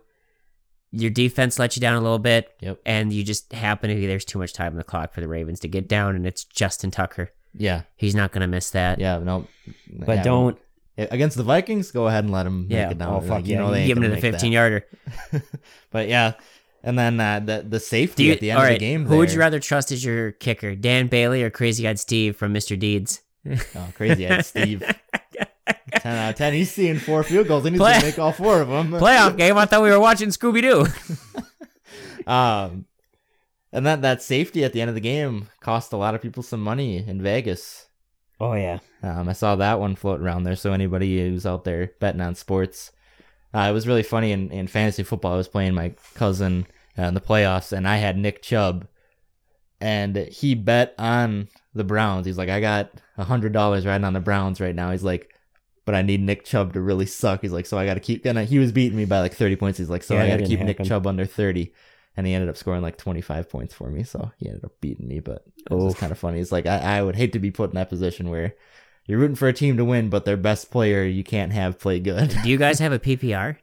your 0.91 1.09
defense 1.11 1.57
let 1.59 1.75
you 1.75 1.81
down 1.81 1.95
a 1.95 2.01
little 2.01 2.19
bit, 2.19 2.53
Yep. 2.61 2.79
and 2.85 3.13
you 3.13 3.23
just 3.23 3.51
happen 3.53 3.89
to 3.89 3.95
be 3.95 4.07
there's 4.07 4.25
too 4.25 4.39
much 4.39 4.53
time 4.53 4.73
on 4.73 4.77
the 4.77 4.83
clock 4.83 5.13
for 5.13 5.21
the 5.21 5.27
Ravens 5.27 5.59
to 5.61 5.67
get 5.67 5.87
down, 5.87 6.15
and 6.15 6.27
it's 6.27 6.43
Justin 6.43 6.91
Tucker. 6.91 7.31
Yeah. 7.53 7.81
He's 7.95 8.15
not 8.15 8.31
gonna 8.31 8.47
miss 8.47 8.69
that. 8.71 8.99
Yeah. 8.99 9.19
No. 9.19 9.47
But 9.91 10.17
yeah, 10.17 10.23
don't. 10.23 10.57
against 10.97 11.35
the 11.37 11.43
Vikings. 11.43 11.91
Go 11.91 12.07
ahead 12.07 12.23
and 12.23 12.31
let 12.33 12.45
him 12.45 12.67
Yeah. 12.69 12.83
make 12.85 12.91
it 12.93 12.97
down. 12.97 13.13
oh 13.15 13.21
fuck 13.21 13.29
Like, 13.29 13.47
yeah. 13.47 13.57
know 13.59 13.67
You 13.67 13.73
they 13.73 13.87
give 13.87 13.97
him 13.97 14.03
to 14.03 14.09
the 14.09 14.15
make 14.15 14.21
that. 14.23 14.31
15 14.33 14.51
yarder. 14.51 14.85
but 15.91 16.07
yeah, 16.07 16.33
and 16.83 16.97
then 16.97 17.19
uh, 17.19 17.39
the 17.39 17.65
the 17.67 17.79
safety 17.79 18.23
you, 18.25 18.31
at 18.33 18.39
the 18.39 18.51
end 18.51 18.61
of 18.61 18.67
the 18.69 18.77
game. 18.77 19.05
who 19.05 19.17
would 19.17 19.31
you 19.31 19.39
rather 19.39 19.59
trust 19.59 19.91
as 19.91 20.03
your 20.03 20.31
kicker, 20.31 20.75
Dan 20.75 21.07
Bailey 21.07 21.43
or 21.43 21.49
Crazy 21.49 21.87
Eyed 21.87 21.99
Steve 21.99 22.35
from 22.35 22.53
Mr. 22.53 22.77
Deeds? 22.79 23.21
Oh, 23.75 23.87
crazy 23.95 24.27
eyed 24.27 24.45
Steve. 24.45 24.83
ten 26.03 26.17
out 26.17 26.29
of 26.31 26.35
ten. 26.35 26.53
He's 26.53 26.71
seeing 26.71 26.97
four 26.97 27.23
field 27.23 27.47
goals 27.47 27.65
and 27.65 27.75
he's 27.75 27.79
Play- 27.81 27.93
gonna 27.93 28.05
make 28.05 28.19
all 28.19 28.31
four 28.31 28.61
of 28.61 28.67
them. 28.67 28.91
Playoff 28.91 29.37
game. 29.37 29.57
I 29.57 29.65
thought 29.65 29.83
we 29.83 29.89
were 29.89 29.99
watching 29.99 30.29
Scooby 30.29 30.61
Doo. 30.61 30.85
Um, 32.27 32.85
and 33.73 33.85
that 33.87 34.01
that 34.03 34.21
safety 34.21 34.63
at 34.63 34.73
the 34.73 34.81
end 34.81 34.89
of 34.89 34.95
the 34.95 35.01
game 35.01 35.47
cost 35.59 35.91
a 35.91 35.97
lot 35.97 36.13
of 36.13 36.21
people 36.21 36.43
some 36.43 36.61
money 36.61 36.97
in 36.97 37.21
Vegas. 37.21 37.87
Oh 38.39 38.53
yeah. 38.53 38.79
Um, 39.01 39.29
I 39.29 39.33
saw 39.33 39.55
that 39.55 39.79
one 39.79 39.95
float 39.95 40.21
around 40.21 40.43
there. 40.43 40.55
So 40.55 40.71
anybody 40.73 41.19
who's 41.19 41.45
out 41.45 41.63
there 41.63 41.91
betting 41.99 42.21
on 42.21 42.35
sports, 42.35 42.91
uh, 43.53 43.61
it 43.69 43.71
was 43.71 43.87
really 43.87 44.03
funny 44.03 44.31
in, 44.31 44.51
in 44.51 44.67
fantasy 44.67 45.03
football. 45.03 45.33
I 45.33 45.37
was 45.37 45.47
playing 45.47 45.73
my 45.73 45.93
cousin 46.13 46.67
uh, 46.97 47.03
in 47.03 47.13
the 47.13 47.21
playoffs, 47.21 47.71
and 47.71 47.87
I 47.87 47.97
had 47.97 48.17
Nick 48.17 48.41
Chubb, 48.41 48.87
and 49.79 50.15
he 50.15 50.53
bet 50.55 50.93
on 50.97 51.47
the 51.73 51.83
Browns. 51.83 52.25
He's 52.25 52.37
like, 52.37 52.49
I 52.49 52.59
got 52.61 52.91
a 53.17 53.23
hundred 53.23 53.53
dollars 53.53 53.85
riding 53.85 54.05
on 54.05 54.13
the 54.13 54.19
Browns 54.19 54.61
right 54.61 54.75
now. 54.75 54.91
He's 54.91 55.03
like, 55.03 55.30
but 55.85 55.95
I 55.95 56.01
need 56.01 56.21
Nick 56.21 56.45
Chubb 56.45 56.73
to 56.73 56.81
really 56.81 57.05
suck. 57.05 57.41
He's 57.41 57.51
like, 57.51 57.65
so 57.65 57.77
I 57.77 57.85
got 57.85 57.95
to 57.95 57.99
keep. 57.99 58.25
And 58.25 58.37
he 58.39 58.59
was 58.59 58.71
beating 58.71 58.97
me 58.97 59.05
by 59.05 59.19
like 59.19 59.33
thirty 59.33 59.55
points. 59.55 59.79
He's 59.79 59.89
like, 59.89 60.03
so 60.03 60.15
Yeah, 60.15 60.23
I 60.23 60.27
got 60.29 60.37
to 60.37 60.45
keep 60.45 60.59
Nick. 60.59 60.83
Chubb 60.83 61.07
under 61.07 61.25
thirty. 61.25 61.73
And 62.17 62.27
he 62.27 62.33
ended 62.33 62.49
up 62.49 62.57
scoring 62.57 62.81
like 62.81 62.97
25 62.97 63.49
points 63.49 63.73
for 63.73 63.89
me. 63.89 64.03
So 64.03 64.31
he 64.35 64.49
ended 64.49 64.65
up 64.65 64.73
beating 64.81 65.07
me, 65.07 65.21
but 65.21 65.45
it 65.69 65.73
was 65.73 65.95
kind 65.95 66.11
of 66.11 66.17
funny. 66.17 66.41
It's 66.41 66.51
like, 66.51 66.65
I, 66.65 66.97
I 66.97 67.01
would 67.01 67.15
hate 67.15 67.31
to 67.33 67.39
be 67.39 67.51
put 67.51 67.69
in 67.69 67.75
that 67.75 67.87
position 67.87 68.29
where 68.29 68.53
you're 69.05 69.17
rooting 69.17 69.37
for 69.37 69.47
a 69.47 69.53
team 69.53 69.77
to 69.77 69.85
win, 69.85 70.09
but 70.09 70.25
their 70.25 70.35
best 70.35 70.71
player 70.71 71.05
you 71.05 71.23
can't 71.23 71.53
have 71.53 71.79
play 71.79 72.01
good. 72.01 72.35
Do 72.43 72.49
you 72.49 72.57
guys 72.57 72.79
have 72.79 72.91
a 72.91 72.99
PPR? 72.99 73.57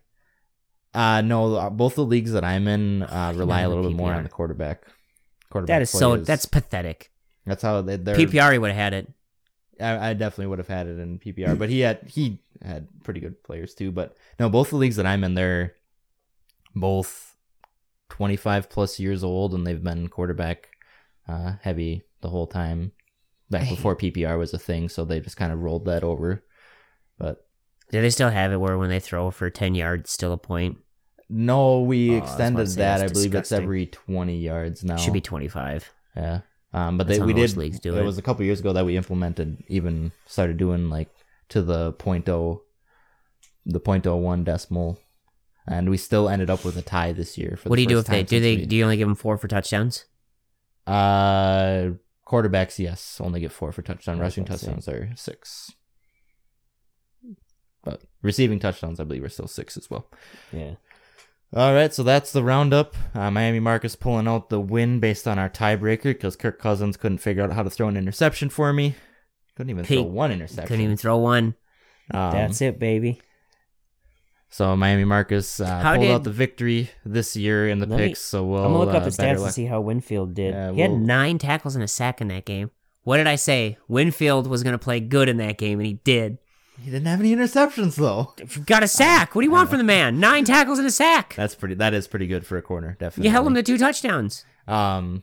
Uh 0.94 1.20
no, 1.20 1.54
uh, 1.54 1.68
both 1.70 1.94
the 1.94 2.04
leagues 2.04 2.32
that 2.32 2.44
I'm 2.44 2.66
in 2.66 3.02
uh, 3.02 3.34
rely 3.36 3.60
a 3.60 3.68
little 3.68 3.84
bit 3.84 3.92
more 3.96 4.14
on 4.14 4.22
the 4.22 4.30
quarterback. 4.30 4.84
Quarterback. 5.50 5.74
That 5.74 5.82
is 5.82 5.90
so. 5.90 6.16
That's 6.16 6.46
pathetic. 6.46 7.10
that's 7.44 7.62
how 7.62 7.82
they, 7.82 7.96
they're. 7.96 8.16
PPR 8.16 8.58
would 8.58 8.70
have 8.70 8.76
had 8.76 8.94
it. 8.94 9.12
I, 9.80 10.10
I 10.10 10.14
definitely 10.14 10.46
would 10.46 10.58
have 10.58 10.68
had 10.68 10.86
it 10.86 10.98
in 10.98 11.18
PPR, 11.18 11.58
but 11.58 11.68
he 11.70 11.80
had 11.80 12.00
he 12.06 12.40
had 12.62 12.88
pretty 13.04 13.20
good 13.20 13.42
players 13.42 13.74
too. 13.74 13.90
But 13.92 14.16
no, 14.38 14.48
both 14.48 14.70
the 14.70 14.76
leagues 14.76 14.96
that 14.96 15.06
I'm 15.06 15.24
in, 15.24 15.34
they're 15.34 15.74
both 16.74 17.36
25 18.10 18.70
plus 18.70 18.98
years 18.98 19.22
old, 19.24 19.54
and 19.54 19.66
they've 19.66 19.82
been 19.82 20.08
quarterback 20.08 20.68
uh, 21.28 21.54
heavy 21.62 22.02
the 22.20 22.28
whole 22.30 22.46
time. 22.46 22.92
Back 23.50 23.68
before 23.70 23.96
PPR 23.96 24.38
was 24.38 24.52
a 24.52 24.58
thing, 24.58 24.88
so 24.90 25.04
they 25.06 25.20
just 25.20 25.38
kind 25.38 25.52
of 25.52 25.60
rolled 25.60 25.86
that 25.86 26.04
over. 26.04 26.44
But 27.18 27.46
Do 27.90 28.02
they 28.02 28.10
still 28.10 28.28
have 28.28 28.52
it 28.52 28.58
where 28.58 28.76
when 28.76 28.90
they 28.90 29.00
throw 29.00 29.30
for 29.30 29.48
ten 29.48 29.74
yards, 29.74 30.10
still 30.10 30.32
a 30.32 30.36
point? 30.38 30.78
no, 31.30 31.80
we 31.82 32.10
Oh, 32.10 32.18
I 32.18 32.20
was 32.20 32.28
about 32.34 32.36
to 32.38 32.42
extended 32.42 32.68
say, 32.70 32.80
that. 32.80 33.00
I 33.02 33.08
believe 33.08 33.34
it's 33.34 33.52
every 33.52 33.86
20 33.86 34.36
yards 34.38 34.84
now. 34.84 34.96
Should 34.96 35.12
be 35.14 35.20
twenty 35.22 35.48
five. 35.48 35.90
Yeah. 36.16 36.40
Um, 36.72 36.98
but 36.98 37.06
That's 37.06 37.18
they, 37.18 37.24
we 37.24 37.32
did. 37.32 37.56
leagues 37.56 37.80
do 37.80 37.96
it 37.96 38.00
it. 38.00 38.04
was 38.04 38.18
a 38.18 38.22
couple 38.22 38.44
years 38.44 38.60
ago 38.60 38.72
that 38.74 38.84
we 38.84 38.96
implemented, 38.96 39.62
even 39.68 40.12
started 40.26 40.58
doing 40.58 40.90
like 40.90 41.08
to 41.48 41.62
the 41.62 41.92
point 41.92 42.28
oh, 42.28 42.62
the 43.64 43.80
point 43.80 44.06
oh 44.06 44.16
one 44.16 44.44
decimal, 44.44 45.00
and 45.66 45.88
we 45.88 45.96
still 45.96 46.28
ended 46.28 46.50
up 46.50 46.64
with 46.64 46.76
a 46.76 46.82
tie 46.82 47.12
this 47.12 47.38
year. 47.38 47.56
For 47.56 47.70
What 47.70 47.76
do 47.76 47.82
you 47.82 47.88
do 47.88 47.98
if 47.98 48.06
they 48.06 48.22
do 48.22 48.38
they 48.38 48.56
do 48.56 48.76
you 48.76 48.84
only 48.84 48.98
give 48.98 49.08
them 49.08 49.14
four 49.14 49.38
for 49.38 49.48
touchdowns? 49.48 50.04
Uh, 50.86 51.92
quarterbacks, 52.26 52.78
yes, 52.78 53.18
only 53.20 53.40
get 53.40 53.52
four 53.52 53.72
for 53.72 53.80
touchdown. 53.80 54.18
Rushing 54.18 54.44
touchdowns 54.44 54.88
are 54.88 55.10
six, 55.16 55.72
but 57.82 58.02
receiving 58.20 58.58
touchdowns, 58.58 59.00
I 59.00 59.04
believe, 59.04 59.24
are 59.24 59.30
still 59.30 59.48
six 59.48 59.78
as 59.78 59.88
well. 59.88 60.10
Yeah. 60.52 60.74
All 61.54 61.72
right, 61.72 61.92
so 61.94 62.02
that's 62.02 62.30
the 62.32 62.42
roundup. 62.44 62.94
Uh, 63.14 63.30
Miami 63.30 63.58
Marcus 63.60 63.96
pulling 63.96 64.28
out 64.28 64.50
the 64.50 64.60
win 64.60 65.00
based 65.00 65.26
on 65.26 65.38
our 65.38 65.48
tiebreaker 65.48 66.04
because 66.04 66.36
Kirk 66.36 66.58
Cousins 66.58 66.98
couldn't 66.98 67.18
figure 67.18 67.42
out 67.42 67.52
how 67.52 67.62
to 67.62 67.70
throw 67.70 67.88
an 67.88 67.96
interception 67.96 68.50
for 68.50 68.70
me. 68.72 68.96
Couldn't 69.56 69.70
even 69.70 69.84
He 69.86 69.94
throw 69.96 70.04
one 70.04 70.30
interception. 70.30 70.68
Couldn't 70.68 70.84
even 70.84 70.96
throw 70.98 71.16
one. 71.16 71.54
Um, 72.12 72.32
That's 72.32 72.60
it, 72.60 72.78
baby. 72.78 73.20
So 74.50 74.76
Miami 74.76 75.04
Marcus 75.04 75.58
uh, 75.60 75.82
pulled 75.82 76.00
did- 76.02 76.10
out 76.10 76.24
the 76.24 76.30
victory 76.30 76.90
this 77.04 77.34
year 77.34 77.68
in 77.68 77.78
the 77.78 77.86
Let 77.86 77.98
me- 77.98 78.08
picks. 78.08 78.20
So 78.20 78.44
we'll 78.44 78.64
I'm 78.64 78.72
gonna 78.72 78.84
look 78.84 78.94
up 78.94 79.02
uh, 79.02 79.06
his 79.06 79.16
better 79.16 79.38
stats 79.38 79.46
to 79.46 79.52
see 79.52 79.64
how 79.66 79.80
Winfield 79.80 80.34
did. 80.34 80.54
Yeah, 80.54 80.72
he 80.72 80.80
had 80.82 80.90
we'll- 80.90 81.00
nine 81.00 81.38
tackles 81.38 81.74
and 81.74 81.82
a 81.84 81.88
sack 81.88 82.20
in 82.20 82.28
that 82.28 82.44
game. 82.44 82.70
What 83.04 83.16
did 83.16 83.26
I 83.26 83.36
say? 83.36 83.78
Winfield 83.88 84.46
was 84.46 84.62
gonna 84.62 84.78
play 84.78 85.00
good 85.00 85.28
in 85.30 85.38
that 85.38 85.56
game, 85.58 85.78
and 85.80 85.86
he 85.86 85.94
did. 85.94 86.38
He 86.80 86.90
didn't 86.90 87.06
have 87.06 87.20
any 87.20 87.34
interceptions 87.34 87.96
though. 87.96 88.34
Got 88.64 88.82
a 88.82 88.88
sack. 88.88 89.34
What 89.34 89.42
do 89.42 89.46
you 89.46 89.52
want 89.52 89.68
from 89.68 89.78
the 89.78 89.84
man? 89.84 90.20
Nine 90.20 90.44
tackles 90.44 90.78
and 90.78 90.86
a 90.86 90.90
sack. 90.90 91.34
That's 91.34 91.54
pretty. 91.54 91.74
That 91.74 91.94
is 91.94 92.06
pretty 92.06 92.26
good 92.26 92.46
for 92.46 92.56
a 92.56 92.62
corner. 92.62 92.96
Definitely. 92.98 93.28
You 93.28 93.32
held 93.32 93.46
him 93.46 93.54
to 93.54 93.62
two 93.62 93.78
touchdowns. 93.78 94.44
Um, 94.66 95.22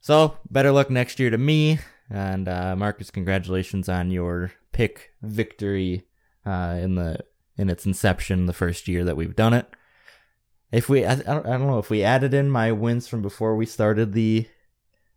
so 0.00 0.38
better 0.50 0.72
luck 0.72 0.90
next 0.90 1.20
year 1.20 1.30
to 1.30 1.38
me 1.38 1.78
and 2.10 2.48
uh, 2.48 2.76
Marcus. 2.76 3.10
Congratulations 3.10 3.88
on 3.88 4.10
your 4.10 4.52
pick 4.72 5.12
victory 5.22 6.06
uh, 6.46 6.78
in 6.80 6.94
the 6.94 7.20
in 7.56 7.70
its 7.70 7.86
inception, 7.86 8.46
the 8.46 8.52
first 8.52 8.88
year 8.88 9.04
that 9.04 9.16
we've 9.16 9.36
done 9.36 9.54
it. 9.54 9.66
If 10.72 10.88
we, 10.88 11.04
I, 11.04 11.12
I 11.12 11.16
don't, 11.16 11.46
I 11.46 11.50
don't 11.50 11.68
know 11.68 11.78
if 11.78 11.88
we 11.88 12.02
added 12.02 12.34
in 12.34 12.50
my 12.50 12.72
wins 12.72 13.06
from 13.06 13.22
before 13.22 13.54
we 13.54 13.64
started 13.64 14.12
the 14.12 14.48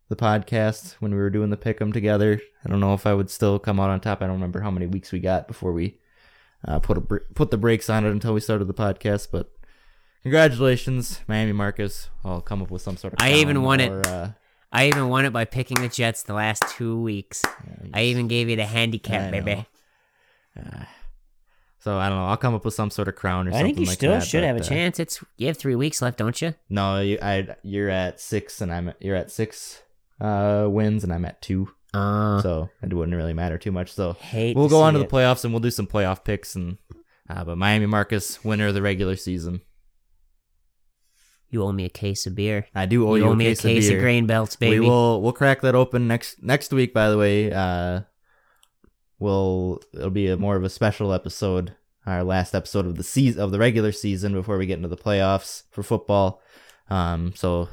the 0.10 0.16
podcast 0.16 0.94
when 1.00 1.12
we 1.12 1.18
were 1.18 1.30
doing 1.30 1.50
the 1.50 1.58
pick 1.58 1.82
'em 1.82 1.92
together. 1.92 2.40
I 2.64 2.70
don't 2.70 2.80
know 2.80 2.94
if 2.94 3.06
I 3.06 3.14
would 3.14 3.30
still 3.30 3.60
come 3.60 3.80
out 3.80 3.90
on 3.90 4.00
top. 4.00 4.22
I 4.22 4.28
don't 4.28 4.36
remember 4.36 4.62
how 4.62 4.72
many 4.72 4.88
weeks 4.88 5.12
we 5.12 5.20
got 5.20 5.48
before 5.48 5.74
we 5.74 6.00
uh, 6.66 6.80
put 6.80 6.98
a 6.98 7.02
br- 7.02 7.18
put 7.36 7.52
the 7.52 7.58
brakes 7.58 7.90
on 7.90 8.06
it 8.06 8.12
until 8.12 8.34
we 8.34 8.40
started 8.40 8.66
the 8.66 8.74
podcast, 8.74 9.30
but. 9.32 9.52
Congratulations, 10.24 11.22
Miami 11.28 11.54
Marcus. 11.54 12.10
I'll 12.26 12.42
come 12.42 12.62
up 12.62 12.70
with 12.70 12.82
some 12.82 12.98
sort 12.98 13.14
of. 13.14 13.20
I 13.22 13.34
even 13.34 13.62
won 13.62 13.80
it. 13.80 14.06
Uh, 14.06 14.30
I 14.72 14.88
even 14.88 15.08
won 15.08 15.26
it 15.26 15.32
by 15.32 15.46
picking 15.46 15.80
the 15.80 15.88
Jets 15.88 16.24
the 16.24 16.34
last 16.34 16.64
two 16.76 17.00
weeks. 17.00 17.44
yeah, 17.46 17.90
I 17.94 18.04
even 18.04 18.28
gave 18.28 18.50
you 18.50 18.58
the 18.58 18.66
handicap, 18.66 19.32
baby. 19.32 19.66
Uh, 20.58 20.84
so 21.80 21.98
I 21.98 22.10
don't 22.10 22.18
know. 22.18 22.26
I'll 22.26 22.36
come 22.36 22.54
up 22.54 22.66
with 22.66 22.74
some 22.74 22.90
sort 22.90 23.08
of 23.08 23.16
crown 23.16 23.48
or 23.48 23.52
I 23.52 23.54
something. 23.54 23.66
I 23.66 23.70
think 23.70 23.80
you 23.80 23.86
like 23.86 23.98
still 23.98 24.12
that, 24.12 24.26
should 24.26 24.42
but, 24.42 24.48
have 24.48 24.58
a 24.58 24.62
uh, 24.62 24.64
chance. 24.64 25.00
It's 25.00 25.24
you 25.38 25.48
have 25.48 25.58
three 25.58 25.76
weeks 25.76 26.02
left, 26.02 26.18
don't 26.18 26.42
you? 26.42 26.54
No, 26.70 27.00
you, 27.00 27.18
I, 27.22 27.56
you're 27.64 27.90
at 27.90 28.20
six, 28.20 28.60
and 28.60 28.74
I'm 28.74 28.90
at, 28.90 28.98
you're 29.00 29.16
at 29.16 29.32
six 29.32 29.84
uh, 30.20 30.68
wins, 30.70 31.04
and 31.04 31.14
I'm 31.14 31.26
at 31.26 31.42
two. 31.42 31.70
Uh, 31.94 32.42
so 32.42 32.70
it 32.84 32.94
wouldn't 32.94 33.16
really 33.16 33.34
matter 33.34 33.58
too 33.58 33.72
much. 33.72 33.94
So 33.94 34.18
we'll 34.34 34.70
go 34.70 34.82
on 34.82 34.94
to 34.94 35.00
the 35.00 35.06
it. 35.06 35.12
playoffs, 35.12 35.44
and 35.44 35.54
we'll 35.54 35.62
do 35.62 35.72
some 35.72 35.88
playoff 35.88 36.24
picks, 36.24 36.56
and 36.56 36.78
Uh, 37.30 37.44
but 37.44 37.58
Miami 37.58 37.86
Marcus, 37.86 38.44
winner 38.44 38.68
of 38.68 38.74
the 38.74 38.82
regular 38.82 39.16
season. 39.16 39.62
You 41.50 41.64
owe 41.64 41.72
me 41.72 41.86
a 41.86 41.90
case 41.90 42.28
of 42.28 42.36
beer. 42.36 42.68
I 42.76 42.86
do 42.86 43.08
owe 43.08 43.16
you 43.16 43.24
you, 43.24 43.30
owe 43.30 43.34
a 43.34 43.36
me 43.36 43.46
case 43.46 43.60
a 43.60 43.64
case 43.64 43.90
of, 43.90 43.96
of, 43.96 44.02
grain 44.02 44.28
belts, 44.28 44.56
baby. 44.58 44.80
We 44.80 44.88
will 44.88 45.22
we'll 45.22 45.34
crack 45.34 45.62
that 45.62 45.76
open 45.76 46.08
next 46.08 46.44
next 46.44 46.74
week. 46.74 46.94
By 46.94 47.10
the 47.10 47.18
way, 47.18 47.52
uh, 47.52 48.02
we'll 49.18 49.82
it'll 49.94 50.10
be 50.10 50.28
a 50.28 50.38
more 50.38 50.58
of 50.58 50.66
a 50.66 50.70
special 50.70 51.14
episode, 51.14 51.76
our 52.06 52.24
last 52.24 52.54
episode 52.54 52.86
of 52.86 52.98
the 52.98 53.04
season 53.04 53.42
of 53.42 53.52
the 53.52 53.60
regular 53.60 53.94
season 53.94 54.34
before 54.34 54.58
we 54.58 54.66
get 54.66 54.76
into 54.76 54.90
the 54.90 54.98
playoffs 54.98 55.64
for 55.72 55.84
football. 55.84 56.42
Um, 56.90 57.34
so 57.34 57.70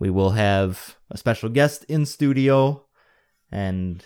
we 0.00 0.10
will 0.10 0.30
have 0.30 0.97
a 1.10 1.16
special 1.16 1.48
guest 1.48 1.84
in 1.84 2.06
studio, 2.06 2.84
and 3.50 4.04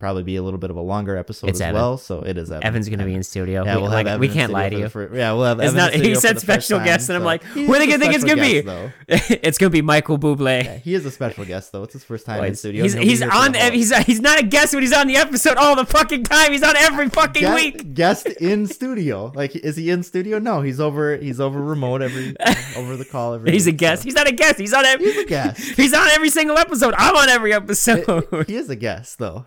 probably 0.00 0.22
be 0.24 0.34
a 0.36 0.42
little 0.42 0.58
bit 0.58 0.70
of 0.70 0.76
a 0.76 0.80
longer 0.80 1.16
episode 1.16 1.50
It's 1.50 1.58
as 1.60 1.68
Evan. 1.68 1.74
well. 1.74 1.96
So 1.98 2.22
it 2.22 2.36
is 2.36 2.50
Evan. 2.50 2.64
Evan's 2.66 2.88
gonna 2.88 3.04
be 3.04 3.14
in 3.14 3.22
studio. 3.22 3.64
Yeah, 3.64 3.76
we, 3.76 3.82
we'll 3.82 3.90
like, 3.92 4.06
have 4.06 4.14
Evan 4.14 4.20
we 4.20 4.28
can't 4.28 4.50
lie 4.50 4.68
to 4.70 4.78
you. 4.78 4.88
fir- 4.88 5.14
yeah, 5.14 5.32
we'll 5.32 5.44
have. 5.44 5.60
It's 5.60 5.68
Evan 5.74 5.76
not- 5.76 5.92
he 5.94 6.14
said 6.16 6.40
special 6.40 6.78
time, 6.78 6.86
guest, 6.86 7.08
and 7.10 7.16
I'm 7.16 7.24
like, 7.24 7.44
who 7.44 7.64
a 7.72 7.78
gonna 7.78 7.98
think 7.98 8.14
it's 8.14 8.24
gonna 8.24 8.40
be? 8.42 8.62
guest, 8.62 8.66
though. 8.66 8.90
it's 9.08 9.58
gonna 9.58 9.70
be 9.70 9.82
Michael 9.82 10.18
Bublé. 10.18 10.64
Yeah, 10.64 10.76
he 10.78 10.94
is 10.94 11.04
a 11.06 11.10
special 11.10 11.44
guest 11.44 11.70
though. 11.72 11.82
It's 11.84 11.92
his 11.92 12.02
first 12.02 12.26
time 12.26 12.38
Well, 12.40 12.48
in 12.48 12.54
studio. 12.56 12.82
he's, 12.82 12.94
he's 12.94 13.22
on. 13.22 13.54
He's 13.54 13.94
he's 14.06 14.20
not 14.20 14.40
a 14.40 14.42
guest 14.42 14.72
when 14.74 14.82
he's 14.82 14.92
on 14.92 15.06
the 15.06 15.16
episode 15.16 15.56
all 15.58 15.76
the 15.76 15.84
fucking 15.86 16.24
time. 16.24 16.52
He's 16.52 16.62
on 16.62 16.76
every 16.76 17.08
fucking 17.10 17.42
Guest- 17.42 17.54
week. 17.54 17.94
Guest 17.94 18.26
in 18.26 18.66
studio. 18.78 19.30
Like, 19.34 19.54
is 19.54 19.76
he 19.76 19.90
in 19.90 20.02
studio? 20.02 20.38
No, 20.38 20.62
he's 20.62 20.80
over. 20.80 21.16
He's 21.16 21.40
over 21.40 21.60
remote 21.60 22.00
every 22.02 22.34
over 22.76 22.96
the 22.96 23.04
call 23.04 23.34
every. 23.34 23.50
He's 23.60 23.66
a 23.66 23.72
guest. 23.72 24.02
so. 24.02 24.06
He's 24.06 24.14
not 24.14 24.26
a 24.28 24.32
guest. 24.32 24.58
He's 24.58 24.72
on 24.72 24.84
every. 24.86 25.04
He's 25.12 25.18
a 25.18 25.26
guest. 25.26 25.60
He's 25.76 25.92
on 25.92 26.08
every 26.08 26.30
single 26.30 26.56
episode. 26.56 26.94
I'm 26.96 27.14
on 27.16 27.28
every 27.28 27.52
episode. 27.52 28.26
he 28.46 28.56
is 28.56 28.70
a 28.70 28.76
guest 28.76 29.18
though. 29.18 29.44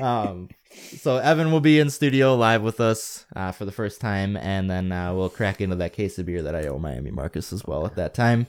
Um, 0.00 0.48
so 0.96 1.16
Evan 1.16 1.50
will 1.50 1.60
be 1.60 1.80
in 1.80 1.90
studio 1.90 2.36
live 2.36 2.62
with 2.62 2.80
us 2.80 3.26
uh, 3.34 3.50
for 3.52 3.64
the 3.64 3.72
first 3.72 4.00
time, 4.00 4.36
and 4.36 4.70
then 4.70 4.92
uh, 4.92 5.12
we'll 5.14 5.28
crack 5.30 5.60
into 5.60 5.76
that 5.76 5.92
case 5.92 6.18
of 6.18 6.26
beer 6.26 6.42
that 6.42 6.54
I 6.54 6.66
owe 6.68 6.78
Miami 6.78 7.10
Marcus 7.10 7.52
as 7.52 7.64
well 7.64 7.86
at 7.86 7.96
that 7.96 8.14
time. 8.14 8.46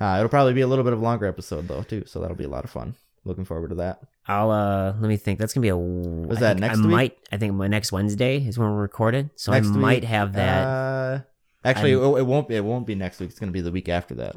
Uh, 0.00 0.16
it'll 0.18 0.28
probably 0.28 0.52
be 0.52 0.60
a 0.60 0.66
little 0.66 0.84
bit 0.84 0.92
of 0.92 1.00
a 1.00 1.02
longer 1.02 1.26
episode 1.26 1.66
though 1.68 1.82
too, 1.82 2.04
so 2.06 2.20
that'll 2.20 2.36
be 2.36 2.44
a 2.44 2.48
lot 2.48 2.64
of 2.64 2.70
fun. 2.70 2.94
Looking 3.24 3.44
forward 3.44 3.70
to 3.70 3.74
that. 3.76 4.00
I'll 4.28 4.50
uh 4.52 4.92
let 5.00 5.08
me 5.08 5.16
think. 5.16 5.38
That's 5.40 5.52
gonna 5.52 5.62
be 5.62 5.68
a. 5.70 5.76
Was 5.76 6.38
that 6.38 6.58
next 6.58 6.78
I 6.78 6.82
week? 6.82 6.90
might. 6.90 7.18
I 7.32 7.36
think 7.38 7.54
my 7.54 7.66
next 7.66 7.90
Wednesday 7.90 8.38
is 8.38 8.56
when 8.58 8.68
we're 8.68 8.80
recorded, 8.82 9.30
so 9.34 9.50
Next 9.52 9.66
I 9.68 9.70
week, 9.70 9.80
might 9.80 10.04
have 10.04 10.34
that. 10.34 10.64
Uh, 10.64 11.20
actually, 11.64 11.94
I'm- 11.94 12.16
it, 12.18 12.26
won't. 12.26 12.46
be. 12.48 12.54
It 12.54 12.64
won't 12.64 12.86
be 12.86 12.94
next 12.94 13.18
week. 13.18 13.30
It's 13.30 13.38
gonna 13.40 13.50
be 13.52 13.60
the 13.62 13.72
week 13.72 13.88
after 13.88 14.14
that. 14.16 14.36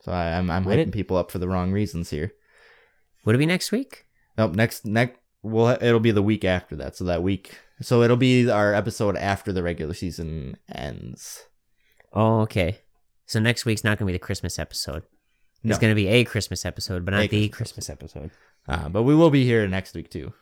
So 0.00 0.10
I, 0.10 0.36
I'm 0.36 0.50
I'm 0.50 0.64
hyping 0.64 0.88
it? 0.88 0.92
people 0.92 1.16
up 1.16 1.30
for 1.30 1.38
the 1.38 1.46
wrong 1.48 1.70
reasons 1.70 2.10
here. 2.10 2.32
Would 3.24 3.34
it 3.36 3.38
be 3.38 3.46
next 3.46 3.70
week? 3.70 4.06
Nope. 4.36 4.54
Next 4.54 4.84
next. 4.84 5.18
Well, 5.46 5.78
it'll 5.80 6.00
be 6.00 6.10
the 6.10 6.22
week 6.22 6.44
after 6.44 6.74
that. 6.76 6.96
So 6.96 7.04
that 7.04 7.22
week. 7.22 7.58
So 7.80 8.02
it'll 8.02 8.16
be 8.16 8.50
our 8.50 8.74
episode 8.74 9.16
after 9.16 9.52
the 9.52 9.62
regular 9.62 9.94
season 9.94 10.56
ends. 10.74 11.44
Oh, 12.12 12.40
okay. 12.40 12.80
So 13.26 13.38
next 13.38 13.64
week's 13.64 13.84
not 13.84 13.98
gonna 13.98 14.08
be 14.08 14.12
the 14.12 14.18
Christmas 14.18 14.58
episode. 14.58 15.04
No. 15.62 15.70
It's 15.70 15.78
gonna 15.78 15.94
be 15.94 16.08
a 16.08 16.24
Christmas 16.24 16.64
episode, 16.64 17.04
but 17.04 17.12
not 17.12 17.24
A 17.24 17.26
the 17.28 17.48
Christmas 17.48 17.86
Christmas 17.86 17.90
episode. 17.90 18.30
Uh, 18.68 18.88
but 18.88 19.04
we 19.04 19.14
will 19.14 19.30
be 19.30 19.44
here 19.44 19.66
next 19.68 19.94
week 19.94 20.10
too. 20.10 20.32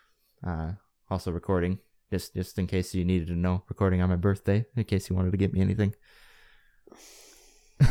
Uh, 0.46 0.72
also 1.10 1.30
recording, 1.30 1.80
just 2.10 2.34
just 2.34 2.58
in 2.58 2.66
case 2.66 2.94
you 2.94 3.04
needed 3.04 3.28
to 3.28 3.34
know, 3.34 3.62
recording 3.68 4.00
on 4.00 4.08
my 4.08 4.16
birthday, 4.16 4.64
in 4.74 4.84
case 4.84 5.10
you 5.10 5.16
wanted 5.16 5.32
to 5.32 5.36
get 5.36 5.52
me 5.52 5.60
anything. 5.60 5.94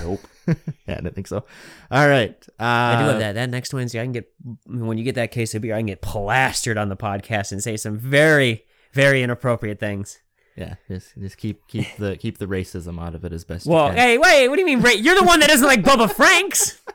Nope. 0.02 0.22
yeah, 0.48 0.56
I 0.88 0.96
didn't 0.96 1.16
think 1.16 1.28
so. 1.28 1.46
All 1.91 2.08
right. 2.08 2.36
Uh, 2.60 2.64
I 2.64 2.96
do 3.02 3.10
have 3.10 3.20
that. 3.20 3.34
That 3.36 3.50
next 3.50 3.74
Wednesday, 3.74 4.00
I 4.00 4.04
can 4.04 4.12
get 4.12 4.30
when 4.66 4.98
you 4.98 5.04
get 5.04 5.16
that 5.16 5.32
case 5.32 5.56
of 5.56 5.62
beer, 5.62 5.76
I 5.76 5.80
can 5.80 5.86
get 5.88 6.02
plastered 6.02 6.78
on 6.78 6.89
the 6.89 6.98
podcast 6.98 7.52
and 7.52 7.62
say 7.64 7.78
some 7.78 7.98
very, 7.98 8.66
very 8.94 9.24
inappropriate 9.24 9.80
things. 9.80 10.20
Yeah, 10.56 10.76
just 10.88 11.16
just 11.20 11.38
keep 11.38 11.68
keep 11.68 11.88
the 11.98 12.16
keep 12.18 12.38
the 12.38 12.46
racism 12.46 13.02
out 13.02 13.16
of 13.16 13.26
it 13.26 13.34
as 13.34 13.44
best. 13.44 13.66
Well, 13.66 13.88
you 13.88 13.96
can. 13.96 13.96
Well, 13.96 14.08
hey, 14.08 14.18
wait, 14.18 14.50
what 14.50 14.56
do 14.56 14.62
you 14.62 14.66
mean? 14.68 14.82
Ra- 14.82 14.91
You're 14.91 15.16
the 15.16 15.24
one 15.24 15.39
that 15.39 15.50
doesn't 15.50 15.66
like 15.66 15.82
Bubba 15.82 16.12
Franks. 16.12 16.80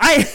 I 0.00 0.28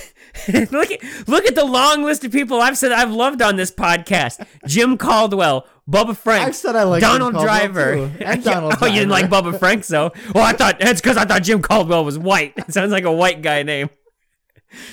look 0.71 0.91
at 0.91 1.27
look 1.27 1.45
at 1.45 1.55
the 1.55 1.65
long 1.65 2.03
list 2.03 2.23
of 2.23 2.31
people 2.31 2.61
I've 2.61 2.77
said 2.77 2.91
I've 2.91 3.11
loved 3.11 3.41
on 3.41 3.55
this 3.55 3.71
podcast: 3.71 4.45
Jim 4.67 4.97
Caldwell, 4.97 5.67
Bubba 5.89 6.15
Franks, 6.15 6.47
I've 6.47 6.55
said 6.55 6.75
I 6.75 6.83
like 6.83 7.01
Donald 7.01 7.33
Driver, 7.33 8.11
and 8.19 8.43
Donald 8.43 8.75
oh, 8.81 8.85
you 8.85 8.93
didn't 8.93 9.09
like 9.09 9.29
Driver. 9.29 9.51
Bubba 9.51 9.59
Frank, 9.59 9.83
so 9.83 10.13
Well, 10.33 10.43
I 10.43 10.53
thought 10.53 10.79
that's 10.79 11.01
because 11.01 11.17
I 11.17 11.25
thought 11.25 11.43
Jim 11.43 11.61
Caldwell 11.61 12.05
was 12.05 12.19
white. 12.19 12.53
It 12.57 12.73
sounds 12.73 12.91
like 12.91 13.05
a 13.05 13.11
white 13.11 13.41
guy 13.41 13.63
name. 13.63 13.89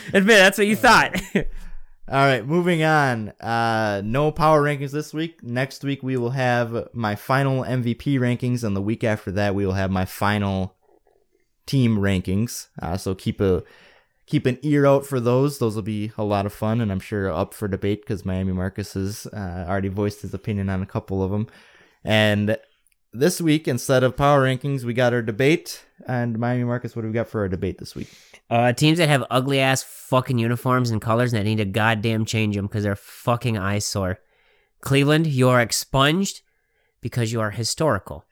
Admit 0.09 0.39
that's 0.39 0.59
what 0.59 0.67
you 0.67 0.77
thought. 0.77 1.21
All 1.35 2.19
right, 2.27 2.45
moving 2.47 2.83
on. 2.83 3.31
Uh, 3.41 4.03
no 4.05 4.31
power 4.33 4.63
rankings 4.63 4.91
this 4.91 5.15
week. 5.15 5.43
Next 5.43 5.83
week 5.83 6.03
we 6.03 6.17
will 6.17 6.31
have 6.31 6.89
my 6.93 7.15
final 7.15 7.63
MVP 7.63 8.19
rankings, 8.19 8.65
and 8.65 8.77
the 8.77 8.83
week 8.83 9.03
after 9.03 9.33
that 9.33 9.55
we 9.55 9.67
will 9.67 9.73
have 9.73 9.91
my 9.91 10.05
final 10.05 10.77
team 11.67 11.97
rankings. 11.99 12.69
Uh, 12.81 12.97
so 12.97 13.15
keep 13.15 13.41
a 13.41 13.63
keep 14.33 14.47
an 14.47 14.59
ear 14.63 14.87
out 14.87 15.05
for 15.05 15.21
those. 15.21 15.59
Those 15.59 15.75
will 15.75 15.83
be 15.83 16.11
a 16.17 16.25
lot 16.25 16.47
of 16.47 16.55
fun, 16.55 16.81
and 16.81 16.91
I'm 16.91 17.01
sure 17.01 17.31
up 17.31 17.53
for 17.53 17.69
debate 17.69 18.01
because 18.01 18.25
Miami 18.25 18.55
Marcus 18.55 18.95
has 18.95 19.27
uh, 19.27 19.67
already 19.69 19.89
voiced 19.89 20.23
his 20.23 20.33
opinion 20.33 20.71
on 20.71 20.81
a 20.81 20.87
couple 20.87 21.23
of 21.23 21.31
them. 21.31 21.49
And 22.03 22.57
this 23.13 23.43
week, 23.43 23.69
instead 23.69 24.03
of 24.03 24.17
power 24.17 24.43
rankings, 24.43 24.85
we 24.85 24.95
got 24.95 25.13
our 25.13 25.21
debate. 25.21 25.85
And 26.07 26.39
Miami 26.39 26.65
Marcus, 26.65 26.97
what 26.97 27.03
do 27.03 27.09
we 27.09 27.13
got 27.13 27.29
for 27.29 27.43
our 27.43 27.49
debate 27.49 27.77
this 27.77 27.95
week? 27.95 28.09
Uh, 28.49 28.73
teams 28.73 28.97
that 28.97 29.11
have 29.11 29.23
ugly 29.31 29.61
ass 29.61 29.83
fucking 29.83 30.39
uniforms 30.39 30.91
and 30.91 31.03
colors 31.03 31.33
that 31.33 31.45
need 31.45 31.59
to 31.59 31.67
goddamn 31.67 32.25
change 32.25 32.57
them 32.57 32.69
because 32.69 32.85
they're 32.85 32.97
fucking 32.97 33.59
eyesore. 33.59 34.19
Cleveland, 34.81 35.27
you 35.27 35.51
are 35.51 35.61
expunged 35.61 36.41
because 37.03 37.33
you 37.33 37.41
are 37.43 37.51
historical. 37.51 38.25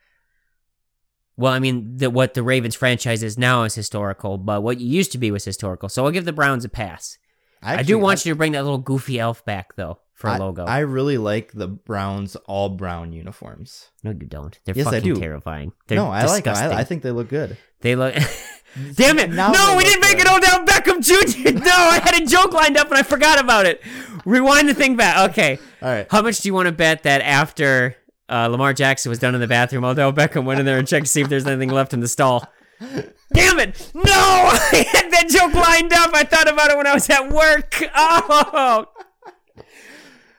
Well, 1.40 1.54
I 1.54 1.58
mean, 1.58 1.96
the, 1.96 2.10
what 2.10 2.34
the 2.34 2.42
Ravens 2.42 2.74
franchise 2.74 3.22
is 3.22 3.38
now 3.38 3.62
is 3.62 3.74
historical, 3.74 4.36
but 4.36 4.62
what 4.62 4.78
you 4.78 4.86
used 4.86 5.10
to 5.12 5.18
be 5.18 5.30
was 5.30 5.42
historical. 5.42 5.88
So 5.88 6.04
I'll 6.04 6.10
give 6.10 6.26
the 6.26 6.34
Browns 6.34 6.66
a 6.66 6.68
pass. 6.68 7.16
I 7.62 7.82
do 7.82 7.98
want 7.98 8.26
you 8.26 8.32
to 8.32 8.36
bring 8.36 8.52
that 8.52 8.62
little 8.62 8.78
goofy 8.78 9.18
elf 9.18 9.42
back 9.46 9.74
though 9.76 9.98
for 10.12 10.28
a 10.28 10.34
I, 10.34 10.36
logo. 10.38 10.66
I 10.66 10.80
really 10.80 11.16
like 11.16 11.52
the 11.52 11.66
Browns 11.66 12.36
all 12.36 12.68
brown 12.68 13.14
uniforms. 13.14 13.90
no, 14.04 14.10
you 14.10 14.26
don't. 14.26 14.58
They're 14.64 14.74
Yes, 14.74 14.86
I 14.88 15.00
fucking 15.00 15.18
terrifying. 15.18 15.72
They're 15.86 15.96
no, 15.96 16.08
I 16.08 16.26
like 16.26 16.44
them. 16.44 16.56
I, 16.56 16.80
I 16.80 16.84
think 16.84 17.02
they 17.02 17.10
look 17.10 17.28
good. 17.28 17.56
They 17.80 17.96
look. 17.96 18.14
Damn 18.94 19.18
it! 19.18 19.30
Now 19.30 19.50
no, 19.50 19.74
we 19.76 19.82
didn't 19.82 20.00
make 20.02 20.16
good. 20.16 20.28
it 20.28 20.42
down 20.42 20.64
Beckham 20.64 21.02
Jr. 21.02 21.58
No, 21.64 21.72
I 21.72 21.98
had 21.98 22.22
a 22.22 22.24
joke 22.24 22.52
lined 22.52 22.76
up 22.76 22.88
and 22.88 22.96
I 22.98 23.02
forgot 23.02 23.40
about 23.40 23.66
it. 23.66 23.82
Rewind 24.24 24.68
the 24.68 24.74
thing 24.74 24.96
back. 24.96 25.30
Okay. 25.30 25.58
All 25.82 25.88
right. 25.88 26.06
How 26.08 26.22
much 26.22 26.38
do 26.38 26.48
you 26.48 26.54
want 26.54 26.66
to 26.66 26.72
bet 26.72 27.02
that 27.02 27.20
after 27.22 27.96
uh, 28.30 28.46
Lamar 28.48 28.72
Jackson 28.72 29.10
was 29.10 29.18
done 29.18 29.34
in 29.34 29.40
the 29.40 29.48
bathroom, 29.48 29.84
Odell 29.84 30.12
Beckham 30.12 30.44
went 30.44 30.60
in 30.60 30.66
there 30.66 30.78
and 30.78 30.86
checked 30.86 31.06
to 31.06 31.12
see 31.12 31.20
if 31.20 31.28
there's 31.28 31.46
anything 31.46 31.70
left 31.70 31.92
in 31.92 32.00
the 32.00 32.08
stall? 32.08 32.46
Damn 32.80 33.58
it! 33.58 33.90
No, 33.94 34.02
I 34.06 34.86
had 34.90 35.10
that 35.10 35.28
joke 35.28 35.52
lined 35.52 35.92
up. 35.92 36.10
I 36.14 36.24
thought 36.24 36.50
about 36.50 36.70
it 36.70 36.76
when 36.76 36.86
I 36.86 36.94
was 36.94 37.08
at 37.10 37.30
work. 37.30 37.82
Oh, 37.94 38.86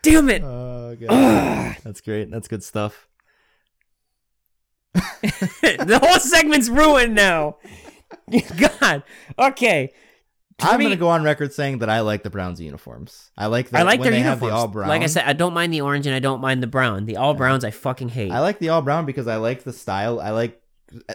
damn 0.01 0.29
it! 0.29 0.41
Oh, 0.43 0.95
God. 0.99 1.77
That's 1.83 2.01
great. 2.01 2.31
That's 2.31 2.47
good 2.47 2.63
stuff. 2.63 3.07
the 4.93 5.99
whole 6.01 6.19
segment's 6.19 6.69
ruined 6.69 7.15
now. 7.15 7.57
God. 8.79 9.03
Okay. 9.37 9.93
I'm 10.63 10.79
going 10.79 10.91
to 10.91 10.95
go 10.97 11.09
on 11.09 11.23
record 11.23 11.53
saying 11.53 11.79
that 11.79 11.89
I 11.89 12.01
like 12.01 12.23
the 12.23 12.29
Browns 12.29 12.59
uniforms. 12.61 13.31
I 13.37 13.47
like 13.47 13.69
the, 13.69 13.79
I 13.79 13.83
like 13.83 13.99
when 13.99 14.05
their 14.05 14.11
they 14.11 14.17
uniforms. 14.19 14.41
have 14.41 14.49
the 14.49 14.55
all 14.55 14.67
brown. 14.67 14.89
Like 14.89 15.01
I 15.01 15.07
said, 15.07 15.25
I 15.25 15.33
don't 15.33 15.53
mind 15.53 15.73
the 15.73 15.81
orange 15.81 16.05
and 16.07 16.15
I 16.15 16.19
don't 16.19 16.41
mind 16.41 16.61
the 16.61 16.67
brown. 16.67 17.05
The 17.05 17.17
all 17.17 17.33
browns 17.33 17.63
I 17.63 17.71
fucking 17.71 18.09
hate. 18.09 18.31
I 18.31 18.39
like 18.39 18.59
the 18.59 18.69
all 18.69 18.81
brown 18.81 19.05
because 19.05 19.27
I 19.27 19.37
like 19.37 19.63
the 19.63 19.73
style. 19.73 20.19
I 20.19 20.31
like 20.31 20.61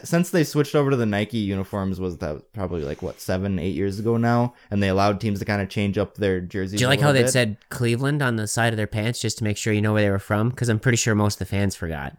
since 0.03 0.31
they 0.31 0.43
switched 0.43 0.75
over 0.75 0.89
to 0.89 0.97
the 0.97 1.05
Nike 1.05 1.37
uniforms 1.37 1.99
was 1.99 2.17
that 2.17 2.51
probably 2.53 2.81
like 2.83 3.01
what 3.01 3.19
seven 3.19 3.59
eight 3.59 3.75
years 3.75 3.99
ago 3.99 4.17
now, 4.17 4.53
and 4.71 4.81
they 4.81 4.87
allowed 4.89 5.21
teams 5.21 5.39
to 5.39 5.45
kind 5.45 5.61
of 5.61 5.69
change 5.69 5.97
up 5.97 6.15
their 6.15 6.41
jerseys. 6.41 6.79
Do 6.79 6.83
you 6.83 6.87
like 6.87 6.99
how 7.01 7.11
they 7.11 7.27
said 7.27 7.57
Cleveland 7.69 8.21
on 8.21 8.37
the 8.37 8.47
side 8.47 8.73
of 8.73 8.77
their 8.77 8.87
pants 8.87 9.21
just 9.21 9.37
to 9.39 9.43
make 9.43 9.57
sure 9.57 9.73
you 9.73 9.81
know 9.81 9.93
where 9.93 10.01
they 10.01 10.09
were 10.09 10.19
from? 10.19 10.49
Because 10.49 10.69
I'm 10.69 10.79
pretty 10.79 10.95
sure 10.97 11.13
most 11.15 11.35
of 11.35 11.39
the 11.39 11.45
fans 11.45 11.75
forgot 11.75 12.17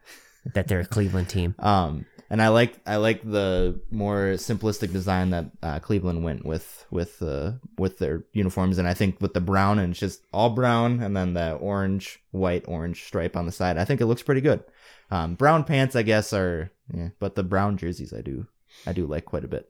that 0.54 0.68
they're 0.68 0.80
a 0.80 0.86
Cleveland 0.86 1.28
team. 1.28 1.54
Um, 1.68 2.06
and 2.30 2.42
I 2.42 2.48
like 2.48 2.78
I 2.86 2.96
like 2.96 3.22
the 3.22 3.80
more 3.90 4.34
simplistic 4.34 4.92
design 4.92 5.30
that 5.30 5.46
uh, 5.62 5.78
Cleveland 5.78 6.24
went 6.24 6.44
with 6.44 6.86
with 6.90 7.22
uh, 7.22 7.52
with 7.78 7.98
their 7.98 8.24
uniforms, 8.32 8.78
and 8.78 8.86
I 8.86 8.94
think 8.94 9.20
with 9.20 9.34
the 9.34 9.40
brown 9.40 9.78
and 9.78 9.92
it's 9.92 10.00
just 10.00 10.22
all 10.32 10.50
brown, 10.50 11.00
and 11.00 11.16
then 11.16 11.34
the 11.34 11.52
orange, 11.52 12.20
white, 12.30 12.64
orange 12.68 13.04
stripe 13.04 13.36
on 13.36 13.46
the 13.46 13.52
side. 13.52 13.78
I 13.78 13.84
think 13.84 14.00
it 14.00 14.06
looks 14.06 14.22
pretty 14.22 14.42
good. 14.42 14.62
Um, 15.10 15.34
brown 15.34 15.64
pants, 15.64 15.96
I 15.96 16.02
guess, 16.02 16.32
are 16.32 16.70
yeah, 16.92 17.08
but 17.18 17.34
the 17.34 17.42
brown 17.42 17.78
jerseys, 17.78 18.12
I 18.12 18.20
do 18.20 18.46
I 18.86 18.92
do 18.92 19.06
like 19.06 19.24
quite 19.24 19.44
a 19.44 19.48
bit. 19.48 19.68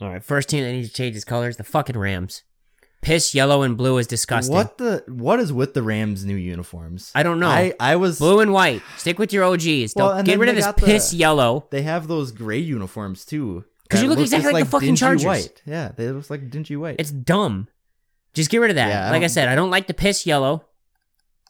All 0.00 0.10
right, 0.10 0.22
first 0.22 0.48
team 0.48 0.64
that 0.64 0.72
needs 0.72 0.88
to 0.88 0.94
change 0.94 1.16
its 1.16 1.24
colors, 1.24 1.56
the 1.56 1.64
fucking 1.64 1.98
Rams. 1.98 2.42
Piss 3.00 3.34
yellow 3.34 3.62
and 3.62 3.76
blue 3.76 3.98
is 3.98 4.06
disgusting. 4.06 4.54
What 4.54 4.78
the 4.78 5.04
what 5.06 5.38
is 5.38 5.52
with 5.52 5.72
the 5.74 5.82
Rams' 5.82 6.24
new 6.24 6.34
uniforms? 6.34 7.12
I 7.14 7.22
don't 7.22 7.38
know. 7.38 7.48
I 7.48 7.72
I 7.78 7.96
was 7.96 8.18
blue 8.18 8.40
and 8.40 8.52
white. 8.52 8.82
Stick 8.96 9.18
with 9.18 9.32
your 9.32 9.44
OGs. 9.44 9.94
Well, 9.94 10.14
Don't 10.16 10.24
get 10.24 10.38
rid 10.38 10.48
of 10.48 10.56
this 10.56 10.64
got 10.64 10.76
the- 10.76 10.86
piss 10.86 11.14
yellow. 11.14 11.66
They 11.70 11.82
have 11.82 12.08
those 12.08 12.32
gray 12.32 12.58
uniforms 12.58 13.24
too. 13.24 13.64
Because 13.84 14.02
you 14.02 14.08
look 14.08 14.18
exactly 14.18 14.52
like 14.52 14.64
the 14.64 14.70
fucking 14.70 14.96
Chargers. 14.96 15.24
White. 15.24 15.62
Yeah, 15.64 15.92
they 15.96 16.10
look 16.10 16.28
like 16.28 16.50
dingy 16.50 16.76
white. 16.76 16.96
It's 16.98 17.10
dumb. 17.10 17.68
Just 18.34 18.50
get 18.50 18.58
rid 18.58 18.70
of 18.70 18.76
that. 18.76 18.88
Yeah, 18.88 19.06
I 19.08 19.10
like 19.10 19.22
I 19.22 19.28
said, 19.28 19.48
I 19.48 19.54
don't 19.54 19.70
like 19.70 19.86
the 19.86 19.94
piss 19.94 20.26
yellow. 20.26 20.64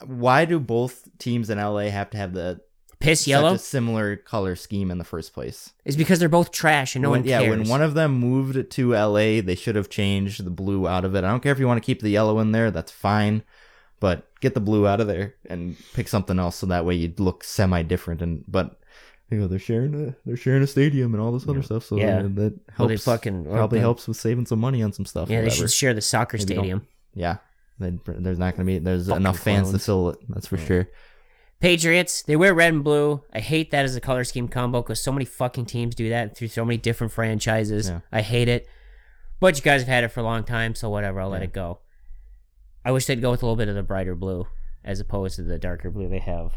Why 0.05 0.45
do 0.45 0.61
both 0.61 1.09
teams 1.19 1.51
in 1.51 1.59
LA 1.59 1.89
have 1.91 2.11
to 2.11 2.17
have 2.19 2.33
the 2.33 2.61
piss 3.01 3.21
such 3.21 3.29
yellow 3.29 3.55
a 3.55 3.59
similar 3.59 4.17
color 4.17 4.57
scheme 4.57 4.91
in 4.91 4.99
the 4.99 5.05
first 5.05 5.33
place. 5.33 5.73
is 5.85 5.97
because 5.97 6.19
they're 6.19 6.29
both 6.29 6.51
trash 6.51 6.95
and 6.97 7.03
no 7.03 7.11
when, 7.11 7.21
one 7.21 7.29
cares. 7.29 7.43
yeah, 7.45 7.51
when 7.51 7.69
one 7.69 7.83
of 7.83 7.95
them 7.95 8.13
moved 8.15 8.71
to 8.73 8.93
LA, 8.93 9.41
they 9.41 9.55
should 9.55 9.77
have 9.77 9.89
changed 9.89 10.45
the 10.45 10.51
blue 10.51 10.87
out 10.89 11.05
of 11.05 11.15
it. 11.15 11.25
I 11.25 11.29
don't 11.31 11.41
care 11.43 11.53
if 11.53 11.59
you 11.59 11.67
want 11.67 11.83
to 11.83 11.87
keep 11.87 12.01
the 12.03 12.11
yellow 12.11 12.39
in 12.41 12.53
there, 12.53 12.71
that's 12.71 12.93
fine. 12.93 13.43
But 14.01 14.29
get 14.41 14.55
the 14.55 14.61
blue 14.61 14.87
out 14.87 15.01
of 15.01 15.09
there 15.09 15.35
and 15.51 15.77
pick 15.93 16.07
something 16.07 16.39
else 16.39 16.55
so 16.57 16.67
that 16.67 16.85
way 16.85 16.95
you 16.95 17.13
look 17.19 17.43
semi 17.43 17.83
different 17.83 18.23
and 18.23 18.45
but 18.47 18.79
you 19.31 19.39
know, 19.39 19.47
they're 19.49 19.59
sharing 19.59 20.09
a 20.09 20.17
they're 20.25 20.37
sharing 20.37 20.63
a 20.63 20.67
stadium 20.67 21.13
and 21.15 21.23
all 21.23 21.33
this 21.33 21.47
other 21.49 21.63
stuff, 21.63 21.85
so 21.85 21.97
Yeah. 21.97 22.23
that, 22.23 22.35
that 22.37 22.53
helps 22.69 22.79
Well, 22.79 22.89
they 22.89 22.97
fucking- 22.97 23.45
probably 23.45 23.79
well, 23.79 23.87
helps 23.89 24.07
with 24.09 24.17
saving 24.17 24.47
some 24.47 24.61
money 24.61 24.83
on 24.83 24.93
some 24.93 25.05
stuff. 25.05 25.29
yeah, 25.31 25.41
they 25.43 25.51
should 25.51 25.71
share 25.71 25.93
the 25.95 26.01
soccer 26.01 26.37
Maybe 26.39 26.55
stadium. 26.55 26.87
Yeah. 27.15 27.39
Then 27.81 28.01
There's 28.07 28.39
not 28.39 28.55
gonna 28.57 28.67
be 28.67 28.79
there's 28.79 29.07
Fucking 29.09 29.21
enough 29.23 29.39
fans 29.39 29.71
to 29.73 29.79
fill 29.79 30.11
it, 30.11 30.19
that's 30.29 30.47
for 30.47 30.57
sure. 30.59 30.89
Patriots, 31.61 32.23
they 32.23 32.37
wear 32.37 32.55
red 32.55 32.73
and 32.73 32.85
blue. 32.85 33.25
I 33.33 33.41
hate 33.41 33.73
that 33.73 33.85
as 33.85 33.97
a 33.97 34.01
color 34.01 34.23
scheme 34.23 34.47
combo 34.47 34.81
because 34.81 35.03
so 35.03 35.11
many 35.11 35.25
fucking 35.25 35.67
teams 35.67 35.95
do 35.95 36.09
that 36.09 36.37
through 36.37 36.49
so 36.49 36.65
many 36.65 36.77
different 36.77 37.13
franchises. 37.13 37.89
Yeah. 37.89 38.01
I 38.13 38.23
hate 38.23 38.49
it. 38.49 38.69
But 39.41 39.57
you 39.57 39.63
guys 39.63 39.81
have 39.83 39.89
had 39.89 40.05
it 40.05 40.09
for 40.09 40.21
a 40.21 40.25
long 40.25 40.45
time, 40.45 40.75
so 40.75 40.89
whatever, 40.89 41.21
I'll 41.21 41.29
let 41.29 41.43
it 41.43 41.53
go. 41.53 41.81
I 42.85 42.93
wish 42.93 43.07
they'd 43.07 43.21
go 43.21 43.33
with 43.33 43.43
a 43.43 43.47
little 43.47 43.57
bit 43.57 43.69
of 43.69 43.75
the 43.75 43.83
brighter 43.83 44.15
blue 44.15 44.47
as 44.85 45.01
opposed 45.01 45.37
to 45.37 45.43
the 45.43 45.59
darker 45.59 45.91
blue 45.91 46.09
they 46.09 46.21
have. 46.21 46.53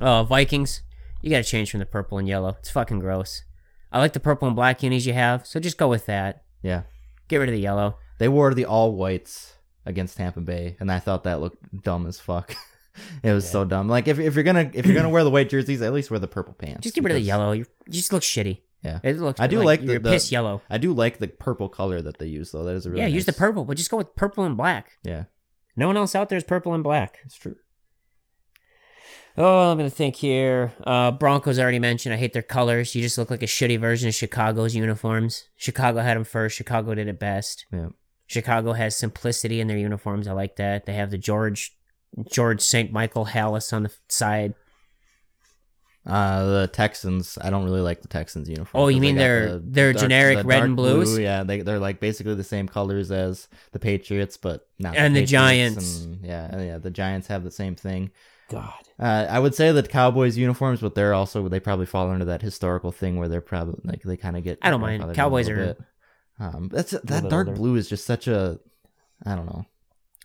Uh, 0.00 0.24
Vikings, 0.24 0.82
you 1.22 1.30
gotta 1.30 1.44
change 1.44 1.70
from 1.70 1.80
the 1.80 1.86
purple 1.86 2.18
and 2.18 2.28
yellow. 2.28 2.56
It's 2.58 2.70
fucking 2.70 2.98
gross. 2.98 3.44
I 3.92 3.98
like 3.98 4.12
the 4.12 4.20
purple 4.20 4.46
and 4.48 4.56
black 4.56 4.82
unis 4.82 5.06
you 5.06 5.12
have, 5.14 5.46
so 5.46 5.60
just 5.60 5.78
go 5.78 5.88
with 5.88 6.06
that. 6.06 6.42
Yeah. 6.62 6.82
Get 7.28 7.38
rid 7.38 7.48
of 7.48 7.54
the 7.54 7.60
yellow. 7.60 7.98
They 8.18 8.28
wore 8.28 8.54
the 8.54 8.64
all 8.64 8.92
whites 8.92 9.54
against 9.86 10.16
Tampa 10.16 10.40
Bay, 10.40 10.76
and 10.80 10.90
I 10.90 10.98
thought 10.98 11.24
that 11.24 11.40
looked 11.40 11.82
dumb 11.82 12.06
as 12.06 12.20
fuck. 12.20 12.54
it 13.22 13.32
was 13.32 13.48
so 13.48 13.64
dumb. 13.64 13.88
Like 13.88 14.08
if, 14.08 14.18
if 14.18 14.34
you're 14.34 14.44
gonna 14.44 14.70
if 14.74 14.86
you're 14.86 14.94
gonna 14.94 15.08
wear 15.10 15.24
the 15.24 15.30
white 15.30 15.48
jerseys, 15.48 15.82
at 15.82 15.92
least 15.92 16.10
wear 16.10 16.18
the 16.20 16.28
purple 16.28 16.54
pants. 16.54 16.82
Just 16.82 16.94
get 16.94 17.04
rid 17.04 17.12
of 17.12 17.16
the 17.16 17.20
yellow. 17.22 17.52
You 17.52 17.64
just 17.88 18.12
look 18.12 18.22
shitty. 18.22 18.60
Yeah. 18.82 18.98
It 19.02 19.18
looks. 19.18 19.38
I 19.40 19.46
do 19.46 19.62
like 19.62 19.80
the- 19.84 19.98
the- 19.98 20.10
piss 20.10 20.32
yellow. 20.32 20.62
I 20.70 20.78
do 20.78 20.92
like 20.94 21.18
the 21.18 21.28
purple 21.28 21.68
color 21.68 22.00
that 22.02 22.18
they 22.18 22.26
use 22.26 22.50
though. 22.52 22.64
That 22.64 22.74
is 22.76 22.86
a 22.86 22.90
really 22.90 23.02
yeah, 23.02 23.08
use 23.08 23.26
the 23.26 23.32
purple, 23.32 23.64
but 23.64 23.76
just 23.76 23.90
go 23.90 23.96
with 23.98 24.14
purple 24.16 24.44
and 24.44 24.56
black. 24.56 24.92
Yeah, 25.02 25.24
No 25.76 25.86
one 25.86 25.96
else 25.96 26.14
out 26.14 26.28
there 26.30 26.38
is 26.38 26.44
purple 26.44 26.72
and 26.74 26.82
black. 26.82 27.18
it's 27.24 27.36
true. 27.36 27.56
Oh, 29.36 29.70
I'm 29.70 29.76
gonna 29.78 29.90
think 29.90 30.16
here. 30.16 30.72
Uh, 30.84 31.12
Broncos 31.12 31.58
already 31.58 31.78
mentioned. 31.78 32.14
I 32.14 32.18
hate 32.18 32.32
their 32.32 32.42
colors. 32.42 32.94
You 32.94 33.02
just 33.02 33.16
look 33.16 33.30
like 33.30 33.42
a 33.42 33.46
shitty 33.46 33.78
version 33.78 34.08
of 34.08 34.14
Chicago's 34.14 34.74
uniforms. 34.74 35.44
Chicago 35.56 36.00
had 36.00 36.16
them 36.16 36.24
first. 36.24 36.56
Chicago 36.56 36.94
did 36.94 37.06
it 37.08 37.18
best. 37.20 37.66
Yeah. 37.72 37.88
Chicago 38.26 38.72
has 38.72 38.96
simplicity 38.96 39.60
in 39.60 39.68
their 39.68 39.78
uniforms. 39.78 40.26
I 40.28 40.32
like 40.32 40.56
that. 40.56 40.86
They 40.86 40.94
have 40.94 41.10
the 41.10 41.18
George 41.18 41.76
George 42.30 42.60
St. 42.60 42.92
Michael 42.92 43.26
Halas 43.26 43.72
on 43.72 43.84
the 43.84 43.92
side. 44.08 44.54
Uh, 46.06 46.44
the 46.62 46.66
Texans. 46.66 47.36
I 47.40 47.50
don't 47.50 47.64
really 47.64 47.82
like 47.82 48.00
the 48.00 48.08
Texans 48.08 48.48
uniform. 48.48 48.82
Oh, 48.82 48.88
you 48.88 49.00
mean 49.00 49.16
got 49.16 49.20
their- 49.20 49.52
the 49.52 49.58
their 49.58 49.92
generic 49.92 50.38
the 50.38 50.44
red 50.44 50.62
and 50.62 50.74
blues? 50.76 51.12
blue, 51.14 51.22
Yeah, 51.22 51.42
they 51.44 51.60
they're 51.60 51.78
like 51.78 52.00
basically 52.00 52.34
the 52.34 52.42
same 52.42 52.66
colors 52.66 53.10
as 53.10 53.48
the 53.72 53.78
Patriots, 53.78 54.36
but 54.38 54.66
not 54.78 54.96
And 54.96 55.14
the 55.14 55.20
Patriots, 55.20 55.30
Giants. 55.30 56.00
and- 56.04 56.24
yeah, 56.24 56.58
yeah, 56.62 56.78
the 56.78 56.90
Giants 56.90 57.26
have 57.28 57.44
the 57.44 57.50
same 57.50 57.74
thing. 57.76 58.10
God. 58.48 58.72
Uh, 58.98 59.26
I 59.28 59.38
would 59.38 59.54
say 59.54 59.70
that 59.72 59.88
Cowboys 59.90 60.36
uniforms, 60.38 60.80
but 60.80 60.94
they're 60.94 61.14
also 61.14 61.46
they 61.48 61.60
probably 61.60 61.86
fall 61.86 62.10
under 62.10 62.24
that 62.24 62.40
historical 62.42 62.90
thing 62.92 63.16
where 63.18 63.28
they're 63.28 63.40
probably 63.42 63.80
like 63.84 64.02
they 64.02 64.16
kind 64.16 64.36
of 64.38 64.42
get. 64.42 64.58
I 64.62 64.70
don't 64.70 64.80
mind. 64.80 65.14
Cowboys 65.14 65.48
are- 65.50 65.56
bit. 65.74 65.78
Um, 66.40 66.70
that's 66.72 66.92
that 66.92 67.28
dark 67.28 67.48
older. 67.48 67.52
blue 67.52 67.76
is 67.76 67.86
just 67.90 68.06
such 68.06 68.26
a, 68.26 68.58
I 69.26 69.36
don't 69.36 69.44
know. 69.44 69.66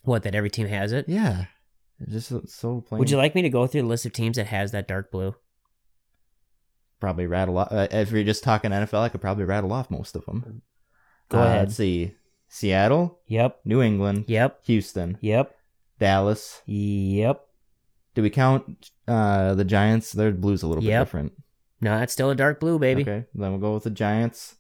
What? 0.04 0.24
That 0.24 0.34
every 0.34 0.50
team 0.50 0.68
has 0.68 0.94
it. 0.94 1.10
Yeah, 1.10 1.46
it's 2.00 2.12
just 2.30 2.50
so- 2.50 2.82
plain. 2.82 3.00
Would 3.00 3.10
you 3.10 3.18
like 3.18 3.36
me 3.36 3.41
to 3.43 3.50
go 3.50 3.68
through 3.68 3.82
the 3.84 3.88
list 3.88 4.06
of 4.06 4.14
teams 4.14 4.38
that 4.38 4.48
has 4.48 4.72
that 4.72 4.88
dark 4.88 5.12
blue? 5.12 5.36
probably 7.00 7.28
rattle 7.28 7.58
off? 7.58 7.72
Uh, 7.72 7.88
if 7.91 8.12
you're 8.12 8.24
just 8.24 8.43
talking 8.43 8.72
NFL, 8.72 9.02
I 9.02 9.10
could 9.10 9.22
probably 9.22 9.43
rattle 9.43 9.72
off 9.74 9.91
most 9.91 10.16
of 10.16 10.26
them. 10.26 10.62
Go 11.30 11.39
Uh, 11.39 11.43
ahead. 11.46 11.60
Let's 11.68 11.76
see: 11.76 12.16
Seattle, 12.48 13.20
Yep. 13.28 13.60
New 13.66 13.82
England, 13.82 14.26
Yep. 14.28 14.66
Houston, 14.66 15.18
Yep. 15.22 15.56
Dallas. 16.00 16.62
Yep. 16.66 17.41
Do 18.16 18.22
we 18.24 18.30
count 18.30 18.91
uh, 19.08 19.54
the 19.56 19.66
Giants? 19.66 20.14
Their 20.14 20.32
blue's 20.32 20.64
a 20.64 20.68
little 20.68 20.82
bit 20.82 20.98
different. 20.98 21.34
No, 21.82 22.00
that's 22.00 22.14
still 22.14 22.30
a 22.32 22.36
dark 22.36 22.60
blue, 22.60 22.80
baby. 22.80 23.02
Okay, 23.02 23.26
then 23.36 23.52
we'll 23.52 23.60
go 23.60 23.74
with 23.74 23.84
the 23.84 23.89
Giants. 23.89 24.56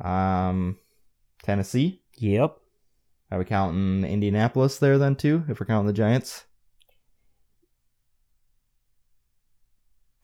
Um, 0.00 0.78
Tennessee. 1.42 2.02
Yep. 2.18 2.56
Are 3.30 3.38
we 3.38 3.44
counting 3.44 4.04
Indianapolis 4.04 4.78
there 4.78 4.98
then 4.98 5.16
too? 5.16 5.44
If 5.48 5.58
we're 5.60 5.66
counting 5.66 5.86
the 5.86 5.92
Giants, 5.92 6.44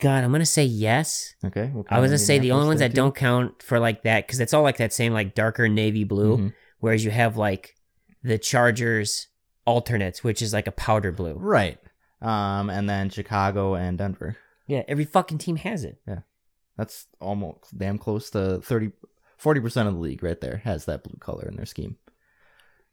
God, 0.05 0.23
I'm 0.23 0.33
gonna 0.33 0.45
say 0.47 0.65
yes. 0.65 1.35
okay. 1.45 1.73
I 1.89 1.99
was 2.01 2.11
gonna 2.11 2.19
say 2.19 2.39
the 2.39 2.53
only 2.53 2.67
ones 2.67 2.81
that 2.81 2.95
don't 2.95 3.15
count 3.15 3.63
for 3.63 3.79
like 3.79 4.03
that 4.03 4.27
because 4.27 4.39
it's 4.41 4.53
all 4.53 4.63
like 4.63 4.77
that 4.77 4.93
same 4.93 5.13
like 5.15 5.35
darker 5.35 5.67
navy 5.69 6.05
blue, 6.05 6.37
Mhm. 6.37 6.53
whereas 6.81 7.05
you 7.05 7.11
have 7.11 7.37
like 7.37 7.75
the 8.23 8.37
Chargers 8.39 9.29
alternates, 9.67 10.23
which 10.23 10.43
is 10.43 10.53
like 10.53 10.67
a 10.67 10.73
powder 10.73 11.11
blue. 11.11 11.35
right? 11.35 11.79
Um, 12.21 12.69
and 12.71 12.89
then 12.89 13.09
Chicago 13.11 13.75
and 13.75 13.97
Denver. 13.99 14.37
Yeah, 14.67 14.83
every 14.89 15.05
fucking 15.07 15.39
team 15.39 15.57
has 15.57 15.85
it. 15.85 15.99
Yeah, 16.07 16.21
that's 16.77 17.07
almost 17.21 17.77
damn 17.77 17.99
close 17.99 18.31
to 18.31 18.61
30, 18.63 18.93
40 19.39 19.61
percent 19.61 19.89
of 19.89 19.95
the 19.95 20.01
league 20.01 20.23
right 20.23 20.41
there 20.41 20.59
has 20.65 20.85
that 20.87 21.03
blue 21.03 21.19
color 21.19 21.47
in 21.49 21.57
their 21.57 21.67
scheme. 21.67 21.97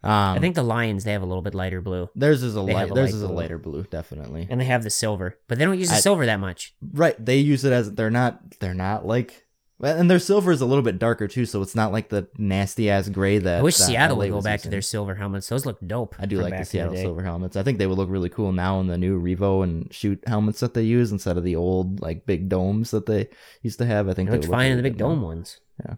Um, 0.04 0.12
I 0.12 0.39
think 0.39 0.56
the 0.56 0.64
Lions 0.64 1.04
they 1.04 1.12
have 1.12 1.22
a 1.22 1.26
little 1.28 1.43
bit 1.43 1.54
lighter 1.54 1.80
blue, 1.82 2.10
theirs 2.16 2.41
is 2.41 2.56
a 2.56 2.60
they 2.62 2.74
light. 2.74 2.80
have 2.82 2.91
a 2.91 2.93
Theirs 2.95 3.12
light 3.12 3.16
is 3.18 3.22
a 3.24 3.28
blue. 3.28 3.36
lighter 3.36 3.58
blue, 3.60 3.84
definitely. 3.84 4.47
and 4.49 4.60
they 4.60 4.66
have 4.66 4.84
the 4.84 4.89
silver, 4.89 5.38
but 5.47 5.60
they 5.60 5.66
don't 5.66 5.78
use 5.78 5.89
the 5.89 5.95
I- 5.95 5.99
silver 5.99 6.26
that 6.26 6.39
much. 6.39 6.74
Right, 6.82 7.24
they 7.24 7.38
use 7.38 7.64
it 7.66 7.72
as 7.74 7.93
they're 7.93 8.10
not 8.10 8.60
they're 8.60 8.74
not 8.74 9.06
like 9.06 9.45
well, 9.78 9.97
and 9.97 10.10
their 10.12 10.20
silver 10.20 10.52
is 10.52 10.62
a 10.62 10.66
little 10.66 10.84
bit 10.84 10.97
darker 10.99 11.28
too, 11.28 11.45
so 11.45 11.62
it's 11.62 11.74
not 11.76 11.91
like 11.91 12.10
the 12.10 12.28
nasty 12.38 12.89
ass 12.89 13.10
gray 13.10 13.38
that. 13.39 13.60
I 13.60 13.62
wish 13.64 13.76
Seattle 13.76 14.18
LA 14.18 14.24
would 14.26 14.30
go 14.30 14.36
was 14.38 14.43
back 14.45 14.60
to 14.60 14.62
using. 14.62 14.72
their 14.72 14.82
silver 14.82 15.16
helmets; 15.16 15.49
those 15.49 15.66
look 15.68 15.78
dope. 15.86 16.16
I 16.20 16.26
do 16.28 16.36
from 16.38 16.43
like 16.45 16.52
the 16.52 16.56
back 16.56 16.60
in 16.62 16.66
Seattle 16.66 16.93
day. 16.93 17.02
silver 17.02 17.24
helmets. 17.24 17.56
I 17.56 17.62
think 17.64 17.78
they 17.80 17.86
would 17.88 17.97
look 17.97 18.10
really 18.10 18.30
cool 18.30 18.52
now 18.52 18.80
in 18.80 18.88
the 18.88 18.97
new 18.97 19.20
Revo 19.22 19.64
and 19.64 19.89
Schutt 19.91 20.28
helmets 20.28 20.60
that 20.62 20.74
they 20.76 20.84
use 20.84 21.12
instead 21.12 21.38
of 21.38 21.43
the 21.43 21.56
old 21.56 21.99
like 22.02 22.26
big 22.26 22.47
domes 22.49 22.89
that 22.91 23.06
they 23.08 23.30
used 23.64 23.78
to 23.80 23.86
have. 23.86 24.08
I 24.10 24.14
think 24.14 24.30
they 24.30 24.38
would 24.38 24.45
look 24.47 24.52
fine 24.56 24.72
in 24.72 24.78
the 24.78 24.84
really 24.84 24.89
big 24.91 24.97
good 24.99 25.04
now. 25.04 25.10
dome 25.10 25.22
ones. 25.24 25.60
Yeah. 25.86 25.95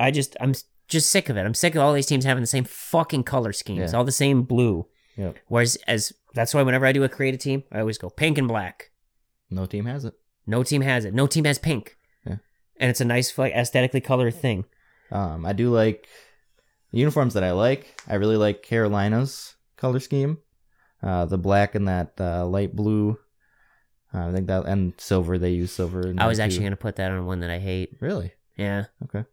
I 0.00 0.10
just 0.10 0.36
I'm 0.40 0.50
s- 0.50 0.64
just 0.88 1.10
sick 1.10 1.28
of 1.28 1.36
it. 1.36 1.40
I'm 1.46 1.54
sick 1.54 1.74
of 1.74 1.82
all 1.82 1.92
these 1.92 2.06
teams 2.06 2.24
having 2.24 2.42
the 2.42 2.46
same 2.46 2.64
fucking 2.64 3.24
color 3.24 3.52
schemes, 3.52 3.92
Yeah. 3.92 3.98
all 3.98 4.04
the 4.04 4.12
same 4.12 4.42
blue. 4.42 4.86
Yep. 5.16 5.36
Whereas 5.48 5.76
as 5.86 6.12
that's 6.34 6.54
why 6.54 6.62
whenever 6.62 6.86
I 6.86 6.92
do 6.92 7.04
a 7.04 7.08
creative 7.08 7.40
team, 7.40 7.64
I 7.70 7.80
always 7.80 7.98
go 7.98 8.08
pink 8.10 8.38
and 8.38 8.48
black. 8.48 8.90
No 9.50 9.66
team 9.66 9.84
has 9.86 10.04
it. 10.04 10.14
No 10.46 10.62
team 10.62 10.80
has 10.82 11.04
it. 11.04 11.12
No 11.14 11.26
team 11.26 11.44
has 11.44 11.58
pink. 11.58 11.96
Yeah. 12.26 12.36
And 12.78 12.90
it's 12.90 13.00
a 13.00 13.04
nice 13.04 13.36
like 13.36 13.52
aesthetically 13.52 14.00
colored 14.00 14.34
thing. 14.34 14.64
Um, 15.10 15.44
I 15.44 15.52
do 15.52 15.70
like 15.70 16.08
the 16.90 16.98
uniforms 16.98 17.34
that 17.34 17.44
I 17.44 17.52
like. 17.52 17.94
I 18.08 18.14
really 18.14 18.36
like 18.38 18.62
Carolina's 18.62 19.54
color 19.76 20.00
scheme, 20.00 20.38
uh, 21.02 21.26
the 21.26 21.36
black 21.38 21.74
and 21.74 21.86
that 21.88 22.14
uh, 22.18 22.46
light 22.46 22.74
blue. 22.74 23.18
Uh, 24.14 24.28
I 24.28 24.32
think 24.32 24.46
that 24.46 24.64
and 24.66 24.94
silver. 24.98 25.36
They 25.38 25.50
use 25.50 25.72
silver. 25.72 26.14
I 26.18 26.26
was 26.26 26.40
actually 26.40 26.58
too. 26.60 26.64
gonna 26.64 26.76
put 26.76 26.96
that 26.96 27.10
on 27.12 27.26
one 27.26 27.40
that 27.40 27.50
I 27.50 27.58
hate. 27.58 27.96
really 28.00 28.32
Yeah. 28.56 28.86
okay. 29.04 29.24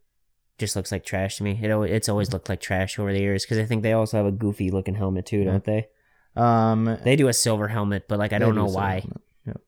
Just 0.60 0.76
looks 0.76 0.92
like 0.92 1.04
trash 1.06 1.38
to 1.38 1.44
me. 1.44 1.60
It 1.62 1.72
always, 1.72 1.92
it's 1.92 2.10
always 2.10 2.32
looked 2.32 2.50
like 2.50 2.60
trash 2.62 3.00
over 3.00 3.12
the 3.12 3.20
years 3.20 3.44
because 3.46 3.58
I 3.58 3.66
think 3.66 3.82
they 3.82 3.94
also 3.94 4.18
have 4.18 4.26
a 4.26 4.32
goofy 4.32 4.70
looking 4.70 4.96
helmet 4.96 5.26
too, 5.26 5.44
don't 5.46 5.64
they? 5.64 5.88
Um, 6.36 6.98
They 7.04 7.16
do 7.16 7.28
a 7.28 7.34
silver 7.34 7.68
helmet, 7.68 8.08
but 8.08 8.20
like 8.20 8.34
I 8.34 8.40
don't 8.40 8.54
do 8.54 8.60
know 8.60 8.66
why. 8.68 9.04
Yep. 9.46 9.62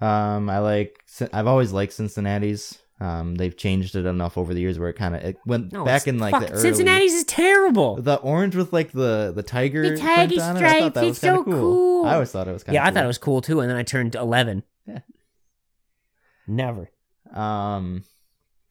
Um, 0.00 0.50
I 0.50 0.58
like. 0.58 0.98
I've 1.32 1.46
always 1.46 1.72
liked 1.72 1.92
Cincinnati's. 1.92 2.78
Um, 2.98 3.34
they've 3.34 3.54
changed 3.54 3.94
it 3.94 4.06
enough 4.06 4.38
over 4.38 4.54
the 4.54 4.60
years 4.60 4.78
where 4.78 4.88
it 4.88 4.94
kind 4.96 5.14
of 5.14 5.22
it 5.22 5.36
went 5.44 5.70
No, 5.70 5.84
back 5.84 6.08
in 6.08 6.18
like 6.18 6.30
fuck, 6.32 6.46
the 6.46 6.52
early. 6.52 6.62
Cincinnati's 6.62 7.12
is 7.12 7.24
terrible. 7.24 7.96
The 7.96 8.16
orange 8.16 8.56
with 8.56 8.72
like 8.72 8.92
the 8.92 9.32
the 9.36 9.42
tiger. 9.42 9.82
The 9.90 9.98
tiger 9.98 10.40
on 10.42 10.56
it, 10.56 10.62
I 10.62 10.80
thought 10.80 10.94
that 10.94 11.00
stripes, 11.00 11.08
was 11.08 11.18
so 11.18 11.44
kinda 11.44 11.58
cool. 11.60 12.06
I 12.06 12.14
always 12.14 12.30
thought 12.32 12.48
it 12.48 12.52
was 12.52 12.62
kind 12.64 12.70
of 12.70 12.74
yeah, 12.82 12.86
I 12.86 12.90
thought 12.90 13.04
it 13.04 13.06
was 13.06 13.18
cool 13.18 13.42
too, 13.42 13.60
and 13.60 13.68
then 13.70 13.76
I 13.76 13.82
turned 13.82 14.14
11. 14.14 14.62
Yeah. 14.86 15.00
Never. 16.46 16.90
Um, 17.34 18.04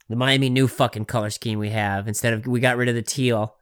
The 0.10 0.16
Miami 0.16 0.50
new 0.50 0.68
fucking 0.68 1.06
color 1.06 1.30
scheme 1.30 1.58
we 1.60 1.70
have. 1.70 2.08
Instead 2.08 2.34
of 2.34 2.46
we 2.48 2.60
got 2.60 2.78
rid 2.78 2.90
of 2.90 2.96
the 2.96 3.02
teal, 3.02 3.56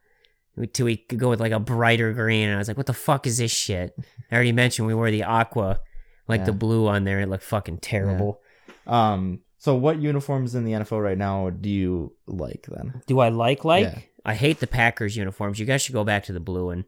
we, 0.55 0.67
to 0.67 0.83
we 0.85 0.97
could 0.97 1.19
go 1.19 1.29
with 1.29 1.39
like 1.39 1.51
a 1.53 1.59
brighter 1.59 2.11
green, 2.13 2.47
and 2.47 2.55
I 2.55 2.57
was 2.57 2.67
like, 2.67 2.77
what 2.77 2.85
the 2.85 2.93
fuck 2.93 3.25
is 3.25 3.37
this 3.37 3.51
shit? 3.51 3.95
I 4.31 4.35
already 4.35 4.51
mentioned 4.51 4.87
we 4.87 4.93
wore 4.93 5.09
the 5.11 5.23
aqua, 5.23 5.79
like 6.27 6.41
Yeah. 6.41 6.45
the 6.47 6.51
blue 6.53 6.87
on 6.87 7.05
there. 7.05 7.21
It 7.21 7.29
looked 7.29 7.43
fucking 7.43 7.77
terrible. 7.79 8.41
um. 8.87 9.39
So, 9.57 9.75
what 9.75 10.01
uniforms 10.01 10.55
in 10.55 10.65
the 10.65 10.73
NFL 10.73 11.01
right 11.01 11.17
now 11.17 11.49
do 11.49 11.69
you 11.69 12.13
like 12.27 12.67
then? 12.69 13.01
Do 13.07 13.19
I 13.19 13.29
like 13.29 13.63
like? 13.63 13.85
Yeah. 13.85 13.99
I 14.25 14.33
hate 14.33 14.59
the 14.59 14.67
Packers 14.67 15.15
uniforms. 15.15 15.57
You 15.57 15.65
guys 15.65 15.81
should 15.81 15.93
go 15.93 16.03
back 16.03 16.25
to 16.25 16.33
the 16.33 16.41
blue 16.41 16.65
one. 16.65 16.83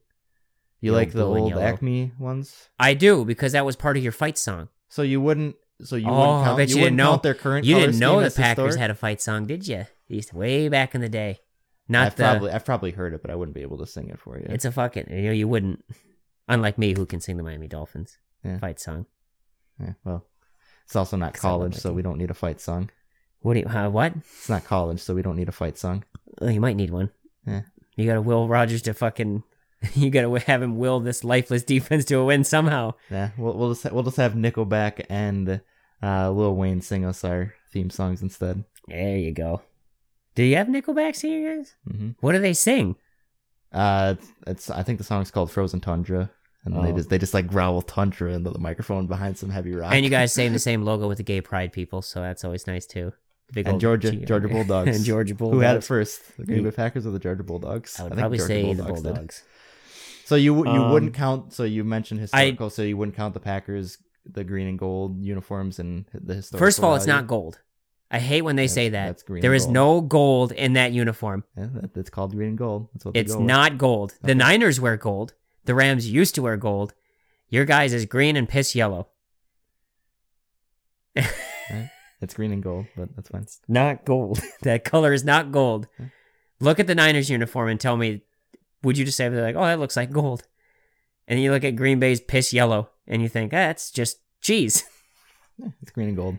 You 0.82 0.91
The 0.91 0.98
like 0.98 1.11
the 1.14 1.26
old 1.26 1.52
yellow. 1.52 1.61
Acme 1.61 2.11
ones? 2.19 2.68
I 2.77 2.94
do 2.94 3.23
because 3.23 3.53
that 3.53 3.65
was 3.65 3.77
part 3.77 3.95
of 3.95 4.03
your 4.03 4.11
fight 4.11 4.38
song. 4.38 4.68
So 4.90 5.03
you 5.03 5.22
wouldn't. 5.22 5.56
So 5.84 5.95
you 5.97 6.07
Oh, 6.07 6.11
wouldn't 6.39 6.47
I 6.47 6.56
bet 6.57 6.69
you 6.69 6.76
wouldn't 6.76 6.84
didn't 6.84 6.97
know. 6.97 7.10
count 7.11 7.23
their 7.23 7.34
current. 7.34 7.65
You 7.65 7.76
didn't 7.76 7.99
know 7.99 8.22
the 8.22 8.31
Packers 8.31 8.65
historic? 8.65 8.77
had 8.80 8.89
a 8.91 8.95
fight 8.95 9.22
song, 9.22 9.45
did 9.45 9.68
you? 9.68 9.85
Used 10.07 10.31
way 10.34 10.69
back 10.69 10.95
in 10.95 11.02
the 11.02 11.10
day. 11.10 11.39
Not 11.88 12.07
I've 12.07 12.15
the. 12.15 12.23
probably 12.23 12.52
I've 12.52 12.65
probably 12.65 12.91
heard 12.91 13.14
it, 13.14 13.22
but 13.22 13.30
I 13.31 13.35
wouldn't 13.35 13.53
be 13.56 13.61
able 13.61 13.77
to 13.80 13.85
sing 13.85 14.07
it 14.10 14.19
for 14.19 14.38
you. 14.38 14.45
It's 14.49 14.65
a 14.65 14.72
fucking. 14.72 15.07
You 15.10 15.22
know, 15.23 15.31
you 15.31 15.47
wouldn't. 15.47 15.84
Unlike 16.47 16.77
me, 16.77 16.93
who 16.95 17.06
can 17.06 17.19
sing 17.19 17.38
the 17.38 17.43
Miami 17.43 17.68
Dolphins 17.68 18.18
Yeah. 18.43 18.60
fight 18.60 18.80
song. 18.80 19.06
Yeah, 19.80 19.93
well, 20.03 20.26
It's 20.85 20.95
also 20.95 21.18
not 21.18 21.34
college, 21.34 21.76
so 21.76 21.91
we 21.91 22.02
don't 22.02 22.18
need 22.18 22.31
a 22.31 22.35
fight 22.35 22.61
song. 22.61 22.89
What 23.41 23.56
do 23.56 23.60
you? 23.61 23.65
Uh, 23.68 23.89
what? 23.89 24.14
It's 24.15 24.47
not 24.49 24.64
college, 24.64 24.99
so 25.02 25.14
we 25.14 25.22
don't 25.22 25.35
need 25.35 25.49
a 25.49 25.52
fight 25.52 25.77
song. 25.77 26.03
Oh, 26.41 26.47
you 26.49 26.61
might 26.61 26.76
need 26.77 26.91
one. 26.91 27.10
Yeah. 27.45 27.64
You 27.95 28.06
gotta 28.06 28.22
will 28.22 28.47
Rodgers 28.47 28.81
to 28.84 28.93
fucking. 28.93 29.43
You 29.93 30.10
gotta 30.10 30.39
have 30.47 30.61
him 30.64 30.77
will 30.77 30.99
this 30.99 31.23
lifeless 31.23 31.64
defense 31.64 32.06
to 32.06 32.15
a 32.15 32.26
win 32.26 32.43
somehow. 32.43 32.93
Yeah, 33.11 33.31
we'll 33.38 33.53
we'll 33.57 33.73
just 33.73 33.91
we'll 33.91 34.03
just 34.03 34.18
have 34.18 34.34
Nickelback 34.34 35.06
and 35.10 35.61
uh, 36.02 36.31
Lil 36.31 36.56
Wayne 36.56 36.81
sing 36.81 37.06
us 37.06 37.23
our 37.23 37.53
theme 37.72 37.89
songs 37.89 38.22
instead. 38.22 38.64
There 38.88 39.18
you 39.18 39.31
go. 39.31 39.61
Do 40.35 40.43
you 40.43 40.56
have 40.57 40.68
Nickelback 40.68 41.19
here, 41.22 41.57
guys? 41.57 41.76
hmm 41.89 42.10
What 42.19 42.31
do 42.34 42.39
they 42.39 42.53
sing? 42.53 42.95
Uh, 43.72 44.15
it's, 44.47 44.69
I 44.69 44.84
think 44.84 44.97
the 44.97 45.03
song's 45.03 45.31
called 45.31 45.52
Frozen 45.52 45.81
Tundra, 45.81 46.30
and 46.64 46.76
they 46.76 46.91
Oh. 46.91 46.95
just 46.95 47.10
they 47.10 47.18
just 47.18 47.34
like 47.34 47.47
growl 47.47 47.81
Tundra 47.81 48.34
into 48.34 48.49
the 48.49 48.60
microphone 48.60 49.07
behind 49.07 49.38
some 49.38 49.49
heavy 49.49 49.73
rock. 49.76 49.93
And 49.93 50.03
you 50.03 50.10
guys 50.10 50.34
same 50.34 50.53
the 50.53 50.60
same 50.60 50.84
logo 50.84 51.07
with 51.07 51.18
the 51.18 51.23
gay 51.23 51.41
pride 51.41 51.73
people, 51.73 52.02
so 52.02 52.22
that's 52.22 52.43
always 52.43 52.68
nice 52.68 52.85
too. 52.85 53.11
The 53.47 53.53
big 53.53 53.68
And 53.68 53.80
Georgia- 53.80 54.11
G- 54.11 54.26
Georgia 54.26 54.47
Bulldogs. 54.56 54.95
and 54.95 55.06
Georgia 55.06 55.35
Bulldogs. 55.35 55.56
who 55.57 55.61
had 55.61 55.76
it 55.77 55.84
first, 55.84 56.35
the 56.38 56.45
Green 56.45 56.64
Bay 56.64 56.72
Packers 56.72 57.06
or 57.06 57.11
the 57.11 57.19
Georgia 57.19 57.43
Bulldogs? 57.43 57.99
I 57.99 58.03
would 58.03 58.10
think 58.14 58.19
probably 58.19 58.38
Georgia 58.39 58.53
say 58.53 58.61
the 58.73 58.84
Bulldogs 58.84 59.02
did. 59.02 59.14
Bulldogs. 59.14 59.43
So 60.26 60.35
you 60.35 60.56
you 60.65 60.81
Um, 60.84 60.91
wouldn't 60.91 61.14
count. 61.14 61.53
So 61.53 61.64
you 61.64 61.84
mentioned 61.84 62.19
historical. 62.19 62.69
so 62.69 62.81
you 62.81 62.97
wouldn't 62.97 63.15
count 63.15 63.34
the 63.34 63.39
Packers, 63.39 63.97
the 64.26 64.43
green 64.43 64.68
and 64.68 64.77
gold 64.77 65.23
uniforms, 65.23 65.80
and 65.80 66.06
the 66.14 66.34
historical. 66.35 66.65
First 66.65 66.77
of 66.80 66.84
all, 66.84 66.95
it's 66.95 67.07
not 67.07 67.27
gold. 67.27 67.60
I 68.11 68.19
hate 68.19 68.43
when 68.43 68.56
they 68.56 68.64
That's- 68.64 68.73
say 68.76 68.89
that. 68.89 69.06
that's 69.07 69.23
green 69.23 69.41
There 69.41 69.53
is 69.53 69.64
gold. 69.65 69.73
no 69.73 70.02
gold 70.02 70.52
in 70.52 70.73
that 70.73 70.91
uniform. 70.93 71.43
Yeah, 71.57 71.68
that, 71.73 71.97
it's 71.97 72.10
called 72.10 72.31
green 72.35 72.49
and 72.49 72.57
gold. 72.57 72.89
That's 72.93 73.06
what 73.06 73.15
It's 73.18 73.34
go 73.34 73.39
with. 73.39 73.47
not 73.47 73.77
gold. 73.77 74.14
The 74.22 74.31
Okay. 74.31 74.38
Niners 74.38 74.80
wear 74.80 74.95
gold. 74.97 75.34
The 75.65 75.73
Rams 75.76 76.07
used 76.10 76.35
to 76.35 76.41
wear 76.43 76.56
gold. 76.57 76.93
Your 77.49 77.65
guys 77.65 77.93
is 77.93 78.06
green 78.06 78.35
and 78.38 78.47
piss 78.49 78.76
yellow. 78.76 79.10
It's 82.22 82.34
green 82.34 82.52
and 82.53 82.64
gold, 82.64 82.85
but 82.95 83.10
that's 83.15 83.30
fine. 83.30 83.45
Not 83.68 84.06
gold. 84.06 84.39
that 84.61 84.84
color 84.85 85.11
is 85.14 85.23
not 85.26 85.52
gold. 85.52 85.88
Look 86.60 86.80
at 86.80 86.88
the 86.88 86.95
Niners 86.95 87.30
uniform 87.30 87.68
and 87.69 87.80
tell 87.80 87.97
me, 87.97 88.22
would 88.86 88.98
you 88.98 89.03
just 89.03 89.18
say 89.18 89.28
they're 89.28 89.41
like, 89.41 89.56
oh, 89.56 89.66
that 89.66 89.80
looks 89.80 89.98
like 89.98 90.12
gold? 90.12 90.44
And 91.28 91.41
you 91.41 91.52
look 91.52 91.64
at 91.64 91.76
Green 91.76 91.99
Bay's 91.99 92.22
piss 92.22 92.53
yellow 92.53 92.90
and 93.07 93.22
you 93.22 93.28
think, 93.28 93.52
that's 93.52 93.91
just 93.91 94.20
cheese. 94.41 94.84
Yeah, 95.57 95.70
it's 95.82 95.91
green 95.91 96.10
and 96.10 96.18
gold. 96.18 96.38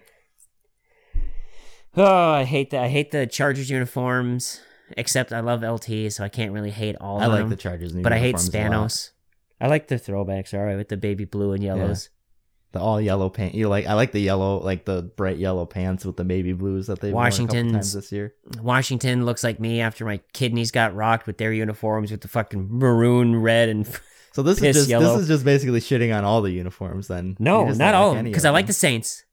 Oh, 1.96 2.04
I 2.32 2.44
hate 2.44 2.68
that. 2.70 2.84
I 2.84 2.88
hate 2.88 3.12
the 3.12 3.26
Chargers 3.26 3.70
uniforms. 3.70 4.60
Except 4.94 5.32
I 5.32 5.40
love 5.40 5.62
LT, 5.62 6.12
so 6.12 6.22
I 6.22 6.28
can't 6.28 6.52
really 6.52 6.70
hate 6.70 6.96
all 7.00 7.18
I 7.18 7.26
like 7.26 7.40
them. 7.40 7.48
the 7.48 7.56
Chargers, 7.56 7.94
new 7.94 8.02
but 8.02 8.12
I 8.12 8.18
hate 8.18 8.36
uniforms 8.38 8.54
a 8.54 8.58
lot. 8.58 8.70
Spanos. 8.70 9.10
I 9.58 9.66
like 9.68 9.88
the 9.88 9.94
throwbacks, 9.94 10.52
all 10.52 10.64
right, 10.64 10.76
with 10.76 10.90
the 10.90 10.98
baby 10.98 11.24
blue 11.24 11.52
and 11.52 11.62
yellows. 11.64 12.10
The 12.72 12.80
all 12.80 13.00
yellow 13.00 13.30
pants. 13.30 13.54
You 13.54 13.68
like? 13.68 13.86
I 13.86 13.94
like 13.94 14.12
the 14.12 14.20
yellow, 14.20 14.58
like 14.62 14.84
the 14.84 15.02
bright 15.02 15.38
yellow 15.38 15.64
pants 15.64 16.04
with 16.04 16.16
the 16.16 16.24
baby 16.24 16.52
blues 16.52 16.88
that 16.88 17.00
they 17.00 17.12
worn 17.12 17.26
a 17.26 17.30
couple 17.30 17.46
Washington's- 17.46 17.92
this 17.92 18.12
year. 18.12 18.34
Washington 18.60 19.24
looks 19.24 19.42
like 19.42 19.58
me 19.60 19.80
after 19.80 20.04
my 20.04 20.20
kidneys 20.32 20.70
got 20.70 20.94
rocked 20.94 21.26
with 21.26 21.38
their 21.38 21.52
uniforms 21.52 22.10
with 22.10 22.20
the 22.20 22.28
fucking 22.28 22.68
maroon, 22.70 23.36
red, 23.36 23.68
and 23.68 23.86
So 24.32 24.42
this 24.42 24.60
is 24.60 24.76
just 24.76 24.88
yellow. 24.90 25.14
this 25.14 25.22
is 25.22 25.28
just 25.28 25.44
basically 25.46 25.80
shitting 25.80 26.14
on 26.14 26.24
all 26.24 26.42
the 26.42 26.50
uniforms. 26.50 27.08
Then 27.08 27.36
no, 27.38 27.64
not 27.70 27.94
all 27.94 28.08
like 28.08 28.10
of 28.10 28.16
them, 28.16 28.18
any 28.18 28.30
because 28.30 28.44
I 28.44 28.50
like 28.50 28.66
the. 28.66 28.74
Saints 28.74 29.24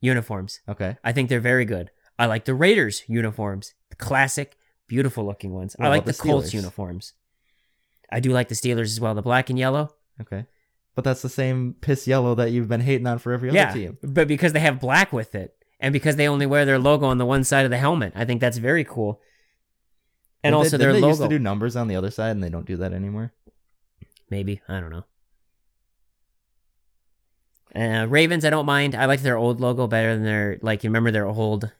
uniforms. 0.00 0.60
Okay. 0.68 0.96
I 1.02 1.12
think 1.12 1.28
they're 1.30 1.40
very 1.40 1.64
good. 1.64 1.90
I 2.18 2.26
like 2.26 2.44
the 2.44 2.54
Raiders 2.54 3.02
uniforms, 3.08 3.74
the 3.90 3.96
classic, 3.96 4.56
beautiful 4.86 5.24
looking 5.24 5.52
ones. 5.52 5.74
What 5.76 5.86
I 5.86 5.88
like 5.88 6.04
the, 6.04 6.12
the 6.12 6.18
Colts 6.18 6.52
uniforms. 6.52 7.14
I 8.10 8.20
do 8.20 8.30
like 8.30 8.48
the 8.48 8.54
Steelers 8.54 8.82
as 8.82 9.00
well, 9.00 9.14
the 9.14 9.22
black 9.22 9.48
and 9.48 9.58
yellow. 9.58 9.94
Okay. 10.20 10.44
But 10.94 11.04
that's 11.04 11.22
the 11.22 11.28
same 11.28 11.74
piss 11.80 12.06
yellow 12.06 12.34
that 12.34 12.50
you've 12.50 12.68
been 12.68 12.82
hating 12.82 13.06
on 13.06 13.18
for 13.18 13.32
every 13.32 13.48
other 13.48 13.56
yeah, 13.56 13.72
team. 13.72 13.98
but 14.02 14.28
because 14.28 14.52
they 14.52 14.60
have 14.60 14.78
black 14.78 15.12
with 15.12 15.34
it, 15.34 15.54
and 15.80 15.92
because 15.92 16.16
they 16.16 16.28
only 16.28 16.46
wear 16.46 16.64
their 16.64 16.78
logo 16.78 17.06
on 17.06 17.18
the 17.18 17.26
one 17.26 17.44
side 17.44 17.64
of 17.64 17.70
the 17.70 17.78
helmet, 17.78 18.12
I 18.14 18.24
think 18.24 18.40
that's 18.40 18.58
very 18.58 18.84
cool. 18.84 19.20
And 20.44 20.52
Didn't 20.52 20.64
also 20.64 20.76
they, 20.76 20.84
their 20.84 20.92
they 20.92 21.00
logo. 21.00 21.08
used 21.08 21.22
to 21.22 21.28
do 21.28 21.38
numbers 21.38 21.76
on 21.76 21.88
the 21.88 21.96
other 21.96 22.10
side, 22.10 22.32
and 22.32 22.42
they 22.42 22.50
don't 22.50 22.66
do 22.66 22.76
that 22.76 22.92
anymore. 22.92 23.32
Maybe 24.28 24.60
I 24.68 24.80
don't 24.80 24.90
know. 24.90 25.04
Uh, 27.74 28.06
Ravens, 28.06 28.44
I 28.44 28.50
don't 28.50 28.66
mind. 28.66 28.94
I 28.94 29.06
like 29.06 29.22
their 29.22 29.38
old 29.38 29.60
logo 29.60 29.86
better 29.86 30.14
than 30.14 30.24
their 30.24 30.58
like. 30.60 30.84
You 30.84 30.90
remember 30.90 31.10
their 31.10 31.26
old? 31.26 31.72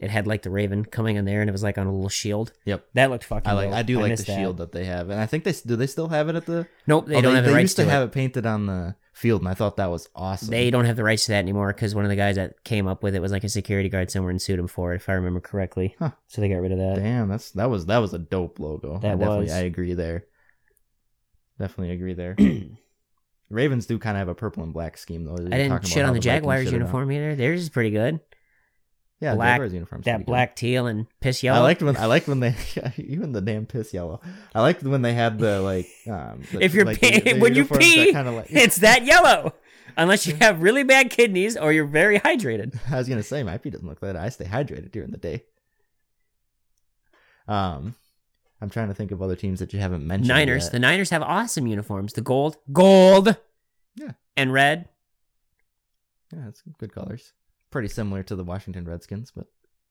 It 0.00 0.10
had 0.10 0.28
like 0.28 0.42
the 0.42 0.50
raven 0.50 0.84
coming 0.84 1.16
in 1.16 1.24
there, 1.24 1.40
and 1.40 1.50
it 1.50 1.52
was 1.52 1.64
like 1.64 1.76
on 1.76 1.88
a 1.88 1.92
little 1.92 2.08
shield. 2.08 2.52
Yep. 2.66 2.86
That 2.94 3.10
looked 3.10 3.24
fucking. 3.24 3.50
I 3.50 3.52
like. 3.52 3.70
dope. 3.70 3.74
I 3.74 3.82
do 3.82 4.00
like 4.00 4.16
the 4.16 4.22
that. 4.22 4.36
shield 4.36 4.58
that 4.58 4.70
they 4.70 4.84
have, 4.84 5.10
and 5.10 5.20
I 5.20 5.26
think 5.26 5.42
they 5.42 5.52
do. 5.52 5.74
They 5.74 5.88
still 5.88 6.08
have 6.08 6.28
it 6.28 6.36
at 6.36 6.46
the. 6.46 6.68
Nope, 6.86 7.06
they 7.06 7.16
oh, 7.16 7.20
don't 7.20 7.34
have 7.34 7.44
the 7.44 7.50
they 7.50 7.56
rights 7.56 7.64
used 7.64 7.76
to, 7.76 7.84
to 7.84 7.90
have 7.90 8.02
it. 8.02 8.06
it 8.06 8.12
painted 8.12 8.46
on 8.46 8.66
the 8.66 8.94
field, 9.12 9.40
and 9.40 9.48
I 9.48 9.54
thought 9.54 9.76
that 9.78 9.90
was 9.90 10.08
awesome. 10.14 10.50
They 10.50 10.70
don't 10.70 10.84
have 10.84 10.94
the 10.94 11.02
rights 11.02 11.24
to 11.24 11.32
that 11.32 11.40
anymore 11.40 11.72
because 11.72 11.96
one 11.96 12.04
of 12.04 12.10
the 12.10 12.16
guys 12.16 12.36
that 12.36 12.62
came 12.62 12.86
up 12.86 13.02
with 13.02 13.16
it 13.16 13.20
was 13.20 13.32
like 13.32 13.42
a 13.42 13.48
security 13.48 13.88
guard 13.88 14.12
somewhere 14.12 14.30
and 14.30 14.40
sued 14.40 14.60
him 14.60 14.68
for 14.68 14.92
it, 14.92 14.96
if 14.96 15.08
I 15.08 15.14
remember 15.14 15.40
correctly. 15.40 15.96
Huh. 15.98 16.12
So 16.28 16.40
they 16.40 16.48
got 16.48 16.60
rid 16.60 16.70
of 16.70 16.78
that. 16.78 16.96
Damn, 16.96 17.28
that's 17.28 17.50
that 17.52 17.68
was 17.68 17.86
that 17.86 17.98
was 17.98 18.14
a 18.14 18.18
dope 18.18 18.60
logo. 18.60 18.98
That 19.00 19.12
I 19.12 19.14
definitely, 19.16 19.44
was. 19.46 19.52
I 19.52 19.60
agree 19.60 19.94
there. 19.94 20.26
Definitely 21.58 21.94
agree 21.94 22.14
there. 22.14 22.36
Ravens 23.50 23.86
do 23.86 23.98
kind 23.98 24.16
of 24.16 24.20
have 24.20 24.28
a 24.28 24.34
purple 24.34 24.62
and 24.62 24.72
black 24.72 24.96
scheme 24.96 25.24
though. 25.24 25.34
I 25.34 25.58
didn't 25.58 25.86
shit 25.86 26.04
on 26.04 26.14
the 26.14 26.20
Jaguars 26.20 26.70
uniform 26.70 27.10
either. 27.10 27.34
Theirs 27.34 27.62
is 27.62 27.68
pretty 27.68 27.90
good. 27.90 28.20
Yeah, 29.20 29.34
black- 29.34 29.60
uniforms. 29.72 30.04
That 30.04 30.24
black 30.26 30.54
teal 30.54 30.86
and 30.86 31.06
piss 31.20 31.42
yellow. 31.42 31.58
I 31.58 31.62
liked 31.62 31.82
when 31.82 31.96
I 31.96 32.06
liked 32.14 32.28
when 32.28 32.38
they 32.40 32.54
even 32.96 33.32
the 33.32 33.40
damn 33.40 33.66
piss 33.66 33.92
yellow. 33.92 34.20
I 34.54 34.60
liked 34.60 34.82
when 34.84 35.02
they 35.02 35.12
had 35.14 35.38
the 35.38 35.60
like 35.60 35.88
um 36.08 36.42
the, 36.52 36.62
If 36.62 36.72
you're 36.74 36.84
like, 36.84 37.00
pee- 37.00 37.34
when 37.38 37.54
you 37.54 37.64
pee, 37.64 38.10
of 38.14 38.34
like 38.34 38.46
it's 38.50 38.76
that 38.76 39.04
yellow. 39.04 39.54
Unless 39.96 40.28
you 40.28 40.36
have 40.36 40.62
really 40.62 40.84
bad 40.84 41.10
kidneys 41.10 41.56
or 41.56 41.72
you're 41.72 41.84
very 41.86 42.20
hydrated. 42.20 42.78
I 42.88 42.98
was 42.98 43.08
gonna 43.08 43.24
say 43.24 43.42
my 43.42 43.58
pee 43.58 43.70
doesn't 43.70 43.86
look 43.88 44.00
like 44.00 44.12
that. 44.12 44.22
I 44.22 44.28
stay 44.28 44.44
hydrated 44.44 44.92
during 44.92 45.10
the 45.10 45.18
day. 45.18 45.42
Um, 47.48 47.96
I'm 48.60 48.70
trying 48.70 48.88
to 48.88 48.94
think 48.94 49.10
of 49.10 49.22
other 49.22 49.34
teams 49.36 49.58
that 49.60 49.72
you 49.72 49.80
haven't 49.80 50.06
mentioned. 50.06 50.28
Niners. 50.28 50.64
yet. 50.64 50.72
The 50.72 50.78
Niners 50.78 51.10
have 51.10 51.22
awesome 51.22 51.66
uniforms. 51.66 52.12
The 52.12 52.20
gold, 52.20 52.56
gold, 52.72 53.36
Yeah. 53.96 54.12
and 54.36 54.52
red. 54.52 54.88
Yeah, 56.32 56.48
it's 56.48 56.62
good 56.78 56.92
colors. 56.92 57.32
Pretty 57.70 57.88
similar 57.88 58.22
to 58.24 58.34
the 58.36 58.44
Washington 58.44 58.84
Redskins, 58.84 59.30
but 59.34 59.46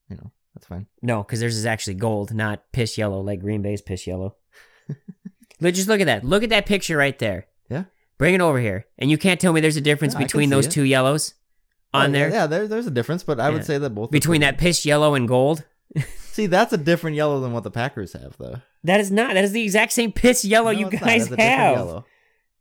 you 0.10 0.16
know 0.18 0.32
that's 0.56 0.68
fine. 0.68 0.88
No, 1.02 1.24
because 1.24 1.40
theirs 1.40 1.56
is 1.58 1.66
actually 1.66 1.94
gold, 1.96 2.34
not 2.34 2.72
piss 2.72 2.98
yellow 2.98 3.22
like 3.22 3.40
Green 3.42 3.62
Bay's 3.62 3.82
piss 3.82 4.08
yellow. 4.08 4.36
Look, 5.60 5.74
just 5.76 5.88
look 5.88 6.00
at 6.02 6.06
that. 6.06 6.24
Look 6.24 6.44
at 6.44 6.50
that 6.50 6.66
picture 6.66 6.98
right 6.98 7.18
there. 7.18 7.48
Yeah. 7.70 7.86
Bring 8.18 8.34
it 8.36 8.42
over 8.42 8.60
here, 8.60 8.86
and 8.98 9.10
you 9.12 9.18
can't 9.18 9.40
tell 9.40 9.54
me 9.54 9.62
there's 9.62 9.76
a 9.78 9.82
difference 9.82 10.16
between 10.16 10.50
those 10.50 10.68
it. 10.68 10.72
two 10.72 10.84
yellows 10.84 11.34
on 11.94 12.10
Oh, 12.10 12.14
there. 12.14 12.30
yeah, 12.30 12.48
there, 12.48 12.68
there's 12.68 12.88
a 12.88 12.92
difference, 12.92 13.24
but 13.24 13.40
I 13.40 13.48
Yeah. 13.50 13.54
would 13.56 13.66
say 13.66 13.78
that 13.78 13.92
both 13.92 14.12
Between 14.12 14.42
that 14.42 14.58
piss 14.58 14.86
yellow 14.86 15.14
and 15.16 15.28
gold. 15.28 15.64
See, 16.32 16.46
that's 16.48 16.74
a 16.74 16.78
different 16.78 17.16
yellow 17.16 17.40
than 17.40 17.54
what 17.54 17.64
the 17.64 17.72
Packers 17.72 18.14
have, 18.14 18.36
though. 18.38 18.62
That 18.84 19.00
is 19.00 19.12
not. 19.12 19.34
That 19.34 19.44
is 19.44 19.52
the 19.52 19.64
exact 19.64 19.92
same 19.94 20.12
piss 20.12 20.46
yellow 20.46 20.72
No, 20.72 20.80
you 20.80 20.90
guys 20.90 21.24
It's 21.24 21.32
a 21.32 21.36
different 21.38 21.42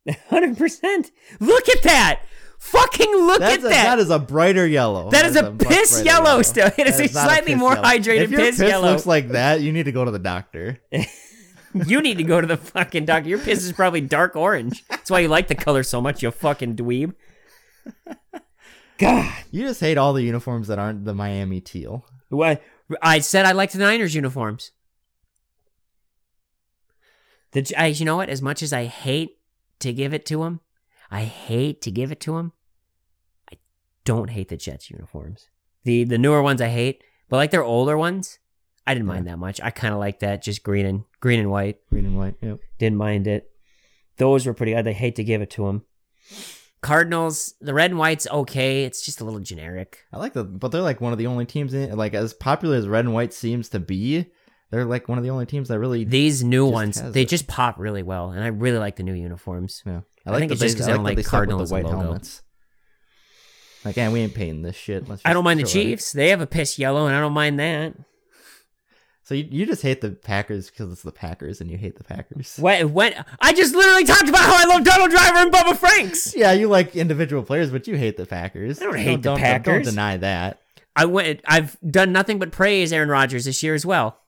have. 0.06 0.16
Hundred 0.30 0.56
percent. 0.56 1.10
Look 1.40 1.68
at 1.68 1.82
that. 1.82 2.22
Fucking 2.58 3.14
look 3.14 3.40
That's 3.40 3.56
at 3.56 3.60
a, 3.60 3.68
that. 3.68 3.84
that 3.84 3.98
is 3.98 4.10
a 4.10 4.18
brighter 4.18 4.66
yellow. 4.66 5.10
That 5.10 5.26
is 5.26 5.36
a 5.36 5.52
much 5.52 5.68
piss 5.68 5.90
brighter 5.92 6.04
yellow 6.04 6.42
still. 6.42 6.70
It 6.76 6.86
is 6.86 6.98
a 6.98 7.08
slightly 7.08 7.52
piss 7.52 7.58
more 7.58 7.74
yellow. 7.74 7.84
hydrated 7.84 8.20
if 8.22 8.30
your 8.30 8.40
piss 8.40 8.58
piss 8.58 8.68
yellow. 8.68 8.90
looks 8.90 9.06
like 9.06 9.28
that, 9.28 9.60
you 9.60 9.72
need 9.72 9.84
to 9.84 9.92
go 9.92 10.04
to 10.04 10.10
the 10.10 10.18
doctor. 10.18 10.80
you 11.86 12.00
need 12.00 12.18
to 12.18 12.24
go 12.24 12.40
to 12.40 12.46
the 12.46 12.56
fucking 12.56 13.04
doctor. 13.04 13.28
Your 13.28 13.38
piss 13.38 13.62
is 13.64 13.72
probably 13.72 14.00
dark 14.00 14.36
orange. 14.36 14.86
That's 14.88 15.10
why 15.10 15.20
you 15.20 15.28
like 15.28 15.48
the 15.48 15.54
color 15.54 15.82
so 15.82 16.00
much, 16.00 16.22
you 16.22 16.30
fucking 16.30 16.76
dweeb. 16.76 17.14
God. 18.98 19.32
You 19.50 19.66
just 19.66 19.80
hate 19.80 19.98
all 19.98 20.12
the 20.12 20.22
uniforms 20.22 20.68
that 20.68 20.78
aren't 20.78 21.04
the 21.04 21.14
Miami 21.14 21.60
teal. 21.60 22.06
What 22.30 22.62
I 23.02 23.18
said 23.20 23.44
I 23.44 23.52
liked 23.52 23.74
the 23.74 23.78
Niners 23.78 24.14
uniforms. 24.14 24.72
The 27.52 27.72
I, 27.76 27.86
you 27.86 28.04
know 28.04 28.16
what? 28.16 28.28
As 28.28 28.42
much 28.42 28.62
as 28.62 28.72
I 28.72 28.84
hate 28.84 29.38
to 29.80 29.92
give 29.92 30.14
it 30.14 30.26
to 30.26 30.38
them, 30.38 30.60
I 31.10 31.22
hate 31.22 31.80
to 31.82 31.90
give 31.90 32.12
it 32.12 32.20
to 32.20 32.36
them. 32.36 32.52
I 33.50 33.56
don't 34.04 34.30
hate 34.30 34.48
the 34.48 34.56
Jets 34.56 34.90
uniforms. 34.90 35.48
The 35.84 36.04
the 36.04 36.18
newer 36.18 36.42
ones 36.42 36.60
I 36.60 36.68
hate, 36.68 37.02
but 37.28 37.36
like 37.36 37.50
their 37.50 37.64
older 37.64 37.96
ones, 37.96 38.38
I 38.86 38.94
didn't 38.94 39.06
mind 39.06 39.26
that 39.26 39.38
much. 39.38 39.60
I 39.62 39.70
kind 39.70 39.94
of 39.94 40.00
like 40.00 40.20
that, 40.20 40.42
just 40.42 40.62
green 40.62 40.86
and 40.86 41.04
green 41.20 41.40
and 41.40 41.50
white. 41.50 41.78
Green 41.90 42.06
and 42.06 42.16
white. 42.16 42.34
Yep. 42.40 42.60
Didn't 42.78 42.98
mind 42.98 43.26
it. 43.26 43.50
Those 44.16 44.46
were 44.46 44.54
pretty 44.54 44.72
good. 44.72 44.86
I 44.86 44.92
hate 44.92 45.16
to 45.16 45.24
give 45.24 45.42
it 45.42 45.50
to 45.50 45.66
them. 45.66 45.84
Cardinals, 46.80 47.54
the 47.60 47.74
red 47.74 47.90
and 47.90 47.98
white's 47.98 48.28
okay. 48.28 48.84
It's 48.84 49.04
just 49.04 49.20
a 49.20 49.24
little 49.24 49.40
generic. 49.40 50.04
I 50.12 50.18
like 50.18 50.34
the, 50.34 50.44
but 50.44 50.70
they're 50.70 50.82
like 50.82 51.00
one 51.00 51.12
of 51.12 51.18
the 51.18 51.26
only 51.26 51.44
teams 51.44 51.74
in 51.74 51.96
like 51.96 52.14
as 52.14 52.32
popular 52.32 52.76
as 52.76 52.86
red 52.86 53.04
and 53.04 53.14
white 53.14 53.32
seems 53.32 53.68
to 53.70 53.80
be. 53.80 54.26
They're 54.70 54.84
like 54.84 55.08
one 55.08 55.16
of 55.18 55.24
the 55.24 55.30
only 55.30 55.46
teams 55.46 55.68
that 55.68 55.78
really. 55.78 56.04
These 56.04 56.42
new 56.42 56.66
ones, 56.66 57.00
they 57.00 57.22
it. 57.22 57.28
just 57.28 57.46
pop 57.46 57.78
really 57.78 58.02
well, 58.02 58.30
and 58.30 58.42
I 58.42 58.48
really 58.48 58.78
like 58.78 58.96
the 58.96 59.02
new 59.04 59.14
uniforms. 59.14 59.82
yeah, 59.86 60.00
I 60.26 60.38
think 60.38 60.48
that 60.48 60.54
it's 60.54 60.60
just 60.62 60.76
'cause 60.78 60.88
I 60.88 60.92
don't 60.92 61.04
like 61.04 61.16
they 61.16 61.22
stuck 61.22 61.32
with 61.32 61.48
Cardinal 61.50 61.64
the 61.64 61.72
white 61.72 61.84
logo. 61.84 61.98
helmets. 62.00 62.42
Like, 63.84 63.96
and 63.98 64.12
we 64.12 64.20
ain't 64.20 64.34
painting 64.34 64.62
this 64.62 64.74
shit. 64.74 65.04
I 65.24 65.32
don't 65.32 65.44
mind 65.44 65.60
the 65.60 65.64
throw 65.64 65.80
it. 65.80 65.84
Chiefs. 65.84 66.10
They 66.12 66.30
have 66.30 66.40
a 66.40 66.46
piss 66.46 66.78
yellow, 66.78 67.06
and 67.06 67.14
I 67.14 67.20
don't 67.20 67.32
mind 67.32 67.60
that. 67.60 67.94
So 69.22 69.34
you, 69.34 69.46
you 69.50 69.66
just 69.66 69.82
hate 69.82 70.00
the 70.00 70.10
Packers 70.10 70.70
because 70.70 70.92
it's 70.92 71.02
the 71.02 71.10
Packers 71.12 71.60
and 71.60 71.68
you 71.68 71.76
hate 71.76 71.96
the 71.96 72.04
Packers. 72.04 72.56
When, 72.60 72.92
when 72.92 73.24
I 73.40 73.52
just 73.52 73.74
literally 73.74 74.04
talked 74.04 74.28
about 74.28 74.42
how 74.42 74.56
I 74.56 74.64
love 74.72 74.84
Donald 74.84 75.10
Driver 75.10 75.38
and 75.38 75.52
Bubba 75.52 75.76
Franks. 75.76 76.34
Yeah, 76.36 76.52
you 76.52 76.68
like 76.68 76.94
individual 76.94 77.42
players, 77.42 77.70
but 77.72 77.88
you 77.88 77.96
hate 77.96 78.16
the 78.16 78.26
Packers. 78.26 78.80
I 78.80 78.84
don't 78.84 78.96
hate 78.96 79.16
the 79.16 79.22
don't, 79.22 79.38
Packers. 79.38 79.64
Don't 79.84 79.94
deny 79.94 80.16
that. 80.18 80.60
I 80.94 81.06
went. 81.06 81.40
I've 81.44 81.76
done 81.88 82.12
nothing 82.12 82.38
but 82.38 82.52
praise 82.52 82.92
Aaron 82.92 83.08
Rodgers 83.08 83.44
this 83.46 83.62
year 83.64 83.74
as 83.74 83.84
well. 83.84 84.18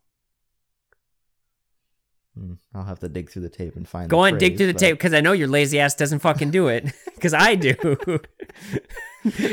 Hmm, 2.38 2.52
I'll 2.72 2.84
have 2.84 3.00
to 3.00 3.08
dig 3.08 3.30
through 3.30 3.42
the 3.42 3.48
tape 3.48 3.74
and 3.74 3.88
find. 3.88 4.08
Go 4.08 4.20
on, 4.20 4.38
dig 4.38 4.56
through 4.56 4.68
the 4.68 4.78
tape 4.78 4.94
because 4.94 5.12
I 5.12 5.20
know 5.20 5.32
your 5.32 5.48
lazy 5.48 5.80
ass 5.80 5.94
doesn't 5.96 6.20
fucking 6.20 6.50
do 6.52 6.68
it 6.68 6.84
because 7.14 7.34
I 7.34 7.56
do. 7.56 7.74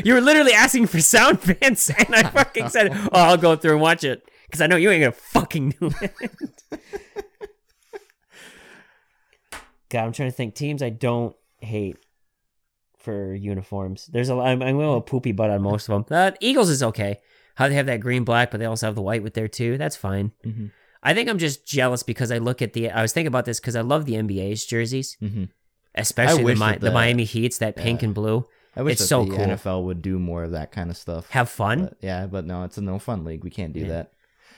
you 0.03 0.14
were 0.14 0.22
literally 0.22 0.53
asking 0.53 0.88
for 0.88 1.02
sound 1.02 1.41
fans, 1.41 1.90
and 1.90 2.14
I 2.14 2.30
fucking 2.30 2.70
said, 2.70 2.91
"Oh, 2.94 3.10
I'll 3.14 3.38
go 3.38 3.56
through 3.56 3.72
and 3.74 3.82
watch 3.82 4.03
it." 4.03 4.30
Because 4.45 4.62
I 4.62 4.68
know 4.68 4.76
you 4.76 4.91
ain't 4.91 5.02
gonna 5.02 5.12
fucking 5.14 5.72
do 5.80 5.91
it. 6.02 6.14
God, 9.90 10.06
I'm 10.06 10.12
trying 10.12 10.30
to 10.30 10.36
think 10.36 10.53
teams 10.56 10.84
I 10.84 10.90
don't 10.90 11.36
hate 11.62 11.98
for 12.98 13.34
uniforms. 13.34 14.07
There's 14.07 14.30
a. 14.30 14.36
I'm, 14.36 14.62
I'm 14.62 14.76
a 14.76 14.80
little 14.80 15.02
poopy 15.02 15.32
butt 15.32 15.49
on 15.49 15.62
most 15.64 15.90
of 15.90 16.06
them. 16.07 16.16
Uh, 16.16 16.32
Eagles 16.40 16.70
is 16.70 16.84
okay. 16.84 17.20
How 17.56 17.68
they 17.68 17.76
have 17.76 17.86
that 17.88 17.99
green 18.02 18.24
black, 18.26 18.52
but 18.52 18.60
they 18.60 18.66
also 18.66 18.86
have 18.86 18.95
the 18.95 19.02
white 19.02 19.24
with 19.24 19.34
there 19.34 19.48
too. 19.48 19.78
That's 19.78 19.95
fine. 19.95 20.34
Mhm. 20.45 20.72
I 21.06 21.14
think 21.14 21.30
I'm 21.30 21.38
just 21.38 21.65
jealous 21.65 22.03
because 22.03 22.32
I 22.32 22.40
look 22.40 22.61
at 22.61 22.73
the. 22.73 22.90
I 22.90 23.02
was 23.02 23.14
thinking 23.14 23.27
about 23.27 23.45
this 23.45 23.60
because 23.60 23.76
I 23.76 23.82
love 23.82 24.06
the 24.06 24.14
NBA's 24.15 24.65
jerseys, 24.65 25.15
Mhm. 25.22 25.49
especially 25.94 26.53
the, 26.53 26.60
Mi- 26.72 26.77
the 26.77 26.91
Miami 26.91 27.23
Heat's 27.23 27.60
that 27.60 27.76
pink 27.76 28.02
yeah. 28.02 28.07
and 28.07 28.15
blue. 28.15 28.45
I 28.76 28.82
wish 28.82 28.94
It's 28.99 29.07
so 29.07 29.23
the 29.23 29.36
cool. 29.36 29.45
NFL 29.45 29.84
would 29.86 30.02
do 30.02 30.19
more 30.19 30.44
of 30.44 30.52
that 30.52 30.72
kind 30.72 30.90
of 30.90 30.98
stuff. 30.98 31.30
Have 31.30 31.49
fun. 31.49 31.84
But, 31.86 31.98
yeah, 32.02 32.26
but 32.26 32.45
no, 32.45 32.64
it's 32.64 32.77
a 32.77 32.82
no 32.82 32.99
fun 32.99 33.23
league. 33.23 33.44
We 33.44 33.49
can't 33.49 33.72
do 33.72 33.82
Yeah. 33.82 33.88
that. 33.88 34.11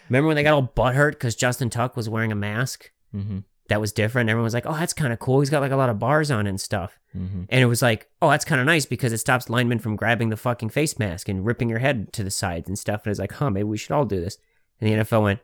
Remember 0.10 0.28
when 0.28 0.36
they 0.36 0.44
got 0.44 0.53
all 0.53 0.72
butthurt 0.76 1.11
because 1.11 1.36
Justin 1.36 1.69
Tuck 1.69 1.95
was 1.95 2.10
wearing 2.10 2.32
a 2.32 2.36
mask? 2.36 2.91
hmm 3.11 3.40
That 3.69 3.82
was 3.82 3.91
different. 3.91 4.30
Everyone 4.30 4.45
was 4.45 4.53
like, 4.53 4.65
"Oh, 4.65 4.74
that's 4.74 4.94
kind 4.94 5.11
of 5.11 5.19
cool. 5.19 5.41
He's 5.41 5.49
got 5.49 5.60
like 5.61 5.74
a 5.74 5.76
lot 5.76 5.90
of 5.90 5.99
bars 5.99 6.32
on 6.32 6.48
and 6.48 6.60
stuff." 6.60 6.98
hmm 7.11 7.44
And 7.49 7.61
it 7.61 7.65
was 7.65 7.82
like, 7.82 8.07
"Oh, 8.22 8.30
that's 8.32 8.45
kind 8.45 8.61
of 8.61 8.65
nice 8.65 8.86
because 8.86 9.11
it 9.11 9.18
stops 9.18 9.49
linemen 9.49 9.80
from 9.80 9.98
grabbing 9.98 10.30
the 10.30 10.38
fucking 10.38 10.69
face 10.69 10.98
mask 10.98 11.28
and 11.28 11.45
ripping 11.45 11.68
your 11.69 11.80
head 11.80 12.14
to 12.14 12.24
the 12.24 12.32
sides 12.32 12.69
and 12.69 12.80
stuff." 12.80 13.02
And 13.03 13.11
it's 13.11 13.19
like, 13.19 13.34
"Huh, 13.34 13.49
maybe 13.49 13.65
we 13.65 13.78
should 13.78 13.91
all 13.91 14.06
do 14.06 14.22
this." 14.22 14.38
And 14.80 14.90
the 14.90 14.94
NFL 15.03 15.22
went, 15.24 15.41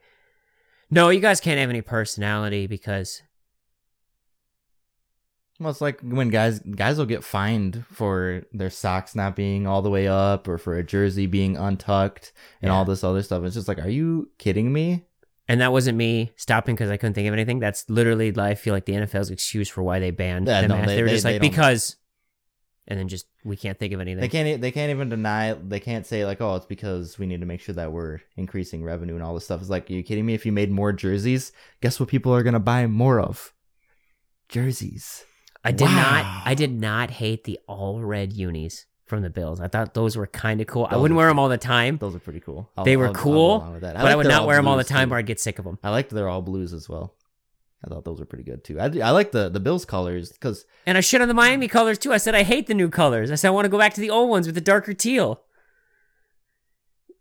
"No, 0.94 1.10
you 1.10 1.20
guys 1.20 1.40
can't 1.40 1.60
have 1.60 1.70
any 1.70 1.82
personality 1.82 2.68
because 2.68 3.22
Well, 5.60 5.70
it's 5.70 5.82
like 5.82 6.02
when 6.02 6.30
guys 6.30 6.60
guys 6.60 6.98
will 6.98 7.06
get 7.06 7.24
fined 7.24 7.86
for 7.91 8.44
their 8.52 8.70
socks 8.70 9.15
not 9.15 9.36
being 9.36 9.65
all 9.68 9.82
the 9.82 9.90
way 9.90 10.07
up, 10.07 10.48
or 10.48 10.57
for 10.57 10.76
a 10.78 10.84
jersey 10.84 11.26
being 11.26 11.56
untucked, 11.57 12.34
and 12.61 12.70
Yeah. 12.70 12.76
all 12.76 12.86
this 12.86 13.03
other 13.03 13.22
stuff. 13.22 13.44
It's 13.44 13.56
just 13.56 13.68
like, 13.68 13.80
are 13.80 13.90
you 13.90 14.30
kidding 14.40 14.74
me? 14.74 15.06
And 15.48 15.61
that 15.61 15.72
wasn't 15.72 15.98
me 15.98 16.32
stopping 16.38 16.76
because 16.76 16.90
I 16.90 16.98
couldn't 16.98 17.14
think 17.14 17.28
of 17.28 17.34
anything. 17.34 17.60
That's 17.60 17.90
literally, 17.90 18.34
I 18.38 18.56
feel 18.56 18.74
like 18.74 18.86
the 18.86 18.94
NFL's 18.95 19.30
excuse 19.30 19.70
for 19.70 19.84
why 19.84 19.99
they 19.99 20.10
banned 20.11 20.48
Yeah, 20.48 20.61
the 20.61 20.70
no, 20.70 20.76
mask. 20.76 20.88
they- 20.88 20.95
They, 20.95 21.02
were 21.02 21.07
they- 21.10 21.14
just 21.14 21.24
they 21.26 21.34
like 21.34 21.41
don't- 21.41 21.52
because, 21.52 21.95
and 22.88 23.00
then 23.00 23.08
just 23.08 23.26
we 23.46 23.56
can't 23.56 23.80
think 23.80 23.94
of 23.94 24.02
anything. 24.02 24.20
They 24.22 24.28
can't. 24.28 24.62
They 24.62 24.72
can't 24.72 24.90
even 24.92 25.10
deny. 25.10 25.54
They 25.54 25.80
can't 25.80 26.06
say 26.06 26.26
like, 26.26 26.42
oh, 26.42 26.56
it's 26.56 26.66
because 26.66 27.18
we 27.18 27.26
need 27.26 27.40
to 27.40 27.46
make 27.46 27.62
sure 27.62 27.76
that 27.76 27.92
we're 27.92 28.20
increasing 28.36 28.84
revenue 28.84 29.16
and 29.16 29.24
all 29.24 29.34
this 29.34 29.46
stuff. 29.46 29.62
It's 29.62 29.70
like, 29.70 29.90
are 29.90 29.94
you 29.94 30.04
kidding 30.04 30.26
me? 30.26 30.34
If 30.34 30.46
you 30.46 30.52
made 30.52 30.72
more 30.72 30.92
jerseys, 30.92 31.52
guess 31.82 32.00
what 32.00 32.10
people 32.10 32.34
are 32.34 32.44
gonna 32.44 32.60
buy 32.60 32.86
more 32.88 33.20
of? 33.20 33.54
Jerseys. 34.50 35.24
I 35.64 35.72
did 35.72 35.86
Wow. 35.86 35.96
not. 35.96 36.42
I 36.46 36.54
did 36.56 36.72
not 36.80 37.10
hate 37.12 37.46
the 37.46 37.60
all 37.68 38.02
red 38.02 38.34
unis 38.34 38.86
from 39.06 39.22
the 39.22 39.30
Bills. 39.30 39.60
I 39.62 39.68
thought 39.68 39.94
those 39.94 40.16
were 40.18 40.28
kind 40.28 40.60
of 40.62 40.68
cool. 40.68 40.88
I 40.90 40.98
wouldn't 40.98 41.18
wear 41.18 41.28
them 41.28 41.40
all 41.40 41.50
the 41.50 41.58
time, 41.58 41.98
Those 41.98 42.16
are 42.16 42.20
pretty 42.20 42.40
cool. 42.40 42.70
I'll- 42.78 42.84
They 42.86 42.98
were 42.98 43.06
I'll- 43.08 43.16
I'll 43.16 43.22
cool, 43.24 43.60
with 43.74 43.82
that. 43.82 43.94
but 43.96 44.02
I 44.02 44.10
like 44.10 44.18
would 44.18 44.28
not 44.28 44.46
wear 44.46 44.58
them 44.58 44.68
all 44.68 44.78
the 44.78 44.84
time 44.84 45.10
too. 45.10 45.14
or 45.16 45.18
I'd 45.18 45.26
get 45.26 45.40
sick 45.40 45.60
of 45.60 45.66
them. 45.66 45.78
I 45.84 45.90
liked 45.90 46.10
their 46.10 46.28
all 46.28 46.42
blues 46.42 46.74
as 46.74 46.90
well. 46.90 47.16
I 47.84 47.90
thought 47.90 48.06
those 48.06 48.20
were 48.20 48.26
pretty 48.26 48.46
good 48.46 48.64
too. 48.64 48.80
I, 48.80 48.86
I 48.86 49.12
like 49.12 49.32
the 49.32 49.50
the 49.50 49.60
Bills 49.60 49.86
colors 49.86 50.32
because 50.32 50.66
And 50.86 50.98
I 50.98 51.02
shit 51.02 51.22
on 51.22 51.28
the 51.28 51.34
Miami 51.34 51.68
colors 51.68 51.98
too. 51.98 52.14
I 52.14 52.18
said 52.18 52.36
I 52.36 52.44
hate 52.44 52.68
the 52.68 52.74
new 52.74 52.90
colors. 52.90 53.32
I 53.32 53.36
said 53.36 53.50
I 53.50 53.52
want 53.52 53.66
to 53.66 53.70
go 53.70 53.78
back 53.78 53.94
to 53.96 54.02
the 54.02 54.10
old 54.10 54.30
ones 54.30 54.46
with 54.46 54.56
the 54.56 54.62
darker 54.62 54.94
teal. 54.94 55.42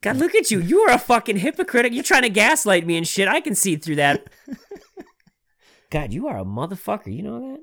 God, 0.03 0.17
look 0.17 0.35
at 0.35 0.51
you. 0.51 0.61
You 0.61 0.81
are 0.81 0.93
a 0.93 0.99
fucking 0.99 1.39
hypocrite. 1.39 1.93
You're 1.93 2.03
trying 2.03 2.23
to 2.23 2.29
gaslight 2.29 2.85
me 2.87 2.97
and 2.97 3.07
shit. 3.07 3.29
I 3.29 3.41
can 3.41 3.55
see 3.55 3.77
through 3.77 3.97
that. 3.97 4.27
God, 5.91 6.13
you 6.13 6.27
are 6.27 6.39
a 6.39 6.45
motherfucker. 6.45 7.15
You 7.15 7.23
know 7.23 7.41
that? 7.41 7.61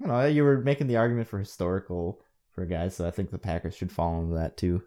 you 0.00 0.06
know 0.06 0.26
you 0.26 0.44
were 0.44 0.58
making 0.58 0.86
the 0.86 0.96
argument 0.96 1.28
for 1.28 1.38
historical 1.38 2.20
for 2.52 2.64
guys, 2.64 2.96
so 2.96 3.06
I 3.06 3.10
think 3.10 3.30
the 3.30 3.38
Packers 3.38 3.76
should 3.76 3.92
fall 3.92 4.20
into 4.20 4.34
that 4.34 4.56
too 4.56 4.82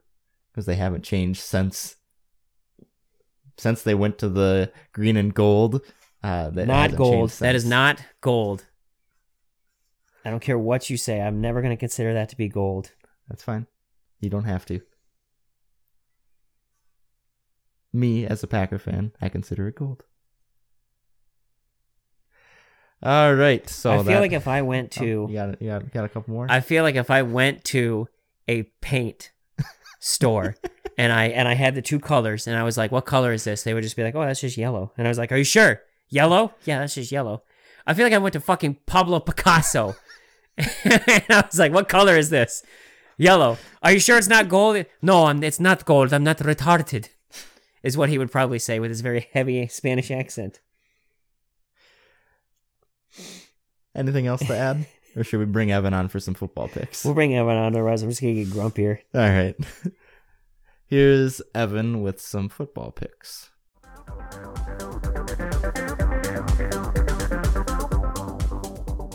because 0.51 0.65
they 0.65 0.75
haven't 0.75 1.03
changed 1.03 1.41
since 1.41 1.95
since 3.57 3.83
they 3.83 3.93
went 3.93 4.17
to 4.19 4.29
the 4.29 4.71
green 4.93 5.17
and 5.17 5.33
gold. 5.33 5.81
Uh, 6.23 6.49
that 6.51 6.67
not 6.67 6.95
gold. 6.95 7.31
That 7.31 7.55
is 7.55 7.65
not 7.65 8.03
gold. 8.21 8.65
I 10.23 10.29
don't 10.29 10.39
care 10.39 10.57
what 10.59 10.89
you 10.89 10.97
say. 10.97 11.19
I'm 11.19 11.41
never 11.41 11.61
going 11.61 11.73
to 11.75 11.79
consider 11.79 12.13
that 12.13 12.29
to 12.29 12.37
be 12.37 12.47
gold. 12.47 12.91
That's 13.27 13.43
fine. 13.43 13.65
You 14.19 14.29
don't 14.29 14.43
have 14.43 14.65
to. 14.67 14.81
Me 17.93 18.25
as 18.25 18.43
a 18.43 18.47
Packer 18.47 18.77
fan, 18.79 19.11
I 19.19 19.29
consider 19.29 19.67
it 19.67 19.75
gold. 19.75 20.03
All 23.03 23.33
right, 23.33 23.67
so 23.67 23.91
I 23.91 23.95
feel 23.97 24.03
that- 24.05 24.19
like 24.21 24.31
if 24.31 24.47
I 24.47 24.61
went 24.61 24.95
Oh, 24.99 25.01
to 25.01 25.07
you 25.07 25.33
got 25.33 25.61
you 25.61 25.67
got, 25.69 25.91
got 25.91 26.05
a 26.05 26.09
couple 26.09 26.33
more. 26.33 26.45
I 26.49 26.59
feel 26.59 26.83
like 26.83 26.95
if 26.95 27.09
I 27.09 27.23
went 27.23 27.63
to 27.65 28.07
a 28.47 28.63
paint 28.79 29.31
store 29.99 30.55
and 30.99 31.11
I 31.11 31.25
and 31.29 31.47
I 31.47 31.55
had 31.55 31.73
the 31.73 31.81
two 31.81 31.99
colors 31.99 32.45
and 32.45 32.55
I 32.55 32.63
was 32.63 32.77
like, 32.77 32.91
"What 32.91 33.05
color 33.05 33.33
is 33.33 33.43
this?" 33.43 33.63
They 33.63 33.73
would 33.73 33.81
just 33.83 33.95
be 33.95 34.03
like, 34.03 34.13
"Oh, 34.13 34.21
that's 34.21 34.41
just 34.41 34.55
yellow." 34.55 34.91
And 34.97 35.07
I 35.07 35.09
was 35.09 35.17
like, 35.17 35.31
"Are 35.31 35.37
you 35.37 35.43
sure? 35.43 35.81
Yellow? 36.11 36.53
Yeah, 36.65 36.79
that's 36.79 36.93
just 36.93 37.11
yellow." 37.11 37.41
I 37.87 37.95
feel 37.95 38.05
like 38.05 38.13
I 38.13 38.19
went 38.19 38.33
to 38.33 38.39
fucking 38.39 38.77
Pablo 38.85 39.19
Picasso, 39.19 39.95
and 40.57 41.23
I 41.29 41.43
was 41.49 41.57
like, 41.57 41.73
"What 41.73 41.89
color 41.89 42.15
is 42.15 42.29
this?" 42.29 42.63
Yellow. 43.17 43.57
Are 43.83 43.91
you 43.91 43.99
sure 43.99 44.17
it's 44.17 44.27
not 44.27 44.49
gold? 44.49 44.85
No, 45.01 45.25
I'm, 45.25 45.43
it's 45.43 45.59
not 45.59 45.85
gold. 45.85 46.13
I'm 46.13 46.23
not 46.23 46.37
retarded. 46.37 47.09
Is 47.83 47.97
what 47.97 48.09
he 48.09 48.17
would 48.17 48.31
probably 48.31 48.59
say 48.59 48.79
with 48.79 48.89
his 48.89 49.01
very 49.01 49.27
heavy 49.33 49.67
Spanish 49.67 50.11
accent. 50.11 50.59
Anything 53.93 54.27
else 54.27 54.45
to 54.45 54.55
add, 54.55 54.87
or 55.15 55.23
should 55.23 55.39
we 55.39 55.45
bring 55.45 55.71
Evan 55.71 55.93
on 55.93 56.07
for 56.07 56.19
some 56.19 56.33
football 56.33 56.67
picks? 56.67 57.03
We'll 57.03 57.13
bring 57.13 57.35
Evan 57.35 57.57
on 57.57 57.73
the 57.73 57.83
res. 57.83 58.03
I'm 58.03 58.09
just 58.09 58.21
gonna 58.21 58.33
get 58.33 58.47
grumpier. 58.47 58.99
All 59.13 59.21
right. 59.21 59.55
Here's 60.87 61.41
Evan 61.53 62.01
with 62.01 62.21
some 62.21 62.49
football 62.49 62.91
picks. 62.91 63.49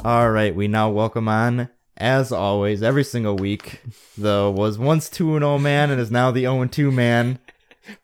All 0.06 0.30
right, 0.30 0.54
we 0.54 0.68
now 0.68 0.88
welcome 0.88 1.26
on, 1.26 1.68
as 1.96 2.30
always, 2.30 2.80
every 2.80 3.02
single 3.02 3.34
week, 3.34 3.80
the 4.16 4.54
was 4.54 4.78
once 4.78 5.10
2 5.10 5.36
0 5.40 5.58
man 5.58 5.90
and 5.90 6.00
is 6.00 6.12
now 6.12 6.30
the 6.30 6.42
0 6.42 6.64
2 6.66 6.92
man. 6.92 7.40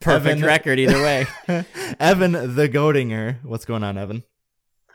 Perfect 0.00 0.38
Evan- 0.38 0.44
record 0.44 0.80
either 0.80 1.00
way. 1.00 1.26
Evan 2.00 2.32
the 2.32 2.68
Goatinger. 2.68 3.36
What's 3.44 3.64
going 3.64 3.84
on, 3.84 3.96
Evan? 3.96 4.24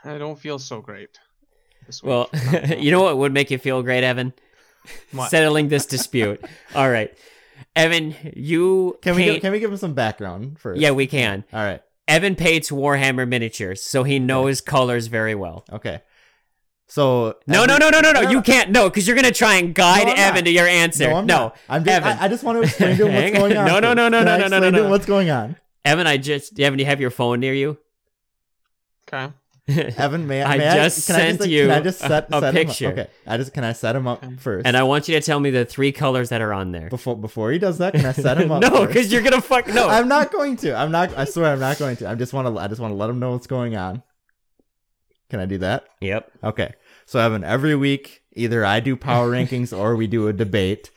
I 0.04 0.18
don't 0.18 0.38
feel 0.38 0.58
so 0.58 0.82
great. 0.82 1.18
Well, 2.02 2.28
you 2.76 2.90
know 2.90 3.00
what 3.04 3.16
would 3.16 3.32
make 3.32 3.50
you 3.50 3.56
feel 3.56 3.82
great, 3.82 4.04
Evan? 4.04 4.34
What? 5.12 5.30
Settling 5.30 5.68
this 5.68 5.86
dispute. 5.86 6.44
All 6.74 6.90
right, 6.90 7.16
Evan, 7.74 8.16
you 8.36 8.98
Can 9.00 9.16
we 9.16 9.22
paint- 9.22 9.32
give, 9.36 9.40
can 9.40 9.52
we 9.52 9.60
give 9.60 9.70
him 9.70 9.78
some 9.78 9.94
background 9.94 10.58
first? 10.58 10.78
yeah, 10.78 10.90
we 10.90 11.06
can. 11.06 11.44
All 11.54 11.64
right. 11.64 11.80
Evan 12.06 12.36
paints 12.36 12.68
Warhammer 12.70 13.26
miniatures, 13.26 13.82
so 13.82 14.02
he 14.02 14.18
knows 14.18 14.60
colors 14.60 15.06
very 15.06 15.34
well. 15.34 15.64
Okay. 15.72 16.02
So 16.90 17.36
No, 17.46 17.64
no, 17.66 17.76
no, 17.76 17.90
no, 17.90 18.00
no, 18.00 18.12
no. 18.12 18.20
You 18.30 18.40
can't. 18.42 18.70
No, 18.70 18.88
because 18.88 19.06
you're 19.06 19.14
gonna 19.16 19.30
try 19.30 19.56
and 19.56 19.74
guide 19.74 20.06
No, 20.06 20.12
I'm 20.12 20.18
Evan 20.18 20.34
not. 20.36 20.44
to 20.46 20.50
your 20.50 20.66
answer. 20.66 21.08
No, 21.10 21.16
I'm 21.16 21.26
no, 21.26 21.36
not. 21.38 21.56
I'm 21.68 21.84
just, 21.84 21.96
Evan. 21.96 22.18
I, 22.18 22.24
I 22.24 22.28
just 22.28 22.44
want 22.44 22.56
to 22.58 22.62
explain 22.62 22.96
to 22.96 23.06
him 23.06 23.14
what's 23.14 23.38
going 23.38 23.56
on. 23.56 23.68
on. 23.70 23.82
No, 23.82 23.92
no, 23.94 24.08
no, 24.08 24.08
no, 24.08 24.24
no, 24.24 24.36
no, 24.38 24.48
no, 24.48 24.58
no, 24.58 24.70
to 24.70 24.76
no. 24.84 24.88
What's 24.88 25.06
going 25.06 25.28
on? 25.30 25.56
Evan, 25.84 26.06
I 26.06 26.16
just 26.16 26.58
Evan, 26.58 26.78
do 26.78 26.82
you 26.82 26.88
have 26.88 27.00
your 27.00 27.10
phone 27.10 27.40
near 27.40 27.52
you? 27.54 27.78
okay. 29.12 29.32
Evan, 29.98 30.26
may 30.26 30.42
I? 30.42 30.54
I 30.54 30.56
May 30.58 30.64
just 30.76 31.06
can 31.06 31.16
I 31.16 31.18
sent 31.18 31.38
just, 31.40 31.50
you 31.50 31.62
Can 31.66 31.70
I 31.72 31.80
just 31.80 32.02
a- 32.02 32.08
set, 32.08 32.28
a 32.32 32.40
set 32.40 32.54
picture. 32.54 32.86
Him 32.86 32.92
up? 32.92 32.98
Okay, 33.00 33.10
I 33.26 33.36
just 33.36 33.52
can 33.52 33.64
I 33.64 33.72
set 33.74 33.94
him 33.94 34.06
up 34.06 34.24
first? 34.40 34.66
and 34.66 34.74
I 34.78 34.82
want 34.84 35.08
you 35.08 35.14
to 35.14 35.20
tell 35.20 35.38
me 35.40 35.50
the 35.50 35.66
three 35.66 35.92
colors 35.92 36.30
that 36.30 36.40
are 36.40 36.54
on 36.54 36.72
there. 36.72 36.88
before 36.88 37.18
before 37.18 37.52
he 37.52 37.58
does 37.58 37.76
that, 37.76 37.92
can 37.92 38.06
I 38.06 38.12
set 38.12 38.38
him 38.40 38.50
up? 38.52 38.62
no, 38.62 38.86
because 38.86 39.12
you're 39.12 39.20
gonna 39.20 39.42
fuck. 39.42 39.68
No, 39.68 39.86
I'm 39.86 40.08
not 40.08 40.32
going 40.32 40.56
to. 40.58 40.74
I'm 40.74 40.90
not. 40.90 41.14
I 41.18 41.26
swear, 41.26 41.52
I'm 41.52 41.60
not 41.60 41.78
going 41.78 41.96
to. 41.98 42.08
I 42.08 42.14
just 42.14 42.32
want 42.32 42.48
to. 42.48 42.58
I 42.58 42.66
just 42.66 42.80
want 42.80 42.92
to 42.92 42.96
let 42.96 43.10
him 43.10 43.18
know 43.18 43.32
what's 43.32 43.46
going 43.46 43.76
on. 43.76 44.02
Can 45.30 45.40
I 45.40 45.46
do 45.46 45.58
that? 45.58 45.84
Yep. 46.00 46.30
Okay. 46.44 46.74
So 47.06 47.18
Evan, 47.18 47.44
every 47.44 47.74
week, 47.76 48.22
either 48.34 48.64
I 48.64 48.80
do 48.80 48.96
power 48.96 49.30
rankings 49.36 49.76
or 49.76 49.96
we 49.96 50.06
do 50.06 50.28
a 50.28 50.32
debate. 50.32 50.90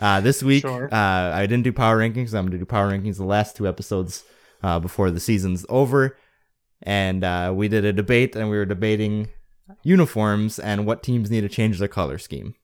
Uh, 0.00 0.20
this 0.20 0.42
week, 0.42 0.62
Sure. 0.62 0.88
uh, 0.92 1.30
I 1.34 1.46
didn't 1.46 1.62
do 1.64 1.72
power 1.72 1.98
rankings. 1.98 2.34
I'm 2.34 2.44
going 2.46 2.50
to 2.52 2.58
do 2.58 2.64
power 2.64 2.90
rankings 2.90 3.16
the 3.18 3.24
last 3.24 3.56
two 3.56 3.68
episodes 3.68 4.24
uh, 4.62 4.78
before 4.80 5.10
the 5.10 5.20
season's 5.20 5.64
over. 5.68 6.16
And 6.82 7.22
uh, 7.24 7.52
we 7.54 7.68
did 7.68 7.84
a 7.84 7.92
debate, 7.92 8.34
and 8.36 8.50
we 8.50 8.56
were 8.56 8.66
debating 8.66 9.28
uniforms 9.82 10.58
and 10.58 10.86
what 10.86 11.02
teams 11.02 11.30
need 11.30 11.42
to 11.42 11.48
change 11.48 11.78
their 11.78 11.88
color 11.88 12.18
scheme. 12.18 12.54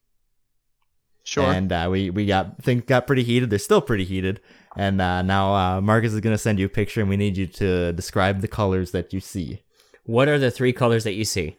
Sure. 1.25 1.51
And 1.53 1.73
uh, 1.73 1.89
we 1.91 2.11
we 2.11 2.27
got 2.27 2.63
things 2.63 2.83
got 2.85 3.07
pretty 3.07 3.23
heated. 3.23 3.51
They're 3.51 3.59
still 3.61 3.81
pretty 3.81 4.05
heated. 4.05 4.41
And 4.77 5.01
uh, 5.01 5.23
now 5.23 5.55
uh, 5.55 5.81
Marcus 5.81 6.13
is 6.13 6.21
gonna 6.21 6.37
send 6.39 6.59
you 6.59 6.67
a 6.67 6.69
picture, 6.69 7.01
and 7.01 7.09
we 7.09 7.17
need 7.17 7.37
you 7.37 7.47
to 7.47 7.93
describe 7.93 8.41
the 8.41 8.49
colors 8.49 8.91
that 8.91 9.13
you 9.13 9.21
see. 9.21 9.63
What 10.05 10.29
are 10.29 10.39
the 10.39 10.51
three 10.51 10.73
colors 10.73 11.05
that 11.05 11.15
you 11.15 11.25
see? 11.25 11.57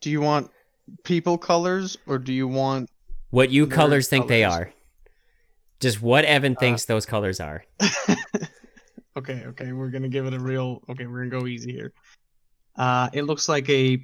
do 0.00 0.08
you 0.08 0.20
want 0.22 0.50
people 1.04 1.36
colors 1.36 1.98
or 2.06 2.16
do 2.16 2.32
you 2.32 2.48
want 2.48 2.88
What 3.28 3.50
you 3.50 3.66
colors 3.66 4.08
think 4.08 4.28
they 4.28 4.44
are? 4.44 4.72
Just 5.78 6.00
what 6.00 6.24
Evan 6.24 6.56
Uh, 6.56 6.60
thinks 6.60 6.86
those 6.86 7.04
colors 7.04 7.38
are. 7.38 7.64
okay, 9.16 9.44
okay, 9.48 9.72
we're 9.72 9.90
gonna 9.90 10.08
give 10.08 10.24
it 10.26 10.32
a 10.32 10.38
real. 10.40 10.82
Okay, 10.88 11.06
we're 11.06 11.26
gonna 11.26 11.40
go 11.42 11.46
easy 11.46 11.72
here. 11.72 11.92
Uh, 12.76 13.10
it 13.12 13.22
looks 13.24 13.46
like 13.46 13.68
a. 13.68 14.02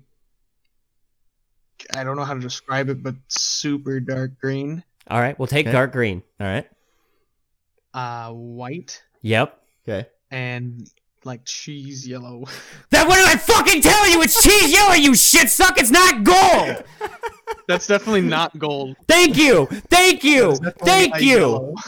I 1.94 2.04
don't 2.04 2.16
know 2.16 2.24
how 2.24 2.34
to 2.34 2.40
describe 2.40 2.90
it, 2.90 3.02
but 3.02 3.14
super 3.28 3.98
dark 4.00 4.38
green. 4.38 4.84
All 5.08 5.20
right, 5.20 5.38
we'll 5.38 5.46
take 5.46 5.66
Okay. 5.66 5.72
dark 5.72 5.92
green. 5.92 6.22
All 6.40 6.46
right. 6.46 6.68
Uh, 7.94 8.32
white 8.32 9.02
Yep. 9.22 9.58
Okay. 9.88 10.08
and 10.30 10.86
like 11.26 11.44
cheese 11.44 12.06
yellow. 12.06 12.44
That 12.90 13.08
what 13.08 13.16
did 13.16 13.26
I 13.28 13.36
fucking 13.36 13.82
tell 13.82 14.08
you? 14.08 14.22
It's 14.22 14.42
cheese 14.42 14.72
yellow, 14.72 14.94
you 14.94 15.14
shit 15.14 15.50
suck. 15.50 15.78
It's 15.78 15.90
not 15.90 16.24
gold. 16.24 16.84
That's 17.68 17.86
definitely 17.86 18.22
not 18.22 18.56
gold. 18.58 18.96
Thank 19.08 19.36
you. 19.36 19.66
Thank 19.90 20.24
you. 20.24 20.54
Thank 20.56 21.20
you. 21.20 21.38
yellow. 21.38 21.74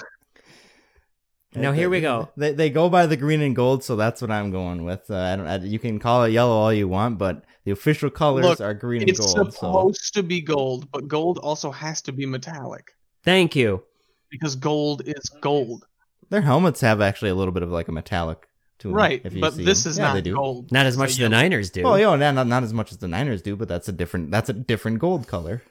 Now 1.55 1.73
here 1.73 1.91
we 1.91 2.01
go. 2.01 2.29
They 2.37 2.53
they 2.53 2.71
go 2.71 2.89
by 2.89 3.07
the 3.07 3.17
green 3.17 3.41
and 3.41 3.57
gold, 3.57 3.83
so 3.83 3.97
that's 3.97 4.21
what 4.21 4.31
I'm 4.31 4.51
going 4.51 4.85
with. 4.85 5.11
Uh, 5.11 5.17
I 5.17 5.35
don't. 5.35 5.47
I, 5.47 5.57
you 5.57 5.79
can 5.79 5.99
call 5.99 6.25
it 6.25 6.31
yellow 6.31 6.53
all 6.53 6.73
you 6.73 6.87
want, 6.87 7.19
but 7.19 7.45
the 7.65 7.73
official 7.73 8.11
colors 8.11 8.45
Look, 8.45 8.61
are 8.61 8.75
green 8.75 9.03
and 9.03 9.11
It's 9.11 9.19
gold. 9.19 9.55
So 9.55 9.59
supposed 9.59 10.15
to 10.15 10.23
be 10.23 10.41
gold, 10.41 10.91
but 10.93 11.09
gold 11.09 11.39
also 11.39 11.71
has 11.71 12.01
to 12.03 12.13
be 12.13 12.27
metallic 12.27 12.93
Thank 13.25 13.57
you. 13.57 13.83
because 14.31 14.57
gold 14.57 15.03
is 15.07 15.29
gold. 15.41 15.85
their 16.31 16.43
helmets 16.43 16.81
have 16.81 17.01
actually 17.01 17.31
a 17.31 17.35
little 17.35 17.53
bit 17.53 17.63
of 17.63 17.71
like 17.71 17.89
a 17.89 17.93
metallic 17.93 18.48
to. 18.81 18.91
Right, 18.93 19.21
if 19.25 19.33
you 19.35 19.41
but 19.41 19.55
see 19.55 19.65
this 19.65 19.85
them. 19.85 19.91
is 19.91 19.99
Yeah, 19.99 20.05
not 20.09 20.15
they 20.15 20.21
do. 20.23 20.35
gold. 20.35 20.71
Not 20.73 20.87
as 20.87 20.97
much 20.97 21.11
a 21.11 21.13
as 21.13 21.19
the. 21.19 21.29
Niners 21.29 21.71
do. 21.71 21.83
Oh, 21.83 21.95
yeah, 21.97 22.15
not, 22.17 22.35
not 22.35 22.47
not 22.47 22.63
as 22.63 22.73
much 22.73 22.93
as 22.93 22.99
the 22.99 23.09
Niners 23.09 23.43
do, 23.43 23.57
but 23.57 23.69
that's 23.69 23.89
a 23.89 23.93
different 23.93 24.31
that's 24.31 24.49
a 24.49 24.53
different 24.53 24.99
gold 24.99 25.27
color. 25.27 25.63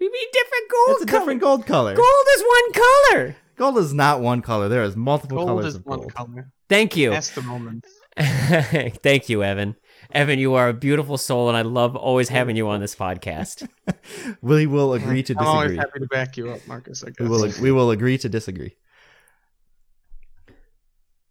We 0.00 0.08
mean 0.08 0.28
different 0.32 0.70
gold 0.70 0.96
It's 0.96 1.02
a 1.02 1.06
different 1.06 1.40
gold 1.40 1.66
color. 1.66 1.94
Gold 1.94 2.26
is 2.36 2.42
one 2.42 2.72
color. 2.72 3.36
Gold 3.56 3.78
is 3.78 3.94
not 3.94 4.20
one 4.20 4.42
color. 4.42 4.68
There 4.68 4.82
is 4.82 4.96
multiple 4.96 5.36
Gold 5.38 5.48
colors 5.48 5.66
is 5.66 5.74
of 5.76 5.86
one 5.86 6.00
gold. 6.00 6.14
color. 6.14 6.50
Thank 6.68 6.96
you. 6.96 7.10
That's 7.10 7.30
the 7.30 7.42
moment. 7.42 7.86
Thank 8.16 9.28
you, 9.28 9.42
Evan. 9.42 9.76
Evan, 10.10 10.38
you 10.38 10.54
are 10.54 10.68
a 10.68 10.74
beautiful 10.74 11.16
soul, 11.16 11.48
and 11.48 11.56
I 11.56 11.62
love 11.62 11.94
always 11.96 12.28
having 12.28 12.56
you 12.56 12.68
on 12.68 12.80
this 12.80 12.94
podcast. 12.94 13.66
We 14.42 14.66
will 14.66 14.92
agree 14.94 15.22
to 15.24 15.34
I'm 15.38 15.46
always 15.46 15.70
disagree. 15.70 15.76
happy 15.78 15.98
to 16.00 16.06
back 16.06 16.36
you 16.36 16.50
up, 16.50 16.66
Marcus. 16.66 17.04
I 17.04 17.10
guess. 17.10 17.18
We 17.20 17.28
will 17.28 17.50
we 17.60 17.70
will 17.72 17.90
agree 17.92 18.18
to 18.18 18.28
disagree. 18.28 18.76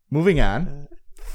Moving 0.10 0.39
on. 0.39 0.88
Uh, 0.90 0.90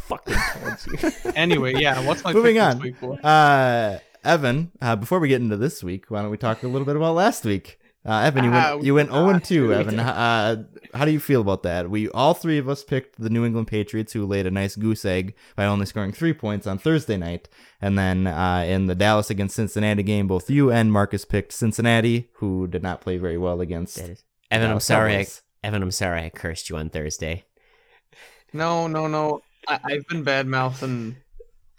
Fucking 0.07 0.35
told 0.53 1.03
you. 1.03 1.33
anyway, 1.35 1.75
yeah. 1.77 2.05
What's 2.07 2.23
my 2.25 2.33
Moving 2.33 2.55
pick 2.57 2.63
this 2.65 2.75
on. 2.75 2.81
week, 2.81 3.01
boy? 3.01 3.15
Uh, 3.17 3.99
Evan, 4.25 4.73
uh, 4.81 4.97
before 4.97 5.19
we 5.21 5.29
get 5.29 5.41
into 5.41 5.57
this 5.57 5.83
week, 5.85 6.07
why 6.11 6.23
don't 6.23 6.31
we 6.31 6.37
talk 6.37 6.63
a 6.63 6.69
little 6.69 6.87
bit 6.87 6.97
about 6.97 7.15
last 7.15 7.45
week? 7.45 7.79
Uh, 8.05 8.21
Evan, 8.21 8.45
you 8.45 8.51
Ah, 8.53 8.69
went 8.71 8.81
we 8.81 8.87
you 8.87 8.95
went 8.95 9.09
did 9.09 9.15
zero 9.17 9.29
and 9.31 9.45
two, 9.45 9.75
Evan, 9.75 9.99
uh, 9.99 10.63
how 10.95 11.05
do 11.05 11.11
you 11.11 11.19
feel 11.19 11.41
about 11.41 11.65
that? 11.65 11.91
We 11.91 12.09
all 12.11 12.35
three 12.35 12.57
of 12.59 12.69
us 12.69 12.85
picked 12.85 13.21
the 13.21 13.29
New 13.31 13.45
England 13.45 13.67
Patriots, 13.67 14.13
who 14.13 14.25
laid 14.25 14.47
a 14.47 14.51
nice 14.53 14.77
goose 14.77 15.05
egg 15.05 15.35
by 15.57 15.65
only 15.67 15.87
scoring 15.87 16.13
three 16.13 16.33
points 16.33 16.69
on 16.69 16.79
Thursday 16.79 17.17
night, 17.17 17.49
and 17.83 17.99
then 17.99 18.29
uh, 18.29 18.65
in 18.65 18.87
the 18.87 18.95
Dallas 18.95 19.29
against 19.29 19.57
Cincinnati 19.57 20.05
game, 20.05 20.29
both 20.29 20.49
you 20.49 20.71
and 20.71 20.93
Marcus 20.93 21.25
picked 21.25 21.51
Cincinnati, 21.53 22.29
who 22.35 22.69
did 22.69 22.83
not 22.85 23.01
play 23.01 23.17
very 23.17 23.39
well 23.39 23.61
against. 23.61 23.97
That 23.97 24.11
is- 24.11 24.23
Evan, 24.53 24.71
I'm 24.71 24.79
sorry. 24.79 25.17
I, 25.17 25.27
Evan, 25.65 25.83
I'm 25.83 25.91
sorry 25.91 26.23
I 26.23 26.29
cursed 26.31 26.71
you 26.71 26.77
on 26.77 26.91
Thursday. 26.91 27.45
No, 28.53 28.87
no, 28.87 29.09
no. 29.09 29.41
I, 29.69 29.81
I've 29.85 30.07
been 30.09 30.23
bad 30.23 30.47
mouthing 30.47 31.17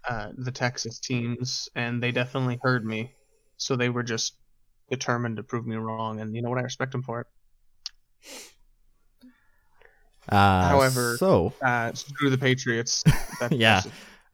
uh, 0.07 0.30
the 0.38 0.51
Texas 0.51 0.99
teams, 0.99 1.69
and 1.76 2.01
they 2.01 2.11
definitely 2.11 2.59
heard 2.61 2.85
me. 2.85 3.14
So 3.57 3.76
they 3.76 3.89
were 3.89 4.03
just 4.03 4.35
determined 4.89 5.38
to 5.38 5.43
prove 5.43 5.65
me 5.65 5.76
wrong, 5.76 6.22
and 6.22 6.35
you 6.35 6.41
know 6.41 6.49
what? 6.49 6.59
I 6.59 6.61
respect 6.64 6.91
them 6.91 7.03
for 7.03 7.22
it. 7.22 7.27
Uh, 10.30 10.68
However- 10.69 11.18
so 11.18 11.53
Uh, 11.61 11.93
screw 11.93 12.30
the 12.30 12.38
Patriots. 12.38 13.03
Yeah. 13.51 13.81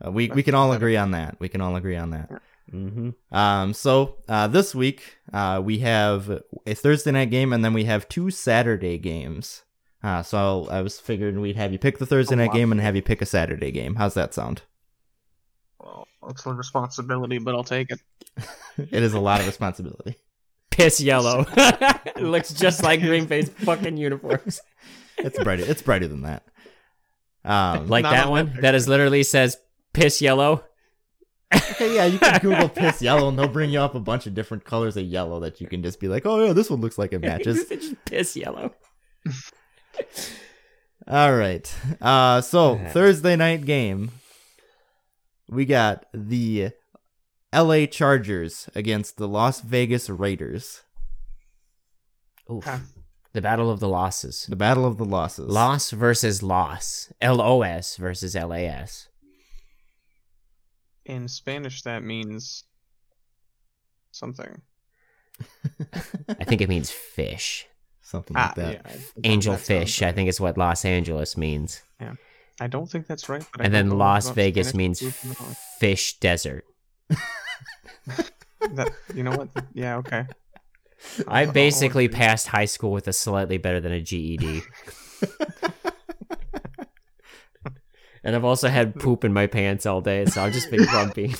uh, 0.03 0.11
we 0.11 0.29
we 0.29 0.43
can 0.43 0.55
all 0.55 0.71
agree 0.73 0.97
on 0.97 1.11
that. 1.11 1.35
We 1.39 1.49
can 1.49 1.61
all 1.61 1.75
agree 1.75 1.97
on 1.97 2.11
that. 2.11 2.29
Mm-hmm. 2.71 3.35
Um, 3.35 3.73
so 3.73 4.15
uh, 4.29 4.47
this 4.47 4.73
week 4.73 5.17
uh, 5.33 5.61
we 5.63 5.79
have 5.79 6.41
a 6.65 6.73
Thursday 6.73 7.11
night 7.11 7.29
game, 7.29 7.53
and 7.53 7.63
then 7.63 7.73
we 7.73 7.83
have 7.85 8.07
two 8.09 8.31
Saturday 8.31 8.97
games. 8.97 9.63
Uh, 10.03 10.21
so 10.21 10.67
I 10.69 10.81
was 10.81 10.99
figuring 10.99 11.39
we'd 11.39 11.55
have 11.55 11.71
you 11.71 11.79
pick 11.79 11.97
the 11.97 12.05
Thursday 12.05 12.35
Oh, 12.35 12.37
night 12.37 12.51
game 12.51 12.71
and 12.71 12.81
have 12.81 12.95
you 12.95 13.01
pick 13.01 13.21
a 13.21 13.25
Saturday 13.25 13.71
game. 13.71 13.95
How's 13.95 14.15
that 14.15 14.33
sound? 14.33 14.63
Well, 15.79 16.07
it's 16.29 16.45
a 16.45 16.53
responsibility, 16.53 17.37
but 17.37 17.55
I'll 17.55 17.63
take 17.63 17.89
it. 17.89 18.01
it 18.77 19.01
is 19.01 19.13
a 19.13 19.19
lot 19.19 19.39
of 19.39 19.47
responsibility. 19.47 20.17
Piss 20.71 20.99
yellow. 20.99 21.45
it 21.57 22.21
looks 22.21 22.53
just 22.53 22.83
like 22.83 22.99
Green 22.99 23.25
Bay's 23.25 23.47
fucking 23.49 23.95
uniforms. 23.95 24.59
It's 25.17 25.41
brighter. 25.41 25.63
it's 25.65 25.81
brighter 25.81 26.07
than 26.07 26.23
that. 26.23 26.43
Um, 27.45 27.87
Like 27.87 28.03
Not 28.03 28.11
that 28.11 28.25
on 28.25 28.31
one 28.31 28.45
that 28.53 28.61
that 28.61 28.75
is 28.75 28.87
literally 28.87 29.23
says 29.23 29.57
piss 29.93 30.21
yellow. 30.21 30.63
okay, 31.53 31.95
yeah, 31.95 32.05
you 32.05 32.17
can 32.17 32.39
Google 32.41 32.67
piss 32.67 33.01
yellow, 33.01 33.29
and 33.29 33.37
they'll 33.37 33.47
bring 33.47 33.69
you 33.69 33.79
up 33.79 33.93
a 33.95 33.99
bunch 33.99 34.25
of 34.25 34.33
different 34.33 34.65
colors 34.65 34.97
of 34.97 35.05
yellow 35.05 35.39
that 35.41 35.61
you 35.61 35.67
can 35.67 35.83
just 35.83 35.99
be 35.99 36.07
like, 36.07 36.25
oh 36.25 36.43
yeah, 36.43 36.53
this 36.53 36.69
one 36.69 36.81
looks 36.81 36.97
like 36.97 37.13
it 37.13 37.19
matches. 37.21 37.69
It's 37.71 37.93
piss 38.05 38.35
yellow. 38.35 38.73
All 41.07 41.35
right. 41.35 41.73
Uh, 42.01 42.41
so 42.41 42.75
Yeah. 42.75 42.89
Thursday 42.91 43.35
night 43.35 43.65
game, 43.65 44.11
we 45.49 45.65
got 45.65 46.05
the 46.13 46.71
L.A. 47.51 47.87
Chargers 47.87 48.69
against 48.73 49.17
the 49.17 49.27
Las 49.27 49.61
Vegas 49.61 50.09
Raiders. 50.09 50.81
Oof. 52.51 52.67
Okay. 52.67 52.79
The 53.33 53.41
battle 53.41 53.69
of 53.71 53.79
the 53.79 53.87
losses. 53.89 54.45
The 54.47 54.55
battle 54.55 54.85
of 54.85 54.97
the 54.97 55.05
losses. 55.05 55.47
Loss 55.49 55.91
versus 55.91 56.43
loss. 56.43 57.11
L 57.19 57.41
O 57.41 57.63
S 57.63 57.97
versus 57.97 58.35
L 58.35 58.53
A 58.53 58.65
S. 58.65 59.09
In 61.05 61.27
Spanish, 61.27 61.81
that 61.81 62.03
means 62.03 62.63
something. 64.11 64.61
I 66.29 66.43
think 66.43 66.61
it 66.61 66.69
means 66.69 66.91
fish. 66.91 67.65
Something 68.13 68.37
Ah, 68.37 68.45
like 68.45 68.55
that. 68.57 68.73
yeah, 68.73 68.81
I- 68.85 69.27
Angel 69.27 69.57
fish, 69.57 70.03
I 70.03 70.11
think 70.11 70.29
is 70.29 70.39
what 70.39 70.55
Los 70.55 70.85
Angeles 70.85 71.35
means. 71.35 71.81
Yeah, 71.99 72.13
I 72.61 72.67
don't 72.67 72.85
think 72.87 73.07
that's 73.07 73.27
right. 73.27 73.43
But 73.51 73.61
And 73.65 73.73
don't 73.73 73.89
then 73.89 73.97
Las 73.97 74.25
about 74.27 74.35
Vegas 74.35 74.75
means 74.75 74.99
proof 75.01 75.57
fish 75.79 76.19
desert. 76.19 76.63
That, 77.09 78.91
you 79.15 79.23
know 79.23 79.31
what? 79.35 79.49
Yeah, 79.73 79.97
okay. 79.97 80.25
I 81.27 81.41
I'll- 81.41 81.47
I'll 81.47 81.51
basically 81.53 82.07
passed 82.07 82.47
high 82.49 82.65
school 82.65 82.91
with 82.91 83.07
a 83.07 83.13
slightly 83.13 83.57
better 83.57 83.79
than 83.79 83.91
a 83.91 83.99
GED. 83.99 84.61
and 88.23 88.35
I've 88.35 88.45
also 88.45 88.69
had 88.69 88.95
poop 88.95 89.23
in 89.23 89.33
my 89.33 89.47
pants 89.47 89.85
all 89.85 90.01
day, 90.01 90.25
so 90.25 90.41
I've 90.41 90.53
just 90.53 90.71
been 90.71 90.85
grumpy. 90.85 91.35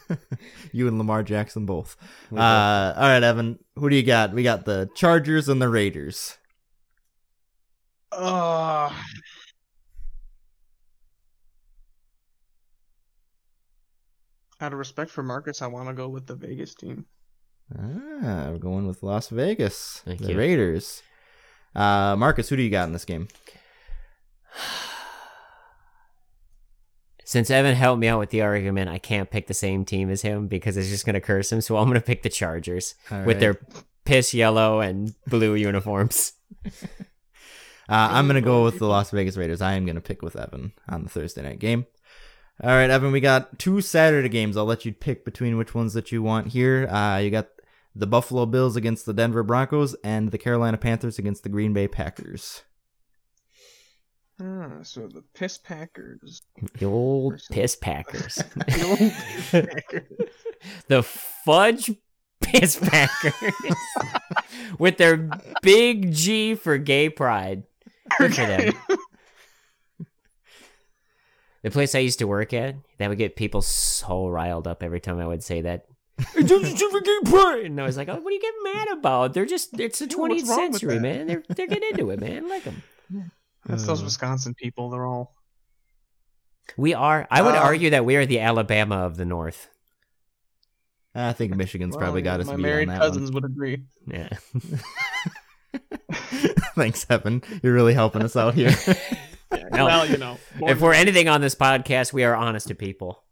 you 0.72 0.86
and 0.86 0.98
Lamar 0.98 1.22
Jackson 1.22 1.64
both. 1.66 1.96
Uh, 2.30 2.92
all 2.96 3.08
right, 3.08 3.22
Evan. 3.22 3.58
Who 3.76 3.88
do 3.88 3.96
you 3.96 4.02
got? 4.02 4.32
We 4.32 4.42
got 4.42 4.64
the 4.64 4.90
Chargers 4.94 5.48
and 5.48 5.62
the 5.62 5.68
Raiders. 5.68 6.36
Uh, 8.12 8.92
out 14.60 14.72
of 14.72 14.78
respect 14.78 15.10
for 15.10 15.22
Marcus, 15.22 15.62
I 15.62 15.68
want 15.68 15.88
to 15.88 15.94
go 15.94 16.08
with 16.08 16.26
the 16.26 16.34
Vegas 16.34 16.74
team. 16.74 17.06
Ah, 17.74 18.48
we're 18.50 18.58
going 18.58 18.86
with 18.86 19.02
Las 19.02 19.28
Vegas. 19.28 20.02
Thank 20.04 20.20
the 20.20 20.32
you. 20.32 20.38
Raiders. 20.38 21.02
Uh, 21.74 22.16
Marcus, 22.16 22.48
who 22.48 22.56
do 22.56 22.62
you 22.62 22.70
got 22.70 22.88
in 22.88 22.92
this 22.92 23.04
game? 23.04 23.28
Since 27.30 27.48
Evan 27.48 27.76
helped 27.76 28.00
me 28.00 28.08
out 28.08 28.18
with 28.18 28.30
the 28.30 28.42
argument, 28.42 28.90
I 28.90 28.98
can't 28.98 29.30
pick 29.30 29.46
the 29.46 29.54
same 29.54 29.84
team 29.84 30.10
as 30.10 30.22
him 30.22 30.48
because 30.48 30.76
it's 30.76 30.88
just 30.88 31.06
going 31.06 31.14
to 31.14 31.20
curse 31.20 31.52
him. 31.52 31.60
So 31.60 31.76
I'm 31.76 31.84
going 31.84 31.94
to 31.94 32.04
pick 32.04 32.24
the 32.24 32.28
Chargers 32.28 32.96
with 33.24 33.38
their 33.38 33.60
piss 34.04 34.34
yellow 34.34 34.80
and 34.80 35.14
blue 35.28 35.54
uniforms. 35.54 36.32
Uh, 37.88 38.06
I'm 38.12 38.28
gonna 38.28 38.40
go 38.40 38.62
with 38.62 38.78
the 38.78 38.86
Las 38.86 39.10
Vegas 39.10 39.36
Raiders. 39.36 39.60
I 39.60 39.72
am 39.72 39.84
gonna 39.84 40.00
pick 40.00 40.22
with 40.22 40.36
Evan 40.36 40.74
on 40.88 41.02
the 41.02 41.08
Thursday 41.08 41.42
night 41.42 41.58
game. 41.58 41.86
All 42.62 42.70
right, 42.70 42.88
Evan, 42.88 43.10
we 43.10 43.18
got 43.18 43.58
two 43.58 43.80
Saturday 43.80 44.28
games. 44.28 44.56
I'll 44.56 44.64
let 44.64 44.84
you 44.84 44.92
pick 44.92 45.24
between 45.24 45.58
which 45.58 45.74
ones 45.74 45.92
that 45.94 46.12
you 46.12 46.22
want 46.22 46.52
here. 46.52 46.86
Uh, 46.86 47.16
you 47.18 47.32
got 47.32 47.48
the 47.96 48.06
Buffalo 48.06 48.46
Bills 48.46 48.76
against 48.76 49.06
the 49.06 49.12
Denver 49.12 49.42
Broncos 49.42 49.96
and 50.04 50.30
the 50.30 50.38
Carolina 50.38 50.78
Panthers 50.78 51.18
against 51.18 51.42
the 51.42 51.48
Green 51.48 51.72
Bay 51.72 51.88
Packers. 51.88 52.62
Ah, 54.42 54.78
so 54.82 55.06
the 55.06 55.22
Piss 55.34 55.58
Packers. 55.58 56.42
The 56.78 56.86
old 56.86 57.40
piss 57.50 57.76
packers. 57.76 58.42
The 58.66 58.84
old 58.86 58.98
Piss 59.50 59.50
Packers. 59.50 60.08
the 60.88 61.02
fudge 61.02 61.90
Angeles 62.52 62.78
Packers 62.82 63.34
with 64.78 64.96
their 64.96 65.28
big 65.62 66.12
G 66.12 66.54
for 66.54 66.78
gay 66.78 67.08
pride. 67.08 67.64
Good 68.18 68.34
for 68.34 68.46
them. 68.46 68.72
The 71.62 71.70
place 71.70 71.94
I 71.94 71.98
used 71.98 72.20
to 72.20 72.24
work 72.26 72.54
at, 72.54 72.76
that 72.96 73.10
would 73.10 73.18
get 73.18 73.36
people 73.36 73.60
so 73.60 74.26
riled 74.28 74.66
up 74.66 74.82
every 74.82 74.98
time 74.98 75.18
I 75.18 75.26
would 75.26 75.42
say 75.42 75.60
that. 75.60 75.84
and 76.36 76.50
I 77.78 77.84
was 77.84 77.98
like, 77.98 78.08
"Oh, 78.08 78.14
what 78.18 78.26
are 78.26 78.30
you 78.30 78.40
getting 78.40 78.62
mad 78.64 78.88
about? 78.92 79.34
They're 79.34 79.44
just 79.44 79.78
it's 79.78 79.98
the 79.98 80.06
20th 80.06 80.16
what's 80.16 80.48
wrong 80.48 80.70
with 80.70 80.80
century, 80.80 80.98
man. 80.98 81.26
They're 81.26 81.42
they're 81.50 81.66
getting 81.66 81.90
into 81.90 82.10
it, 82.12 82.18
man. 82.20 82.48
Like 82.48 82.64
them. 82.64 82.82
That's 83.66 83.84
those 83.86 84.00
Uh, 84.00 84.04
Wisconsin 84.04 84.54
people. 84.54 84.90
They're 84.90 85.06
all. 85.06 85.34
We 86.76 86.94
are. 86.94 87.26
I 87.30 87.42
would 87.42 87.54
Uh, 87.54 87.58
argue 87.58 87.90
that 87.90 88.04
we 88.04 88.16
are 88.16 88.26
the 88.26 88.40
Alabama 88.40 88.96
of 88.98 89.16
the 89.16 89.24
North. 89.24 89.68
I 91.14 91.32
think 91.32 91.56
Michigan's 91.56 91.96
well, 91.96 92.04
probably 92.04 92.22
got 92.22 92.40
us 92.40 92.46
My 92.46 92.56
beat 92.56 92.62
married 92.62 92.88
on 92.88 92.94
that 92.94 93.00
cousins 93.00 93.32
would 93.32 93.44
agree. 93.44 93.82
Yeah. 94.06 94.28
Thanks, 96.74 97.04
Evan. 97.10 97.42
You're 97.62 97.74
really 97.74 97.94
helping 97.94 98.22
us 98.22 98.36
out 98.36 98.54
here. 98.54 98.72
No. 99.72 99.86
Well, 99.86 100.06
you 100.06 100.16
know. 100.16 100.38
if 100.62 100.80
we're 100.80 100.92
anything 100.92 101.28
on 101.28 101.40
this 101.40 101.56
podcast, 101.56 102.12
we 102.12 102.22
are 102.22 102.36
honest 102.36 102.68
to 102.68 102.76
people. 102.76 103.24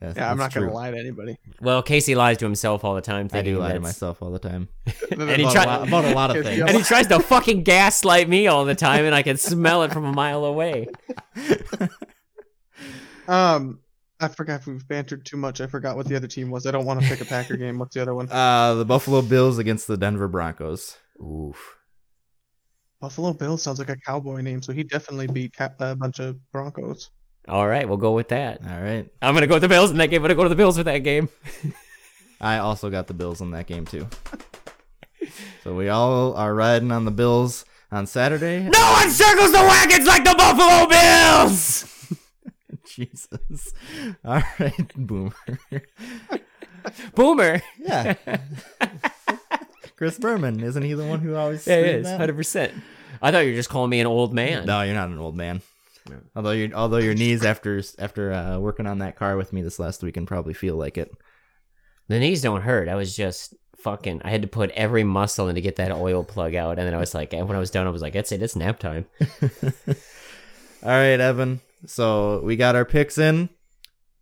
Yes, 0.00 0.14
yeah, 0.16 0.30
I'm 0.30 0.38
not 0.38 0.54
gonna 0.54 0.72
lie 0.72 0.92
to 0.92 0.96
anybody. 0.96 1.36
Well, 1.60 1.82
Casey 1.82 2.14
lies 2.14 2.38
to 2.38 2.44
himself 2.44 2.84
all 2.84 2.94
the 2.94 3.00
time. 3.00 3.28
I 3.32 3.42
do 3.42 3.58
lie 3.58 3.72
to 3.72 3.80
myself 3.80 4.22
all 4.22 4.30
the 4.30 4.38
time 4.38 4.68
and 5.10 5.22
he 5.22 5.42
about, 5.42 5.52
tried- 5.52 5.64
a 5.64 5.66
lot, 5.66 5.88
about 5.88 6.04
a 6.04 6.14
lot 6.14 6.36
of 6.36 6.44
things. 6.44 6.60
And 6.60 6.70
he 6.70 6.82
tries 6.82 7.08
to 7.08 7.18
fucking 7.18 7.64
gaslight 7.64 8.28
me 8.28 8.46
all 8.46 8.64
the 8.64 8.76
time, 8.76 9.04
and 9.04 9.14
I 9.14 9.22
can 9.22 9.36
smell 9.36 9.82
it 9.82 9.92
from 9.92 10.04
a 10.04 10.12
mile 10.12 10.44
away. 10.44 10.86
Um, 13.28 13.80
I 14.20 14.28
forgot 14.28 14.60
if 14.60 14.66
we've 14.66 14.88
bantered 14.88 15.24
too 15.24 15.36
much. 15.36 15.60
I 15.60 15.66
forgot 15.66 15.96
what 15.96 16.06
the 16.06 16.16
other 16.16 16.26
team 16.26 16.50
was. 16.50 16.66
I 16.66 16.70
don't 16.70 16.86
want 16.86 17.02
to 17.02 17.06
pick 17.06 17.20
a 17.20 17.24
Packer 17.24 17.56
game. 17.56 17.78
What's 17.78 17.94
the 17.94 18.02
other 18.02 18.14
one? 18.14 18.28
Uh, 18.30 18.74
the 18.74 18.84
Buffalo 18.84 19.22
Bills 19.22 19.58
against 19.58 19.86
the 19.86 19.96
Denver 19.96 20.28
Broncos. 20.28 20.96
Oof. 21.20 21.76
Buffalo 23.00 23.32
Bills 23.32 23.62
sounds 23.62 23.78
like 23.78 23.90
a 23.90 23.96
cowboy 23.96 24.40
name, 24.40 24.60
so 24.60 24.72
he 24.72 24.82
definitely 24.82 25.28
beat 25.28 25.54
a 25.60 25.94
bunch 25.94 26.18
of 26.18 26.36
Broncos. 26.50 27.10
All 27.48 27.66
right, 27.66 27.88
we'll 27.88 27.96
go 27.96 28.12
with 28.12 28.28
that. 28.28 28.60
All 28.62 28.80
right. 28.80 29.08
I'm 29.22 29.34
gonna 29.34 29.46
go 29.46 29.54
with 29.54 29.62
the 29.62 29.68
Bills 29.68 29.90
in 29.90 29.96
that 29.98 30.08
game. 30.08 30.18
I'm 30.18 30.24
gonna 30.24 30.34
go 30.34 30.42
to 30.42 30.48
the 30.48 30.54
Bills 30.56 30.76
with 30.76 30.86
that 30.86 30.98
game. 30.98 31.28
I 32.40 32.58
also 32.58 32.90
got 32.90 33.06
the 33.06 33.14
Bills 33.14 33.40
in 33.40 33.50
that 33.52 33.66
game 33.66 33.84
too. 33.84 34.06
So 35.64 35.74
we 35.74 35.88
all 35.90 36.34
are 36.34 36.54
riding 36.54 36.90
on 36.92 37.04
the 37.04 37.10
Bills 37.10 37.66
on 37.92 38.06
Saturday. 38.06 38.60
No 38.60 38.92
one 38.92 39.10
circles 39.10 39.52
the 39.52 39.58
wagons 39.58 40.06
like 40.06 40.24
the 40.24 40.34
Buffalo 40.38 40.88
Bills. 40.88 42.14
Jesus. 42.86 43.74
All 44.24 44.42
right, 44.58 44.92
boomer. 44.96 45.32
Boomer. 47.14 47.60
Yeah. 47.78 48.14
Chris 49.96 50.18
Berman, 50.18 50.62
isn't 50.62 50.82
he 50.82 50.94
the 50.94 51.04
one 51.06 51.20
who 51.20 51.34
always 51.34 51.66
Yeah, 51.66 51.76
it 51.76 51.86
is 51.96 52.08
hundred 52.08 52.36
percent. 52.36 52.72
I 53.20 53.30
thought 53.30 53.40
you 53.40 53.50
were 53.50 53.56
just 53.56 53.68
calling 53.68 53.90
me 53.90 54.00
an 54.00 54.06
old 54.06 54.32
man. 54.32 54.64
No, 54.64 54.80
you're 54.82 54.94
not 54.94 55.10
an 55.10 55.18
old 55.18 55.36
man. 55.36 55.60
No. 56.08 56.16
Although 56.34 56.52
your 56.52 56.74
although 56.74 56.98
your 56.98 57.14
knees 57.14 57.44
after 57.44 57.82
after 57.98 58.32
uh, 58.32 58.58
working 58.58 58.86
on 58.86 58.98
that 58.98 59.16
car 59.16 59.36
with 59.36 59.52
me 59.52 59.62
this 59.62 59.78
last 59.78 60.02
week 60.02 60.08
weekend 60.08 60.26
probably 60.26 60.54
feel 60.54 60.76
like 60.76 60.96
it. 60.98 61.10
The 62.08 62.18
knees 62.18 62.42
don't 62.42 62.62
hurt. 62.62 62.88
I 62.88 62.94
was 62.94 63.14
just 63.14 63.54
fucking. 63.76 64.22
I 64.24 64.30
had 64.30 64.42
to 64.42 64.48
put 64.48 64.70
every 64.70 65.04
muscle 65.04 65.48
in 65.48 65.54
to 65.54 65.60
get 65.60 65.76
that 65.76 65.92
oil 65.92 66.24
plug 66.24 66.54
out, 66.54 66.78
and 66.78 66.86
then 66.86 66.94
I 66.94 66.98
was 66.98 67.14
like, 67.14 67.32
when 67.32 67.50
I 67.50 67.58
was 67.58 67.70
done, 67.70 67.86
I 67.86 67.90
was 67.90 68.02
like, 68.02 68.14
that's 68.14 68.32
it. 68.32 68.42
It's 68.42 68.56
nap 68.56 68.78
time. 68.78 69.06
All 70.82 70.90
right, 70.90 71.20
Evan. 71.20 71.60
So 71.86 72.40
we 72.40 72.56
got 72.56 72.76
our 72.76 72.84
picks 72.84 73.18
in. 73.18 73.50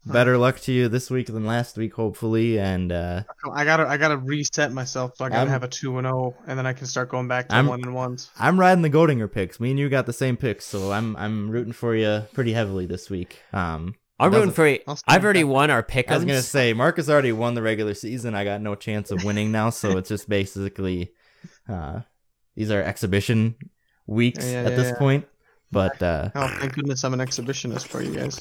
Better 0.07 0.39
luck 0.39 0.61
to 0.61 0.73
you 0.73 0.89
this 0.89 1.11
week 1.11 1.27
than 1.27 1.45
last 1.45 1.77
week, 1.77 1.95
hopefully. 1.95 2.59
And 2.61 2.93
uh, 2.93 3.25
I 3.53 3.65
gotta, 3.65 3.87
I 3.89 3.97
gotta 3.97 4.17
reset 4.17 4.73
myself. 4.73 5.17
So 5.17 5.25
I 5.25 5.29
gotta 5.29 5.41
I'm- 5.41 5.49
have 5.49 5.63
a 5.65 5.69
two 5.69 5.99
and 5.99 6.07
zero, 6.07 6.35
and 6.47 6.59
then 6.59 6.67
I 6.67 6.73
can 6.73 6.87
start 6.87 7.09
going 7.09 7.29
back 7.29 7.49
to 7.49 7.55
I'm- 7.57 7.67
one 7.67 7.83
and 7.83 7.95
ones. 7.95 8.31
I'm 8.39 8.59
riding 8.59 8.83
the 8.83 8.91
Goldinger 8.91 9.31
picks. 9.31 9.59
Me 9.59 9.71
and 9.71 9.79
you 9.79 9.89
got 9.89 10.07
the 10.07 10.13
same 10.13 10.37
picks, 10.37 10.65
so 10.65 10.93
I'm 10.93 11.17
I'm 11.17 11.51
rooting 11.51 11.73
for 11.73 11.95
you 11.95 12.23
pretty 12.35 12.53
heavily 12.53 12.87
this 12.87 13.11
week. 13.11 13.41
Um, 13.53 13.95
I'm 14.19 14.31
Doesn't- 14.31 14.41
rooting 14.49 14.55
for 14.55 14.67
you. 14.69 14.79
I'll 14.87 14.97
stand 14.97 15.15
I've 15.17 15.25
already 15.25 15.43
back. 15.43 15.53
won 15.53 15.71
our 15.71 15.83
pick. 15.83 16.11
I 16.11 16.15
was 16.15 16.25
gonna 16.25 16.41
say 16.43 16.73
Marcus 16.73 17.09
already 17.09 17.33
won 17.33 17.55
the 17.55 17.63
regular 17.63 17.95
season. 17.95 18.35
I 18.35 18.45
got 18.45 18.61
no 18.63 18.75
chance 18.77 19.11
of 19.11 19.25
winning 19.25 19.51
now, 19.53 19.71
so 19.71 19.99
it's 19.99 20.09
just 20.09 20.29
basically 20.29 21.13
uh, 21.69 22.01
these 22.55 22.71
are 22.71 22.83
exhibition 22.83 23.57
weeks 24.07 24.45
Yeah, 24.45 24.53
yeah, 24.53 24.59
at 24.67 24.71
yeah, 24.71 24.77
this 24.77 24.89
yeah. 24.93 24.99
point. 24.99 25.27
But 25.73 26.03
uh, 26.03 26.31
Oh, 26.35 26.49
thank 26.59 26.75
goodness 26.75 27.05
I'm 27.05 27.15
an 27.15 27.21
exhibitionist 27.21 27.89
for 27.89 28.03
you 28.03 28.15
guys. 28.15 28.41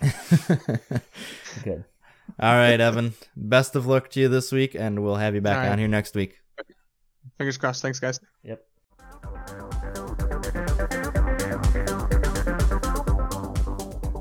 Good. 1.64 1.84
all 2.40 2.54
right, 2.54 2.80
Evan. 2.80 3.14
Best 3.36 3.76
of 3.76 3.86
luck 3.86 4.10
to 4.10 4.20
you 4.20 4.28
this 4.28 4.50
week, 4.50 4.74
and 4.74 5.02
we'll 5.02 5.16
have 5.16 5.34
you 5.34 5.40
back 5.40 5.58
right. 5.58 5.68
on 5.70 5.78
here 5.78 5.88
next 5.88 6.14
week. 6.14 6.40
Fingers 7.38 7.58
crossed. 7.58 7.82
Thanks, 7.82 8.00
guys. 8.00 8.20
Yep. 8.42 8.64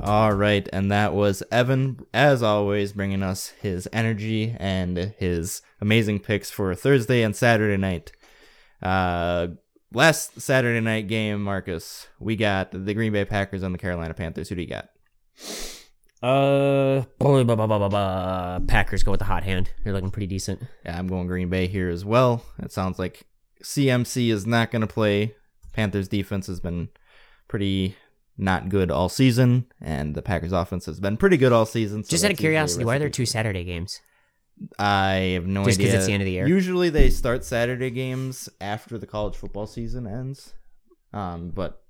All 0.04 0.34
right, 0.34 0.68
and 0.74 0.92
that 0.92 1.14
was 1.14 1.44
Evan, 1.50 2.06
as 2.14 2.44
always, 2.44 2.92
bringing 2.92 3.24
us 3.24 3.50
his 3.62 3.88
energy 3.94 4.54
and 4.60 4.98
his 5.18 5.62
amazing 5.80 6.20
picks 6.20 6.52
for 6.52 6.76
Thursday 6.76 7.22
and 7.22 7.34
Saturday 7.34 7.78
night. 7.78 8.12
Uh, 8.82 9.48
last 9.94 10.40
Saturday 10.42 10.80
night 10.80 11.08
game, 11.08 11.44
Marcus, 11.44 12.08
we 12.20 12.36
got 12.36 12.72
the 12.72 12.94
Green 12.94 13.14
Bay 13.14 13.26
Packers 13.26 13.64
and 13.64 13.74
the 13.74 13.80
Carolina 13.80 14.14
Panthers. 14.14 14.50
Who 14.50 14.56
do 14.56 14.62
you 14.62 14.68
got? 14.68 14.90
Uh, 16.22 17.04
blah, 17.20 17.44
blah, 17.44 17.90
blah. 17.90 18.60
Packers 18.68 19.04
go 19.04 19.12
with 19.12 19.20
the 19.20 19.26
hot 19.26 19.44
hand. 19.44 19.72
They're 19.84 19.94
looking 19.94 20.12
pretty 20.12 20.28
decent. 20.28 20.62
Yeah, 20.86 20.98
I'm 20.98 21.08
going 21.08 21.28
Green 21.28 21.50
Bay 21.50 21.68
here 21.68 21.90
as 21.90 22.06
well. 22.06 22.46
It 22.60 22.72
sounds 22.72 22.98
like 22.98 23.24
CMC 23.64 24.32
is 24.32 24.48
not 24.48 24.72
going 24.72 24.82
to 24.82 24.88
play. 24.88 25.36
Panthers 25.74 26.08
defense 26.08 26.48
has 26.48 26.60
been 26.60 26.90
pretty 27.48 27.96
not 28.38 28.70
good 28.70 28.90
all 28.90 29.10
season, 29.10 29.66
and 29.82 30.16
the 30.16 30.22
Packers 30.22 30.52
offense 30.54 30.86
has 30.86 31.00
been 31.00 31.18
pretty 31.18 31.38
good 31.38 31.52
all 31.52 31.66
season. 31.66 32.04
so 32.04 32.12
Just 32.12 32.24
out 32.24 32.32
of 32.32 32.38
that's 32.38 32.42
usually 32.42 32.48
a 32.48 32.52
curiosity, 32.52 32.86
why 32.86 32.96
are 32.96 33.00
there 33.00 33.10
two 33.10 33.26
Saturday 33.26 33.64
games? 33.64 34.00
I 34.80 35.34
have 35.36 35.46
no 35.46 35.66
Just 35.66 35.80
idea. 35.80 35.96
it's 35.96 36.06
the 36.06 36.14
end 36.14 36.22
of 36.22 36.26
the 36.26 36.32
year? 36.32 36.48
Usually 36.48 36.90
they 36.90 37.10
start 37.10 37.44
Saturday 37.44 37.90
games 37.90 38.50
after 38.62 38.98
the 38.98 39.08
college 39.08 39.36
football 39.36 39.68
season 39.68 40.08
ends. 40.08 40.54
Um, 41.12 41.50
but 41.50 41.84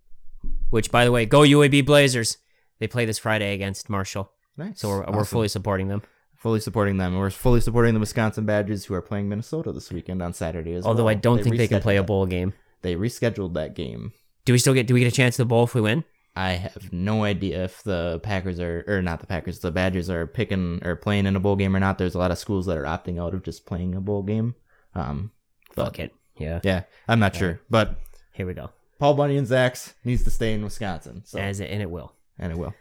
Which, 0.70 0.92
by 0.92 1.06
the 1.06 1.12
way, 1.12 1.26
go 1.26 1.42
UAB 1.42 1.86
Blazers. 1.86 2.38
They 2.80 2.88
play 2.88 3.06
this 3.06 3.20
Friday 3.20 3.54
against 3.54 3.90
Marshall, 3.90 4.32
nice. 4.58 4.80
so 4.82 4.90
we're, 4.90 5.06
we're 5.12 5.24
fully 5.24 5.48
supporting 5.48 5.88
them. 5.88 6.02
fully 6.36 6.60
supporting 6.60 6.98
them. 6.98 7.18
We're 7.18 7.30
fully 7.30 7.62
supporting 7.62 7.94
the 7.94 8.00
Wisconsin 8.00 8.46
Badgers 8.46 8.86
who 8.86 8.94
are 8.96 9.02
playing 9.02 9.30
Minnesota 9.30 9.72
this 9.72 9.90
weekend 9.92 10.22
on 10.22 10.34
Saturday 10.34 10.74
as 10.74 10.86
Although 10.86 11.06
well. 11.06 11.12
I 11.12 11.16
don't 11.16 11.42
think 11.42 11.56
they 11.58 11.68
can 11.68 11.82
play 11.82 11.96
a 11.98 12.04
bowl 12.04 12.26
game. 12.26 12.54
They 12.82 12.96
rescheduled 12.96 13.54
that 13.54 13.76
game. 13.76 14.12
Do 14.44 14.52
we 14.52 14.60
still 14.60 14.74
get? 14.74 14.88
Do 14.88 14.94
we 14.94 15.00
get 15.00 15.08
a 15.14 15.16
chance 15.16 15.38
to 15.38 15.46
bowl 15.46 15.64
if 15.64 15.74
we 15.76 15.80
win? 15.80 16.04
I 16.36 16.52
have 16.54 16.92
no 16.92 17.24
idea 17.24 17.64
if 17.64 17.84
the 17.84 18.20
Packers 18.24 18.60
are 18.60 18.84
or 18.88 19.02
not 19.02 19.20
the 19.20 19.28
Packers, 19.28 19.60
the 19.60 19.72
Badgers 19.72 20.10
are 20.10 20.26
picking 20.26 20.80
or 20.84 20.96
playing 20.96 21.26
in 21.28 21.36
a 21.36 21.40
bowl 21.40 21.56
game 21.56 21.76
or 21.76 21.80
not. 21.80 21.98
There's 21.98 22.16
a 22.16 22.20
lot 22.20 22.32
of 22.32 22.38
schools 22.40 22.66
that 22.66 22.78
are 22.78 22.84
opting 22.84 23.22
out 23.22 23.34
of 23.36 23.44
just 23.44 23.66
playing 23.68 23.94
a 23.96 24.02
bowl 24.02 24.24
game. 24.24 24.56
Um, 24.96 25.32
but 25.76 25.86
Fuck 25.86 26.00
it. 26.00 26.16
Yeah. 26.38 26.60
yeah, 26.64 26.84
I'm 27.08 27.20
not 27.20 27.36
sure. 27.36 27.60
But 27.70 27.96
Here 28.34 28.48
we 28.48 28.54
go. 28.56 28.72
Paul 29.00 29.14
Bunny 29.14 29.38
and 29.38 29.48
Zax 29.48 29.94
needs 30.04 30.24
to 30.24 30.32
stay 30.32 30.54
in 30.54 30.64
Wisconsin. 30.64 31.22
So 31.26 31.38
As 31.40 31.60
it, 31.60 31.70
and 31.70 31.82
it 31.82 31.90
will. 31.92 32.14
and 32.40 32.52
it 32.52 32.58
will. 32.58 32.74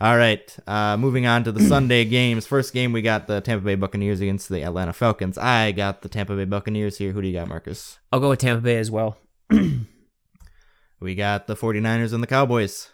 All 0.00 0.16
right. 0.16 0.56
Uh, 0.66 0.96
moving 0.96 1.26
on 1.26 1.44
to 1.44 1.52
the 1.52 1.60
Sunday 1.68 2.04
games. 2.04 2.46
First 2.46 2.74
game, 2.74 2.92
we 2.92 3.02
got 3.02 3.28
the 3.28 3.40
Tampa 3.40 3.64
Bay 3.64 3.76
Buccaneers 3.76 4.20
against 4.20 4.48
the 4.48 4.62
Atlanta 4.62 4.92
Falcons. 4.92 5.38
I 5.38 5.72
got 5.72 6.02
the 6.02 6.08
Tampa 6.08 6.34
Bay 6.34 6.44
Buccaneers 6.44 6.98
here. 6.98 7.12
Who 7.12 7.22
do 7.22 7.28
you 7.28 7.34
got, 7.34 7.48
Marcus? 7.48 7.98
I'll 8.12 8.20
go 8.20 8.30
with 8.30 8.40
Tampa 8.40 8.62
Bay 8.62 8.76
as 8.78 8.90
well. 8.90 9.16
We 10.98 11.14
got 11.14 11.46
the 11.46 11.54
49ers 11.54 12.12
and 12.14 12.22
the 12.22 12.26
Cowboys. 12.26 12.88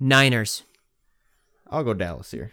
Niners. 0.00 0.62
I'll 1.70 1.84
go 1.84 1.94
Dallas 1.94 2.30
here. 2.30 2.52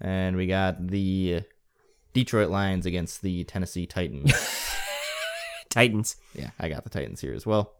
And 0.00 0.36
we 0.36 0.46
got 0.46 0.88
the 0.88 1.42
Detroit 2.12 2.50
Lions 2.50 2.86
against 2.86 3.22
the 3.22 3.44
Tennessee 3.44 3.86
Titans. 3.86 4.32
Titans. 5.70 6.16
yeah, 6.34 6.50
I 6.58 6.68
got 6.68 6.84
the 6.84 6.90
Titans 6.90 7.20
here 7.20 7.34
as 7.34 7.46
well. 7.46 7.72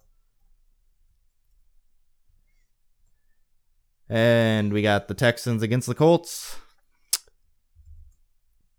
And 4.09 4.73
we 4.73 4.83
got 4.83 5.09
the 5.09 5.15
Texans 5.15 5.63
against 5.63 5.89
the 5.89 5.95
Colts. 5.95 6.57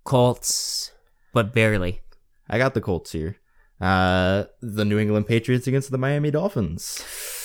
Colts, 0.04 0.92
but 1.34 1.54
barely. 1.54 2.02
I 2.50 2.58
got 2.58 2.74
the 2.74 2.82
Colts 2.82 3.12
here. 3.12 3.38
Uh, 3.80 4.46
the 4.62 4.86
New 4.86 5.00
England 5.00 5.28
Patriots 5.28 5.68
against 5.68 5.92
the 5.92 5.98
Miami 5.98 6.32
Dolphins. 6.32 7.04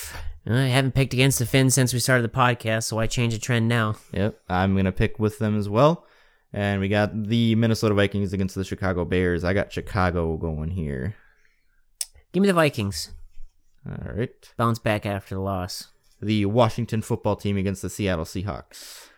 Uh, 0.49 0.53
I 0.55 0.67
haven't 0.67 0.93
picked 0.93 1.13
against 1.13 1.39
the 1.39 1.45
Finns 1.45 1.73
since 1.73 1.93
we 1.93 1.99
started 1.99 2.23
the 2.23 2.29
podcast, 2.29 2.83
so 2.83 2.99
I 2.99 3.07
change 3.07 3.33
the 3.33 3.39
trend 3.39 3.67
now. 3.67 3.95
Yep, 4.13 4.39
I'm 4.49 4.75
gonna 4.75 4.91
pick 4.91 5.19
with 5.19 5.39
them 5.39 5.57
as 5.57 5.69
well. 5.69 6.05
And 6.51 6.81
we 6.81 6.87
got 6.87 7.23
the 7.27 7.55
Minnesota 7.55 7.93
Vikings 7.93 8.33
against 8.33 8.55
the 8.55 8.63
Chicago 8.63 9.05
Bears. 9.05 9.43
I 9.43 9.53
got 9.53 9.71
Chicago 9.71 10.35
going 10.37 10.71
here. 10.71 11.15
Give 12.31 12.41
me 12.41 12.47
the 12.47 12.53
Vikings. 12.53 13.11
All 13.87 14.13
right. 14.13 14.31
Bounce 14.57 14.79
back 14.79 15.05
after 15.05 15.35
the 15.35 15.41
loss. 15.41 15.89
The 16.21 16.45
Washington 16.45 17.01
football 17.01 17.35
team 17.35 17.55
against 17.57 17.81
the 17.81 17.89
Seattle 17.89 18.25
Seahawks. 18.25 19.09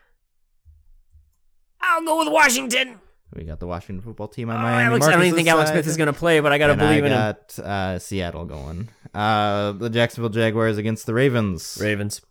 I'll 1.82 2.04
go 2.04 2.20
with 2.20 2.32
Washington. 2.32 3.00
We 3.34 3.44
got 3.46 3.60
the 3.60 3.68
Washington 3.68 4.02
football 4.04 4.28
team 4.28 4.50
on 4.50 4.60
my. 4.62 4.84
Alex, 4.84 5.06
I 5.08 5.12
don't 5.12 5.24
even 5.24 5.36
think 5.36 5.48
Alex 5.48 5.70
side. 5.70 5.76
Smith 5.76 5.88
is 5.88 5.96
going 5.98 6.08
to 6.08 6.14
play, 6.14 6.42
but 6.42 6.52
I 6.52 6.58
got 6.58 6.68
to 6.68 6.76
believe 6.76 7.04
I 7.04 7.08
in 7.08 7.14
him. 7.14 7.18
got 7.18 7.60
uh, 7.60 8.00
Seattle 8.00 8.46
going. 8.46 8.90
Uh, 9.14 9.72
the 9.72 9.90
Jacksonville 9.90 10.30
Jaguars 10.30 10.78
against 10.78 11.06
the 11.06 11.14
Ravens. 11.14 11.78
Ravens. 11.82 12.22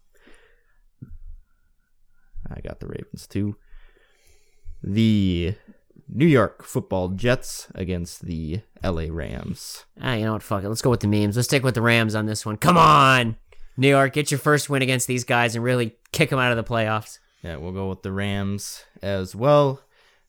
I 2.50 2.60
got 2.60 2.80
the 2.80 2.86
Ravens 2.86 3.26
too. 3.26 3.56
The 4.82 5.54
New 6.08 6.26
York 6.26 6.64
Football 6.64 7.10
Jets 7.10 7.68
against 7.74 8.26
the 8.26 8.60
LA 8.82 9.04
Rams. 9.08 9.84
Ah, 10.00 10.14
you 10.14 10.24
know 10.24 10.32
what? 10.34 10.42
Fuck 10.42 10.64
it. 10.64 10.68
Let's 10.68 10.82
go 10.82 10.90
with 10.90 11.00
the 11.00 11.06
memes. 11.06 11.36
Let's 11.36 11.48
stick 11.48 11.62
with 11.62 11.74
the 11.74 11.82
Rams 11.82 12.14
on 12.14 12.26
this 12.26 12.44
one. 12.44 12.56
Come 12.56 12.76
on, 12.76 13.36
New 13.76 13.88
York, 13.88 14.12
get 14.12 14.30
your 14.30 14.40
first 14.40 14.68
win 14.68 14.82
against 14.82 15.06
these 15.06 15.24
guys 15.24 15.54
and 15.54 15.64
really 15.64 15.96
kick 16.12 16.30
them 16.30 16.38
out 16.38 16.50
of 16.50 16.56
the 16.56 16.64
playoffs. 16.64 17.18
Yeah, 17.42 17.56
we'll 17.56 17.72
go 17.72 17.88
with 17.88 18.02
the 18.02 18.12
Rams 18.12 18.84
as 19.02 19.34
well. 19.34 19.80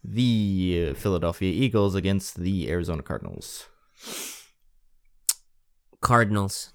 The 0.04 0.94
Philadelphia 0.96 1.52
Eagles 1.52 1.96
against 1.96 2.40
the 2.40 2.70
Arizona 2.70 3.04
Cardinals. 3.04 3.68
Cardinals. 6.02 6.74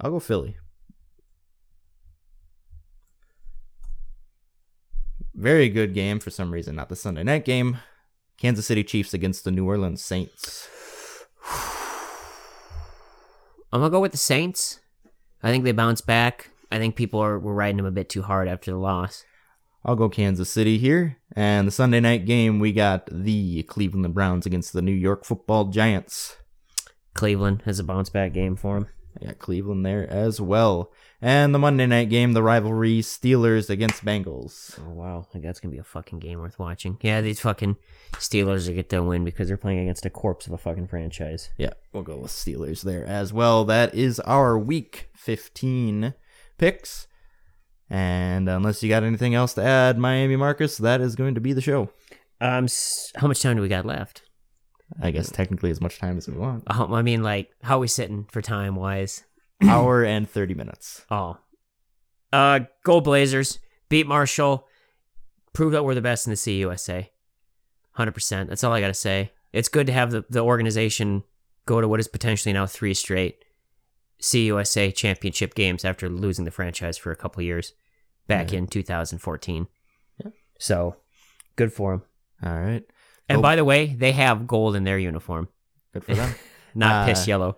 I'll 0.00 0.10
go 0.10 0.20
Philly. 0.20 0.56
Very 5.34 5.68
good 5.68 5.92
game 5.92 6.18
for 6.18 6.30
some 6.30 6.50
reason, 6.50 6.74
not 6.76 6.88
the 6.88 6.96
Sunday 6.96 7.22
night 7.22 7.44
game. 7.44 7.78
Kansas 8.38 8.66
City 8.66 8.82
Chiefs 8.82 9.12
against 9.12 9.44
the 9.44 9.50
New 9.50 9.66
Orleans 9.66 10.02
Saints. 10.02 10.68
I'm 13.72 13.80
gonna 13.80 13.90
go 13.90 14.00
with 14.00 14.12
the 14.12 14.18
Saints. 14.18 14.80
I 15.42 15.50
think 15.50 15.64
they 15.64 15.72
bounce 15.72 16.00
back. 16.00 16.50
I 16.70 16.78
think 16.78 16.96
people 16.96 17.20
are 17.20 17.38
were 17.38 17.54
riding 17.54 17.76
them 17.76 17.86
a 17.86 17.90
bit 17.90 18.08
too 18.08 18.22
hard 18.22 18.48
after 18.48 18.70
the 18.70 18.78
loss. 18.78 19.24
I'll 19.86 19.94
go 19.94 20.08
Kansas 20.08 20.50
City 20.50 20.78
here. 20.78 21.16
And 21.36 21.68
the 21.68 21.72
Sunday 21.72 22.00
night 22.00 22.26
game, 22.26 22.58
we 22.58 22.72
got 22.72 23.08
the 23.10 23.62
Cleveland 23.62 24.12
Browns 24.12 24.44
against 24.44 24.72
the 24.72 24.82
New 24.82 24.90
York 24.90 25.24
Football 25.24 25.66
Giants. 25.66 26.36
Cleveland 27.14 27.62
has 27.66 27.78
a 27.78 27.84
bounce 27.84 28.10
back 28.10 28.32
game 28.32 28.56
for 28.56 28.80
them. 28.80 28.88
I 29.22 29.26
got 29.26 29.38
Cleveland 29.38 29.86
there 29.86 30.10
as 30.10 30.40
well. 30.40 30.92
And 31.22 31.54
the 31.54 31.60
Monday 31.60 31.86
night 31.86 32.10
game, 32.10 32.32
the 32.32 32.42
rivalry 32.42 32.98
Steelers 32.98 33.70
against 33.70 34.04
Bengals. 34.04 34.78
Oh 34.84 34.90
wow, 34.90 35.26
like 35.32 35.42
that's 35.42 35.60
gonna 35.60 35.72
be 35.72 35.78
a 35.78 35.84
fucking 35.84 36.18
game 36.18 36.40
worth 36.40 36.58
watching. 36.58 36.98
Yeah, 37.00 37.20
these 37.20 37.40
fucking 37.40 37.76
Steelers 38.14 38.66
will 38.66 38.74
get 38.74 38.90
their 38.90 39.04
win 39.04 39.24
because 39.24 39.48
they're 39.48 39.56
playing 39.56 39.78
against 39.78 40.04
a 40.04 40.10
corpse 40.10 40.46
of 40.46 40.52
a 40.52 40.58
fucking 40.58 40.88
franchise. 40.88 41.48
Yeah, 41.56 41.72
we'll 41.92 42.02
go 42.02 42.16
with 42.16 42.32
Steelers 42.32 42.82
there 42.82 43.06
as 43.06 43.32
well. 43.32 43.64
That 43.64 43.94
is 43.94 44.20
our 44.20 44.58
week 44.58 45.08
15 45.14 46.12
picks. 46.58 47.06
And 47.88 48.48
unless 48.48 48.82
you 48.82 48.88
got 48.88 49.04
anything 49.04 49.34
else 49.34 49.54
to 49.54 49.62
add, 49.62 49.96
Miami 49.98 50.36
Marcus, 50.36 50.76
that 50.78 51.00
is 51.00 51.14
going 51.14 51.34
to 51.36 51.40
be 51.40 51.52
the 51.52 51.60
show. 51.60 51.90
Um, 52.40 52.64
s- 52.64 53.12
how 53.16 53.28
much 53.28 53.40
time 53.42 53.56
do 53.56 53.62
we 53.62 53.68
got 53.68 53.86
left? 53.86 54.22
I 55.00 55.10
guess 55.10 55.30
technically 55.30 55.70
as 55.70 55.80
much 55.80 55.98
time 55.98 56.16
as 56.18 56.28
we 56.28 56.36
want. 56.36 56.64
Uh, 56.66 56.86
I 56.92 57.02
mean, 57.02 57.22
like, 57.22 57.50
how 57.62 57.76
are 57.76 57.80
we 57.80 57.88
sitting 57.88 58.26
for 58.30 58.42
time 58.42 58.74
wise? 58.76 59.24
Hour 59.62 60.04
and 60.04 60.28
30 60.28 60.54
minutes. 60.54 61.04
Oh, 61.10 61.38
uh, 62.32 62.60
go 62.84 63.00
Blazers! 63.00 63.58
Beat 63.88 64.06
Marshall. 64.06 64.66
Prove 65.52 65.72
that 65.72 65.84
we're 65.84 65.94
the 65.94 66.02
best 66.02 66.26
in 66.26 66.30
the 66.32 66.36
CUSA. 66.36 67.08
Hundred 67.92 68.12
percent. 68.12 68.50
That's 68.50 68.62
all 68.62 68.72
I 68.72 68.80
gotta 68.80 68.92
say. 68.94 69.32
It's 69.52 69.68
good 69.68 69.86
to 69.86 69.92
have 69.92 70.10
the, 70.10 70.24
the 70.28 70.40
organization 70.40 71.22
go 71.64 71.80
to 71.80 71.88
what 71.88 71.98
is 72.00 72.08
potentially 72.08 72.52
now 72.52 72.66
three 72.66 72.92
straight 72.94 73.42
CUSA 74.20 74.94
championship 74.94 75.54
games 75.54 75.84
after 75.84 76.08
losing 76.08 76.44
the 76.44 76.50
franchise 76.50 76.96
for 76.98 77.10
a 77.12 77.16
couple 77.16 77.42
years 77.42 77.72
back 78.26 78.52
Yeah. 78.52 78.58
in 78.58 78.66
2014. 78.66 79.66
Yeah. 80.24 80.30
So 80.58 80.96
good 81.56 81.72
for 81.72 81.92
them. 81.92 82.02
All 82.50 82.58
right. 82.60 82.82
And 83.28 83.38
Go- 83.38 83.42
by 83.42 83.56
the 83.56 83.64
way, 83.64 83.86
they 83.86 84.12
have 84.12 84.46
gold 84.46 84.76
in 84.76 84.84
their 84.84 84.98
uniform, 84.98 85.48
Good 85.92 86.04
for 86.04 86.14
them. 86.14 86.34
not 86.74 87.02
Uh, 87.02 87.06
piss 87.06 87.26
yellow. 87.26 87.56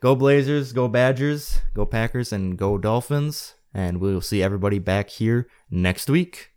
go 0.00 0.14
Blazers, 0.14 0.72
go 0.72 0.88
Badgers, 0.88 1.58
go 1.74 1.84
Packers, 1.86 2.32
and 2.32 2.56
go 2.58 2.78
Dolphins. 2.78 3.54
And 3.72 3.98
we'll 4.00 4.20
see 4.20 4.42
everybody 4.42 4.78
back 4.80 5.10
here 5.10 5.46
next 5.70 6.10
week. 6.10 6.49